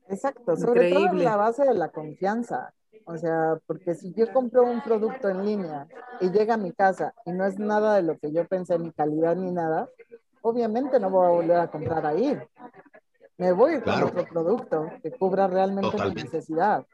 Exacto, 0.09 0.57
sobre 0.57 0.91
todo 0.91 1.07
en 1.07 1.23
la 1.23 1.37
base 1.37 1.63
de 1.63 1.73
la 1.73 1.89
confianza. 1.89 2.73
O 3.05 3.17
sea, 3.17 3.59
porque 3.65 3.95
si 3.95 4.13
yo 4.13 4.31
compro 4.31 4.63
un 4.63 4.81
producto 4.81 5.29
en 5.29 5.45
línea 5.45 5.87
y 6.19 6.29
llega 6.29 6.53
a 6.53 6.57
mi 6.57 6.71
casa 6.71 7.13
y 7.25 7.31
no 7.31 7.45
es 7.45 7.57
nada 7.59 7.95
de 7.95 8.03
lo 8.03 8.17
que 8.17 8.31
yo 8.31 8.47
pensé, 8.47 8.77
ni 8.79 8.91
calidad 8.91 9.35
ni 9.35 9.51
nada, 9.51 9.89
obviamente 10.41 10.99
no 10.99 11.09
voy 11.09 11.25
a 11.27 11.29
volver 11.29 11.57
a 11.57 11.71
comprar 11.71 12.05
ahí. 12.05 12.37
Me 13.37 13.51
voy 13.51 13.81
con 13.81 14.03
otro 14.03 14.25
producto 14.25 14.87
que 15.01 15.11
cubra 15.11 15.47
realmente 15.47 15.97
mi 15.97 16.13
necesidad. 16.13 16.85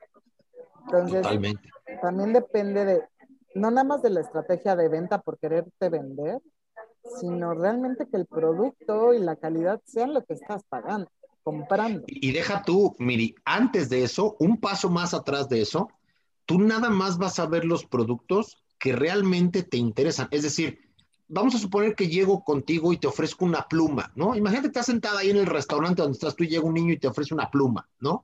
Entonces, 0.85 1.27
también 2.01 2.33
depende 2.33 2.85
de, 2.85 3.03
no 3.55 3.69
nada 3.71 3.83
más 3.83 4.01
de 4.01 4.09
la 4.09 4.21
estrategia 4.21 4.75
de 4.75 4.87
venta 4.87 5.21
por 5.21 5.37
quererte 5.37 5.89
vender, 5.89 6.41
sino 7.19 7.53
realmente 7.53 8.07
que 8.07 8.17
el 8.17 8.25
producto 8.25 9.13
y 9.13 9.19
la 9.19 9.35
calidad 9.35 9.81
sean 9.85 10.13
lo 10.13 10.23
que 10.23 10.33
estás 10.33 10.63
pagando, 10.69 11.09
comprando. 11.43 12.03
Y 12.07 12.31
deja 12.31 12.61
tú, 12.63 12.95
Miri, 12.99 13.35
antes 13.45 13.89
de 13.89 14.03
eso, 14.03 14.35
un 14.39 14.59
paso 14.59 14.89
más 14.89 15.13
atrás 15.13 15.49
de 15.49 15.61
eso, 15.61 15.89
tú 16.47 16.59
nada 16.59 16.89
más 16.89 17.19
vas 17.19 17.37
a 17.37 17.45
ver 17.45 17.65
los 17.65 17.85
productos 17.85 18.57
que 18.79 18.93
realmente 18.93 19.63
te 19.63 19.77
interesan. 19.77 20.29
Es 20.31 20.43
decir, 20.43 20.79
vamos 21.27 21.53
a 21.53 21.59
suponer 21.59 21.93
que 21.93 22.07
llego 22.07 22.43
contigo 22.43 22.93
y 22.93 22.97
te 22.97 23.07
ofrezco 23.07 23.45
una 23.45 23.67
pluma, 23.67 24.11
¿no? 24.15 24.35
Imagínate 24.35 24.67
estás 24.67 24.85
sentada 24.87 25.19
ahí 25.19 25.29
en 25.29 25.37
el 25.37 25.45
restaurante 25.45 26.01
donde 26.01 26.15
estás 26.15 26.35
tú 26.35 26.45
y 26.45 26.47
llega 26.47 26.63
un 26.63 26.73
niño 26.73 26.93
y 26.93 26.99
te 26.99 27.07
ofrece 27.07 27.33
una 27.33 27.51
pluma, 27.51 27.87
¿no? 27.99 28.23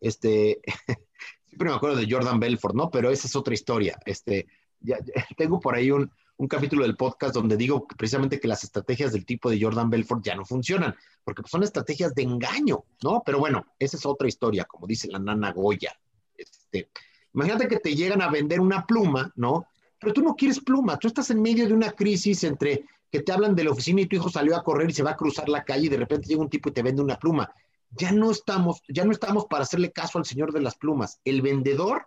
Este, 0.00 0.60
siempre 1.48 1.68
me 1.68 1.74
acuerdo 1.74 1.96
de 1.96 2.06
Jordan 2.08 2.38
Belfort, 2.38 2.74
¿no? 2.74 2.88
Pero 2.88 3.10
esa 3.10 3.26
es 3.26 3.34
otra 3.34 3.52
historia. 3.52 3.98
Este, 4.06 4.46
ya, 4.80 4.98
tengo 5.36 5.58
por 5.58 5.74
ahí 5.74 5.90
un, 5.90 6.08
un, 6.36 6.46
capítulo 6.46 6.84
del 6.84 6.96
podcast 6.96 7.34
donde 7.34 7.56
digo 7.56 7.84
precisamente 7.88 8.38
que 8.38 8.46
las 8.46 8.62
estrategias 8.62 9.12
del 9.12 9.26
tipo 9.26 9.50
de 9.50 9.60
Jordan 9.60 9.90
Belfort 9.90 10.22
ya 10.22 10.36
no 10.36 10.44
funcionan, 10.44 10.94
porque 11.24 11.42
son 11.46 11.64
estrategias 11.64 12.14
de 12.14 12.22
engaño, 12.22 12.84
¿no? 13.02 13.24
Pero 13.26 13.40
bueno, 13.40 13.66
esa 13.80 13.96
es 13.96 14.06
otra 14.06 14.28
historia, 14.28 14.66
como 14.66 14.86
dice 14.86 15.08
la 15.08 15.18
nana 15.18 15.52
Goya. 15.52 15.98
Este, 16.36 16.90
Imagínate 17.36 17.68
que 17.68 17.78
te 17.78 17.94
llegan 17.94 18.22
a 18.22 18.30
vender 18.30 18.60
una 18.60 18.86
pluma, 18.86 19.30
¿no? 19.36 19.66
Pero 20.00 20.14
tú 20.14 20.22
no 20.22 20.34
quieres 20.34 20.58
pluma, 20.58 20.98
tú 20.98 21.06
estás 21.06 21.28
en 21.30 21.42
medio 21.42 21.66
de 21.66 21.74
una 21.74 21.92
crisis 21.92 22.44
entre 22.44 22.86
que 23.10 23.20
te 23.20 23.30
hablan 23.30 23.54
de 23.54 23.62
la 23.62 23.72
oficina 23.72 24.00
y 24.00 24.06
tu 24.06 24.16
hijo 24.16 24.30
salió 24.30 24.56
a 24.56 24.64
correr 24.64 24.88
y 24.88 24.94
se 24.94 25.02
va 25.02 25.10
a 25.10 25.16
cruzar 25.16 25.46
la 25.50 25.62
calle 25.62 25.86
y 25.86 25.88
de 25.90 25.98
repente 25.98 26.28
llega 26.28 26.40
un 26.40 26.48
tipo 26.48 26.70
y 26.70 26.72
te 26.72 26.82
vende 26.82 27.02
una 27.02 27.18
pluma. 27.18 27.52
Ya 27.90 28.10
no 28.10 28.30
estamos, 28.30 28.80
ya 28.88 29.04
no 29.04 29.12
estamos 29.12 29.44
para 29.44 29.64
hacerle 29.64 29.92
caso 29.92 30.18
al 30.18 30.24
señor 30.24 30.50
de 30.50 30.62
las 30.62 30.76
plumas. 30.76 31.20
El 31.24 31.42
vendedor 31.42 32.06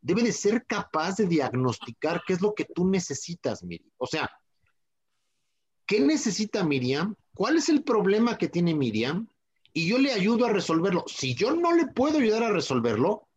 debe 0.00 0.22
de 0.22 0.32
ser 0.32 0.64
capaz 0.64 1.16
de 1.16 1.26
diagnosticar 1.26 2.22
qué 2.24 2.34
es 2.34 2.40
lo 2.40 2.54
que 2.54 2.64
tú 2.64 2.88
necesitas, 2.88 3.64
Miriam. 3.64 3.90
O 3.96 4.06
sea, 4.06 4.30
¿qué 5.86 5.98
necesita 5.98 6.62
Miriam? 6.62 7.16
¿Cuál 7.34 7.56
es 7.56 7.68
el 7.68 7.82
problema 7.82 8.38
que 8.38 8.48
tiene 8.48 8.74
Miriam? 8.74 9.26
Y 9.72 9.88
yo 9.88 9.98
le 9.98 10.12
ayudo 10.12 10.46
a 10.46 10.52
resolverlo. 10.52 11.04
Si 11.08 11.34
yo 11.34 11.54
no 11.56 11.74
le 11.74 11.88
puedo 11.88 12.18
ayudar 12.18 12.44
a 12.44 12.52
resolverlo, 12.52 13.27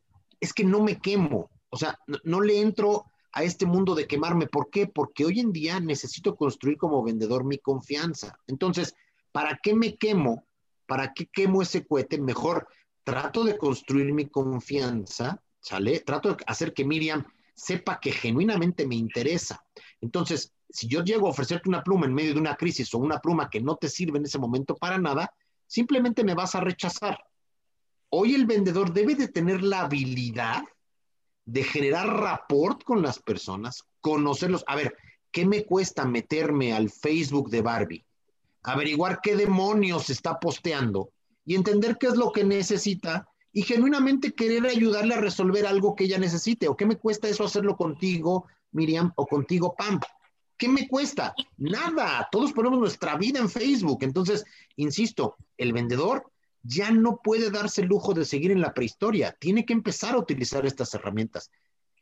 es 0.41 0.53
que 0.53 0.65
no 0.65 0.81
me 0.81 0.99
quemo, 0.99 1.49
o 1.69 1.77
sea, 1.77 1.97
no, 2.23 2.41
le 2.41 2.59
entro 2.59 3.05
a 3.31 3.43
este 3.43 3.65
mundo 3.65 3.95
de 3.95 4.07
quemarme. 4.07 4.47
¿Por 4.47 4.69
qué? 4.69 4.87
Porque 4.87 5.23
hoy 5.23 5.39
en 5.39 5.53
día 5.53 5.79
necesito 5.79 6.35
construir 6.35 6.77
como 6.77 7.01
vendedor 7.01 7.45
mi 7.45 7.59
confianza. 7.59 8.37
Entonces, 8.47 8.93
¿para 9.31 9.57
qué 9.63 9.73
me 9.73 9.95
quemo? 9.95 10.45
¿Para 10.85 11.13
qué 11.13 11.27
quemo 11.27 11.61
ese 11.61 11.87
cohete? 11.87 12.19
Mejor 12.19 12.67
trato 13.05 13.45
de 13.45 13.57
construir 13.57 14.13
mi 14.13 14.25
confianza, 14.25 15.41
¿sale? 15.61 16.01
Trato 16.01 16.33
de 16.33 16.43
hacer 16.45 16.73
que 16.73 16.83
Miriam 16.83 17.23
sepa 17.55 17.99
que 18.01 18.11
genuinamente 18.11 18.85
me 18.85 18.95
interesa. 18.95 19.63
Entonces, 20.01 20.53
si 20.69 20.87
yo 20.87 21.03
llego 21.03 21.27
a 21.27 21.31
ofrecerte 21.31 21.69
una 21.69 21.83
pluma 21.83 22.07
en 22.07 22.13
medio 22.13 22.33
de 22.33 22.39
una 22.39 22.57
crisis 22.57 22.93
o 22.93 22.97
una 22.97 23.19
pluma 23.19 23.49
que 23.49 23.61
no 23.61 23.77
te 23.77 23.87
sirve 23.87 24.17
en 24.17 24.25
ese 24.25 24.39
momento 24.39 24.75
para 24.75 24.97
nada, 24.97 25.33
simplemente 25.67 26.25
me 26.25 26.33
vas 26.33 26.55
a 26.55 26.59
rechazar. 26.59 27.17
Hoy 28.13 28.35
el 28.35 28.45
vendedor 28.45 28.91
debe 28.91 29.15
de 29.15 29.29
tener 29.29 29.63
la 29.63 29.81
habilidad 29.81 30.63
de 31.45 31.63
generar 31.63 32.07
rapport 32.07 32.83
con 32.83 33.01
las 33.01 33.19
personas, 33.19 33.85
conocerlos. 34.01 34.65
A 34.67 34.75
ver, 34.75 34.97
¿qué 35.31 35.45
me 35.45 35.63
cuesta 35.63 36.03
meterme 36.03 36.73
al 36.73 36.89
Facebook 36.89 37.49
de 37.49 37.61
Barbie? 37.61 38.05
Averiguar 38.63 39.21
qué 39.23 39.37
demonios 39.37 40.09
está 40.09 40.41
posteando 40.41 41.13
y 41.45 41.55
entender 41.55 41.97
qué 41.97 42.07
es 42.07 42.17
lo 42.17 42.33
que 42.33 42.43
necesita 42.43 43.29
y 43.53 43.61
genuinamente 43.61 44.33
querer 44.33 44.65
ayudarle 44.65 45.15
a 45.15 45.21
resolver 45.21 45.65
algo 45.65 45.95
que 45.95 46.03
ella 46.03 46.17
necesite. 46.17 46.67
¿O 46.67 46.75
qué 46.75 46.85
me 46.85 46.97
cuesta 46.97 47.29
eso 47.29 47.45
hacerlo 47.45 47.77
contigo, 47.77 48.45
Miriam, 48.73 49.13
o 49.15 49.25
contigo, 49.25 49.73
Pam? 49.73 50.01
¿Qué 50.57 50.67
me 50.67 50.85
cuesta? 50.89 51.33
Nada. 51.55 52.27
Todos 52.29 52.51
ponemos 52.51 52.77
nuestra 52.77 53.15
vida 53.15 53.39
en 53.39 53.49
Facebook. 53.49 53.99
Entonces, 54.01 54.43
insisto, 54.75 55.37
el 55.57 55.71
vendedor 55.71 56.30
ya 56.63 56.91
no 56.91 57.19
puede 57.23 57.49
darse 57.49 57.81
el 57.81 57.87
lujo 57.87 58.13
de 58.13 58.25
seguir 58.25 58.51
en 58.51 58.61
la 58.61 58.73
prehistoria, 58.73 59.35
tiene 59.39 59.65
que 59.65 59.73
empezar 59.73 60.15
a 60.15 60.19
utilizar 60.19 60.65
estas 60.65 60.93
herramientas. 60.93 61.51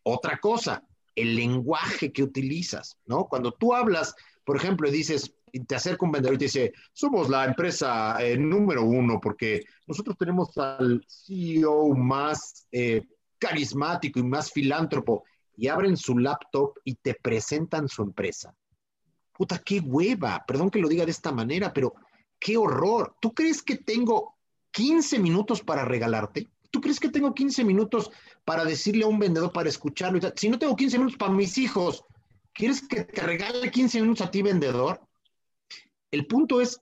Otra 0.03 0.37
cosa, 0.39 0.83
el 1.15 1.35
lenguaje 1.35 2.11
que 2.11 2.23
utilizas, 2.23 2.97
¿no? 3.05 3.25
Cuando 3.25 3.51
tú 3.51 3.73
hablas, 3.73 4.15
por 4.43 4.57
ejemplo, 4.57 4.87
y 4.87 4.91
dices, 4.91 5.33
te 5.67 5.75
acerca 5.75 6.05
un 6.05 6.11
vendedor 6.11 6.35
y 6.35 6.39
te 6.39 6.45
dice, 6.45 6.73
somos 6.93 7.29
la 7.29 7.45
empresa 7.45 8.17
eh, 8.21 8.37
número 8.37 8.83
uno 8.83 9.19
porque 9.21 9.63
nosotros 9.87 10.15
tenemos 10.17 10.57
al 10.57 11.03
CEO 11.07 11.95
más 11.95 12.67
eh, 12.71 13.03
carismático 13.37 14.19
y 14.19 14.23
más 14.23 14.51
filántropo, 14.51 15.23
y 15.55 15.67
abren 15.67 15.97
su 15.97 16.17
laptop 16.17 16.73
y 16.85 16.95
te 16.95 17.15
presentan 17.15 17.89
su 17.89 18.01
empresa. 18.01 18.55
Puta, 19.33 19.59
qué 19.59 19.81
hueva, 19.81 20.43
perdón 20.47 20.69
que 20.69 20.79
lo 20.79 20.87
diga 20.87 21.03
de 21.03 21.11
esta 21.11 21.33
manera, 21.33 21.73
pero 21.73 21.95
qué 22.39 22.55
horror. 22.55 23.15
¿Tú 23.19 23.33
crees 23.33 23.61
que 23.61 23.75
tengo 23.75 24.38
15 24.71 25.19
minutos 25.19 25.61
para 25.61 25.85
regalarte. 25.85 26.47
¿Tú 26.71 26.81
crees 26.81 26.99
que 26.99 27.09
tengo 27.09 27.33
15 27.33 27.63
minutos 27.63 28.11
para 28.45 28.63
decirle 28.63 29.03
a 29.03 29.07
un 29.07 29.19
vendedor, 29.19 29.51
para 29.51 29.69
escucharlo? 29.69 30.19
Si 30.35 30.49
no 30.49 30.59
tengo 30.59 30.75
15 30.75 30.97
minutos 30.97 31.17
para 31.17 31.33
mis 31.33 31.57
hijos, 31.57 32.05
¿quieres 32.53 32.87
que 32.87 33.03
te 33.03 33.21
regale 33.21 33.71
15 33.71 34.01
minutos 34.01 34.25
a 34.25 34.31
ti, 34.31 34.41
vendedor? 34.41 35.01
El 36.11 36.27
punto 36.27 36.61
es, 36.61 36.81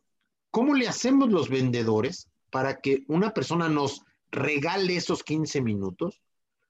¿cómo 0.51 0.73
le 0.73 0.87
hacemos 0.87 1.29
los 1.29 1.49
vendedores 1.49 2.29
para 2.49 2.79
que 2.79 3.03
una 3.07 3.33
persona 3.33 3.69
nos 3.69 4.03
regale 4.31 4.97
esos 4.97 5.23
15 5.23 5.61
minutos? 5.61 6.21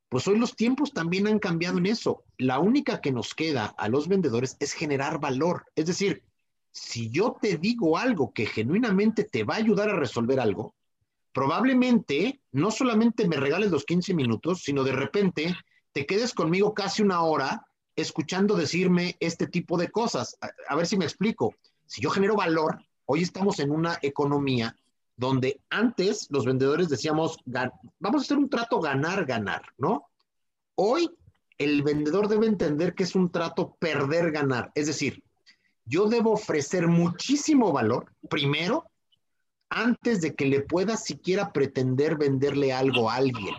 Pues 0.10 0.28
hoy 0.28 0.40
los 0.40 0.56
tiempos 0.56 0.94
también 0.94 1.28
han 1.28 1.40
cambiado 1.40 1.80
en 1.80 1.88
eso. 1.88 2.24
La 2.38 2.60
única 2.60 3.02
que 3.02 3.12
nos 3.12 3.34
queda 3.34 3.66
a 3.78 3.90
los 3.90 4.08
vendedores 4.08 4.56
es 4.60 4.74
generar 4.74 5.20
valor. 5.20 5.66
Es 5.76 5.88
decir, 5.88 6.24
si 6.72 7.10
yo 7.10 7.36
te 7.42 7.58
digo 7.58 7.98
algo 7.98 8.32
que 8.32 8.46
genuinamente 8.46 9.24
te 9.24 9.44
va 9.44 9.56
a 9.56 9.58
ayudar 9.58 9.90
a 9.90 9.96
resolver 9.96 10.40
algo, 10.40 10.76
probablemente 11.38 12.42
no 12.52 12.72
solamente 12.72 13.28
me 13.28 13.38
regales 13.38 13.70
los 13.70 13.86
15 13.86 14.16
minutos, 14.16 14.64
sino 14.64 14.84
de 14.84 14.94
repente 14.94 15.56
te 15.92 16.08
quedes 16.08 16.34
conmigo 16.34 16.74
casi 16.74 17.04
una 17.04 17.22
hora 17.22 17.64
escuchando 17.96 18.56
decirme 18.56 19.18
este 19.20 19.46
tipo 19.46 19.78
de 19.78 19.92
cosas. 19.92 20.36
A, 20.68 20.76
ver 20.76 20.88
si 20.88 20.98
me 20.98 21.06
explico. 21.06 21.54
Si 21.86 22.02
yo 22.02 22.10
genero 22.10 22.36
valor, 22.36 22.80
hoy 23.06 23.22
estamos 23.22 23.60
en 23.60 23.70
una 23.70 24.00
economía 24.02 24.76
donde 25.16 25.62
antes 25.70 26.26
los 26.32 26.44
vendedores 26.44 26.90
decíamos, 26.90 27.38
vamos 27.46 28.22
a 28.22 28.26
hacer 28.26 28.38
un 28.38 28.50
trato 28.50 28.80
ganar-ganar, 28.80 29.62
¿no? 29.78 30.08
Hoy 30.74 31.08
el 31.60 31.84
vendedor 31.84 32.30
debe 32.30 32.48
entender 32.48 32.96
que 32.96 33.04
es 33.04 33.14
un 33.14 33.32
trato 33.32 33.78
perder-ganar. 33.80 34.72
Es 34.74 34.88
decir, 34.88 35.24
yo 35.86 36.10
debo 36.10 36.32
ofrecer 36.32 36.88
muchísimo 36.88 37.72
valor, 37.72 38.12
primero, 38.28 38.90
antes 39.70 40.22
de 40.22 40.36
que 40.36 40.46
le 40.46 40.62
pueda 40.62 40.98
siquiera 40.98 41.52
pretender 41.52 42.18
venderle 42.18 42.74
algo 42.74 43.10
a 43.10 43.16
alguien. 43.16 43.56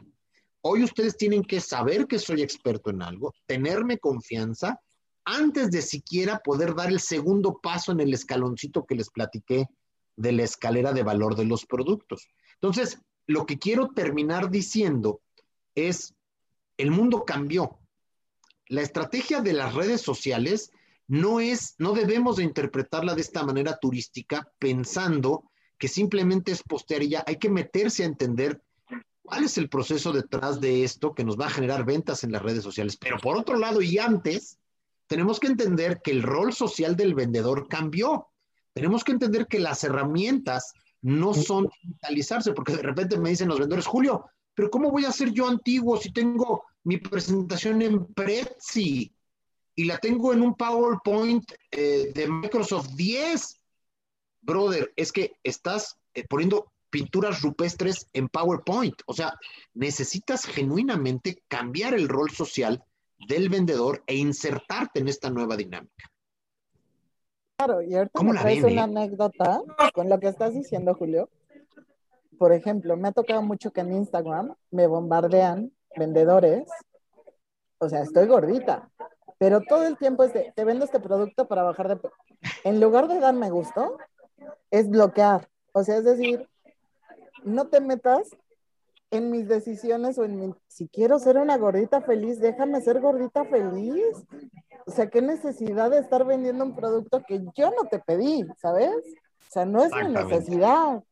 Hoy 0.60 0.82
ustedes 0.82 1.16
tienen 1.16 1.44
que 1.44 1.60
saber 1.60 2.06
que 2.06 2.18
soy 2.18 2.42
experto 2.42 2.90
en 2.90 3.02
algo, 3.02 3.32
tenerme 3.46 3.98
confianza, 3.98 4.80
antes 5.24 5.70
de 5.70 5.82
siquiera 5.82 6.38
poder 6.38 6.74
dar 6.74 6.88
el 6.88 7.00
segundo 7.00 7.58
paso 7.62 7.92
en 7.92 8.00
el 8.00 8.14
escaloncito 8.14 8.86
que 8.86 8.94
les 8.94 9.10
platiqué 9.10 9.66
de 10.16 10.32
la 10.32 10.42
escalera 10.42 10.92
de 10.92 11.02
valor 11.02 11.36
de 11.36 11.44
los 11.44 11.66
productos. 11.66 12.26
Entonces, 12.54 12.98
lo 13.26 13.44
que 13.44 13.58
quiero 13.58 13.88
terminar 13.88 14.50
diciendo 14.50 15.20
es, 15.74 16.14
el 16.78 16.90
mundo 16.90 17.24
cambió. 17.24 17.78
La 18.68 18.82
estrategia 18.82 19.42
de 19.42 19.52
las 19.52 19.74
redes 19.74 20.00
sociales 20.00 20.72
no 21.06 21.40
es, 21.40 21.74
no 21.78 21.92
debemos 21.92 22.36
de 22.36 22.44
interpretarla 22.44 23.14
de 23.14 23.20
esta 23.20 23.42
manera 23.44 23.78
turística 23.78 24.50
pensando 24.58 25.44
que 25.78 25.88
simplemente 25.88 26.52
es 26.52 26.62
postear 26.62 27.02
y 27.02 27.10
ya 27.10 27.24
hay 27.26 27.36
que 27.36 27.48
meterse 27.48 28.02
a 28.02 28.06
entender 28.06 28.62
cuál 29.22 29.44
es 29.44 29.58
el 29.58 29.68
proceso 29.68 30.12
detrás 30.12 30.60
de 30.60 30.84
esto 30.84 31.14
que 31.14 31.24
nos 31.24 31.38
va 31.38 31.46
a 31.46 31.50
generar 31.50 31.84
ventas 31.84 32.24
en 32.24 32.32
las 32.32 32.42
redes 32.42 32.64
sociales. 32.64 32.96
Pero 32.96 33.18
por 33.18 33.36
otro 33.36 33.56
lado 33.56 33.82
y 33.82 33.98
antes, 33.98 34.58
tenemos 35.06 35.38
que 35.38 35.48
entender 35.48 36.00
que 36.02 36.10
el 36.10 36.22
rol 36.22 36.52
social 36.52 36.96
del 36.96 37.14
vendedor 37.14 37.68
cambió. 37.68 38.28
Tenemos 38.72 39.04
que 39.04 39.12
entender 39.12 39.46
que 39.46 39.58
las 39.58 39.84
herramientas 39.84 40.72
no 41.02 41.34
son 41.34 41.68
digitalizarse, 41.82 42.52
porque 42.52 42.76
de 42.76 42.82
repente 42.82 43.18
me 43.18 43.30
dicen 43.30 43.48
los 43.48 43.58
vendedores, 43.58 43.86
Julio, 43.86 44.26
pero 44.54 44.70
¿cómo 44.70 44.90
voy 44.90 45.04
a 45.04 45.12
ser 45.12 45.30
yo 45.30 45.46
antiguo 45.46 45.96
si 45.96 46.12
tengo 46.12 46.64
mi 46.84 46.98
presentación 46.98 47.80
en 47.82 48.06
Prezi 48.12 49.12
y 49.74 49.84
la 49.84 49.98
tengo 49.98 50.32
en 50.32 50.42
un 50.42 50.54
PowerPoint 50.54 51.52
eh, 51.70 52.12
de 52.14 52.28
Microsoft 52.28 52.88
10? 52.94 53.57
Brother, 54.40 54.92
es 54.96 55.12
que 55.12 55.36
estás 55.42 55.98
eh, 56.14 56.24
poniendo 56.28 56.72
pinturas 56.90 57.42
rupestres 57.42 58.08
en 58.12 58.28
PowerPoint. 58.28 58.94
O 59.06 59.12
sea, 59.12 59.38
necesitas 59.74 60.44
genuinamente 60.44 61.42
cambiar 61.48 61.94
el 61.94 62.08
rol 62.08 62.30
social 62.30 62.82
del 63.28 63.48
vendedor 63.48 64.02
e 64.06 64.16
insertarte 64.16 65.00
en 65.00 65.08
esta 65.08 65.30
nueva 65.30 65.56
dinámica. 65.56 66.10
Claro, 67.58 67.82
y 67.82 67.94
ahorita 67.94 68.22
me 68.22 68.38
traes 68.38 68.62
una 68.62 68.84
anécdota 68.84 69.62
con 69.92 70.08
lo 70.08 70.20
que 70.20 70.28
estás 70.28 70.54
diciendo, 70.54 70.94
Julio. 70.94 71.28
Por 72.38 72.52
ejemplo, 72.52 72.96
me 72.96 73.08
ha 73.08 73.12
tocado 73.12 73.42
mucho 73.42 73.72
que 73.72 73.80
en 73.80 73.92
Instagram 73.92 74.54
me 74.70 74.86
bombardean 74.86 75.72
vendedores. 75.96 76.70
O 77.78 77.88
sea, 77.88 78.02
estoy 78.02 78.28
gordita, 78.28 78.90
pero 79.38 79.60
todo 79.60 79.86
el 79.86 79.96
tiempo 79.98 80.22
es 80.22 80.32
de, 80.32 80.52
te 80.54 80.64
vendo 80.64 80.84
este 80.84 81.00
producto 81.00 81.48
para 81.48 81.64
bajar 81.64 81.88
de... 81.88 82.10
En 82.62 82.80
lugar 82.80 83.08
de 83.08 83.18
dar 83.18 83.34
me 83.34 83.50
gusto, 83.50 83.98
es 84.70 84.88
bloquear. 84.88 85.48
O 85.72 85.84
sea, 85.84 85.98
es 85.98 86.04
decir, 86.04 86.48
no 87.44 87.68
te 87.68 87.80
metas 87.80 88.30
en 89.10 89.30
mis 89.30 89.48
decisiones 89.48 90.18
o 90.18 90.24
en 90.24 90.38
mi, 90.38 90.54
si 90.66 90.88
quiero 90.88 91.18
ser 91.18 91.38
una 91.38 91.56
gordita 91.56 92.02
feliz, 92.02 92.40
déjame 92.40 92.80
ser 92.80 93.00
gordita 93.00 93.44
feliz. 93.44 94.04
O 94.86 94.90
sea, 94.90 95.08
qué 95.08 95.22
necesidad 95.22 95.90
de 95.90 95.98
estar 95.98 96.24
vendiendo 96.24 96.64
un 96.64 96.74
producto 96.74 97.22
que 97.26 97.40
yo 97.56 97.70
no 97.70 97.88
te 97.90 97.98
pedí, 97.98 98.46
¿sabes? 98.60 98.92
O 99.48 99.50
sea, 99.50 99.64
no 99.64 99.82
es 99.82 99.92
mi 99.92 100.12
necesidad. 100.12 101.02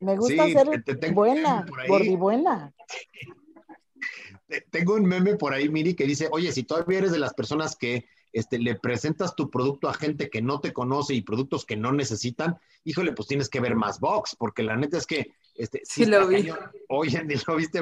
Me 0.00 0.16
gusta 0.16 0.46
ser 0.46 0.82
buena, 1.12 1.66
gordibuena. 1.88 2.72
Tengo 4.70 4.94
un 4.94 5.04
meme 5.04 5.36
por 5.36 5.52
ahí, 5.52 5.68
Miri, 5.68 5.94
que 5.94 6.04
dice, 6.04 6.28
oye, 6.32 6.50
si 6.52 6.62
todavía 6.64 6.98
eres 6.98 7.12
de 7.12 7.18
las 7.18 7.34
personas 7.34 7.76
que 7.76 8.06
este, 8.32 8.58
le 8.58 8.76
presentas 8.76 9.34
tu 9.34 9.50
producto 9.50 9.88
a 9.88 9.94
gente 9.94 10.30
que 10.30 10.42
no 10.42 10.60
te 10.60 10.72
conoce 10.72 11.14
y 11.14 11.22
productos 11.22 11.64
que 11.64 11.76
no 11.76 11.92
necesitan, 11.92 12.58
híjole, 12.84 13.12
pues 13.12 13.28
tienes 13.28 13.48
que 13.48 13.60
ver 13.60 13.74
más 13.74 14.00
box, 14.00 14.36
porque 14.36 14.62
la 14.62 14.76
neta 14.76 14.98
es 14.98 15.06
que... 15.06 15.32
Este, 15.54 15.82
sí, 15.84 16.06
lo 16.06 16.26
vi. 16.28 16.48
Hoy 16.88 17.14
en, 17.16 17.28
¿lo 17.46 17.56
viste, 17.56 17.80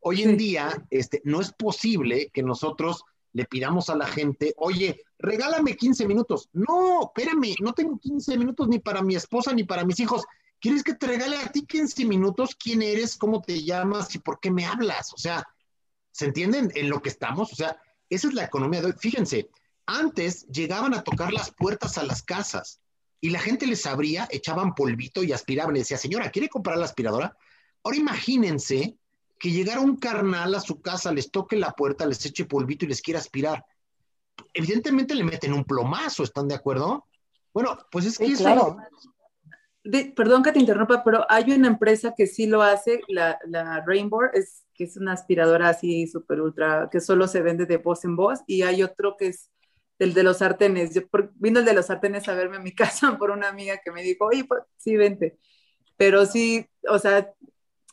Hoy 0.00 0.22
en 0.22 0.36
día 0.36 0.86
este, 0.90 1.22
no 1.24 1.40
es 1.40 1.52
posible 1.52 2.30
que 2.32 2.42
nosotros 2.42 3.04
le 3.32 3.46
pidamos 3.46 3.90
a 3.90 3.96
la 3.96 4.06
gente, 4.06 4.54
oye, 4.58 5.00
regálame 5.18 5.76
15 5.76 6.06
minutos. 6.06 6.48
No, 6.52 7.02
espérame, 7.04 7.56
no 7.60 7.72
tengo 7.72 7.98
15 7.98 8.36
minutos 8.38 8.68
ni 8.68 8.78
para 8.78 9.02
mi 9.02 9.16
esposa 9.16 9.52
ni 9.52 9.64
para 9.64 9.84
mis 9.84 9.98
hijos. 10.00 10.24
¿Quieres 10.60 10.82
que 10.82 10.94
te 10.94 11.06
regale 11.06 11.36
a 11.38 11.50
ti 11.50 11.66
15 11.66 12.04
minutos? 12.04 12.54
¿Quién 12.54 12.82
eres? 12.82 13.16
¿Cómo 13.16 13.42
te 13.42 13.62
llamas? 13.64 14.14
¿Y 14.14 14.18
por 14.18 14.40
qué 14.40 14.50
me 14.50 14.64
hablas? 14.64 15.12
O 15.12 15.18
sea, 15.18 15.46
¿se 16.12 16.26
entienden 16.26 16.70
en 16.74 16.88
lo 16.88 17.02
que 17.02 17.08
estamos? 17.08 17.52
O 17.52 17.56
sea, 17.56 17.76
esa 18.08 18.28
es 18.28 18.34
la 18.34 18.44
economía 18.44 18.80
de 18.80 18.86
hoy. 18.86 18.94
Fíjense, 18.96 19.50
antes 19.86 20.46
llegaban 20.48 20.94
a 20.94 21.02
tocar 21.02 21.32
las 21.32 21.50
puertas 21.50 21.98
a 21.98 22.04
las 22.04 22.22
casas 22.22 22.80
y 23.20 23.30
la 23.30 23.38
gente 23.38 23.66
les 23.66 23.86
abría, 23.86 24.28
echaban 24.30 24.74
polvito 24.74 25.22
y 25.22 25.32
aspiraban 25.32 25.76
y 25.76 25.80
decía, 25.80 25.96
señora, 25.96 26.30
¿quiere 26.30 26.48
comprar 26.48 26.76
la 26.76 26.84
aspiradora? 26.84 27.36
Ahora 27.82 27.96
imagínense 27.96 28.98
que 29.38 29.50
llegara 29.50 29.80
un 29.80 29.96
carnal 29.96 30.54
a 30.54 30.60
su 30.60 30.80
casa, 30.80 31.12
les 31.12 31.30
toque 31.30 31.56
la 31.56 31.72
puerta, 31.72 32.06
les 32.06 32.24
eche 32.24 32.44
polvito 32.44 32.84
y 32.84 32.88
les 32.88 33.00
quiera 33.00 33.20
aspirar. 33.20 33.64
Evidentemente 34.52 35.14
le 35.14 35.24
meten 35.24 35.52
un 35.52 35.64
plomazo, 35.64 36.22
¿están 36.22 36.48
de 36.48 36.54
acuerdo? 36.54 37.06
Bueno, 37.52 37.78
pues 37.90 38.06
es 38.06 38.18
que 38.18 38.26
eso... 38.26 38.76
perdón 40.16 40.42
que 40.42 40.52
te 40.52 40.58
interrumpa, 40.58 41.04
pero 41.04 41.24
hay 41.28 41.52
una 41.52 41.68
empresa 41.68 42.14
que 42.16 42.26
sí 42.26 42.46
lo 42.46 42.62
hace, 42.62 43.00
la, 43.08 43.38
Rainbow, 43.86 44.22
es, 44.32 44.64
que 44.74 44.84
es 44.84 44.96
una 44.96 45.12
aspiradora 45.12 45.68
así 45.68 46.06
súper 46.06 46.40
ultra, 46.40 46.88
que 46.90 47.00
solo 47.00 47.28
se 47.28 47.42
vende 47.42 47.66
de 47.66 47.76
voz 47.76 48.04
en 48.04 48.16
voz, 48.16 48.40
y 48.46 48.62
hay 48.62 48.82
otro 48.82 49.16
que 49.16 49.28
es 49.28 49.50
el 49.98 50.14
de 50.14 50.22
los 50.22 50.38
sartenes. 50.38 50.94
Yo 50.94 51.02
vino 51.36 51.60
el 51.60 51.64
de 51.64 51.74
los 51.74 51.86
sartenes 51.86 52.28
a 52.28 52.34
verme 52.34 52.56
a 52.56 52.60
mi 52.60 52.72
casa 52.74 53.16
por 53.18 53.30
una 53.30 53.48
amiga 53.48 53.78
que 53.82 53.90
me 53.90 54.02
dijo, 54.02 54.26
oye, 54.26 54.44
pues, 54.44 54.62
sí, 54.76 54.96
vente. 54.96 55.38
Pero 55.96 56.26
sí, 56.26 56.66
o 56.88 56.98
sea, 56.98 57.32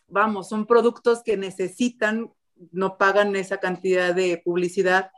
vamos, 0.07 0.49
son 0.49 0.65
productos 0.65 1.21
que 1.23 1.37
necesitan, 1.37 2.31
no 2.71 2.97
pagan 2.97 3.35
esa 3.35 3.57
cantidad 3.57 4.13
de 4.13 4.41
publicidad. 4.43 5.11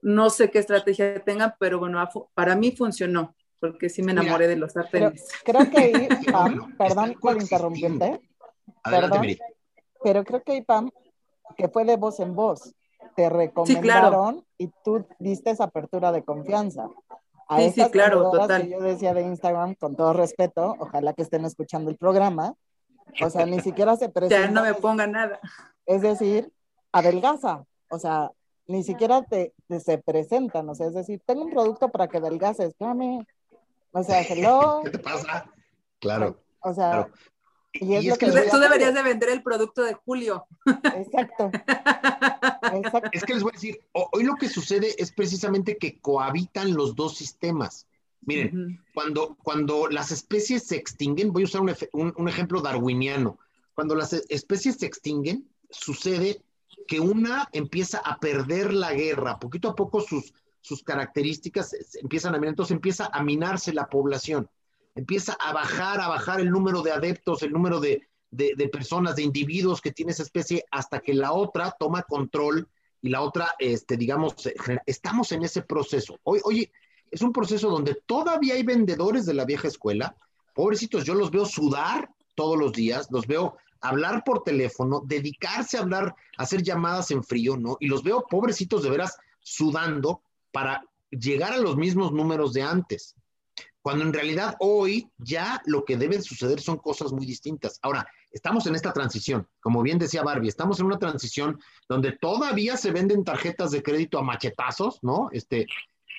No 0.00 0.30
sé 0.30 0.50
qué 0.50 0.58
estrategia 0.58 1.22
tengan, 1.22 1.54
pero 1.60 1.78
bueno, 1.78 2.04
para 2.34 2.56
mí 2.56 2.72
funcionó, 2.72 3.36
porque 3.60 3.88
sí 3.88 4.02
me 4.02 4.12
enamoré 4.12 4.48
de 4.48 4.56
los 4.56 4.72
sartenes. 4.72 5.28
creo 5.44 5.70
que 5.70 5.78
ahí, 5.78 6.08
Pam, 6.32 6.76
perdón 6.76 7.14
por 7.20 7.40
interrumpirte, 7.40 8.20
perdón, 8.82 9.26
pero 10.02 10.24
creo 10.24 10.42
que 10.42 10.52
ahí, 10.52 10.62
Pam, 10.62 10.90
que 11.56 11.68
fue 11.68 11.84
de 11.84 11.96
voz 11.96 12.18
en 12.18 12.34
voz 12.34 12.74
te 13.14 13.28
recomendaron 13.28 14.44
y 14.58 14.68
tú 14.84 15.06
diste 15.18 15.50
esa 15.50 15.64
apertura 15.64 16.12
de 16.12 16.22
confianza. 16.22 16.88
A 17.48 17.58
sí, 17.58 17.70
sí, 17.70 17.90
claro, 17.90 18.30
total. 18.30 18.62
Que 18.62 18.70
yo 18.70 18.80
decía 18.80 19.14
de 19.14 19.22
Instagram, 19.22 19.74
con 19.74 19.96
todo 19.96 20.12
respeto, 20.12 20.76
ojalá 20.78 21.12
que 21.12 21.22
estén 21.22 21.44
escuchando 21.44 21.90
el 21.90 21.96
programa, 21.96 22.54
o 23.20 23.30
sea, 23.30 23.46
ni 23.46 23.60
siquiera 23.60 23.96
se 23.96 24.08
presentan. 24.08 24.42
Ya 24.54 24.60
no 24.60 24.62
me 24.62 24.74
ponga 24.74 25.06
nada. 25.06 25.40
Es 25.86 26.02
decir, 26.02 26.52
adelgaza, 26.92 27.64
o 27.90 27.98
sea, 27.98 28.30
ni 28.66 28.82
siquiera 28.84 29.22
te, 29.22 29.52
se 29.80 29.98
presentan, 29.98 30.68
o 30.68 30.74
sea, 30.74 30.86
es 30.86 30.94
decir, 30.94 31.20
tengo 31.26 31.42
un 31.42 31.50
producto 31.50 31.90
para 31.90 32.08
que 32.08 32.18
adelgaces, 32.18 32.68
espérame, 32.68 33.26
o 33.92 34.02
sea, 34.02 34.22
hello. 34.22 34.80
¿Qué 34.84 34.90
te 34.90 34.98
pasa? 34.98 35.50
Claro. 35.98 36.38
O 36.60 36.72
sea, 36.72 37.08
y, 37.74 38.08
es, 38.08 38.18
que, 38.18 38.26
tú 38.26 38.58
deberías 38.58 38.94
de 38.94 39.02
vender 39.02 39.30
el 39.30 39.42
producto 39.42 39.82
de 39.82 39.94
Julio. 39.94 40.46
Exacto. 40.66 41.50
Es 43.12 43.24
que 43.24 43.34
les 43.34 43.42
voy 43.42 43.50
a 43.50 43.54
decir, 43.54 43.80
hoy 43.92 44.24
lo 44.24 44.36
que 44.36 44.48
sucede 44.48 44.94
es 44.98 45.12
precisamente 45.12 45.78
que 45.78 45.98
cohabitan 45.98 46.74
los 46.74 46.94
dos 46.94 47.16
sistemas. 47.16 47.86
Miren, 48.24 48.80
cuando, 48.94 49.36
cuando 49.42 49.88
las 49.88 50.12
especies 50.12 50.62
se 50.64 50.76
extinguen, 50.76 51.32
voy 51.32 51.42
a 51.42 51.46
usar 51.46 51.60
un, 51.60 52.14
un, 52.16 52.28
ejemplo 52.28 52.60
darwiniano, 52.60 53.38
cuando 53.74 53.96
las 53.96 54.12
especies 54.12 54.76
se 54.76 54.86
extinguen, 54.86 55.48
sucede 55.70 56.40
que 56.86 57.00
una 57.00 57.48
empieza 57.52 57.98
a 57.98 58.20
perder 58.20 58.72
la 58.72 58.92
guerra, 58.92 59.40
poquito 59.40 59.70
a 59.70 59.74
poco 59.74 60.00
sus, 60.00 60.32
sus 60.60 60.84
características 60.84 61.74
empiezan 62.00 62.34
a 62.34 62.38
minar, 62.38 62.50
entonces 62.50 62.74
empieza 62.74 63.06
a 63.12 63.22
minarse 63.24 63.72
la 63.72 63.88
población 63.88 64.48
empieza 64.94 65.34
a 65.34 65.52
bajar, 65.52 66.00
a 66.00 66.08
bajar 66.08 66.40
el 66.40 66.50
número 66.50 66.82
de 66.82 66.92
adeptos, 66.92 67.42
el 67.42 67.52
número 67.52 67.80
de, 67.80 68.08
personas, 68.70 69.16
de 69.16 69.22
individuos 69.22 69.80
que 69.80 69.92
tiene 69.92 70.12
esa 70.12 70.22
especie, 70.22 70.64
hasta 70.70 71.00
que 71.00 71.14
la 71.14 71.32
otra 71.32 71.74
toma 71.78 72.02
control 72.02 72.68
y 73.00 73.08
la 73.08 73.22
otra, 73.22 73.54
este, 73.58 73.96
digamos, 73.96 74.34
estamos 74.86 75.32
en 75.32 75.42
ese 75.42 75.62
proceso. 75.62 76.18
Hoy, 76.22 76.40
oye, 76.44 76.72
es 77.10 77.22
un 77.22 77.32
proceso 77.32 77.68
donde 77.68 77.96
todavía 78.06 78.54
hay 78.54 78.62
vendedores 78.62 79.26
de 79.26 79.34
la 79.34 79.44
vieja 79.44 79.68
escuela, 79.68 80.16
pobrecitos, 80.54 81.04
yo 81.04 81.14
los 81.14 81.30
veo 81.30 81.46
sudar 81.46 82.10
todos 82.34 82.58
los 82.58 82.72
días, 82.72 83.08
los 83.10 83.26
veo 83.26 83.56
hablar 83.80 84.22
por 84.24 84.44
teléfono, 84.44 85.02
dedicarse 85.04 85.76
a 85.76 85.80
hablar, 85.80 86.14
hacer 86.38 86.62
llamadas 86.62 87.10
en 87.10 87.24
frío, 87.24 87.56
¿no? 87.56 87.76
Y 87.80 87.88
los 87.88 88.02
veo 88.02 88.24
pobrecitos 88.28 88.82
de 88.82 88.90
veras 88.90 89.18
sudando 89.40 90.22
para 90.52 90.84
llegar 91.10 91.52
a 91.52 91.58
los 91.58 91.76
mismos 91.76 92.12
números 92.12 92.52
de 92.52 92.62
antes 92.62 93.16
cuando 93.82 94.04
en 94.04 94.12
realidad 94.12 94.56
hoy 94.60 95.10
ya 95.18 95.60
lo 95.66 95.84
que 95.84 95.96
debe 95.96 96.22
suceder 96.22 96.60
son 96.60 96.78
cosas 96.78 97.12
muy 97.12 97.26
distintas. 97.26 97.78
Ahora, 97.82 98.06
estamos 98.30 98.66
en 98.66 98.76
esta 98.76 98.92
transición, 98.92 99.48
como 99.60 99.82
bien 99.82 99.98
decía 99.98 100.22
Barbie, 100.22 100.48
estamos 100.48 100.78
en 100.78 100.86
una 100.86 100.98
transición 100.98 101.60
donde 101.88 102.12
todavía 102.12 102.76
se 102.76 102.92
venden 102.92 103.24
tarjetas 103.24 103.72
de 103.72 103.82
crédito 103.82 104.18
a 104.18 104.22
machetazos, 104.22 105.00
¿no? 105.02 105.28
Este, 105.32 105.66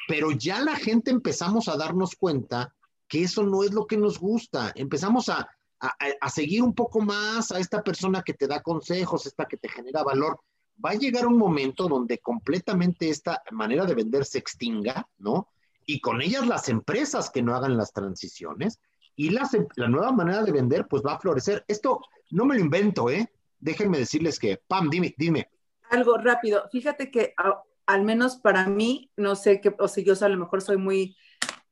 pero 0.07 0.31
ya 0.31 0.59
la 0.59 0.75
gente 0.75 1.09
empezamos 1.09 1.69
a 1.69 1.77
darnos 1.77 2.15
cuenta 2.15 2.75
que 3.07 3.23
eso 3.23 3.43
no 3.43 3.63
es 3.63 3.71
lo 3.71 3.87
que 3.87 3.97
nos 3.97 4.19
gusta. 4.19 4.73
Empezamos 4.75 5.29
a, 5.29 5.47
a, 5.79 5.95
a 6.19 6.29
seguir 6.29 6.61
un 6.61 6.73
poco 6.73 6.99
más 6.99 7.51
a 7.51 7.59
esta 7.59 7.81
persona 7.81 8.21
que 8.23 8.33
te 8.33 8.47
da 8.47 8.61
consejos, 8.61 9.25
esta 9.25 9.45
que 9.45 9.57
te 9.57 9.69
genera 9.69 10.03
valor. 10.03 10.39
va 10.83 10.91
a 10.91 10.95
llegar 10.95 11.25
un 11.27 11.37
momento 11.37 11.87
donde 11.87 12.19
completamente 12.19 13.09
esta 13.09 13.41
manera 13.51 13.85
de 13.85 13.95
vender 13.95 14.25
se 14.25 14.39
extinga, 14.39 15.07
¿no? 15.17 15.47
Y 15.85 16.01
con 16.01 16.21
ellas 16.21 16.47
las 16.47 16.69
empresas 16.69 17.29
que 17.29 17.41
no 17.41 17.55
hagan 17.55 17.77
las 17.77 17.93
transiciones 17.93 18.79
y 19.15 19.29
las, 19.29 19.53
em, 19.53 19.67
la 19.75 19.87
nueva 19.87 20.11
manera 20.11 20.43
de 20.43 20.51
vender 20.51 20.87
pues 20.87 21.03
va 21.05 21.13
a 21.13 21.19
florecer. 21.19 21.63
Esto 21.67 22.01
no 22.31 22.45
me 22.45 22.55
lo 22.55 22.61
invento, 22.61 23.09
¿eh? 23.09 23.31
Déjenme 23.59 23.99
decirles 23.99 24.39
que, 24.39 24.61
Pam, 24.67 24.89
dime, 24.89 25.13
dime. 25.17 25.49
Algo 25.89 26.17
rápido. 26.17 26.63
Fíjate 26.71 27.11
que 27.11 27.33
al 27.85 28.03
menos 28.03 28.37
para 28.37 28.67
mí, 28.67 29.11
no 29.17 29.35
sé 29.35 29.61
qué, 29.61 29.75
o 29.77 29.87
sea, 29.87 30.03
yo 30.03 30.13
a 30.19 30.29
lo 30.29 30.37
mejor 30.37 30.61
soy 30.61 30.77
muy 30.77 31.15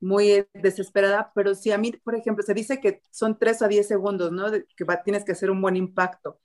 muy 0.01 0.47
desesperada, 0.53 1.31
pero 1.35 1.53
si 1.53 1.71
a 1.71 1.77
mí, 1.77 1.91
por 2.03 2.15
ejemplo, 2.15 2.43
se 2.43 2.55
dice 2.55 2.81
que 2.81 3.01
son 3.11 3.38
3 3.38 3.61
a 3.61 3.67
10 3.67 3.88
segundos, 3.88 4.31
¿no? 4.31 4.51
que 4.51 4.85
tienes 5.05 5.23
que 5.23 5.33
hacer 5.33 5.51
un 5.51 5.61
buen 5.61 5.75
impacto. 5.75 6.39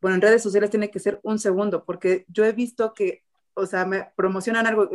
Bueno, 0.00 0.16
en 0.16 0.22
redes 0.22 0.42
sociales 0.42 0.70
tiene 0.70 0.90
que 0.90 0.98
ser 0.98 1.20
un 1.22 1.38
segundo, 1.38 1.84
porque 1.84 2.24
yo 2.28 2.44
he 2.44 2.52
visto 2.52 2.94
que, 2.94 3.22
o 3.54 3.66
sea, 3.66 3.84
me 3.84 4.08
promocionan 4.16 4.66
algo, 4.66 4.88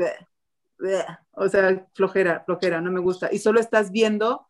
o 1.32 1.50
sea, 1.50 1.88
flojera, 1.94 2.44
flojera, 2.46 2.82
no 2.82 2.92
me 2.92 3.00
gusta. 3.00 3.30
Y 3.32 3.40
solo 3.40 3.60
estás 3.60 3.92
viendo 3.92 4.48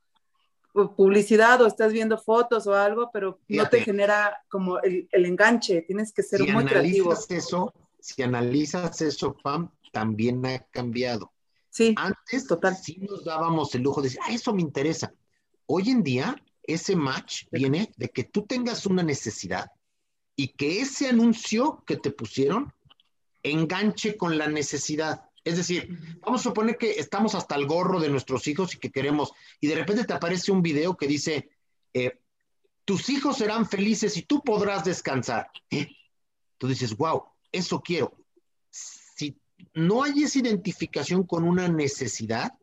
publicidad 0.95 1.61
o 1.61 1.67
estás 1.67 1.91
viendo 1.91 2.17
fotos 2.17 2.65
o 2.67 2.73
algo, 2.73 3.09
pero 3.11 3.39
no 3.47 3.69
te 3.69 3.81
genera 3.81 4.41
como 4.47 4.79
el, 4.79 5.07
enganche, 5.11 5.81
tienes 5.81 6.13
que 6.13 6.23
ser 6.23 6.41
muy 6.53 6.65
creativo. 6.65 7.13
Eso, 7.29 7.73
si 7.99 8.23
analizas 8.23 9.01
eso, 9.01 9.35
Pam, 9.43 9.69
también 9.91 10.45
ha 10.45 10.59
cambiado. 10.71 11.31
Sí, 11.69 11.93
Antes 11.97 12.47
total. 12.47 12.75
sí 12.75 12.97
nos 12.99 13.23
dábamos 13.23 13.73
el 13.75 13.83
lujo 13.83 14.01
de 14.01 14.07
decir, 14.07 14.19
ah, 14.23 14.33
eso 14.33 14.53
me 14.53 14.61
interesa. 14.61 15.13
Hoy 15.65 15.89
en 15.89 16.03
día, 16.03 16.35
ese 16.63 16.95
match 16.95 17.45
viene 17.51 17.91
de 17.97 18.09
que 18.09 18.25
tú 18.25 18.45
tengas 18.45 18.85
una 18.85 19.03
necesidad 19.03 19.71
y 20.35 20.49
que 20.49 20.81
ese 20.81 21.07
anuncio 21.07 21.83
que 21.85 21.97
te 21.97 22.11
pusieron 22.11 22.73
enganche 23.43 24.17
con 24.17 24.37
la 24.37 24.47
necesidad. 24.47 25.21
Es 25.43 25.57
decir, 25.57 26.17
vamos 26.21 26.41
a 26.41 26.43
suponer 26.43 26.77
que 26.77 26.91
estamos 26.91 27.35
hasta 27.35 27.55
el 27.55 27.65
gorro 27.65 27.99
de 27.99 28.09
nuestros 28.09 28.47
hijos 28.47 28.75
y 28.75 28.79
que 28.79 28.91
queremos, 28.91 29.31
y 29.59 29.67
de 29.67 29.75
repente 29.75 30.05
te 30.05 30.13
aparece 30.13 30.51
un 30.51 30.61
video 30.61 30.95
que 30.95 31.07
dice, 31.07 31.49
eh, 31.93 32.19
tus 32.85 33.09
hijos 33.09 33.37
serán 33.37 33.67
felices 33.67 34.17
y 34.17 34.23
tú 34.23 34.43
podrás 34.43 34.83
descansar. 34.83 35.49
¿Eh? 35.69 35.87
Tú 36.57 36.67
dices, 36.67 36.95
wow, 36.95 37.23
eso 37.51 37.81
quiero 37.81 38.21
no 39.73 40.03
hay 40.03 40.23
esa 40.23 40.39
identificación 40.39 41.23
con 41.23 41.43
una 41.43 41.67
necesidad, 41.67 42.53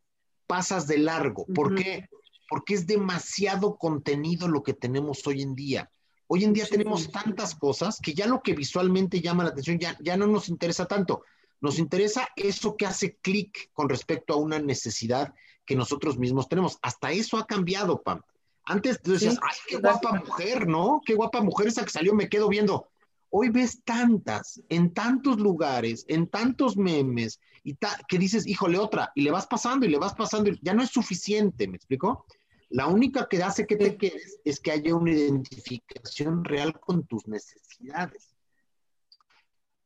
pasas 0.47 0.87
de 0.87 0.99
largo. 0.99 1.47
¿Por 1.47 1.75
qué? 1.75 2.09
Porque 2.49 2.75
es 2.75 2.87
demasiado 2.87 3.77
contenido 3.77 4.49
lo 4.49 4.63
que 4.63 4.75
tenemos 4.75 5.27
hoy 5.27 5.43
en 5.43 5.55
día. 5.55 5.91
Hoy 6.27 6.45
en 6.45 6.53
día 6.53 6.67
tenemos 6.67 7.11
tantas 7.11 7.55
cosas 7.55 7.99
que 8.03 8.15
ya 8.15 8.27
lo 8.27 8.43
que 8.43 8.55
visualmente 8.55 9.21
llama 9.21 9.45
la 9.45 9.51
atención 9.51 9.79
ya, 9.79 9.97
ya 10.01 10.17
no 10.17 10.27
nos 10.27 10.49
interesa 10.49 10.87
tanto. 10.87 11.23
Nos 11.61 11.79
interesa 11.79 12.29
eso 12.37 12.77
que 12.77 12.87
hace 12.87 13.17
clic 13.17 13.71
con 13.73 13.89
respecto 13.89 14.35
a 14.35 14.37
una 14.37 14.59
necesidad 14.59 15.35
que 15.65 15.77
nosotros 15.77 16.19
mismos 16.19 16.49
tenemos. 16.49 16.79
Hasta 16.83 17.13
eso 17.13 17.37
ha 17.37 17.47
cambiado, 17.47 18.03
Pam. 18.03 18.23
Antes 18.65 19.01
tú 19.01 19.13
decías, 19.13 19.39
ay, 19.43 19.57
qué 19.67 19.77
guapa 19.77 20.13
mujer, 20.13 20.67
¿no? 20.67 21.01
Qué 21.05 21.15
guapa 21.15 21.41
mujer 21.41 21.69
esa 21.69 21.85
que 21.85 21.91
salió, 21.91 22.15
me 22.15 22.29
quedo 22.29 22.49
viendo. 22.49 22.89
Hoy 23.31 23.51
ves 23.51 23.83
tantas, 23.85 24.63
en 24.69 24.93
tantos 24.93 25.39
lugares, 25.39 26.05
en 26.09 26.29
tantos 26.29 26.77
memes, 26.77 27.41
y 27.63 27.77
que 28.09 28.19
dices, 28.19 28.47
híjole, 28.47 28.79
otra, 28.79 29.13
y 29.15 29.23
le 29.23 29.31
vas 29.31 29.47
pasando 29.47 29.85
y 29.85 29.91
le 29.91 29.99
vas 29.99 30.15
pasando, 30.15 30.51
y 30.51 30.59
ya 30.63 30.75
no 30.75 30.83
es 30.83 30.91
suficiente, 30.91 31.67
¿me 31.67 31.77
explico? 31.77 32.27
La 32.71 32.87
única 32.87 33.27
que 33.29 33.43
hace 33.43 33.67
que 33.67 33.77
te 33.77 33.97
quedes 33.97 34.41
es 34.45 34.61
que 34.61 34.73
haya 34.73 34.95
una 34.95 35.13
identificación 35.13 36.45
real 36.45 36.79
con 36.79 37.07
tus 37.07 37.27
necesidades. 37.27 38.28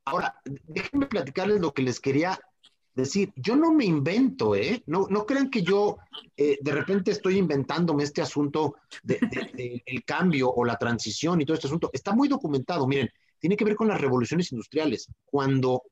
Ahora, 0.05 0.39
déjenme 0.45 1.07
platicarles 1.07 1.61
lo 1.61 1.73
que 1.73 1.81
les 1.81 1.99
quería 1.99 2.39
decir. 2.93 3.31
Yo 3.35 3.55
no 3.55 3.71
me 3.71 3.85
invento, 3.85 4.55
¿eh? 4.55 4.83
No, 4.85 5.07
no 5.09 5.25
crean 5.25 5.49
que 5.49 5.63
yo 5.63 5.97
eh, 6.37 6.57
de 6.61 6.71
repente 6.71 7.11
estoy 7.11 7.37
inventándome 7.37 8.03
este 8.03 8.21
asunto 8.21 8.75
del 9.01 9.19
de, 9.53 10.03
cambio 10.05 10.51
o 10.51 10.65
la 10.65 10.77
transición 10.77 11.41
y 11.41 11.45
todo 11.45 11.55
este 11.55 11.67
asunto. 11.67 11.89
Está 11.93 12.13
muy 12.13 12.27
documentado. 12.27 12.87
Miren, 12.87 13.09
tiene 13.39 13.57
que 13.57 13.65
ver 13.65 13.75
con 13.75 13.87
las 13.87 13.99
revoluciones 13.99 14.51
industriales. 14.51 15.07
Cuando, 15.25 15.83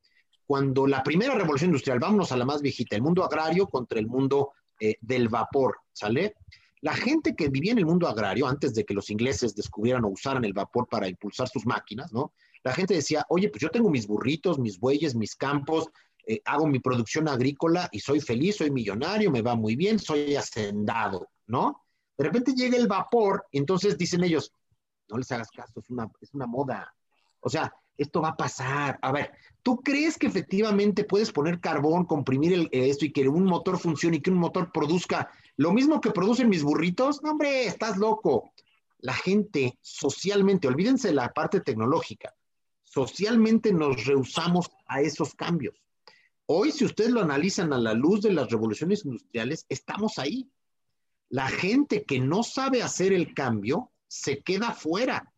cuando 0.45 0.87
la 0.87 1.03
primera 1.03 1.33
revolución 1.35 1.69
industrial, 1.69 1.99
vámonos 1.99 2.31
a 2.31 2.37
la 2.37 2.45
más 2.45 2.61
viejita, 2.61 2.95
el 2.95 3.01
mundo 3.01 3.23
agrario 3.23 3.67
contra 3.67 3.99
el 3.99 4.07
mundo 4.07 4.51
eh, 4.79 4.95
del 5.01 5.29
vapor, 5.29 5.77
¿sale? 5.93 6.35
La 6.81 6.93
gente 6.93 7.35
que 7.35 7.49
vivía 7.49 7.73
en 7.73 7.77
el 7.77 7.85
mundo 7.85 8.07
agrario, 8.07 8.47
antes 8.47 8.73
de 8.73 8.83
que 8.83 8.95
los 8.95 9.09
ingleses 9.11 9.55
descubrieran 9.55 10.03
o 10.03 10.09
usaran 10.09 10.43
el 10.43 10.53
vapor 10.53 10.87
para 10.89 11.07
impulsar 11.07 11.47
sus 11.47 11.65
máquinas, 11.65 12.11
¿no? 12.11 12.33
La 12.63 12.73
gente 12.73 12.93
decía, 12.93 13.25
oye, 13.29 13.49
pues 13.49 13.61
yo 13.61 13.69
tengo 13.69 13.89
mis 13.89 14.07
burritos, 14.07 14.59
mis 14.59 14.79
bueyes, 14.79 15.15
mis 15.15 15.35
campos, 15.35 15.89
eh, 16.27 16.41
hago 16.45 16.67
mi 16.67 16.79
producción 16.79 17.27
agrícola 17.27 17.89
y 17.91 17.99
soy 17.99 18.19
feliz, 18.19 18.57
soy 18.57 18.71
millonario, 18.71 19.31
me 19.31 19.41
va 19.41 19.55
muy 19.55 19.75
bien, 19.75 19.99
soy 19.99 20.35
hacendado, 20.35 21.29
¿no? 21.47 21.83
De 22.17 22.25
repente 22.25 22.53
llega 22.53 22.77
el 22.77 22.87
vapor 22.87 23.45
y 23.51 23.57
entonces 23.57 23.97
dicen 23.97 24.23
ellos, 24.23 24.53
no 25.09 25.17
les 25.17 25.31
hagas 25.31 25.49
caso, 25.49 25.79
es 25.79 25.89
una, 25.89 26.09
es 26.21 26.33
una 26.33 26.45
moda, 26.45 26.93
o 27.39 27.49
sea, 27.49 27.73
esto 27.97 28.21
va 28.21 28.29
a 28.29 28.37
pasar. 28.37 28.97
A 29.01 29.11
ver, 29.11 29.31
¿tú 29.61 29.81
crees 29.81 30.17
que 30.17 30.27
efectivamente 30.27 31.03
puedes 31.03 31.31
poner 31.31 31.59
carbón, 31.59 32.05
comprimir 32.05 32.69
esto 32.71 33.05
y 33.05 33.11
que 33.11 33.27
un 33.27 33.45
motor 33.45 33.77
funcione 33.77 34.17
y 34.17 34.21
que 34.21 34.31
un 34.31 34.37
motor 34.37 34.71
produzca 34.71 35.29
lo 35.57 35.71
mismo 35.71 36.01
que 36.01 36.11
producen 36.11 36.49
mis 36.49 36.63
burritos? 36.63 37.21
No, 37.21 37.31
hombre, 37.31 37.65
estás 37.65 37.97
loco. 37.97 38.53
La 38.99 39.13
gente 39.13 39.77
socialmente, 39.81 40.67
olvídense 40.67 41.09
de 41.09 41.15
la 41.15 41.29
parte 41.29 41.61
tecnológica, 41.61 42.33
socialmente 42.93 43.71
nos 43.71 44.05
rehusamos 44.05 44.69
a 44.87 45.01
esos 45.01 45.33
cambios. 45.33 45.75
Hoy, 46.45 46.71
si 46.71 46.83
ustedes 46.83 47.11
lo 47.11 47.21
analizan 47.21 47.71
a 47.71 47.77
la 47.77 47.93
luz 47.93 48.21
de 48.21 48.33
las 48.33 48.49
revoluciones 48.49 49.05
industriales, 49.05 49.65
estamos 49.69 50.19
ahí. 50.19 50.51
La 51.29 51.47
gente 51.47 52.03
que 52.03 52.19
no 52.19 52.43
sabe 52.43 52.83
hacer 52.83 53.13
el 53.13 53.33
cambio 53.33 53.91
se 54.07 54.41
queda 54.41 54.73
fuera 54.73 55.31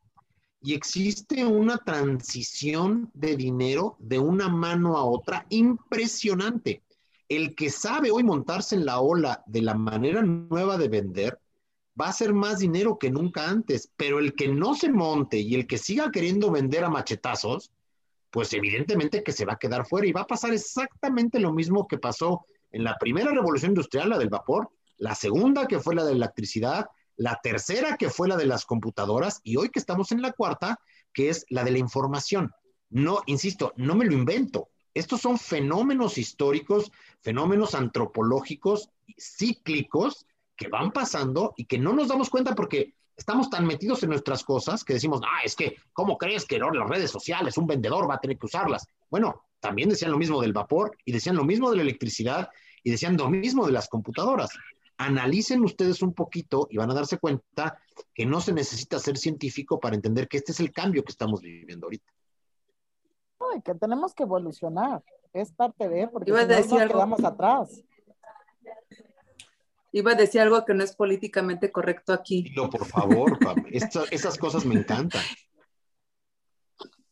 y 0.64 0.74
existe 0.74 1.46
una 1.46 1.78
transición 1.78 3.12
de 3.14 3.36
dinero 3.36 3.98
de 4.00 4.18
una 4.18 4.50
mano 4.50 4.98
a 4.98 5.04
otra 5.04 5.46
impresionante. 5.50 6.82
El 7.30 7.54
que 7.54 7.70
sabe 7.70 8.10
hoy 8.10 8.24
montarse 8.24 8.76
en 8.76 8.86
la 8.86 9.00
ola 9.00 9.44
de 9.46 9.62
la 9.62 9.76
manera 9.76 10.24
nueva 10.24 10.78
de 10.78 10.88
vender 10.88 11.40
va 12.00 12.08
a 12.08 12.10
hacer 12.10 12.34
más 12.34 12.60
dinero 12.60 12.98
que 12.98 13.12
nunca 13.12 13.50
antes, 13.50 13.92
pero 13.96 14.20
el 14.20 14.34
que 14.34 14.48
no 14.48 14.76
se 14.76 14.90
monte 14.90 15.40
y 15.40 15.56
el 15.56 15.68
que 15.68 15.78
siga 15.78 16.12
queriendo 16.12 16.52
vender 16.52 16.84
a 16.84 16.90
machetazos, 16.90 17.72
pues 18.32 18.52
evidentemente 18.54 19.24
que 19.24 19.32
se 19.32 19.46
va 19.46 19.54
a 19.54 19.60
quedar 19.60 19.86
fuera 19.86 20.08
y 20.08 20.12
va 20.12 20.22
a 20.22 20.28
pasar 20.28 20.54
exactamente 20.54 21.40
lo 21.40 21.54
mismo 21.54 21.88
que 21.88 22.00
pasó 22.00 22.46
en 22.72 22.84
la 22.84 22.98
primera 22.98 23.32
revolución 23.32 23.72
industrial, 23.72 24.10
la 24.10 24.18
del 24.18 24.30
vapor, 24.30 24.70
la 24.98 25.14
segunda 25.14 25.68
que 25.68 25.80
fue 25.80 25.94
la 25.94 26.04
de 26.04 26.12
la 26.12 26.26
electricidad, 26.26 26.88
la 27.16 27.40
tercera 27.44 27.96
que 27.96 28.10
fue 28.10 28.28
la 28.28 28.38
de 28.38 28.48
las 28.48 28.66
computadoras 28.66 29.40
y 29.44 29.58
hoy 29.58 29.70
que 29.70 29.80
estamos 29.80 30.12
en 30.12 30.22
la 30.22 30.32
cuarta, 30.32 30.80
que 31.14 31.30
es 31.30 31.46
la 31.50 31.64
de 31.64 31.72
la 31.72 31.78
información. 31.78 32.52
No, 32.90 33.22
insisto, 33.28 33.74
no 33.76 33.96
me 33.96 34.06
lo 34.06 34.14
invento. 34.14 34.70
Estos 34.94 35.22
son 35.22 35.38
fenómenos 35.38 36.18
históricos, 36.18 36.92
fenómenos 37.22 37.76
antropológicos, 37.76 38.90
cíclicos, 39.18 40.26
que 40.56 40.68
van 40.68 40.92
pasando 40.92 41.54
y 41.58 41.66
que 41.66 41.78
no 41.78 41.94
nos 41.94 42.08
damos 42.08 42.30
cuenta 42.30 42.56
porque 42.56 42.94
estamos 43.16 43.50
tan 43.50 43.66
metidos 43.66 44.04
en 44.04 44.10
nuestras 44.10 44.44
cosas 44.44 44.84
que 44.84 44.94
decimos, 44.94 45.22
ah, 45.24 45.42
es 45.44 45.56
que, 45.56 45.78
¿cómo 45.94 46.18
crees 46.18 46.46
que 46.46 46.60
las 46.60 46.90
redes 46.90 47.12
sociales, 47.12 47.58
un 47.58 47.68
vendedor 47.68 48.10
va 48.10 48.16
a 48.16 48.20
tener 48.20 48.38
que 48.38 48.46
usarlas? 48.46 48.88
Bueno, 49.10 49.44
también 49.60 49.90
decían 49.90 50.12
lo 50.12 50.18
mismo 50.18 50.42
del 50.42 50.54
vapor 50.54 50.98
y 51.06 51.12
decían 51.12 51.36
lo 51.36 51.44
mismo 51.44 51.70
de 51.70 51.78
la 51.78 51.84
electricidad 51.84 52.50
y 52.84 52.92
decían 52.92 53.18
lo 53.18 53.30
mismo 53.30 53.66
de 53.66 53.72
las 53.72 53.88
computadoras 53.88 54.50
analicen 54.98 55.64
ustedes 55.64 56.02
un 56.02 56.14
poquito 56.14 56.68
y 56.70 56.78
van 56.78 56.92
a 56.92 56.94
darse 56.94 57.18
cuenta 57.18 57.80
que 58.14 58.26
no 58.26 58.42
se 58.42 58.54
necesita 58.54 59.00
ser 59.00 59.18
científico 59.18 59.80
para 59.80 59.96
entender 59.96 60.28
que 60.28 60.38
este 60.38 60.52
es 60.52 60.60
el 60.60 60.72
cambio 60.72 61.04
que 61.04 61.12
estamos 61.12 61.42
viviendo 61.42 61.88
ahorita. 61.88 62.12
Ay, 63.54 63.62
que 63.62 63.74
tenemos 63.76 64.14
que 64.14 64.24
evolucionar, 64.24 65.04
es 65.34 65.52
parte 65.52 65.90
de, 65.90 66.08
porque 66.08 66.32
si 66.32 66.38
no 66.38 66.80
nos 66.80 66.92
quedamos 66.92 67.24
atrás. 67.24 67.84
Iba 69.94 70.12
a 70.12 70.16
decir 70.16 70.42
algo 70.42 70.66
que 70.66 70.74
no 70.74 70.84
es 70.84 70.94
políticamente 70.96 71.72
correcto 71.72 72.12
aquí. 72.12 72.52
No, 72.56 72.70
por 72.70 72.86
favor, 72.86 73.38
esas 74.12 74.38
cosas 74.38 74.66
me 74.66 74.76
encantan 74.76 75.22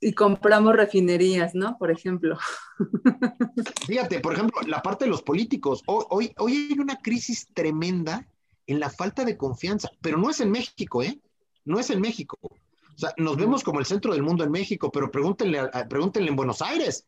y 0.02 0.14
compramos 0.14 0.76
refinerías, 0.76 1.54
¿no? 1.54 1.78
Por 1.78 1.92
ejemplo. 1.92 2.38
Fíjate, 3.88 4.20
por 4.20 4.34
ejemplo, 4.34 4.60
la 4.68 4.82
parte 4.82 5.06
de 5.06 5.12
los 5.12 5.22
políticos. 5.22 5.84
Hoy, 5.86 6.34
hoy, 6.38 6.70
hay 6.72 6.80
una 6.80 6.98
crisis 6.98 7.48
tremenda 7.54 8.28
en 8.66 8.80
la 8.80 8.90
falta 8.90 9.24
de 9.24 9.38
confianza, 9.38 9.92
pero 10.02 10.18
no 10.18 10.32
es 10.32 10.40
en 10.42 10.50
México, 10.50 11.04
¿eh? 11.04 11.22
No 11.66 11.80
es 11.80 11.92
en 11.92 12.02
México. 12.02 12.38
O 12.42 12.98
sea, 12.98 13.14
nos 13.18 13.38
vemos 13.38 13.64
como 13.64 13.80
el 13.80 13.86
centro 13.86 14.14
del 14.14 14.24
mundo 14.24 14.44
en 14.44 14.52
México, 14.52 14.92
pero 14.92 15.12
pregúntenle, 15.12 15.70
pregúntenle 15.88 16.30
en 16.30 16.36
Buenos 16.36 16.64
Aires, 16.64 17.08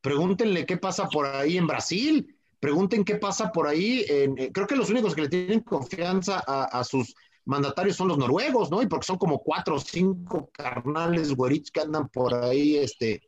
pregúntenle 0.00 0.66
qué 0.66 0.76
pasa 0.76 1.08
por 1.08 1.26
ahí 1.26 1.56
en 1.56 1.68
Brasil, 1.68 2.36
pregunten 2.62 3.04
qué 3.04 3.16
pasa 3.16 3.50
por 3.50 3.66
ahí. 3.66 4.04
Eh, 4.08 4.50
creo 4.54 4.68
que 4.68 4.76
los 4.76 4.88
únicos 4.88 5.16
que 5.16 5.22
le 5.22 5.28
tienen 5.28 5.60
confianza 5.60 6.40
a, 6.46 6.66
a 6.66 6.84
sus 6.84 7.12
mandatarios 7.44 7.96
son 7.96 8.06
los 8.06 8.18
noruegos, 8.18 8.70
¿no? 8.70 8.80
Y 8.80 8.86
porque 8.86 9.06
son 9.06 9.18
como 9.18 9.40
cuatro 9.40 9.74
o 9.74 9.80
cinco 9.80 10.48
carnales 10.52 11.34
güeritos 11.34 11.72
que 11.72 11.80
andan 11.80 12.08
por 12.08 12.32
ahí, 12.32 12.76
este, 12.76 13.20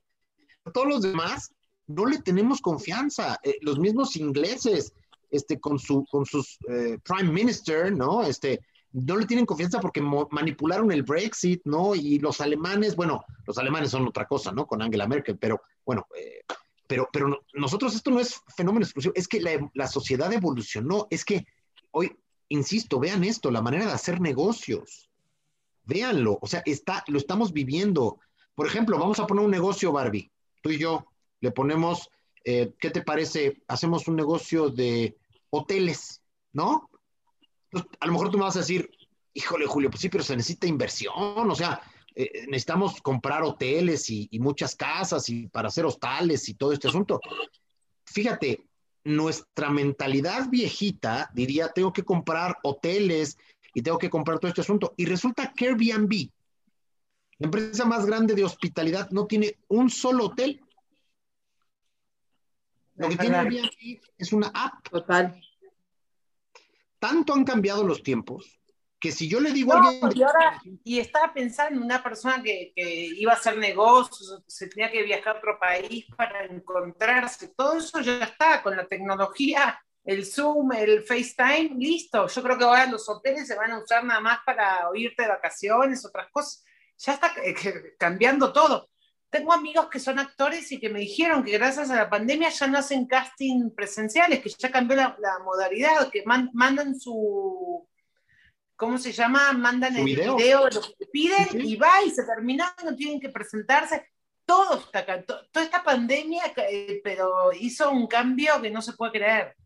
todos 0.72 0.86
los 0.86 1.02
demás 1.02 1.52
no 1.88 2.06
le 2.06 2.22
tenemos 2.22 2.60
confianza. 2.60 3.40
Eh, 3.42 3.58
los 3.62 3.80
mismos 3.80 4.14
ingleses, 4.14 4.94
este, 5.32 5.58
con, 5.58 5.80
su, 5.80 6.06
con 6.06 6.24
sus 6.24 6.56
eh, 6.68 6.98
prime 7.02 7.32
minister, 7.32 7.92
¿no? 7.92 8.22
Este, 8.22 8.60
no 8.92 9.16
le 9.16 9.26
tienen 9.26 9.46
confianza 9.46 9.80
porque 9.80 10.00
manipularon 10.00 10.92
el 10.92 11.02
Brexit, 11.02 11.62
¿no? 11.64 11.96
Y 11.96 12.20
los 12.20 12.40
alemanes, 12.40 12.94
bueno, 12.94 13.24
los 13.48 13.58
alemanes 13.58 13.90
son 13.90 14.06
otra 14.06 14.26
cosa, 14.26 14.52
¿no? 14.52 14.64
Con 14.64 14.80
Angela 14.80 15.08
Merkel, 15.08 15.36
pero 15.38 15.60
bueno, 15.84 16.06
eh, 16.16 16.42
pero, 16.86 17.08
pero 17.12 17.40
nosotros 17.54 17.94
esto 17.94 18.10
no 18.10 18.20
es 18.20 18.40
fenómeno 18.56 18.84
exclusivo, 18.84 19.14
es 19.16 19.28
que 19.28 19.40
la, 19.40 19.88
sociedad 19.88 20.32
evolucionó, 20.32 21.06
es 21.10 21.24
que 21.24 21.46
hoy, 21.90 22.16
insisto, 22.48 22.98
vean 22.98 23.24
esto, 23.24 23.50
la 23.50 23.62
manera 23.62 23.86
de 23.86 23.92
hacer 23.92 24.20
negocios, 24.20 25.10
véanlo, 25.84 26.38
o 26.40 26.46
sea, 26.46 26.62
está, 26.66 27.04
lo 27.08 27.18
estamos 27.18 27.52
viviendo. 27.52 28.18
Por 28.54 28.66
ejemplo, 28.66 28.98
vamos 28.98 29.18
a 29.18 29.26
poner 29.26 29.44
un 29.44 29.50
negocio, 29.50 29.92
Barbie, 29.92 30.30
tú 30.62 30.70
y 30.70 30.78
yo, 30.78 31.06
le 31.40 31.50
ponemos, 31.50 32.10
eh, 32.44 32.74
¿qué 32.78 32.90
te 32.90 33.02
parece? 33.02 33.62
Hacemos 33.68 34.08
un 34.08 34.16
negocio 34.16 34.70
de 34.70 35.16
hoteles, 35.50 36.22
¿no? 36.52 36.90
a 38.00 38.06
lo 38.06 38.12
mejor 38.12 38.30
tú 38.30 38.38
me 38.38 38.44
vas 38.44 38.56
a 38.56 38.60
decir, 38.60 38.88
híjole, 39.32 39.66
Julio, 39.66 39.90
pues 39.90 40.00
sí, 40.00 40.08
pero 40.08 40.22
se 40.22 40.36
necesita 40.36 40.66
inversión, 40.66 41.12
o 41.50 41.54
sea, 41.54 41.80
eh, 42.14 42.46
necesitamos 42.46 43.00
comprar 43.00 43.42
hoteles 43.42 44.08
y, 44.10 44.28
muchas 44.38 44.76
casas 44.76 45.28
y 45.28 45.48
para 45.48 45.68
hacer 45.68 45.84
hostales 45.84 46.48
y 46.48 46.54
todo 46.54 46.72
este 46.72 46.88
asunto. 46.88 47.20
Fíjate, 48.04 48.66
nuestra 49.04 49.70
mentalidad 49.70 50.48
viejita 50.48 51.30
diría, 51.34 51.68
tengo 51.68 51.92
que 51.92 52.04
comprar 52.04 52.56
hoteles 52.62 53.36
y 53.74 53.82
tengo 53.82 53.98
que 53.98 54.10
comprar 54.10 54.38
todo 54.38 54.48
este 54.48 54.60
asunto. 54.60 54.94
Y 54.96 55.06
resulta 55.06 55.52
que 55.52 55.68
Airbnb, 55.68 56.30
la 57.38 57.46
empresa 57.46 57.84
más 57.84 58.06
grande 58.06 58.34
de 58.34 58.44
hospitalidad, 58.44 59.10
no 59.10 59.26
tiene 59.26 59.58
un 59.68 59.90
solo 59.90 60.26
hotel. 60.26 60.60
Lo 62.94 63.08
que 63.08 63.16
tiene 63.16 63.36
Airbnb 63.36 64.00
es 64.16 64.32
una 64.32 64.52
app. 64.54 64.88
Total 64.88 65.40
tanto 67.04 67.34
han 67.34 67.44
cambiado 67.44 67.84
los 67.84 68.02
tiempos 68.02 68.58
que 69.04 69.12
si 69.12 69.28
yo 69.28 69.38
le 69.38 69.52
digo 69.52 69.74
a 69.74 69.86
alguien... 69.86 70.10
Y, 70.14 70.22
ahora, 70.22 70.62
y 70.82 70.98
estaba 70.98 71.30
pensando 71.34 71.78
en 71.78 71.84
una 71.84 72.02
persona 72.02 72.42
que, 72.42 72.72
iba 72.74 73.32
a 73.32 73.36
hacer 73.36 73.58
negocios, 73.58 74.42
se 74.46 74.66
tenía 74.68 74.90
que 74.90 75.02
viajar 75.02 75.36
a 75.36 75.38
otro 75.40 75.58
país 75.60 76.06
para 76.16 76.46
encontrarse, 76.46 77.48
todo 77.48 77.76
eso 77.76 78.00
ya 78.00 78.24
está 78.24 78.62
con 78.62 78.74
la 78.74 78.86
tecnología, 78.86 79.78
el 80.04 80.24
Zoom, 80.24 80.72
el 80.72 81.02
FaceTime, 81.02 81.76
listo. 81.76 82.26
Yo 82.28 82.42
creo 82.42 82.56
que 82.56 82.64
ahora 82.64 82.86
los 82.86 83.06
hoteles 83.06 83.46
se 83.46 83.54
van 83.56 83.72
a 83.72 83.78
usar 83.82 84.04
nada 84.04 84.20
más 84.20 84.38
para 84.46 84.88
oírte 84.88 85.24
de 85.24 85.28
vacaciones, 85.28 86.06
otras 86.06 86.30
cosas. 86.30 86.64
Ya 86.96 87.12
está 87.12 87.30
eh, 87.44 87.54
cambiando 87.98 88.54
todo. 88.54 88.88
Tengo 89.28 89.52
amigos 89.52 89.88
que 89.90 90.00
son 90.00 90.18
actores 90.18 90.72
y 90.72 90.80
que 90.80 90.88
me 90.88 91.00
dijeron 91.00 91.44
que 91.44 91.52
gracias 91.52 91.90
a 91.90 91.96
la 91.96 92.08
pandemia 92.08 92.48
ya 92.48 92.68
no 92.68 92.78
hacen 92.78 93.06
casting 93.06 93.70
presenciales, 93.76 94.40
que 94.40 94.48
ya 94.48 94.70
cambió 94.70 94.96
la, 94.96 95.38
modalidad, 95.44 96.08
que 96.10 96.24
mandan 96.24 96.98
su, 96.98 97.86
¿cómo 98.84 98.98
se 98.98 99.12
llama? 99.12 99.52
Mandan 99.52 99.96
el 99.96 100.04
video, 100.04 100.36
de 100.36 100.74
lo 100.74 100.80
que 100.80 101.06
piden 101.06 101.60
y 101.60 101.76
va 101.76 102.02
y 102.04 102.10
se 102.10 102.24
termina, 102.24 102.74
no 102.84 102.94
tienen 102.94 103.20
que 103.20 103.30
presentarse. 103.30 104.10
Todo 104.44 104.78
está 104.78 104.98
acá, 105.00 105.24
toda 105.24 105.64
esta 105.64 105.82
pandemia, 105.82 106.52
eh, 106.70 107.00
pero 107.02 107.50
hizo 107.58 107.90
un 107.90 108.06
cambio 108.06 108.60
que 108.60 108.70
no 108.70 108.82
se 108.82 108.92
puede 108.92 109.12
creer. 109.12 109.56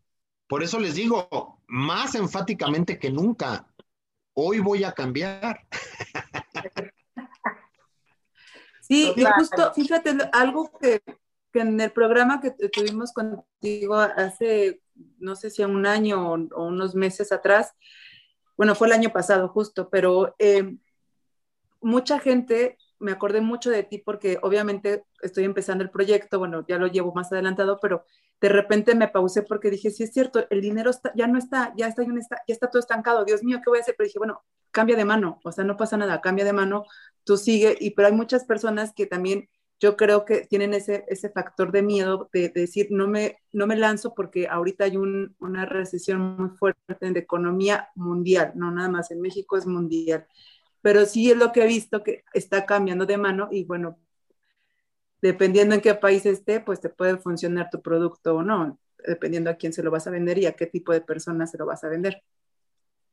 Por 0.47 0.63
eso 0.63 0.79
les 0.79 0.95
digo, 0.95 1.61
más 1.67 2.15
enfáticamente 2.15 2.97
que 2.97 3.11
nunca, 3.11 3.67
hoy 4.33 4.59
voy 4.59 4.83
a 4.83 4.93
cambiar. 4.93 5.67
Sí, 8.89 9.13
y 9.15 9.23
justo, 9.23 9.71
fíjate, 9.75 10.17
algo 10.33 10.71
que, 10.79 11.03
en 11.53 11.79
el 11.79 11.91
programa 11.91 12.41
que 12.41 12.49
tuvimos 12.69 13.13
contigo 13.13 13.95
hace, 13.95 14.81
no 15.19 15.35
sé 15.35 15.51
si 15.51 15.63
un 15.63 15.85
año 15.85 16.33
o, 16.33 16.65
unos 16.65 16.95
meses 16.95 17.31
atrás, 17.31 17.71
bueno, 18.59 18.75
fue 18.75 18.87
el 18.87 18.93
año 18.93 19.13
pasado 19.13 19.47
justo, 19.47 19.87
pero 19.89 20.35
eh, 20.37 20.75
mucha 21.79 22.19
gente, 22.19 22.77
me 22.99 23.13
acordé 23.13 23.39
mucho 23.39 23.69
de 23.69 23.83
ti 23.83 23.99
porque 23.99 24.37
obviamente 24.41 25.05
estoy 25.21 25.45
empezando 25.45 25.81
el 25.81 25.89
proyecto, 25.89 26.39
bueno, 26.39 26.65
ya 26.67 26.77
lo 26.77 26.87
llevo 26.87 27.13
más 27.13 27.31
adelantado, 27.31 27.79
pero 27.81 28.03
de 28.41 28.49
repente 28.49 28.95
me 28.95 29.07
pausé 29.07 29.43
porque 29.43 29.69
dije, 29.69 29.91
sí 29.91 30.03
es 30.03 30.11
cierto, 30.11 30.45
el 30.49 30.59
dinero 30.59 30.91
ya 31.15 31.27
no 31.27 31.39
está, 31.39 31.73
ya 31.77 31.87
está, 31.87 32.03
ya 32.03 32.53
está 32.53 32.69
todo 32.69 32.81
estancado, 32.81 33.23
Dios 33.23 33.45
mío, 33.45 33.61
¿qué 33.63 33.69
voy 33.69 33.79
a 33.79 33.81
hacer? 33.81 33.95
Pero 33.97 34.07
dije, 34.07 34.19
bueno, 34.19 34.43
cambia 34.71 34.97
de 34.97 35.05
mano, 35.05 35.39
o 35.45 35.53
sea, 35.53 35.63
no 35.63 35.77
pasa 35.77 35.95
nada, 35.95 36.19
cambia 36.19 36.43
de 36.43 36.51
mano, 36.51 36.83
tú 37.23 37.37
sigue, 37.37 37.77
y 37.79 37.91
pero 37.91 38.09
hay 38.09 38.13
muchas 38.13 38.43
personas 38.43 38.91
que 38.93 39.05
también 39.05 39.47
yo 39.79 39.95
creo 39.95 40.25
que 40.25 40.45
tienen 40.45 40.73
ese, 40.73 41.05
ese 41.07 41.29
factor 41.29 41.71
de 41.71 41.81
miedo 41.81 42.29
de, 42.33 42.49
decir, 42.49 42.87
no 42.91 43.07
me, 43.07 43.37
no 43.53 43.65
me 43.65 43.77
lanzo 43.77 44.13
porque 44.13 44.47
ahorita 44.47 44.83
hay 44.83 44.97
una 44.97 45.65
recesión 45.65 46.35
muy 46.37 46.49
fuerte 46.57 47.11
de 47.11 47.19
economía 47.19 47.89
mundial, 47.95 48.51
no 48.55 48.71
nada 48.71 48.89
más 48.89 49.11
en 49.11 49.21
México 49.21 49.57
es 49.57 49.65
mundial, 49.65 50.27
pero 50.81 51.05
sí 51.05 51.31
es 51.31 51.37
lo 51.37 51.51
que 51.51 51.63
he 51.63 51.67
visto 51.67 52.03
que 52.03 52.23
está 52.33 52.65
cambiando 52.65 53.05
de 53.05 53.17
mano 53.17 53.47
y 53.51 53.63
bueno, 53.63 53.97
dependiendo 55.21 55.75
en 55.75 55.81
qué 55.81 55.95
país 55.95 56.25
esté, 56.25 56.59
pues 56.59 56.81
te 56.81 56.89
puede 56.89 57.17
funcionar 57.17 57.69
tu 57.69 57.81
producto 57.81 58.35
o 58.35 58.43
no, 58.43 58.79
dependiendo 59.05 59.49
a 59.49 59.55
quién 59.55 59.71
se 59.71 59.83
lo 59.83 59.91
vas 59.91 60.07
a 60.07 60.11
vender 60.11 60.37
y 60.39 60.45
a 60.45 60.53
qué 60.53 60.65
tipo 60.65 60.91
de 60.91 61.01
personas 61.01 61.51
se 61.51 61.57
lo 61.57 61.65
vas 61.65 61.83
a 61.85 61.89
vender. 61.89 62.21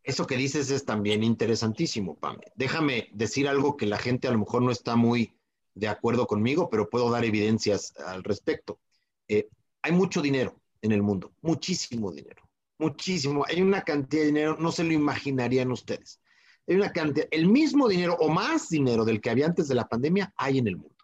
Eso 0.02 0.26
que 0.26 0.36
dices 0.36 0.70
es 0.70 0.84
también 0.84 1.24
interesantísimo, 1.24 2.16
Pam. 2.16 2.38
Déjame 2.54 3.08
decir 3.12 3.48
algo 3.48 3.76
que 3.76 3.86
la 3.86 3.98
gente 3.98 4.28
a 4.28 4.30
lo 4.30 4.38
mejor 4.38 4.62
no 4.62 4.70
está 4.70 4.94
muy 4.94 5.35
de 5.76 5.88
acuerdo 5.88 6.26
conmigo, 6.26 6.68
pero 6.70 6.88
puedo 6.88 7.10
dar 7.10 7.24
evidencias 7.24 7.94
al 7.98 8.24
respecto. 8.24 8.80
Eh, 9.28 9.48
hay 9.82 9.92
mucho 9.92 10.22
dinero 10.22 10.60
en 10.80 10.90
el 10.90 11.02
mundo, 11.02 11.32
muchísimo 11.42 12.10
dinero, 12.10 12.42
muchísimo. 12.78 13.44
Hay 13.46 13.60
una 13.60 13.82
cantidad 13.82 14.22
de 14.22 14.26
dinero, 14.26 14.56
no 14.58 14.72
se 14.72 14.82
lo 14.82 14.92
imaginarían 14.92 15.70
ustedes. 15.70 16.20
Hay 16.66 16.76
una 16.76 16.90
cantidad, 16.90 17.28
el 17.30 17.46
mismo 17.46 17.88
dinero 17.88 18.16
o 18.18 18.28
más 18.28 18.70
dinero 18.70 19.04
del 19.04 19.20
que 19.20 19.30
había 19.30 19.46
antes 19.46 19.68
de 19.68 19.74
la 19.74 19.86
pandemia 19.86 20.32
hay 20.36 20.58
en 20.58 20.66
el 20.66 20.76
mundo. 20.76 20.96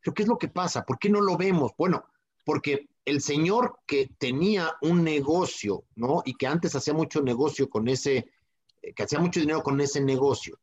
Pero 0.00 0.14
¿qué 0.14 0.22
es 0.22 0.28
lo 0.28 0.38
que 0.38 0.48
pasa? 0.48 0.84
¿Por 0.84 0.98
qué 0.98 1.08
no 1.08 1.22
lo 1.22 1.36
vemos? 1.36 1.72
Bueno, 1.76 2.04
porque 2.44 2.88
el 3.06 3.22
señor 3.22 3.78
que 3.86 4.10
tenía 4.18 4.76
un 4.82 5.02
negocio, 5.02 5.84
¿no? 5.96 6.22
Y 6.26 6.34
que 6.34 6.46
antes 6.46 6.74
hacía 6.74 6.92
mucho 6.92 7.22
negocio 7.22 7.68
con 7.70 7.88
ese 7.88 8.30
eh, 8.82 8.92
que 8.92 9.02
hacía 9.02 9.18
mucho 9.18 9.40
dinero 9.40 9.62
con 9.62 9.80
ese 9.80 10.02
negocio, 10.02 10.58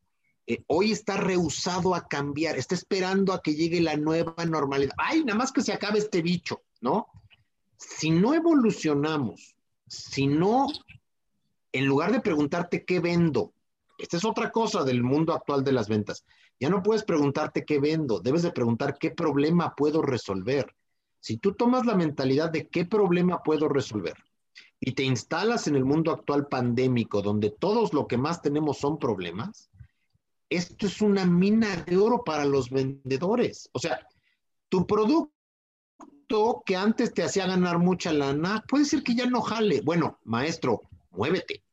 eh, 0.47 0.63
hoy 0.67 0.91
está 0.91 1.17
rehusado 1.17 1.95
a 1.95 2.07
cambiar, 2.07 2.57
está 2.57 2.75
esperando 2.75 3.33
a 3.33 3.41
que 3.41 3.55
llegue 3.55 3.81
la 3.81 3.97
nueva 3.97 4.45
normalidad. 4.45 4.93
Ay, 4.97 5.23
nada 5.23 5.37
más 5.37 5.51
que 5.51 5.61
se 5.61 5.73
acabe 5.73 5.99
este 5.99 6.21
bicho, 6.21 6.61
¿no? 6.81 7.07
Si 7.77 8.11
no 8.11 8.33
evolucionamos, 8.33 9.55
si 9.87 10.27
no, 10.27 10.67
en 11.71 11.85
lugar 11.85 12.11
de 12.11 12.21
preguntarte 12.21 12.85
qué 12.85 12.99
vendo, 12.99 13.53
esta 13.97 14.17
es 14.17 14.25
otra 14.25 14.51
cosa 14.51 14.83
del 14.83 15.03
mundo 15.03 15.33
actual 15.33 15.63
de 15.63 15.71
las 15.71 15.87
ventas, 15.87 16.25
ya 16.59 16.69
no 16.69 16.83
puedes 16.83 17.03
preguntarte 17.03 17.65
qué 17.65 17.79
vendo, 17.79 18.19
debes 18.19 18.43
de 18.43 18.51
preguntar 18.51 18.97
qué 18.99 19.11
problema 19.11 19.73
puedo 19.75 20.01
resolver. 20.01 20.75
Si 21.19 21.37
tú 21.37 21.53
tomas 21.53 21.85
la 21.85 21.95
mentalidad 21.95 22.51
de 22.51 22.67
qué 22.67 22.85
problema 22.85 23.41
puedo 23.41 23.67
resolver, 23.67 24.15
y 24.79 24.91
te 24.91 25.03
instalas 25.03 25.67
en 25.67 25.75
el 25.75 25.85
mundo 25.85 26.11
actual 26.11 26.47
pandémico, 26.47 27.21
donde 27.21 27.49
todos 27.49 27.93
lo 27.93 28.07
que 28.07 28.17
más 28.17 28.41
tenemos 28.41 28.77
son 28.77 28.99
problemas, 28.99 29.69
esto 30.49 30.87
es 30.87 31.01
una 31.01 31.25
mina 31.25 31.75
de 31.77 31.97
oro 31.97 32.23
para 32.23 32.45
los 32.45 32.69
vendedores. 32.69 33.69
O 33.73 33.79
sea, 33.79 34.07
tu 34.69 34.85
producto 34.85 36.63
que 36.65 36.75
antes 36.75 37.13
te 37.13 37.23
hacía 37.23 37.47
ganar 37.47 37.79
mucha 37.79 38.11
lana, 38.11 38.63
puede 38.67 38.85
ser 38.85 39.03
que 39.03 39.15
ya 39.15 39.25
no 39.25 39.41
jale. 39.41 39.81
Bueno, 39.81 40.19
maestro, 40.23 40.81
muévete, 41.11 41.63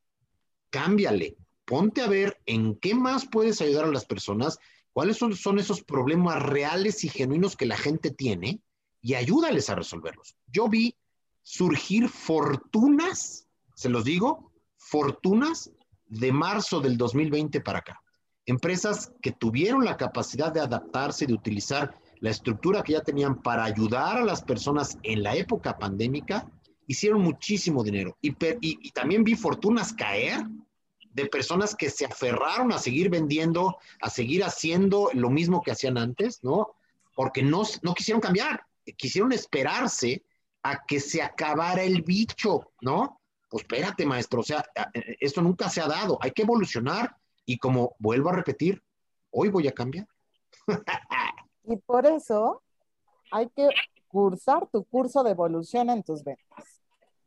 cámbiale, 0.71 1.37
ponte 1.65 2.03
a 2.03 2.09
ver 2.09 2.41
en 2.47 2.77
qué 2.77 2.95
más 2.95 3.27
puedes 3.27 3.61
ayudar 3.61 3.85
a 3.85 3.93
las 3.93 4.05
personas, 4.05 4.59
cuáles 4.93 5.17
son, 5.17 5.35
son 5.37 5.59
esos 5.59 5.83
problemas 5.83 6.43
reales 6.43 7.05
y 7.05 7.09
genuinos 7.09 7.57
que 7.57 7.67
la 7.67 7.77
gente 7.77 8.11
tiene 8.11 8.61
y 9.01 9.15
ayúdales 9.15 9.69
a 9.71 9.75
resolverlos. 9.75 10.37
Yo 10.47 10.69
vi 10.69 10.97
surgir 11.43 12.09
fortunas, 12.09 13.49
se 13.75 13.89
los 13.89 14.05
digo, 14.05 14.53
fortunas 14.77 15.71
de 16.07 16.33
marzo 16.33 16.81
del 16.81 16.97
2020 16.97 17.61
para 17.61 17.79
acá. 17.81 18.02
Empresas 18.47 19.13
que 19.23 19.33
tuvieron 19.33 19.85
la 19.85 19.97
capacidad 19.97 20.53
de 20.53 20.61
adaptarse, 20.61 21.27
de 21.27 21.35
utilizar 21.35 21.95
la 22.21 22.31
estructura 22.31 22.83
que 22.83 22.93
ya 22.93 23.03
tenían 23.03 23.43
para 23.43 23.65
ayudar 23.65 24.19
a 24.19 24.25
las 24.25 24.43
personas 24.43 24.99
en 25.03 25.23
la 25.23 25.35
época 25.35 25.79
pandémica, 25.79 26.49
hicieron 26.87 27.21
muchísimo 27.21 27.83
dinero. 27.83 28.17
Y, 28.21 28.33
también 28.93 29.25
vi 29.25 29.35
fortunas 29.35 29.93
caer 29.93 30.45
de 31.13 31.27
personas 31.27 31.75
que 31.75 31.91
se 31.91 32.05
aferraron 32.05 32.73
a 32.73 32.79
seguir 32.79 33.11
vendiendo, 33.11 33.77
a 34.01 34.11
seguir 34.11 34.45
haciendo 34.45 35.11
lo 35.13 35.31
mismo 35.31 35.63
que 35.63 35.73
hacían 35.73 35.99
antes, 35.99 36.43
¿no? 36.43 36.75
Porque 37.15 37.43
no, 37.43 37.63
no 37.83 37.95
quisieron 37.95 38.21
cambiar, 38.21 38.65
quisieron 38.97 39.33
esperarse 39.33 40.25
a 40.63 40.85
que 40.87 41.01
se 41.01 41.23
acabara 41.23 41.83
el 41.83 42.03
bicho, 42.03 42.73
¿no? 42.81 43.21
Pues 43.49 43.65
espérate, 43.65 44.07
maestro, 44.07 44.41
o 44.41 44.45
sea, 44.45 44.65
eh, 44.95 45.17
esto 45.21 45.43
nunca 45.43 45.69
se 45.69 45.81
ha 45.81 45.87
dado, 45.87 46.19
hay 46.23 46.31
que 46.31 46.43
evolucionar 46.43 47.15
y 47.45 47.59
como 47.59 47.95
vuelvo 47.99 48.31
a 48.31 48.33
repetir, 48.33 48.83
hoy 49.31 49.49
voy 49.49 49.69
a 49.69 49.73
cambiar. 49.73 50.07
y 51.65 51.77
por 51.77 52.07
eso 52.07 52.63
hay 53.31 53.49
que 53.49 53.69
cursar 54.09 54.69
tu 54.71 54.85
curso 54.85 55.25
de 55.25 55.31
evolución 55.31 55.91
en 55.91 56.03
tus 56.03 56.23
ventas. 56.23 56.81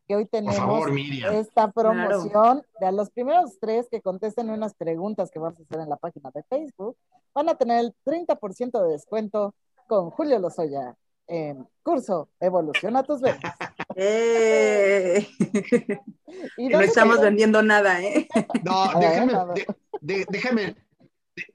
Que 0.07 0.15
hoy 0.15 0.27
tenemos 0.27 0.57
favor, 0.57 0.91
esta 1.33 1.71
promoción 1.71 2.61
de 2.79 2.85
a 2.85 2.91
los 2.91 3.09
primeros 3.09 3.57
tres 3.59 3.87
que 3.89 4.01
contesten 4.01 4.51
unas 4.51 4.75
preguntas 4.75 5.31
que 5.31 5.39
vamos 5.39 5.59
a 5.59 5.63
hacer 5.63 5.79
en 5.79 5.89
la 5.89 5.97
página 5.97 6.29
de 6.29 6.43
Facebook, 6.43 6.95
van 7.33 7.49
a 7.49 7.55
tener 7.55 7.83
el 7.83 7.95
30% 8.05 8.83
de 8.83 8.91
descuento 8.91 9.55
con 9.87 10.11
Julio 10.11 10.37
Lozoya 10.37 10.95
en 11.27 11.67
curso 11.81 12.29
Evoluciona 12.39 13.01
tus 13.03 13.21
ventas. 13.21 13.55
¡Eh! 13.95 15.27
y 16.57 16.69
no 16.69 16.81
estamos 16.81 17.19
vendiendo 17.21 17.63
nada, 17.63 18.01
¿eh? 18.01 18.27
No, 18.63 18.99
déjenme, 18.99 19.33
déjenme, 20.05 20.75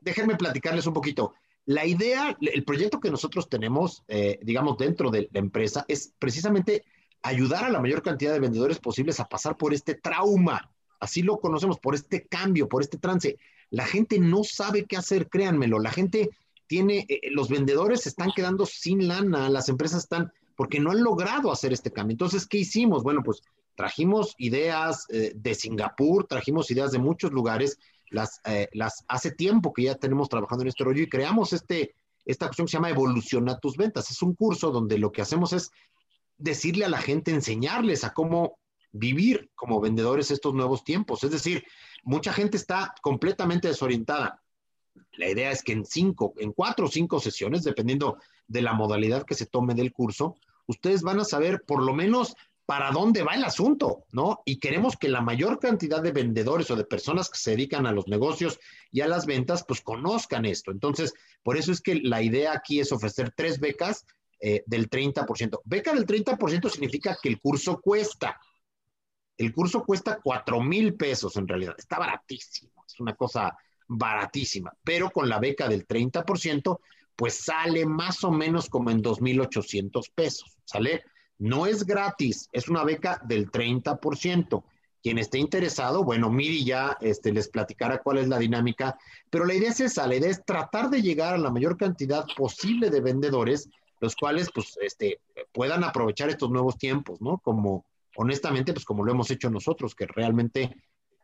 déjenme 0.00 0.36
platicarles 0.36 0.86
un 0.86 0.94
poquito. 0.94 1.34
La 1.66 1.86
idea, 1.86 2.36
el 2.40 2.64
proyecto 2.64 3.00
que 3.00 3.10
nosotros 3.10 3.48
tenemos, 3.48 4.02
eh, 4.08 4.38
digamos, 4.42 4.76
dentro 4.78 5.10
de 5.10 5.28
la 5.32 5.40
empresa 5.40 5.84
es 5.88 6.12
precisamente 6.18 6.84
ayudar 7.22 7.64
a 7.64 7.70
la 7.70 7.80
mayor 7.80 8.02
cantidad 8.02 8.32
de 8.32 8.40
vendedores 8.40 8.78
posibles 8.78 9.20
a 9.20 9.28
pasar 9.28 9.56
por 9.56 9.74
este 9.74 9.94
trauma. 9.94 10.72
Así 10.98 11.22
lo 11.22 11.38
conocemos, 11.38 11.78
por 11.78 11.94
este 11.94 12.26
cambio, 12.26 12.68
por 12.68 12.82
este 12.82 12.98
trance. 12.98 13.38
La 13.70 13.86
gente 13.86 14.18
no 14.18 14.42
sabe 14.42 14.84
qué 14.84 14.96
hacer, 14.96 15.28
créanmelo. 15.28 15.78
La 15.78 15.92
gente 15.92 16.30
tiene, 16.66 17.06
eh, 17.08 17.30
los 17.30 17.48
vendedores 17.48 18.06
están 18.06 18.30
quedando 18.34 18.66
sin 18.66 19.06
lana, 19.06 19.48
las 19.48 19.68
empresas 19.68 20.04
están, 20.04 20.32
porque 20.56 20.80
no 20.80 20.90
han 20.90 21.02
logrado 21.02 21.52
hacer 21.52 21.72
este 21.72 21.92
cambio. 21.92 22.14
Entonces, 22.14 22.46
¿qué 22.46 22.58
hicimos? 22.58 23.02
Bueno, 23.02 23.22
pues 23.22 23.42
trajimos 23.76 24.34
ideas 24.38 25.06
eh, 25.10 25.32
de 25.34 25.54
Singapur, 25.54 26.26
trajimos 26.26 26.70
ideas 26.70 26.90
de 26.92 26.98
muchos 26.98 27.32
lugares 27.32 27.78
las, 28.10 28.40
eh, 28.44 28.68
las 28.72 29.04
hace 29.08 29.30
tiempo 29.30 29.72
que 29.72 29.84
ya 29.84 29.94
tenemos 29.94 30.28
trabajando 30.28 30.62
en 30.62 30.68
este 30.68 30.84
rollo 30.84 31.02
y 31.02 31.08
creamos 31.08 31.52
este, 31.52 31.94
esta 32.24 32.46
cuestión 32.46 32.66
que 32.66 32.72
se 32.72 32.76
llama 32.76 32.90
Evoluciona 32.90 33.58
tus 33.58 33.76
ventas. 33.76 34.10
Es 34.10 34.22
un 34.22 34.34
curso 34.34 34.70
donde 34.70 34.98
lo 34.98 35.10
que 35.12 35.22
hacemos 35.22 35.52
es 35.52 35.70
decirle 36.36 36.84
a 36.84 36.88
la 36.88 37.00
gente, 37.00 37.30
enseñarles 37.30 38.04
a 38.04 38.12
cómo 38.12 38.58
vivir 38.92 39.50
como 39.54 39.80
vendedores 39.80 40.30
estos 40.30 40.54
nuevos 40.54 40.84
tiempos. 40.84 41.22
Es 41.24 41.30
decir, 41.30 41.64
mucha 42.02 42.32
gente 42.32 42.56
está 42.56 42.94
completamente 43.02 43.68
desorientada. 43.68 44.42
La 45.12 45.28
idea 45.28 45.50
es 45.50 45.62
que 45.62 45.72
en 45.72 45.84
cinco, 45.84 46.34
en 46.38 46.52
cuatro 46.52 46.86
o 46.86 46.90
cinco 46.90 47.20
sesiones, 47.20 47.62
dependiendo 47.62 48.18
de 48.48 48.62
la 48.62 48.72
modalidad 48.72 49.24
que 49.24 49.34
se 49.34 49.46
tome 49.46 49.74
del 49.74 49.92
curso, 49.92 50.36
ustedes 50.66 51.02
van 51.02 51.20
a 51.20 51.24
saber 51.24 51.62
por 51.66 51.82
lo 51.82 51.94
menos 51.94 52.34
para 52.70 52.92
dónde 52.92 53.24
va 53.24 53.34
el 53.34 53.42
asunto, 53.42 54.04
¿no? 54.12 54.42
Y 54.44 54.60
queremos 54.60 54.96
que 54.96 55.08
la 55.08 55.20
mayor 55.20 55.58
cantidad 55.58 56.00
de 56.00 56.12
vendedores 56.12 56.70
o 56.70 56.76
de 56.76 56.84
personas 56.84 57.28
que 57.28 57.36
se 57.36 57.50
dedican 57.50 57.84
a 57.84 57.90
los 57.90 58.06
negocios 58.06 58.60
y 58.92 59.00
a 59.00 59.08
las 59.08 59.26
ventas, 59.26 59.64
pues 59.66 59.80
conozcan 59.80 60.44
esto. 60.44 60.70
Entonces, 60.70 61.12
por 61.42 61.56
eso 61.56 61.72
es 61.72 61.80
que 61.80 61.96
la 61.96 62.22
idea 62.22 62.52
aquí 62.52 62.78
es 62.78 62.92
ofrecer 62.92 63.32
tres 63.36 63.58
becas 63.58 64.06
eh, 64.38 64.62
del 64.66 64.88
30%. 64.88 65.62
Beca 65.64 65.92
del 65.92 66.06
30% 66.06 66.70
significa 66.70 67.18
que 67.20 67.28
el 67.30 67.40
curso 67.40 67.80
cuesta. 67.80 68.38
El 69.36 69.52
curso 69.52 69.82
cuesta 69.82 70.20
cuatro 70.22 70.60
mil 70.62 70.94
pesos 70.94 71.36
en 71.38 71.48
realidad. 71.48 71.74
Está 71.76 71.98
baratísimo. 71.98 72.84
Es 72.86 73.00
una 73.00 73.16
cosa 73.16 73.52
baratísima. 73.88 74.72
Pero 74.84 75.10
con 75.10 75.28
la 75.28 75.40
beca 75.40 75.66
del 75.66 75.88
30%, 75.88 76.78
pues 77.16 77.34
sale 77.34 77.84
más 77.84 78.22
o 78.22 78.30
menos 78.30 78.68
como 78.68 78.92
en 78.92 79.02
2,800 79.02 80.10
pesos. 80.10 80.56
¿Sale? 80.64 81.02
No 81.40 81.64
es 81.64 81.86
gratis, 81.86 82.50
es 82.52 82.68
una 82.68 82.84
beca 82.84 83.20
del 83.24 83.50
30%. 83.50 84.62
Quien 85.02 85.16
esté 85.16 85.38
interesado, 85.38 86.04
bueno, 86.04 86.30
Miri 86.30 86.64
ya 86.64 86.98
este, 87.00 87.32
les 87.32 87.48
platicará 87.48 88.02
cuál 88.02 88.18
es 88.18 88.28
la 88.28 88.38
dinámica, 88.38 88.98
pero 89.30 89.46
la 89.46 89.54
idea 89.54 89.70
es 89.70 89.80
esa, 89.80 90.06
la 90.06 90.16
idea 90.16 90.28
es 90.28 90.44
tratar 90.44 90.90
de 90.90 91.00
llegar 91.00 91.34
a 91.34 91.38
la 91.38 91.50
mayor 91.50 91.78
cantidad 91.78 92.26
posible 92.36 92.90
de 92.90 93.00
vendedores, 93.00 93.70
los 94.00 94.14
cuales 94.14 94.50
pues 94.54 94.78
este, 94.82 95.20
puedan 95.52 95.82
aprovechar 95.82 96.28
estos 96.28 96.50
nuevos 96.50 96.76
tiempos, 96.76 97.22
¿no? 97.22 97.38
Como, 97.38 97.86
honestamente, 98.16 98.74
pues 98.74 98.84
como 98.84 99.02
lo 99.02 99.12
hemos 99.12 99.30
hecho 99.30 99.48
nosotros, 99.48 99.94
que 99.94 100.06
realmente 100.06 100.76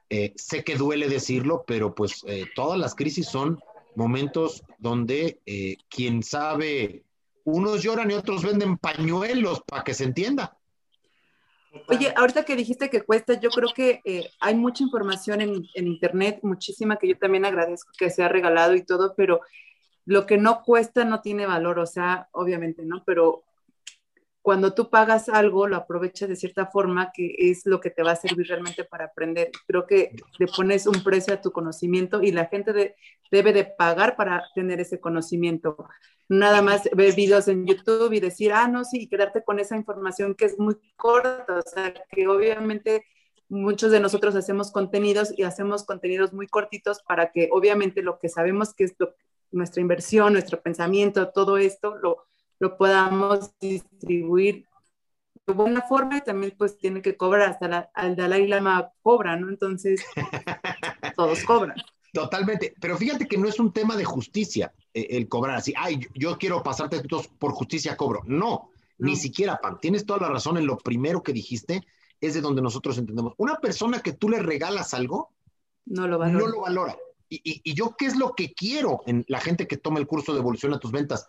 eh, 0.08 0.32
sé 0.36 0.64
que 0.64 0.76
duele 0.76 1.08
decirlo, 1.10 1.64
pero 1.66 1.94
pues 1.94 2.24
eh, 2.26 2.46
todas 2.54 2.78
las 2.78 2.94
crisis 2.94 3.28
son 3.28 3.60
momentos 3.96 4.62
donde 4.78 5.40
eh, 5.44 5.76
quien 5.90 6.22
sabe 6.22 7.05
unos 7.46 7.82
lloran 7.82 8.10
y 8.10 8.14
otros 8.14 8.42
venden 8.44 8.76
pañuelos 8.76 9.62
para 9.66 9.84
que 9.84 9.94
se 9.94 10.04
entienda. 10.04 10.58
Oye, 11.88 12.12
ahorita 12.16 12.44
que 12.44 12.56
dijiste 12.56 12.90
que 12.90 13.02
cuesta, 13.02 13.38
yo 13.38 13.50
creo 13.50 13.68
que 13.74 14.00
eh, 14.04 14.28
hay 14.40 14.54
mucha 14.54 14.82
información 14.82 15.40
en, 15.40 15.66
en, 15.74 15.86
internet, 15.86 16.40
muchísima 16.42 16.96
que 16.96 17.08
yo 17.08 17.18
también 17.18 17.44
agradezco 17.44 17.92
que 17.98 18.10
sea 18.10 18.28
regalado 18.28 18.74
y 18.74 18.82
todo, 18.82 19.14
pero 19.16 19.40
lo 20.06 20.26
que 20.26 20.38
no 20.38 20.62
cuesta 20.62 21.04
no 21.04 21.20
tiene 21.20 21.46
valor, 21.46 21.78
o 21.78 21.86
sea, 21.86 22.28
obviamente, 22.32 22.84
¿no? 22.84 23.04
Pero 23.04 23.44
cuando 24.46 24.74
tú 24.74 24.90
pagas 24.90 25.28
algo, 25.28 25.66
lo 25.66 25.74
aprovechas 25.74 26.28
de 26.28 26.36
cierta 26.36 26.66
forma, 26.66 27.10
que 27.12 27.34
es 27.36 27.66
lo 27.66 27.80
que 27.80 27.90
te 27.90 28.04
va 28.04 28.12
a 28.12 28.14
servir 28.16 28.46
realmente 28.46 28.84
para 28.84 29.06
aprender. 29.06 29.50
Creo 29.66 29.88
que 29.88 30.12
le 30.38 30.46
pones 30.46 30.86
un 30.86 31.02
precio 31.02 31.34
a 31.34 31.40
tu 31.40 31.50
conocimiento 31.50 32.22
y 32.22 32.30
la 32.30 32.46
gente 32.46 32.94
debe 33.32 33.52
de 33.52 33.64
pagar 33.64 34.14
para 34.14 34.44
tener 34.54 34.78
ese 34.78 35.00
conocimiento. 35.00 35.88
Nada 36.28 36.62
más 36.62 36.88
ver 36.92 37.16
videos 37.16 37.48
en 37.48 37.66
YouTube 37.66 38.12
y 38.12 38.20
decir, 38.20 38.52
ah, 38.52 38.68
no, 38.68 38.84
sí, 38.84 39.00
y 39.00 39.08
quedarte 39.08 39.42
con 39.42 39.58
esa 39.58 39.74
información 39.74 40.36
que 40.36 40.44
es 40.44 40.56
muy 40.60 40.76
corta. 40.94 41.44
O 41.48 41.62
sea, 41.62 41.92
que 42.08 42.28
obviamente 42.28 43.04
muchos 43.48 43.90
de 43.90 43.98
nosotros 43.98 44.36
hacemos 44.36 44.70
contenidos 44.70 45.36
y 45.36 45.42
hacemos 45.42 45.84
contenidos 45.84 46.32
muy 46.32 46.46
cortitos 46.46 47.02
para 47.02 47.32
que 47.32 47.48
obviamente 47.50 48.00
lo 48.00 48.20
que 48.20 48.28
sabemos 48.28 48.74
que 48.74 48.84
es 48.84 48.94
nuestra 49.50 49.80
inversión, 49.80 50.34
nuestro 50.34 50.62
pensamiento, 50.62 51.30
todo 51.30 51.58
esto, 51.58 51.96
lo 51.96 52.28
lo 52.58 52.76
podamos 52.76 53.50
distribuir 53.60 54.66
de 55.46 55.52
buena 55.52 55.82
forma 55.82 56.18
y 56.18 56.22
también 56.22 56.54
pues 56.58 56.76
tiene 56.76 57.02
que 57.02 57.16
cobrar, 57.16 57.50
hasta 57.50 57.68
la, 57.68 57.90
al 57.94 58.16
Dalai 58.16 58.48
Lama 58.48 58.92
cobra, 59.02 59.36
¿no? 59.36 59.48
Entonces, 59.48 60.04
todos 61.16 61.44
cobran. 61.44 61.76
Totalmente, 62.12 62.74
pero 62.80 62.96
fíjate 62.96 63.26
que 63.26 63.36
no 63.36 63.46
es 63.46 63.60
un 63.60 63.72
tema 63.72 63.96
de 63.96 64.04
justicia 64.04 64.72
eh, 64.94 65.06
el 65.10 65.28
cobrar 65.28 65.56
así, 65.56 65.74
ay, 65.76 66.00
yo 66.14 66.38
quiero 66.38 66.62
pasarte 66.62 67.02
por 67.38 67.52
justicia 67.52 67.96
cobro. 67.96 68.22
No, 68.26 68.70
ni 68.98 69.16
siquiera, 69.16 69.58
Pan, 69.58 69.78
tienes 69.80 70.06
toda 70.06 70.20
la 70.20 70.28
razón 70.30 70.56
en 70.56 70.66
lo 70.66 70.78
primero 70.78 71.22
que 71.22 71.32
dijiste, 71.32 71.82
es 72.20 72.34
de 72.34 72.40
donde 72.40 72.62
nosotros 72.62 72.96
entendemos. 72.98 73.34
Una 73.36 73.56
persona 73.56 74.00
que 74.00 74.12
tú 74.12 74.28
le 74.30 74.40
regalas 74.40 74.94
algo, 74.94 75.34
no 75.84 76.08
lo 76.08 76.18
valora. 76.18 76.38
No 76.38 76.50
lo 76.50 76.60
valora. 76.62 76.96
Y, 77.28 77.36
y, 77.44 77.60
y, 77.64 77.74
yo, 77.74 77.94
¿qué 77.96 78.06
es 78.06 78.16
lo 78.16 78.34
que 78.34 78.54
quiero 78.54 79.02
en 79.06 79.24
la 79.28 79.40
gente 79.40 79.66
que 79.66 79.76
toma 79.76 79.98
el 79.98 80.06
curso 80.06 80.32
de 80.32 80.40
evolución 80.40 80.72
a 80.72 80.78
tus 80.78 80.92
ventas? 80.92 81.26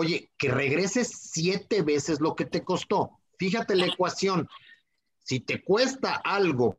Oye, 0.00 0.30
que 0.38 0.48
regreses 0.48 1.08
siete 1.30 1.82
veces 1.82 2.22
lo 2.22 2.34
que 2.34 2.46
te 2.46 2.64
costó. 2.64 3.18
Fíjate 3.38 3.76
la 3.76 3.84
ecuación. 3.84 4.48
Si 5.18 5.40
te 5.40 5.62
cuesta 5.62 6.14
algo 6.24 6.78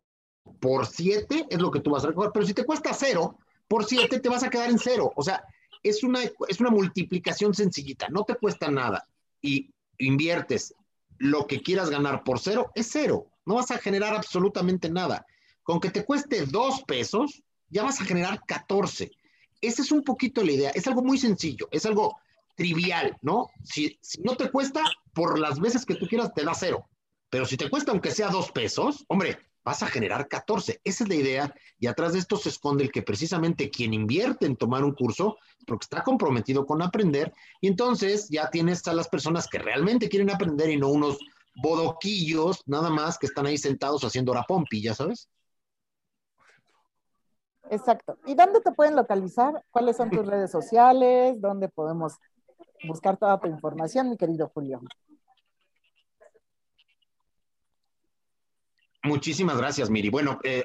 por 0.60 0.88
siete, 0.88 1.46
es 1.52 1.60
lo 1.60 1.70
que 1.70 1.82
tú 1.82 1.92
vas 1.92 2.04
a 2.04 2.08
recoger, 2.08 2.32
pero 2.34 2.48
si 2.48 2.56
te 2.56 2.66
cuesta 2.66 2.96
cero, 2.96 3.38
por 3.68 3.86
siete 3.86 4.20
te 4.20 4.28
vas 4.28 4.42
a 4.42 4.50
quedar 4.50 4.72
en 4.72 4.80
cero. 4.80 5.14
O 5.16 5.22
sea, 5.22 5.44
es 5.84 6.04
una, 6.04 6.20
es 6.48 6.60
una 6.60 6.72
multiplicación 6.72 7.54
sencillita, 7.54 8.08
no 8.10 8.24
te 8.24 8.34
cuesta 8.34 8.72
nada. 8.72 9.08
Y 9.40 9.70
inviertes 10.00 10.74
lo 11.20 11.46
que 11.46 11.62
quieras 11.62 11.92
ganar 11.92 12.24
por 12.24 12.40
cero, 12.40 12.72
es 12.74 12.90
cero. 12.92 13.28
No 13.46 13.54
vas 13.54 13.70
a 13.70 13.78
generar 13.78 14.16
absolutamente 14.16 14.90
nada. 14.90 15.28
Con 15.62 15.80
que 15.80 15.92
te 15.92 16.06
cueste 16.06 16.48
dos 16.48 16.82
pesos, 16.88 17.44
ya 17.70 17.84
vas 17.84 18.02
a 18.02 18.06
generar 18.06 18.42
14. 18.48 19.12
Esa 19.62 19.84
es 19.84 19.92
un 19.92 20.02
poquito 20.02 20.44
la 20.44 20.54
idea. 20.54 20.72
Es 20.72 20.88
algo 20.88 21.04
muy 21.04 21.20
sencillo. 21.20 21.68
Es 21.70 21.86
algo 21.86 22.18
trivial, 22.62 23.18
¿no? 23.24 23.48
Si, 23.64 24.00
no 24.24 24.36
te 24.36 24.52
cuesta, 24.52 24.84
por 25.14 25.40
las 25.40 25.60
veces 25.60 25.84
que 25.84 25.96
tú 25.96 26.06
quieras, 26.08 26.32
te 26.32 26.44
da 26.44 26.54
cero. 26.54 26.88
Pero 27.32 27.48
si 27.48 27.58
te 27.58 27.68
cuesta, 27.72 27.92
aunque 27.92 28.12
sea 28.12 28.30
dos 28.30 28.52
pesos, 28.52 29.04
hombre, 29.08 29.40
vas 29.64 29.82
a 29.82 29.88
generar 29.88 30.28
14. 30.28 30.80
Esa 30.84 31.04
es 31.04 31.10
la 31.10 31.16
idea. 31.16 31.56
Y 31.80 31.88
atrás 31.88 32.14
de 32.14 32.20
esto 32.20 32.38
se 32.38 32.50
esconde 32.50 32.84
el 32.84 32.92
que 32.92 33.02
precisamente 33.02 33.72
quien 33.72 33.96
invierte 33.96 34.46
en 34.46 34.58
tomar 34.58 34.84
un 34.84 34.94
curso, 34.94 35.38
porque 35.66 35.86
está 35.86 36.04
comprometido 36.04 36.68
con 36.68 36.84
aprender, 36.84 37.34
y 37.62 37.68
entonces 37.68 38.28
ya 38.30 38.52
tienes 38.52 38.88
a 38.88 38.94
las 38.94 39.10
personas 39.10 39.48
que 39.48 39.58
realmente 39.58 40.08
quieren 40.08 40.30
aprender 40.30 40.70
y 40.70 40.78
no 40.78 40.90
unos 40.90 41.18
bodoquillos 41.56 42.62
nada 42.68 42.92
más 42.92 43.18
que 43.18 43.26
están 43.26 43.48
ahí 43.48 43.58
sentados 43.58 44.04
haciendo 44.04 44.36
la 44.36 44.44
pompi, 44.44 44.84
ya 44.84 44.94
sabes. 44.94 45.28
Exacto. 47.72 48.20
¿Y 48.28 48.36
dónde 48.36 48.62
te 48.62 48.72
pueden 48.72 48.96
localizar? 48.96 49.64
¿Cuáles 49.72 49.98
son 49.98 50.12
tus 50.12 50.28
redes 50.28 50.52
sociales? 50.52 51.42
¿Dónde 51.42 51.70
podemos 51.70 52.18
buscar 52.84 53.18
toda 53.18 53.40
tu 53.40 53.48
información, 53.48 54.10
mi 54.10 54.18
querido 54.18 54.50
Julio. 54.54 54.82
Muchísimas 59.04 59.58
gracias, 59.58 59.90
Miri. 59.90 60.10
Bueno, 60.10 60.40
eh, 60.44 60.64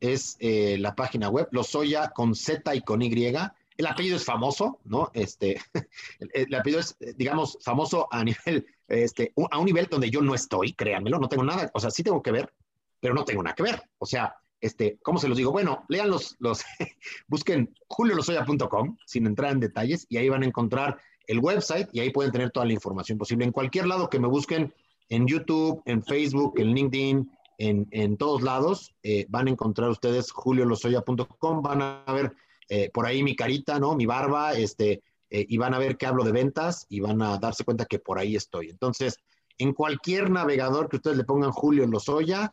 es 0.00 0.36
eh, 0.38 0.76
la 0.78 0.94
página 0.94 1.28
web, 1.28 1.48
Losoya 1.50 2.10
con 2.10 2.36
Z 2.36 2.72
y 2.74 2.82
con 2.82 3.02
Y. 3.02 3.34
El 3.76 3.86
apellido 3.86 4.16
es 4.16 4.24
famoso, 4.24 4.78
¿no? 4.84 5.10
Este, 5.12 5.60
el, 6.20 6.54
apellido 6.54 6.80
es, 6.80 6.96
digamos, 7.16 7.58
famoso 7.62 8.06
a 8.10 8.22
nivel, 8.22 8.66
este, 8.86 9.32
a 9.50 9.58
un 9.58 9.64
nivel 9.64 9.86
donde 9.90 10.10
yo 10.10 10.20
no 10.20 10.34
estoy, 10.34 10.72
créanmelo, 10.72 11.18
no 11.18 11.28
tengo 11.28 11.44
nada, 11.44 11.70
o 11.74 11.80
sea, 11.80 11.90
sí 11.90 12.02
tengo 12.02 12.22
que 12.22 12.32
ver, 12.32 12.52
pero 13.00 13.14
no 13.14 13.24
tengo 13.24 13.42
nada 13.42 13.54
que 13.54 13.62
ver. 13.64 13.82
O 13.98 14.06
sea, 14.06 14.36
este, 14.60 14.98
¿cómo 15.02 15.18
se 15.18 15.28
los 15.28 15.36
digo? 15.36 15.52
Bueno, 15.52 15.84
lean 15.88 16.10
los, 16.10 16.36
los 16.40 16.62
busquen 17.28 17.74
juliolosoya.com 17.88 18.96
sin 19.06 19.26
entrar 19.26 19.52
en 19.52 19.60
detalles 19.60 20.06
y 20.08 20.16
ahí 20.16 20.28
van 20.28 20.42
a 20.42 20.46
encontrar 20.46 20.98
el 21.26 21.40
website 21.40 21.88
y 21.92 22.00
ahí 22.00 22.10
pueden 22.10 22.32
tener 22.32 22.50
toda 22.50 22.66
la 22.66 22.72
información 22.72 23.18
posible. 23.18 23.44
En 23.44 23.52
cualquier 23.52 23.86
lado 23.86 24.08
que 24.08 24.18
me 24.18 24.28
busquen, 24.28 24.72
en 25.10 25.26
YouTube, 25.26 25.82
en 25.86 26.02
Facebook, 26.02 26.58
en 26.58 26.74
LinkedIn, 26.74 27.30
en, 27.58 28.16
todos 28.16 28.42
lados, 28.42 28.94
eh, 29.02 29.26
van 29.28 29.48
a 29.48 29.50
encontrar 29.50 29.90
ustedes 29.90 30.30
juliolosoya.com, 30.30 31.62
van 31.62 31.82
a 31.82 32.04
ver 32.12 32.32
eh, 32.68 32.90
por 32.92 33.04
ahí 33.04 33.22
mi 33.22 33.34
carita, 33.34 33.80
¿no? 33.80 33.96
Mi 33.96 34.06
barba, 34.06 34.52
este, 34.52 35.02
eh, 35.30 35.44
y 35.48 35.58
van 35.58 35.74
a 35.74 35.78
ver 35.78 35.96
que 35.96 36.06
hablo 36.06 36.22
de 36.22 36.32
ventas 36.32 36.86
y 36.88 37.00
van 37.00 37.20
a 37.20 37.38
darse 37.38 37.64
cuenta 37.64 37.86
que 37.86 37.98
por 37.98 38.18
ahí 38.18 38.36
estoy. 38.36 38.70
Entonces, 38.70 39.18
en 39.58 39.72
cualquier 39.72 40.30
navegador 40.30 40.88
que 40.88 40.96
ustedes 40.96 41.16
le 41.16 41.24
pongan 41.24 41.50
Julio 41.50 41.86
Lozoya, 41.86 42.52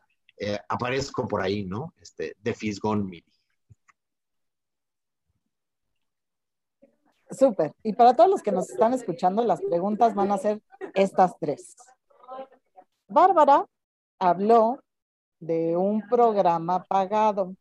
aparezco 0.68 1.28
por 1.28 1.42
ahí, 1.42 1.64
¿no? 1.64 1.94
Este, 2.02 2.36
de 2.40 2.54
Fisgón 2.54 3.06
Midi. 3.10 3.24
Súper. 7.32 7.74
Y 7.84 7.94
para 7.94 8.16
todos 8.16 8.30
los 8.30 8.44
que 8.44 8.52
nos 8.52 8.70
están 8.70 8.94
escuchando, 8.94 9.44
las 9.44 9.62
preguntas 9.62 10.14
van 10.14 10.32
a 10.32 10.38
ser 10.38 10.62
estas 10.94 11.38
tres. 11.40 11.76
Bárbara 13.08 13.66
habló 14.20 14.80
de 15.40 15.76
un 15.76 16.08
programa 16.08 16.84
pagado. 16.84 17.56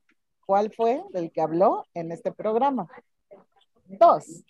¿Cuál 0.46 0.72
fue 0.72 1.02
el 1.14 1.32
que 1.32 1.40
habló 1.40 1.86
en 1.94 2.12
este 2.12 2.30
programa? 2.32 2.86
Dos, 3.86 4.44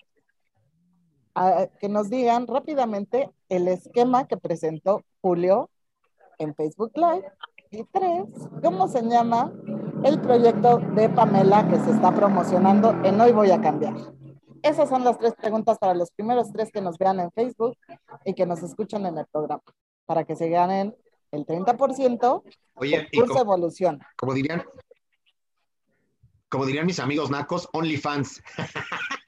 que 1.80 1.88
nos 1.88 2.10
digan 2.10 2.46
rápidamente 2.46 3.30
el 3.48 3.68
esquema 3.68 4.26
que 4.26 4.36
presentó 4.36 5.04
Julio 5.20 5.70
en 6.38 6.54
Facebook 6.54 6.92
Live. 6.94 7.30
Y 7.74 7.82
tres, 7.90 8.28
¿cómo 8.62 8.86
se 8.86 9.02
llama 9.02 9.52
el 10.04 10.20
proyecto 10.20 10.78
de 10.78 11.08
Pamela 11.08 11.68
que 11.68 11.76
se 11.80 11.90
está 11.90 12.14
promocionando 12.14 12.92
en 13.02 13.20
Hoy 13.20 13.32
Voy 13.32 13.50
a 13.50 13.60
Cambiar? 13.60 13.96
Esas 14.62 14.88
son 14.88 15.02
las 15.02 15.18
tres 15.18 15.34
preguntas 15.34 15.76
para 15.80 15.92
los 15.92 16.12
primeros 16.12 16.52
tres 16.52 16.70
que 16.70 16.80
nos 16.80 16.96
vean 16.98 17.18
en 17.18 17.32
Facebook 17.32 17.76
y 18.24 18.32
que 18.34 18.46
nos 18.46 18.62
escuchen 18.62 19.04
en 19.06 19.18
el 19.18 19.26
programa, 19.26 19.64
para 20.06 20.22
que 20.22 20.36
se 20.36 20.48
ganen 20.50 20.94
el 21.32 21.44
30% 21.44 22.44
Oye, 22.74 23.08
y 23.10 23.20
como, 23.20 23.40
evolución. 23.40 23.98
Como 24.18 24.34
dirían, 24.34 24.62
como 26.48 26.66
dirían 26.66 26.86
mis 26.86 27.00
amigos 27.00 27.28
nacos, 27.28 27.68
OnlyFans. 27.72 28.40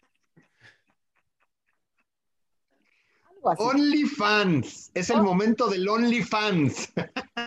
OnlyFans. 3.43 4.93
Es 4.95 5.11
el 5.11 5.19
oh. 5.19 5.25
momento 5.25 5.67
del 5.67 5.89
OnlyFans. 5.89 6.93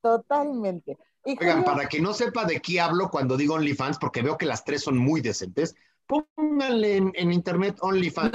Totalmente. 0.00 0.98
Oigan, 1.24 1.64
para 1.64 1.86
que 1.86 2.00
no 2.00 2.14
sepa 2.14 2.44
de 2.44 2.60
qué 2.60 2.80
hablo 2.80 3.10
cuando 3.10 3.36
digo 3.36 3.54
OnlyFans, 3.54 3.98
porque 3.98 4.22
veo 4.22 4.38
que 4.38 4.46
las 4.46 4.64
tres 4.64 4.82
son 4.82 4.96
muy 4.96 5.20
decentes, 5.20 5.74
pónganle 6.06 6.96
en, 6.96 7.32
internet 7.32 7.76
OnlyFans. 7.80 8.32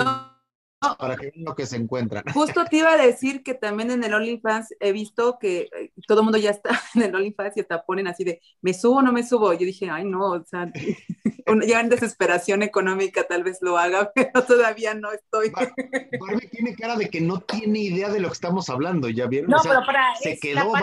Para 1.00 1.16
que 1.16 1.32
vean 1.32 1.46
lo 1.46 1.56
que 1.56 1.66
se 1.66 1.78
encuentran. 1.78 2.24
Justo 2.34 2.66
te 2.66 2.78
iba 2.78 2.92
a 2.92 2.98
decir 2.98 3.44
que 3.44 3.54
también 3.54 3.92
en 3.92 4.04
el 4.04 4.14
OnlyFans 4.14 4.76
he 4.80 4.92
visto 4.92 5.38
que 5.40 5.70
eh, 5.76 5.92
todo 6.08 6.20
el 6.20 6.26
mundo 6.26 6.38
ya 6.38 6.52
está 6.52 6.70
en 6.96 7.04
el 7.04 7.16
OnlyFans 7.16 7.58
y 7.58 7.62
hasta 7.62 7.84
ponen 7.84 8.08
así 8.08 8.24
de, 8.24 8.42
¿me 8.62 8.74
subo 8.74 8.98
o 8.98 9.02
no 9.02 9.12
me 9.12 9.26
subo? 9.26 9.54
Yo 9.54 9.66
dije, 9.66 9.90
ay, 9.90 10.06
no, 10.06 10.32
o 10.32 10.46
sea, 10.46 10.72
ya 11.68 11.80
en 11.80 11.90
desesperación 11.90 12.62
económica 12.62 13.26
tal 13.28 13.44
vez 13.44 13.60
lo 13.62 13.78
haga, 13.78 14.12
pero 14.14 14.44
todavía 14.44 14.94
no 14.94 15.12
estoy. 15.12 15.52
Barbie 15.52 16.50
tiene 16.50 16.76
cara 16.76 16.96
de 16.96 17.10
que 17.10 17.22
no 17.22 17.40
tiene 17.42 17.80
idea 17.80 18.10
de 18.10 18.20
lo 18.20 18.30
que 18.30 18.34
estamos 18.34 18.70
hablando, 18.70 19.10
¿ya 19.10 19.28
vieron? 19.28 19.50
No, 19.50 19.58
pero 19.64 19.86
para, 19.86 20.16
se 20.16 20.38
quedó 20.40 20.74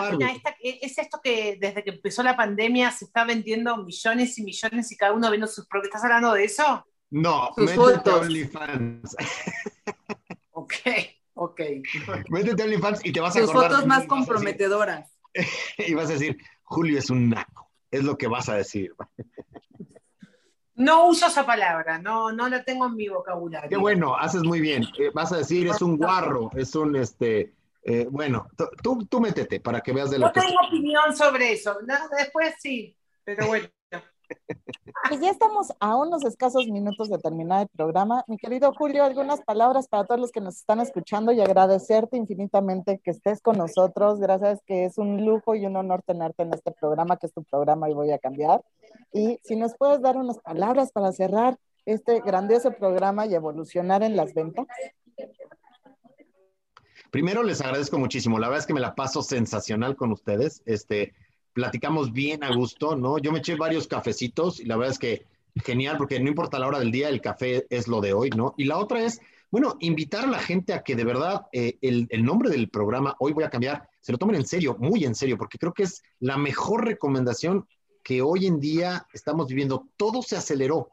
es 0.61 0.97
esto 0.97 1.19
que 1.23 1.57
desde 1.59 1.83
que 1.83 1.91
empezó 1.91 2.23
la 2.23 2.35
pandemia 2.35 2.91
se 2.91 3.05
está 3.05 3.25
vendiendo 3.25 3.77
millones 3.77 4.37
y 4.37 4.43
millones 4.43 4.91
y 4.91 4.97
cada 4.97 5.13
uno 5.13 5.29
viendo 5.29 5.47
sus 5.47 5.67
propios. 5.67 5.89
¿Estás 5.89 6.03
hablando 6.03 6.33
de 6.33 6.45
eso? 6.45 6.85
No, 7.13 7.51
métete 7.57 8.09
a 8.09 8.15
OnlyFans. 8.15 9.15
ok, 10.51 10.73
ok. 11.35 11.61
Métete 12.29 12.63
a 12.63 12.65
OnlyFans 12.65 13.05
y 13.05 13.11
te 13.11 13.19
vas 13.19 13.35
a 13.35 13.41
Sus 13.41 13.51
fotos 13.51 13.85
más 13.85 14.07
comprometedoras. 14.07 15.15
y 15.77 15.93
vas 15.93 16.09
a 16.09 16.13
decir, 16.13 16.37
Julio 16.63 16.97
es 16.97 17.11
un 17.11 17.29
naco. 17.29 17.69
Es 17.91 18.03
lo 18.03 18.17
que 18.17 18.27
vas 18.27 18.49
a 18.49 18.55
decir. 18.55 18.95
No 20.73 21.05
uso 21.05 21.27
esa 21.27 21.45
palabra, 21.45 21.99
no, 21.99 22.31
no 22.31 22.49
la 22.49 22.63
tengo 22.63 22.87
en 22.87 22.95
mi 22.95 23.07
vocabulario. 23.09 23.69
Qué 23.69 23.77
bueno, 23.77 24.15
haces 24.15 24.41
muy 24.41 24.59
bien. 24.59 24.83
Eh, 24.97 25.11
vas 25.13 25.31
a 25.31 25.37
decir, 25.37 25.67
es 25.67 25.83
un 25.83 25.97
guarro, 25.97 26.49
es 26.55 26.73
un, 26.73 26.95
este, 26.95 27.53
eh, 27.83 28.07
bueno, 28.09 28.49
tú, 28.81 29.05
tú 29.05 29.21
métete 29.21 29.59
para 29.59 29.81
que 29.81 29.93
veas 29.93 30.09
de 30.09 30.17
lo 30.17 30.25
no 30.25 30.33
que... 30.33 30.39
No 30.39 30.47
tengo 30.47 30.59
opinión 30.67 31.15
sobre 31.15 31.51
eso, 31.51 31.77
después 32.17 32.55
sí, 32.57 32.97
pero 33.23 33.45
bueno. 33.45 33.67
Pues 35.09 35.19
ya 35.19 35.29
estamos 35.29 35.73
a 35.79 35.95
unos 35.95 36.23
escasos 36.23 36.67
minutos 36.67 37.09
de 37.09 37.17
terminar 37.17 37.63
el 37.63 37.67
programa. 37.67 38.23
Mi 38.27 38.37
querido 38.37 38.73
Julio, 38.73 39.03
algunas 39.03 39.41
palabras 39.41 39.87
para 39.87 40.05
todos 40.05 40.19
los 40.19 40.31
que 40.31 40.39
nos 40.39 40.55
están 40.55 40.79
escuchando 40.79 41.31
y 41.31 41.41
agradecerte 41.41 42.17
infinitamente 42.17 42.99
que 43.03 43.11
estés 43.11 43.41
con 43.41 43.57
nosotros. 43.57 44.19
Gracias, 44.19 44.61
que 44.65 44.85
es 44.85 44.97
un 44.97 45.25
lujo 45.25 45.55
y 45.55 45.65
un 45.65 45.75
honor 45.75 46.03
tenerte 46.03 46.43
en 46.43 46.53
este 46.53 46.71
programa, 46.71 47.17
que 47.17 47.27
es 47.27 47.33
tu 47.33 47.43
programa 47.43 47.89
y 47.89 47.93
voy 47.93 48.11
a 48.11 48.19
cambiar. 48.19 48.63
Y 49.11 49.39
si 49.43 49.55
nos 49.55 49.75
puedes 49.75 50.01
dar 50.01 50.17
unas 50.17 50.39
palabras 50.39 50.91
para 50.91 51.11
cerrar 51.11 51.57
este 51.85 52.21
grandioso 52.21 52.71
programa 52.71 53.25
y 53.25 53.35
evolucionar 53.35 54.03
en 54.03 54.15
las 54.15 54.33
ventas. 54.33 54.65
Primero 57.11 57.43
les 57.43 57.61
agradezco 57.61 57.99
muchísimo. 57.99 58.39
La 58.39 58.47
verdad 58.47 58.61
es 58.61 58.65
que 58.65 58.73
me 58.73 58.79
la 58.79 58.95
paso 58.95 59.21
sensacional 59.21 59.95
con 59.95 60.11
ustedes. 60.11 60.63
Este, 60.65 61.13
platicamos 61.53 62.11
bien 62.11 62.43
a 62.43 62.53
gusto, 62.53 62.95
¿no? 62.95 63.17
Yo 63.17 63.31
me 63.31 63.39
eché 63.39 63.55
varios 63.55 63.87
cafecitos 63.87 64.59
y 64.59 64.65
la 64.65 64.75
verdad 64.75 64.93
es 64.93 64.99
que 64.99 65.25
genial, 65.63 65.97
porque 65.97 66.19
no 66.19 66.29
importa 66.29 66.59
la 66.59 66.67
hora 66.67 66.79
del 66.79 66.91
día, 66.91 67.09
el 67.09 67.21
café 67.21 67.67
es 67.69 67.87
lo 67.87 68.01
de 68.01 68.13
hoy, 68.13 68.29
¿no? 68.31 68.55
Y 68.57 68.65
la 68.65 68.77
otra 68.77 69.03
es, 69.03 69.21
bueno, 69.51 69.77
invitar 69.79 70.25
a 70.25 70.31
la 70.31 70.39
gente 70.39 70.73
a 70.73 70.83
que 70.83 70.95
de 70.95 71.03
verdad 71.03 71.45
eh, 71.51 71.77
el, 71.81 72.07
el, 72.09 72.23
nombre 72.25 72.49
del 72.49 72.69
programa, 72.69 73.15
hoy 73.19 73.33
voy 73.33 73.43
a 73.43 73.49
cambiar, 73.49 73.87
se 74.01 74.11
lo 74.11 74.17
tomen 74.17 74.35
en 74.35 74.47
serio, 74.47 74.75
muy 74.79 75.05
en 75.05 75.13
serio, 75.13 75.37
porque 75.37 75.59
creo 75.59 75.73
que 75.73 75.83
es 75.83 76.01
la 76.19 76.37
mejor 76.37 76.85
recomendación 76.85 77.67
que 78.03 78.21
hoy 78.21 78.45
en 78.45 78.59
día 78.59 79.07
estamos 79.13 79.47
viviendo. 79.47 79.87
Todo 79.95 80.21
se 80.21 80.35
aceleró. 80.35 80.91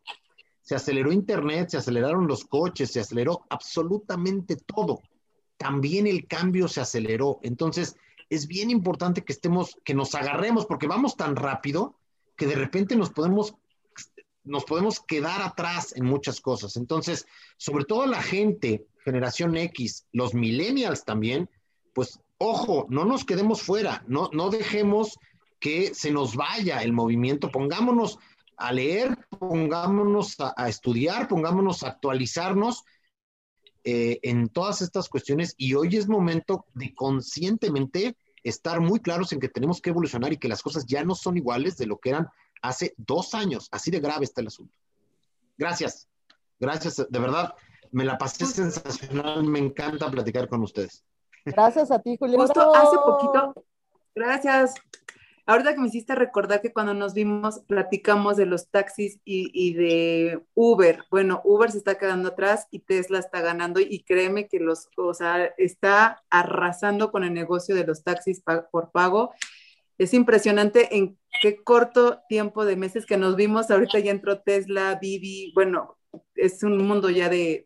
Se 0.62 0.74
aceleró 0.74 1.10
Internet, 1.10 1.70
se 1.70 1.78
aceleraron 1.78 2.26
los 2.26 2.44
coches, 2.44 2.92
se 2.92 3.00
aceleró 3.00 3.44
absolutamente 3.50 4.56
todo. 4.56 5.00
También 5.56 6.06
el 6.06 6.26
cambio 6.26 6.68
se 6.68 6.80
aceleró. 6.80 7.40
Entonces, 7.42 7.96
es 8.30 8.46
bien 8.46 8.70
importante 8.70 9.22
que 9.22 9.32
estemos, 9.32 9.76
que 9.84 9.94
nos 9.94 10.14
agarremos, 10.14 10.64
porque 10.66 10.86
vamos 10.86 11.16
tan 11.16 11.36
rápido 11.36 11.96
que 12.36 12.46
de 12.46 12.54
repente 12.54 12.96
nos 12.96 13.10
podemos, 13.10 13.54
nos 14.44 14.64
podemos 14.64 15.00
quedar 15.00 15.42
atrás 15.42 15.92
en 15.96 16.06
muchas 16.06 16.40
cosas. 16.40 16.76
Entonces, 16.76 17.26
sobre 17.58 17.84
todo 17.84 18.06
la 18.06 18.22
gente, 18.22 18.86
generación 19.04 19.56
X, 19.56 20.06
los 20.12 20.32
millennials 20.32 21.04
también, 21.04 21.50
pues 21.92 22.20
ojo, 22.38 22.86
no 22.88 23.04
nos 23.04 23.24
quedemos 23.24 23.62
fuera, 23.62 24.02
no, 24.06 24.30
no 24.32 24.48
dejemos 24.48 25.18
que 25.58 25.94
se 25.94 26.10
nos 26.10 26.36
vaya 26.36 26.82
el 26.82 26.92
movimiento, 26.92 27.50
pongámonos 27.50 28.18
a 28.56 28.72
leer, 28.72 29.18
pongámonos 29.38 30.36
a, 30.38 30.68
estudiar, 30.68 31.28
pongámonos 31.28 31.82
a 31.82 31.88
actualizarnos 31.88 32.84
eh, 33.84 34.18
en 34.22 34.48
todas 34.48 34.82
estas 34.82 35.08
cuestiones 35.08 35.54
y 35.56 35.74
hoy 35.74 35.96
es 35.96 36.08
momento 36.08 36.66
de 36.74 36.94
conscientemente 36.94 38.16
estar 38.42 38.80
muy 38.80 39.00
claros 39.00 39.32
en 39.32 39.40
que 39.40 39.48
tenemos 39.48 39.80
que 39.80 39.90
evolucionar 39.90 40.32
y 40.32 40.38
que 40.38 40.48
las 40.48 40.62
cosas 40.62 40.86
ya 40.86 41.04
no 41.04 41.14
son 41.14 41.36
iguales 41.36 41.76
de 41.76 41.86
lo 41.86 41.98
que 41.98 42.10
eran 42.10 42.28
hace 42.62 42.94
dos 42.96 43.34
años. 43.34 43.68
Así 43.70 43.90
de 43.90 44.00
grave 44.00 44.24
está 44.24 44.40
el 44.40 44.48
asunto. 44.48 44.74
Gracias. 45.56 46.08
Gracias. 46.58 47.06
De 47.08 47.18
verdad, 47.18 47.54
me 47.90 48.04
la 48.04 48.18
pasé 48.18 48.46
sensacional. 48.46 49.44
Me 49.44 49.58
encanta 49.58 50.10
platicar 50.10 50.48
con 50.48 50.62
ustedes. 50.62 51.04
Gracias 51.44 51.90
a 51.90 51.98
ti, 51.98 52.16
Julio. 52.18 52.38
Justo 52.38 52.74
hace 52.74 52.96
poquito. 52.96 53.64
Gracias. 54.14 54.74
Ahorita 55.50 55.74
que 55.74 55.80
me 55.80 55.88
hiciste 55.88 56.14
recordar 56.14 56.62
que 56.62 56.72
cuando 56.72 56.94
nos 56.94 57.12
vimos 57.12 57.62
platicamos 57.66 58.36
de 58.36 58.46
los 58.46 58.68
taxis 58.68 59.18
y, 59.24 59.74
de 59.74 60.38
Uber. 60.54 61.02
Bueno, 61.10 61.40
Uber 61.42 61.72
se 61.72 61.78
está 61.78 61.98
quedando 61.98 62.28
atrás 62.28 62.68
y 62.70 62.78
Tesla 62.78 63.18
está 63.18 63.40
ganando 63.40 63.80
y 63.80 64.04
créeme 64.04 64.46
que 64.46 64.60
los, 64.60 64.86
o 64.96 65.12
sea, 65.12 65.46
está 65.58 66.22
arrasando 66.30 67.10
con 67.10 67.24
el 67.24 67.34
negocio 67.34 67.74
de 67.74 67.84
los 67.84 68.04
taxis 68.04 68.44
por 68.70 68.92
pago. 68.92 69.34
Es 69.98 70.14
impresionante 70.14 70.96
en 70.96 71.18
qué 71.42 71.56
corto 71.56 72.20
tiempo 72.28 72.64
de 72.64 72.76
meses 72.76 73.04
que 73.04 73.16
nos 73.16 73.34
vimos. 73.34 73.72
Ahorita 73.72 73.98
ya 73.98 74.12
entró 74.12 74.38
Tesla, 74.42 75.00
Bibi. 75.02 75.50
Bueno, 75.52 75.98
es 76.36 76.62
un 76.62 76.78
mundo 76.78 77.10
ya 77.10 77.28
de, 77.28 77.64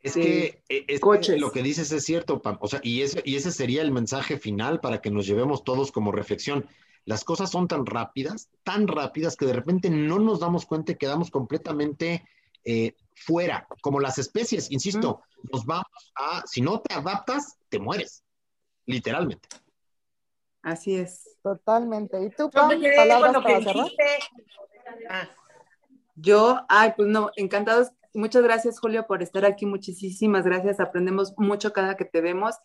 es 0.00 0.14
que, 0.14 0.62
e, 0.66 0.86
es 0.88 1.00
que, 1.00 1.36
lo 1.36 1.52
que 1.52 1.62
dices 1.62 1.92
es 1.92 2.06
cierto, 2.06 2.40
Pam. 2.40 2.56
O 2.62 2.68
sea, 2.68 2.80
y 2.82 3.02
ese, 3.02 3.20
y 3.26 3.36
ese 3.36 3.50
sería 3.50 3.82
el 3.82 3.92
mensaje 3.92 4.38
final 4.38 4.80
para 4.80 5.02
que 5.02 5.10
nos 5.10 5.26
llevemos 5.26 5.62
todos 5.62 5.92
como 5.92 6.10
reflexión 6.10 6.66
las 7.04 7.24
cosas 7.24 7.50
son 7.50 7.68
tan 7.68 7.86
rápidas, 7.86 8.48
tan 8.62 8.86
rápidas 8.88 9.36
que 9.36 9.46
de 9.46 9.52
repente 9.52 9.90
no 9.90 10.18
nos 10.18 10.40
damos 10.40 10.66
cuenta 10.66 10.92
y 10.92 10.96
quedamos 10.96 11.30
completamente 11.30 12.26
eh, 12.64 12.94
fuera, 13.14 13.66
como 13.80 14.00
las 14.00 14.18
especies, 14.18 14.70
insisto, 14.70 15.22
nos 15.52 15.64
vamos 15.66 16.12
a, 16.14 16.42
si 16.46 16.60
no 16.60 16.80
te 16.80 16.94
adaptas, 16.94 17.58
te 17.68 17.78
mueres, 17.78 18.22
literalmente. 18.86 19.48
Así 20.62 20.94
es. 20.94 21.28
Totalmente. 21.42 22.22
¿Y 22.22 22.30
tú, 22.30 22.48
Pam, 22.50 22.70
palabras 22.96 23.42
para 23.42 23.62
cerrar? 23.62 23.88
Ah. 25.10 25.28
Yo, 26.14 26.60
ay, 26.68 26.92
pues 26.96 27.08
no, 27.08 27.30
encantados 27.34 27.90
Muchas 28.14 28.42
gracias, 28.42 28.78
Julio, 28.78 29.06
por 29.06 29.22
estar 29.22 29.46
aquí. 29.46 29.64
Muchísimas 29.64 30.44
gracias. 30.44 30.80
Aprendemos 30.80 31.32
mucho 31.38 31.72
cada 31.72 31.96
que 31.96 32.04
te 32.04 32.20
vemos. 32.20 32.56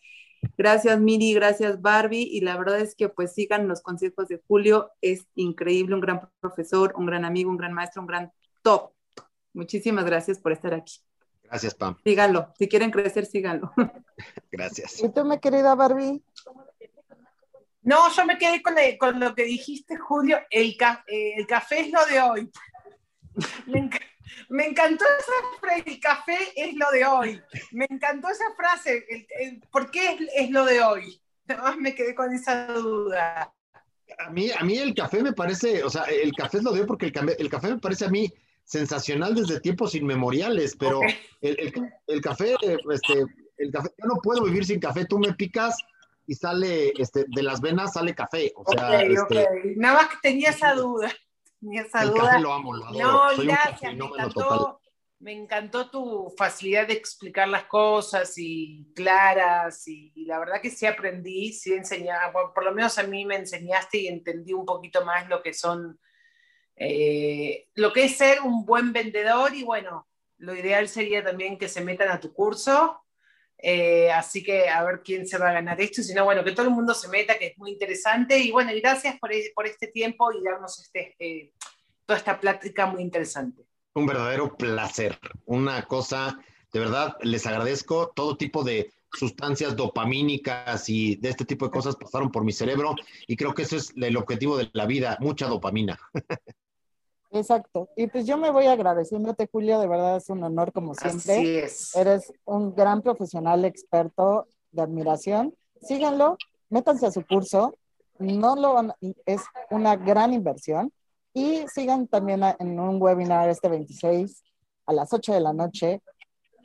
Gracias, 0.58 1.00
Miri. 1.00 1.34
Gracias, 1.34 1.82
Barbie. 1.82 2.30
Y 2.32 2.42
la 2.42 2.58
verdad 2.58 2.80
es 2.80 2.96
que 2.96 3.10
pues 3.10 3.34
sigan 3.34 3.68
los 3.68 3.82
consejos 3.82 4.28
de 4.28 4.42
Julio. 4.48 4.92
Es 5.02 5.28
increíble, 5.36 5.96
un 5.96 6.02
gran 6.02 6.30
profesor, 6.40 6.94
un 6.98 7.06
gran 7.06 7.26
amigo, 7.26 7.50
un 7.50 7.58
gran 7.58 7.74
maestro, 7.74 8.02
un 8.02 8.08
gran 8.08 8.32
top. 8.62 8.92
Muchísimas 9.54 10.06
gracias 10.06 10.40
por 10.40 10.52
estar 10.52 10.74
aquí. 10.74 10.96
Gracias, 11.44 11.76
Pam. 11.76 11.96
Síganlo. 12.04 12.54
Si 12.58 12.68
quieren 12.68 12.92
crecer, 12.92 13.26
síganlo. 13.26 13.72
Gracias. 14.52 15.02
¿Y 15.02 15.10
tú, 15.10 15.24
mi 15.24 15.40
querida 15.40 15.76
Barbie? 15.76 16.22
No, 17.82 18.12
yo 18.14 18.26
me 18.26 18.38
quedé 18.38 18.62
con, 18.62 18.76
con 19.00 19.20
lo 19.20 19.34
que 19.34 19.46
dijiste, 19.46 19.96
Julio. 19.98 20.40
El, 20.50 20.76
eh, 21.08 21.34
el 21.38 21.48
café 21.48 21.80
es 21.80 21.92
lo 21.92 22.06
de 22.06 22.22
hoy. 22.22 22.52
Me, 24.50 24.68
encantó 24.68 25.06
esa 25.20 25.60
frase, 25.60 25.84
el 25.86 26.00
café 26.00 26.38
es 26.56 26.76
lo 26.76 26.90
de 26.92 27.06
hoy. 27.06 27.42
Me 27.72 27.86
encantó 27.90 28.30
esa 28.30 28.46
frase, 28.56 29.06
¿por 29.72 29.92
qué 29.92 30.14
es, 30.14 30.22
es, 30.36 30.50
lo 30.52 30.66
de 30.66 30.82
hoy? 30.82 31.22
Además 31.48 31.78
me 31.78 31.96
quedé 31.96 32.14
con 32.14 32.34
esa 32.34 32.68
duda. 32.74 33.54
A 34.20 34.30
mí, 34.30 34.50
a 34.52 34.64
mí 34.64 34.78
el 34.78 34.94
café 34.94 35.22
me 35.22 35.34
parece, 35.34 35.84
o 35.84 35.90
sea, 35.90 36.04
el 36.04 36.34
café 36.34 36.58
es 36.58 36.64
lo 36.64 36.72
de 36.72 36.82
hoy 36.82 36.88
porque 36.88 37.08
el, 37.08 37.36
el 37.38 37.50
café 37.50 37.70
me 37.70 37.80
parece 37.80 38.06
a 38.06 38.10
mí 38.10 38.32
sensacional 38.68 39.34
desde 39.34 39.62
tiempos 39.62 39.96
inmemoriales, 39.96 40.76
pero 40.78 41.00
el, 41.42 41.74
el, 42.08 42.22
café, 42.22 42.54
este, 42.92 43.26
el 43.58 43.72
café, 43.72 43.90
yo 43.98 44.06
no 44.08 44.16
puedo 44.22 44.44
vivir 44.44 44.66
sin 44.66 44.80
café, 44.80 45.06
tú 45.06 45.18
me 45.18 45.34
picas 45.34 45.78
y 46.28 46.36
sale, 46.36 46.92
este, 46.98 47.24
de 47.30 47.44
las 47.44 47.62
venas 47.62 47.94
sale 47.94 48.14
café, 48.14 48.52
o 48.56 48.70
sea, 48.70 49.02
este, 49.02 49.48
nada 49.78 50.02
más 50.02 50.08
que 50.10 50.18
tenía 50.22 50.50
esa 50.50 50.74
duda, 50.74 51.10
esa 51.72 52.04
el 52.04 52.10
duda. 52.10 52.24
Café 52.24 52.40
lo 52.40 52.54
amo, 52.54 52.76
lo 52.76 52.86
adoro. 52.86 53.06
No, 53.06 53.44
gracias, 53.44 53.96
me 53.96 54.06
encantó, 54.06 54.82
me 55.20 55.32
encantó 55.34 55.90
tu 55.90 56.34
facilidad 56.38 56.88
de 56.88 56.94
explicar 56.94 57.48
las 57.48 57.66
cosas 57.66 58.34
y 58.38 58.92
claras, 58.96 59.88
y, 59.88 60.12
y 60.16 60.26
la 60.26 60.40
verdad 60.40 60.62
que 60.62 60.70
sí 60.70 60.86
aprendí, 60.86 61.54
sí 61.54 61.74
enseñaba, 61.74 62.32
por, 62.32 62.54
por 62.54 62.64
lo 62.64 62.74
menos 62.74 62.98
a 62.98 63.04
mí 63.04 63.26
me 63.26 63.36
enseñaste 63.36 63.98
y 64.00 64.08
entendí 64.08 64.54
un 64.54 64.66
poquito 64.66 65.04
más 65.04 65.28
lo 65.28 65.42
que 65.42 65.54
son 65.54 66.00
eh, 66.80 67.70
lo 67.74 67.92
que 67.92 68.06
es 68.06 68.18
ser 68.18 68.42
un 68.42 68.64
buen 68.64 68.94
vendedor 68.94 69.54
y 69.56 69.64
bueno, 69.64 70.08
lo 70.38 70.56
ideal 70.56 70.88
sería 70.88 71.24
también 71.24 71.58
que 71.58 71.68
se 71.68 71.82
metan 71.82 72.10
a 72.10 72.20
tu 72.20 72.32
curso. 72.32 73.04
Eh, 73.60 74.12
así 74.12 74.44
que 74.44 74.70
a 74.70 74.84
ver 74.84 75.02
quién 75.04 75.28
se 75.28 75.38
va 75.38 75.50
a 75.50 75.54
ganar 75.54 75.80
esto, 75.82 76.04
si 76.04 76.14
no, 76.14 76.26
bueno, 76.26 76.44
que 76.44 76.52
todo 76.52 76.68
el 76.68 76.74
mundo 76.74 76.94
se 76.94 77.08
meta, 77.08 77.38
que 77.38 77.48
es 77.48 77.58
muy 77.58 77.72
interesante. 77.72 78.38
Y 78.38 78.52
bueno, 78.52 78.72
gracias 78.82 79.18
por, 79.20 79.32
por 79.56 79.66
este 79.66 79.88
tiempo 79.88 80.32
y 80.32 80.44
darnos 80.44 80.80
este, 80.80 81.16
eh, 81.20 81.54
toda 82.06 82.18
esta 82.18 82.40
plática 82.40 82.86
muy 82.86 83.02
interesante. 83.02 83.64
Un 83.96 84.06
verdadero 84.06 84.56
placer, 84.56 85.18
una 85.46 85.84
cosa, 85.84 86.40
de 86.72 86.80
verdad, 86.80 87.18
les 87.22 87.46
agradezco 87.48 88.12
todo 88.16 88.38
tipo 88.38 88.64
de 88.64 88.92
sustancias 89.12 89.76
dopamínicas 89.76 90.88
y 90.90 91.16
de 91.16 91.30
este 91.30 91.46
tipo 91.46 91.66
de 91.66 91.72
cosas 91.72 91.96
pasaron 91.96 92.32
por 92.32 92.44
mi 92.44 92.52
cerebro 92.52 92.96
y 93.26 93.36
creo 93.36 93.54
que 93.54 93.64
eso 93.64 93.78
es 93.78 93.94
el 93.96 94.18
objetivo 94.18 94.58
de 94.58 94.70
la 94.74 94.86
vida, 94.86 95.18
mucha 95.20 95.48
dopamina. 95.48 96.00
Exacto. 97.38 97.90
Y 97.96 98.08
pues 98.08 98.26
yo 98.26 98.38
me 98.38 98.52
voy 98.52 98.66
agradeciéndote, 98.66 99.50
Julio, 99.52 99.80
de 99.80 99.88
verdad 99.88 100.18
es 100.18 100.30
un 100.30 100.44
honor 100.44 100.72
como 100.72 100.94
siempre. 100.94 101.34
Así 101.34 101.58
es. 101.58 101.96
Eres 101.96 102.32
un 102.46 102.76
gran 102.76 103.02
profesional, 103.02 103.66
experto 103.66 104.48
de 104.72 104.82
admiración. 104.82 105.54
Síganlo, 105.82 106.38
métanse 106.70 107.08
a 107.08 107.12
su 107.12 107.26
curso. 107.26 107.76
No 108.20 108.56
lo 108.56 108.74
van, 108.74 108.94
es 109.26 109.42
una 109.70 109.96
gran 109.96 110.34
inversión. 110.34 110.92
Y 111.34 111.66
sigan 111.68 112.08
también 112.08 112.42
en 112.60 112.80
un 112.80 113.02
webinar 113.02 113.48
este 113.50 113.70
26 113.70 114.44
a 114.88 114.94
las 114.94 115.14
8 115.14 115.34
de 115.34 115.40
la 115.40 115.54
noche 115.54 116.02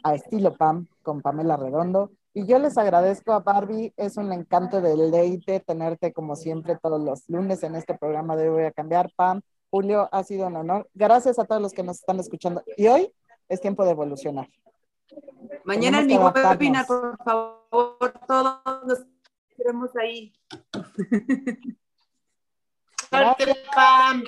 a 0.03 0.15
estilo 0.15 0.55
PAM 0.55 0.89
con 1.03 1.20
Pamela 1.20 1.57
Redondo. 1.57 2.11
Y 2.35 2.47
yo 2.47 2.59
les 2.59 2.78
agradezco 2.78 3.32
a 3.32 3.40
Barbie, 3.40 3.93
es 3.97 4.16
un 4.16 4.32
encanto 4.32 4.81
de 4.81 4.97
leite 4.97 5.61
tenerte 5.61 6.15
como 6.15 6.35
siempre 6.35 6.78
todos 6.82 7.01
los 7.01 7.28
lunes 7.28 7.62
en 7.62 7.74
este 7.74 7.94
programa 7.99 8.36
de 8.36 8.49
Voy 8.49 8.65
a 8.65 8.73
Cambiar. 8.73 9.11
Pam, 9.15 9.43
Julio, 9.73 10.07
ha 10.12 10.23
sido 10.23 10.49
un 10.49 10.57
honor. 10.57 10.86
Gracias 10.93 11.39
a 11.39 11.47
todos 11.47 11.62
los 11.62 11.73
que 11.73 11.82
nos 11.82 11.97
están 11.97 12.20
escuchando. 12.20 12.62
Y 12.77 12.89
hoy 12.89 13.11
es 13.49 13.59
tiempo 13.59 13.86
de 13.86 13.93
evolucionar. 13.93 14.47
Mañana 15.65 16.01
en 16.01 16.09
mi 16.09 16.19
webinar, 16.19 16.86
por 16.86 17.16
favor, 17.24 18.12
todos 18.28 18.61
nos 18.86 19.07
queremos 19.57 19.97
ahí. 19.97 20.35
Gracias. 23.11 23.57
Pam. 23.74 24.24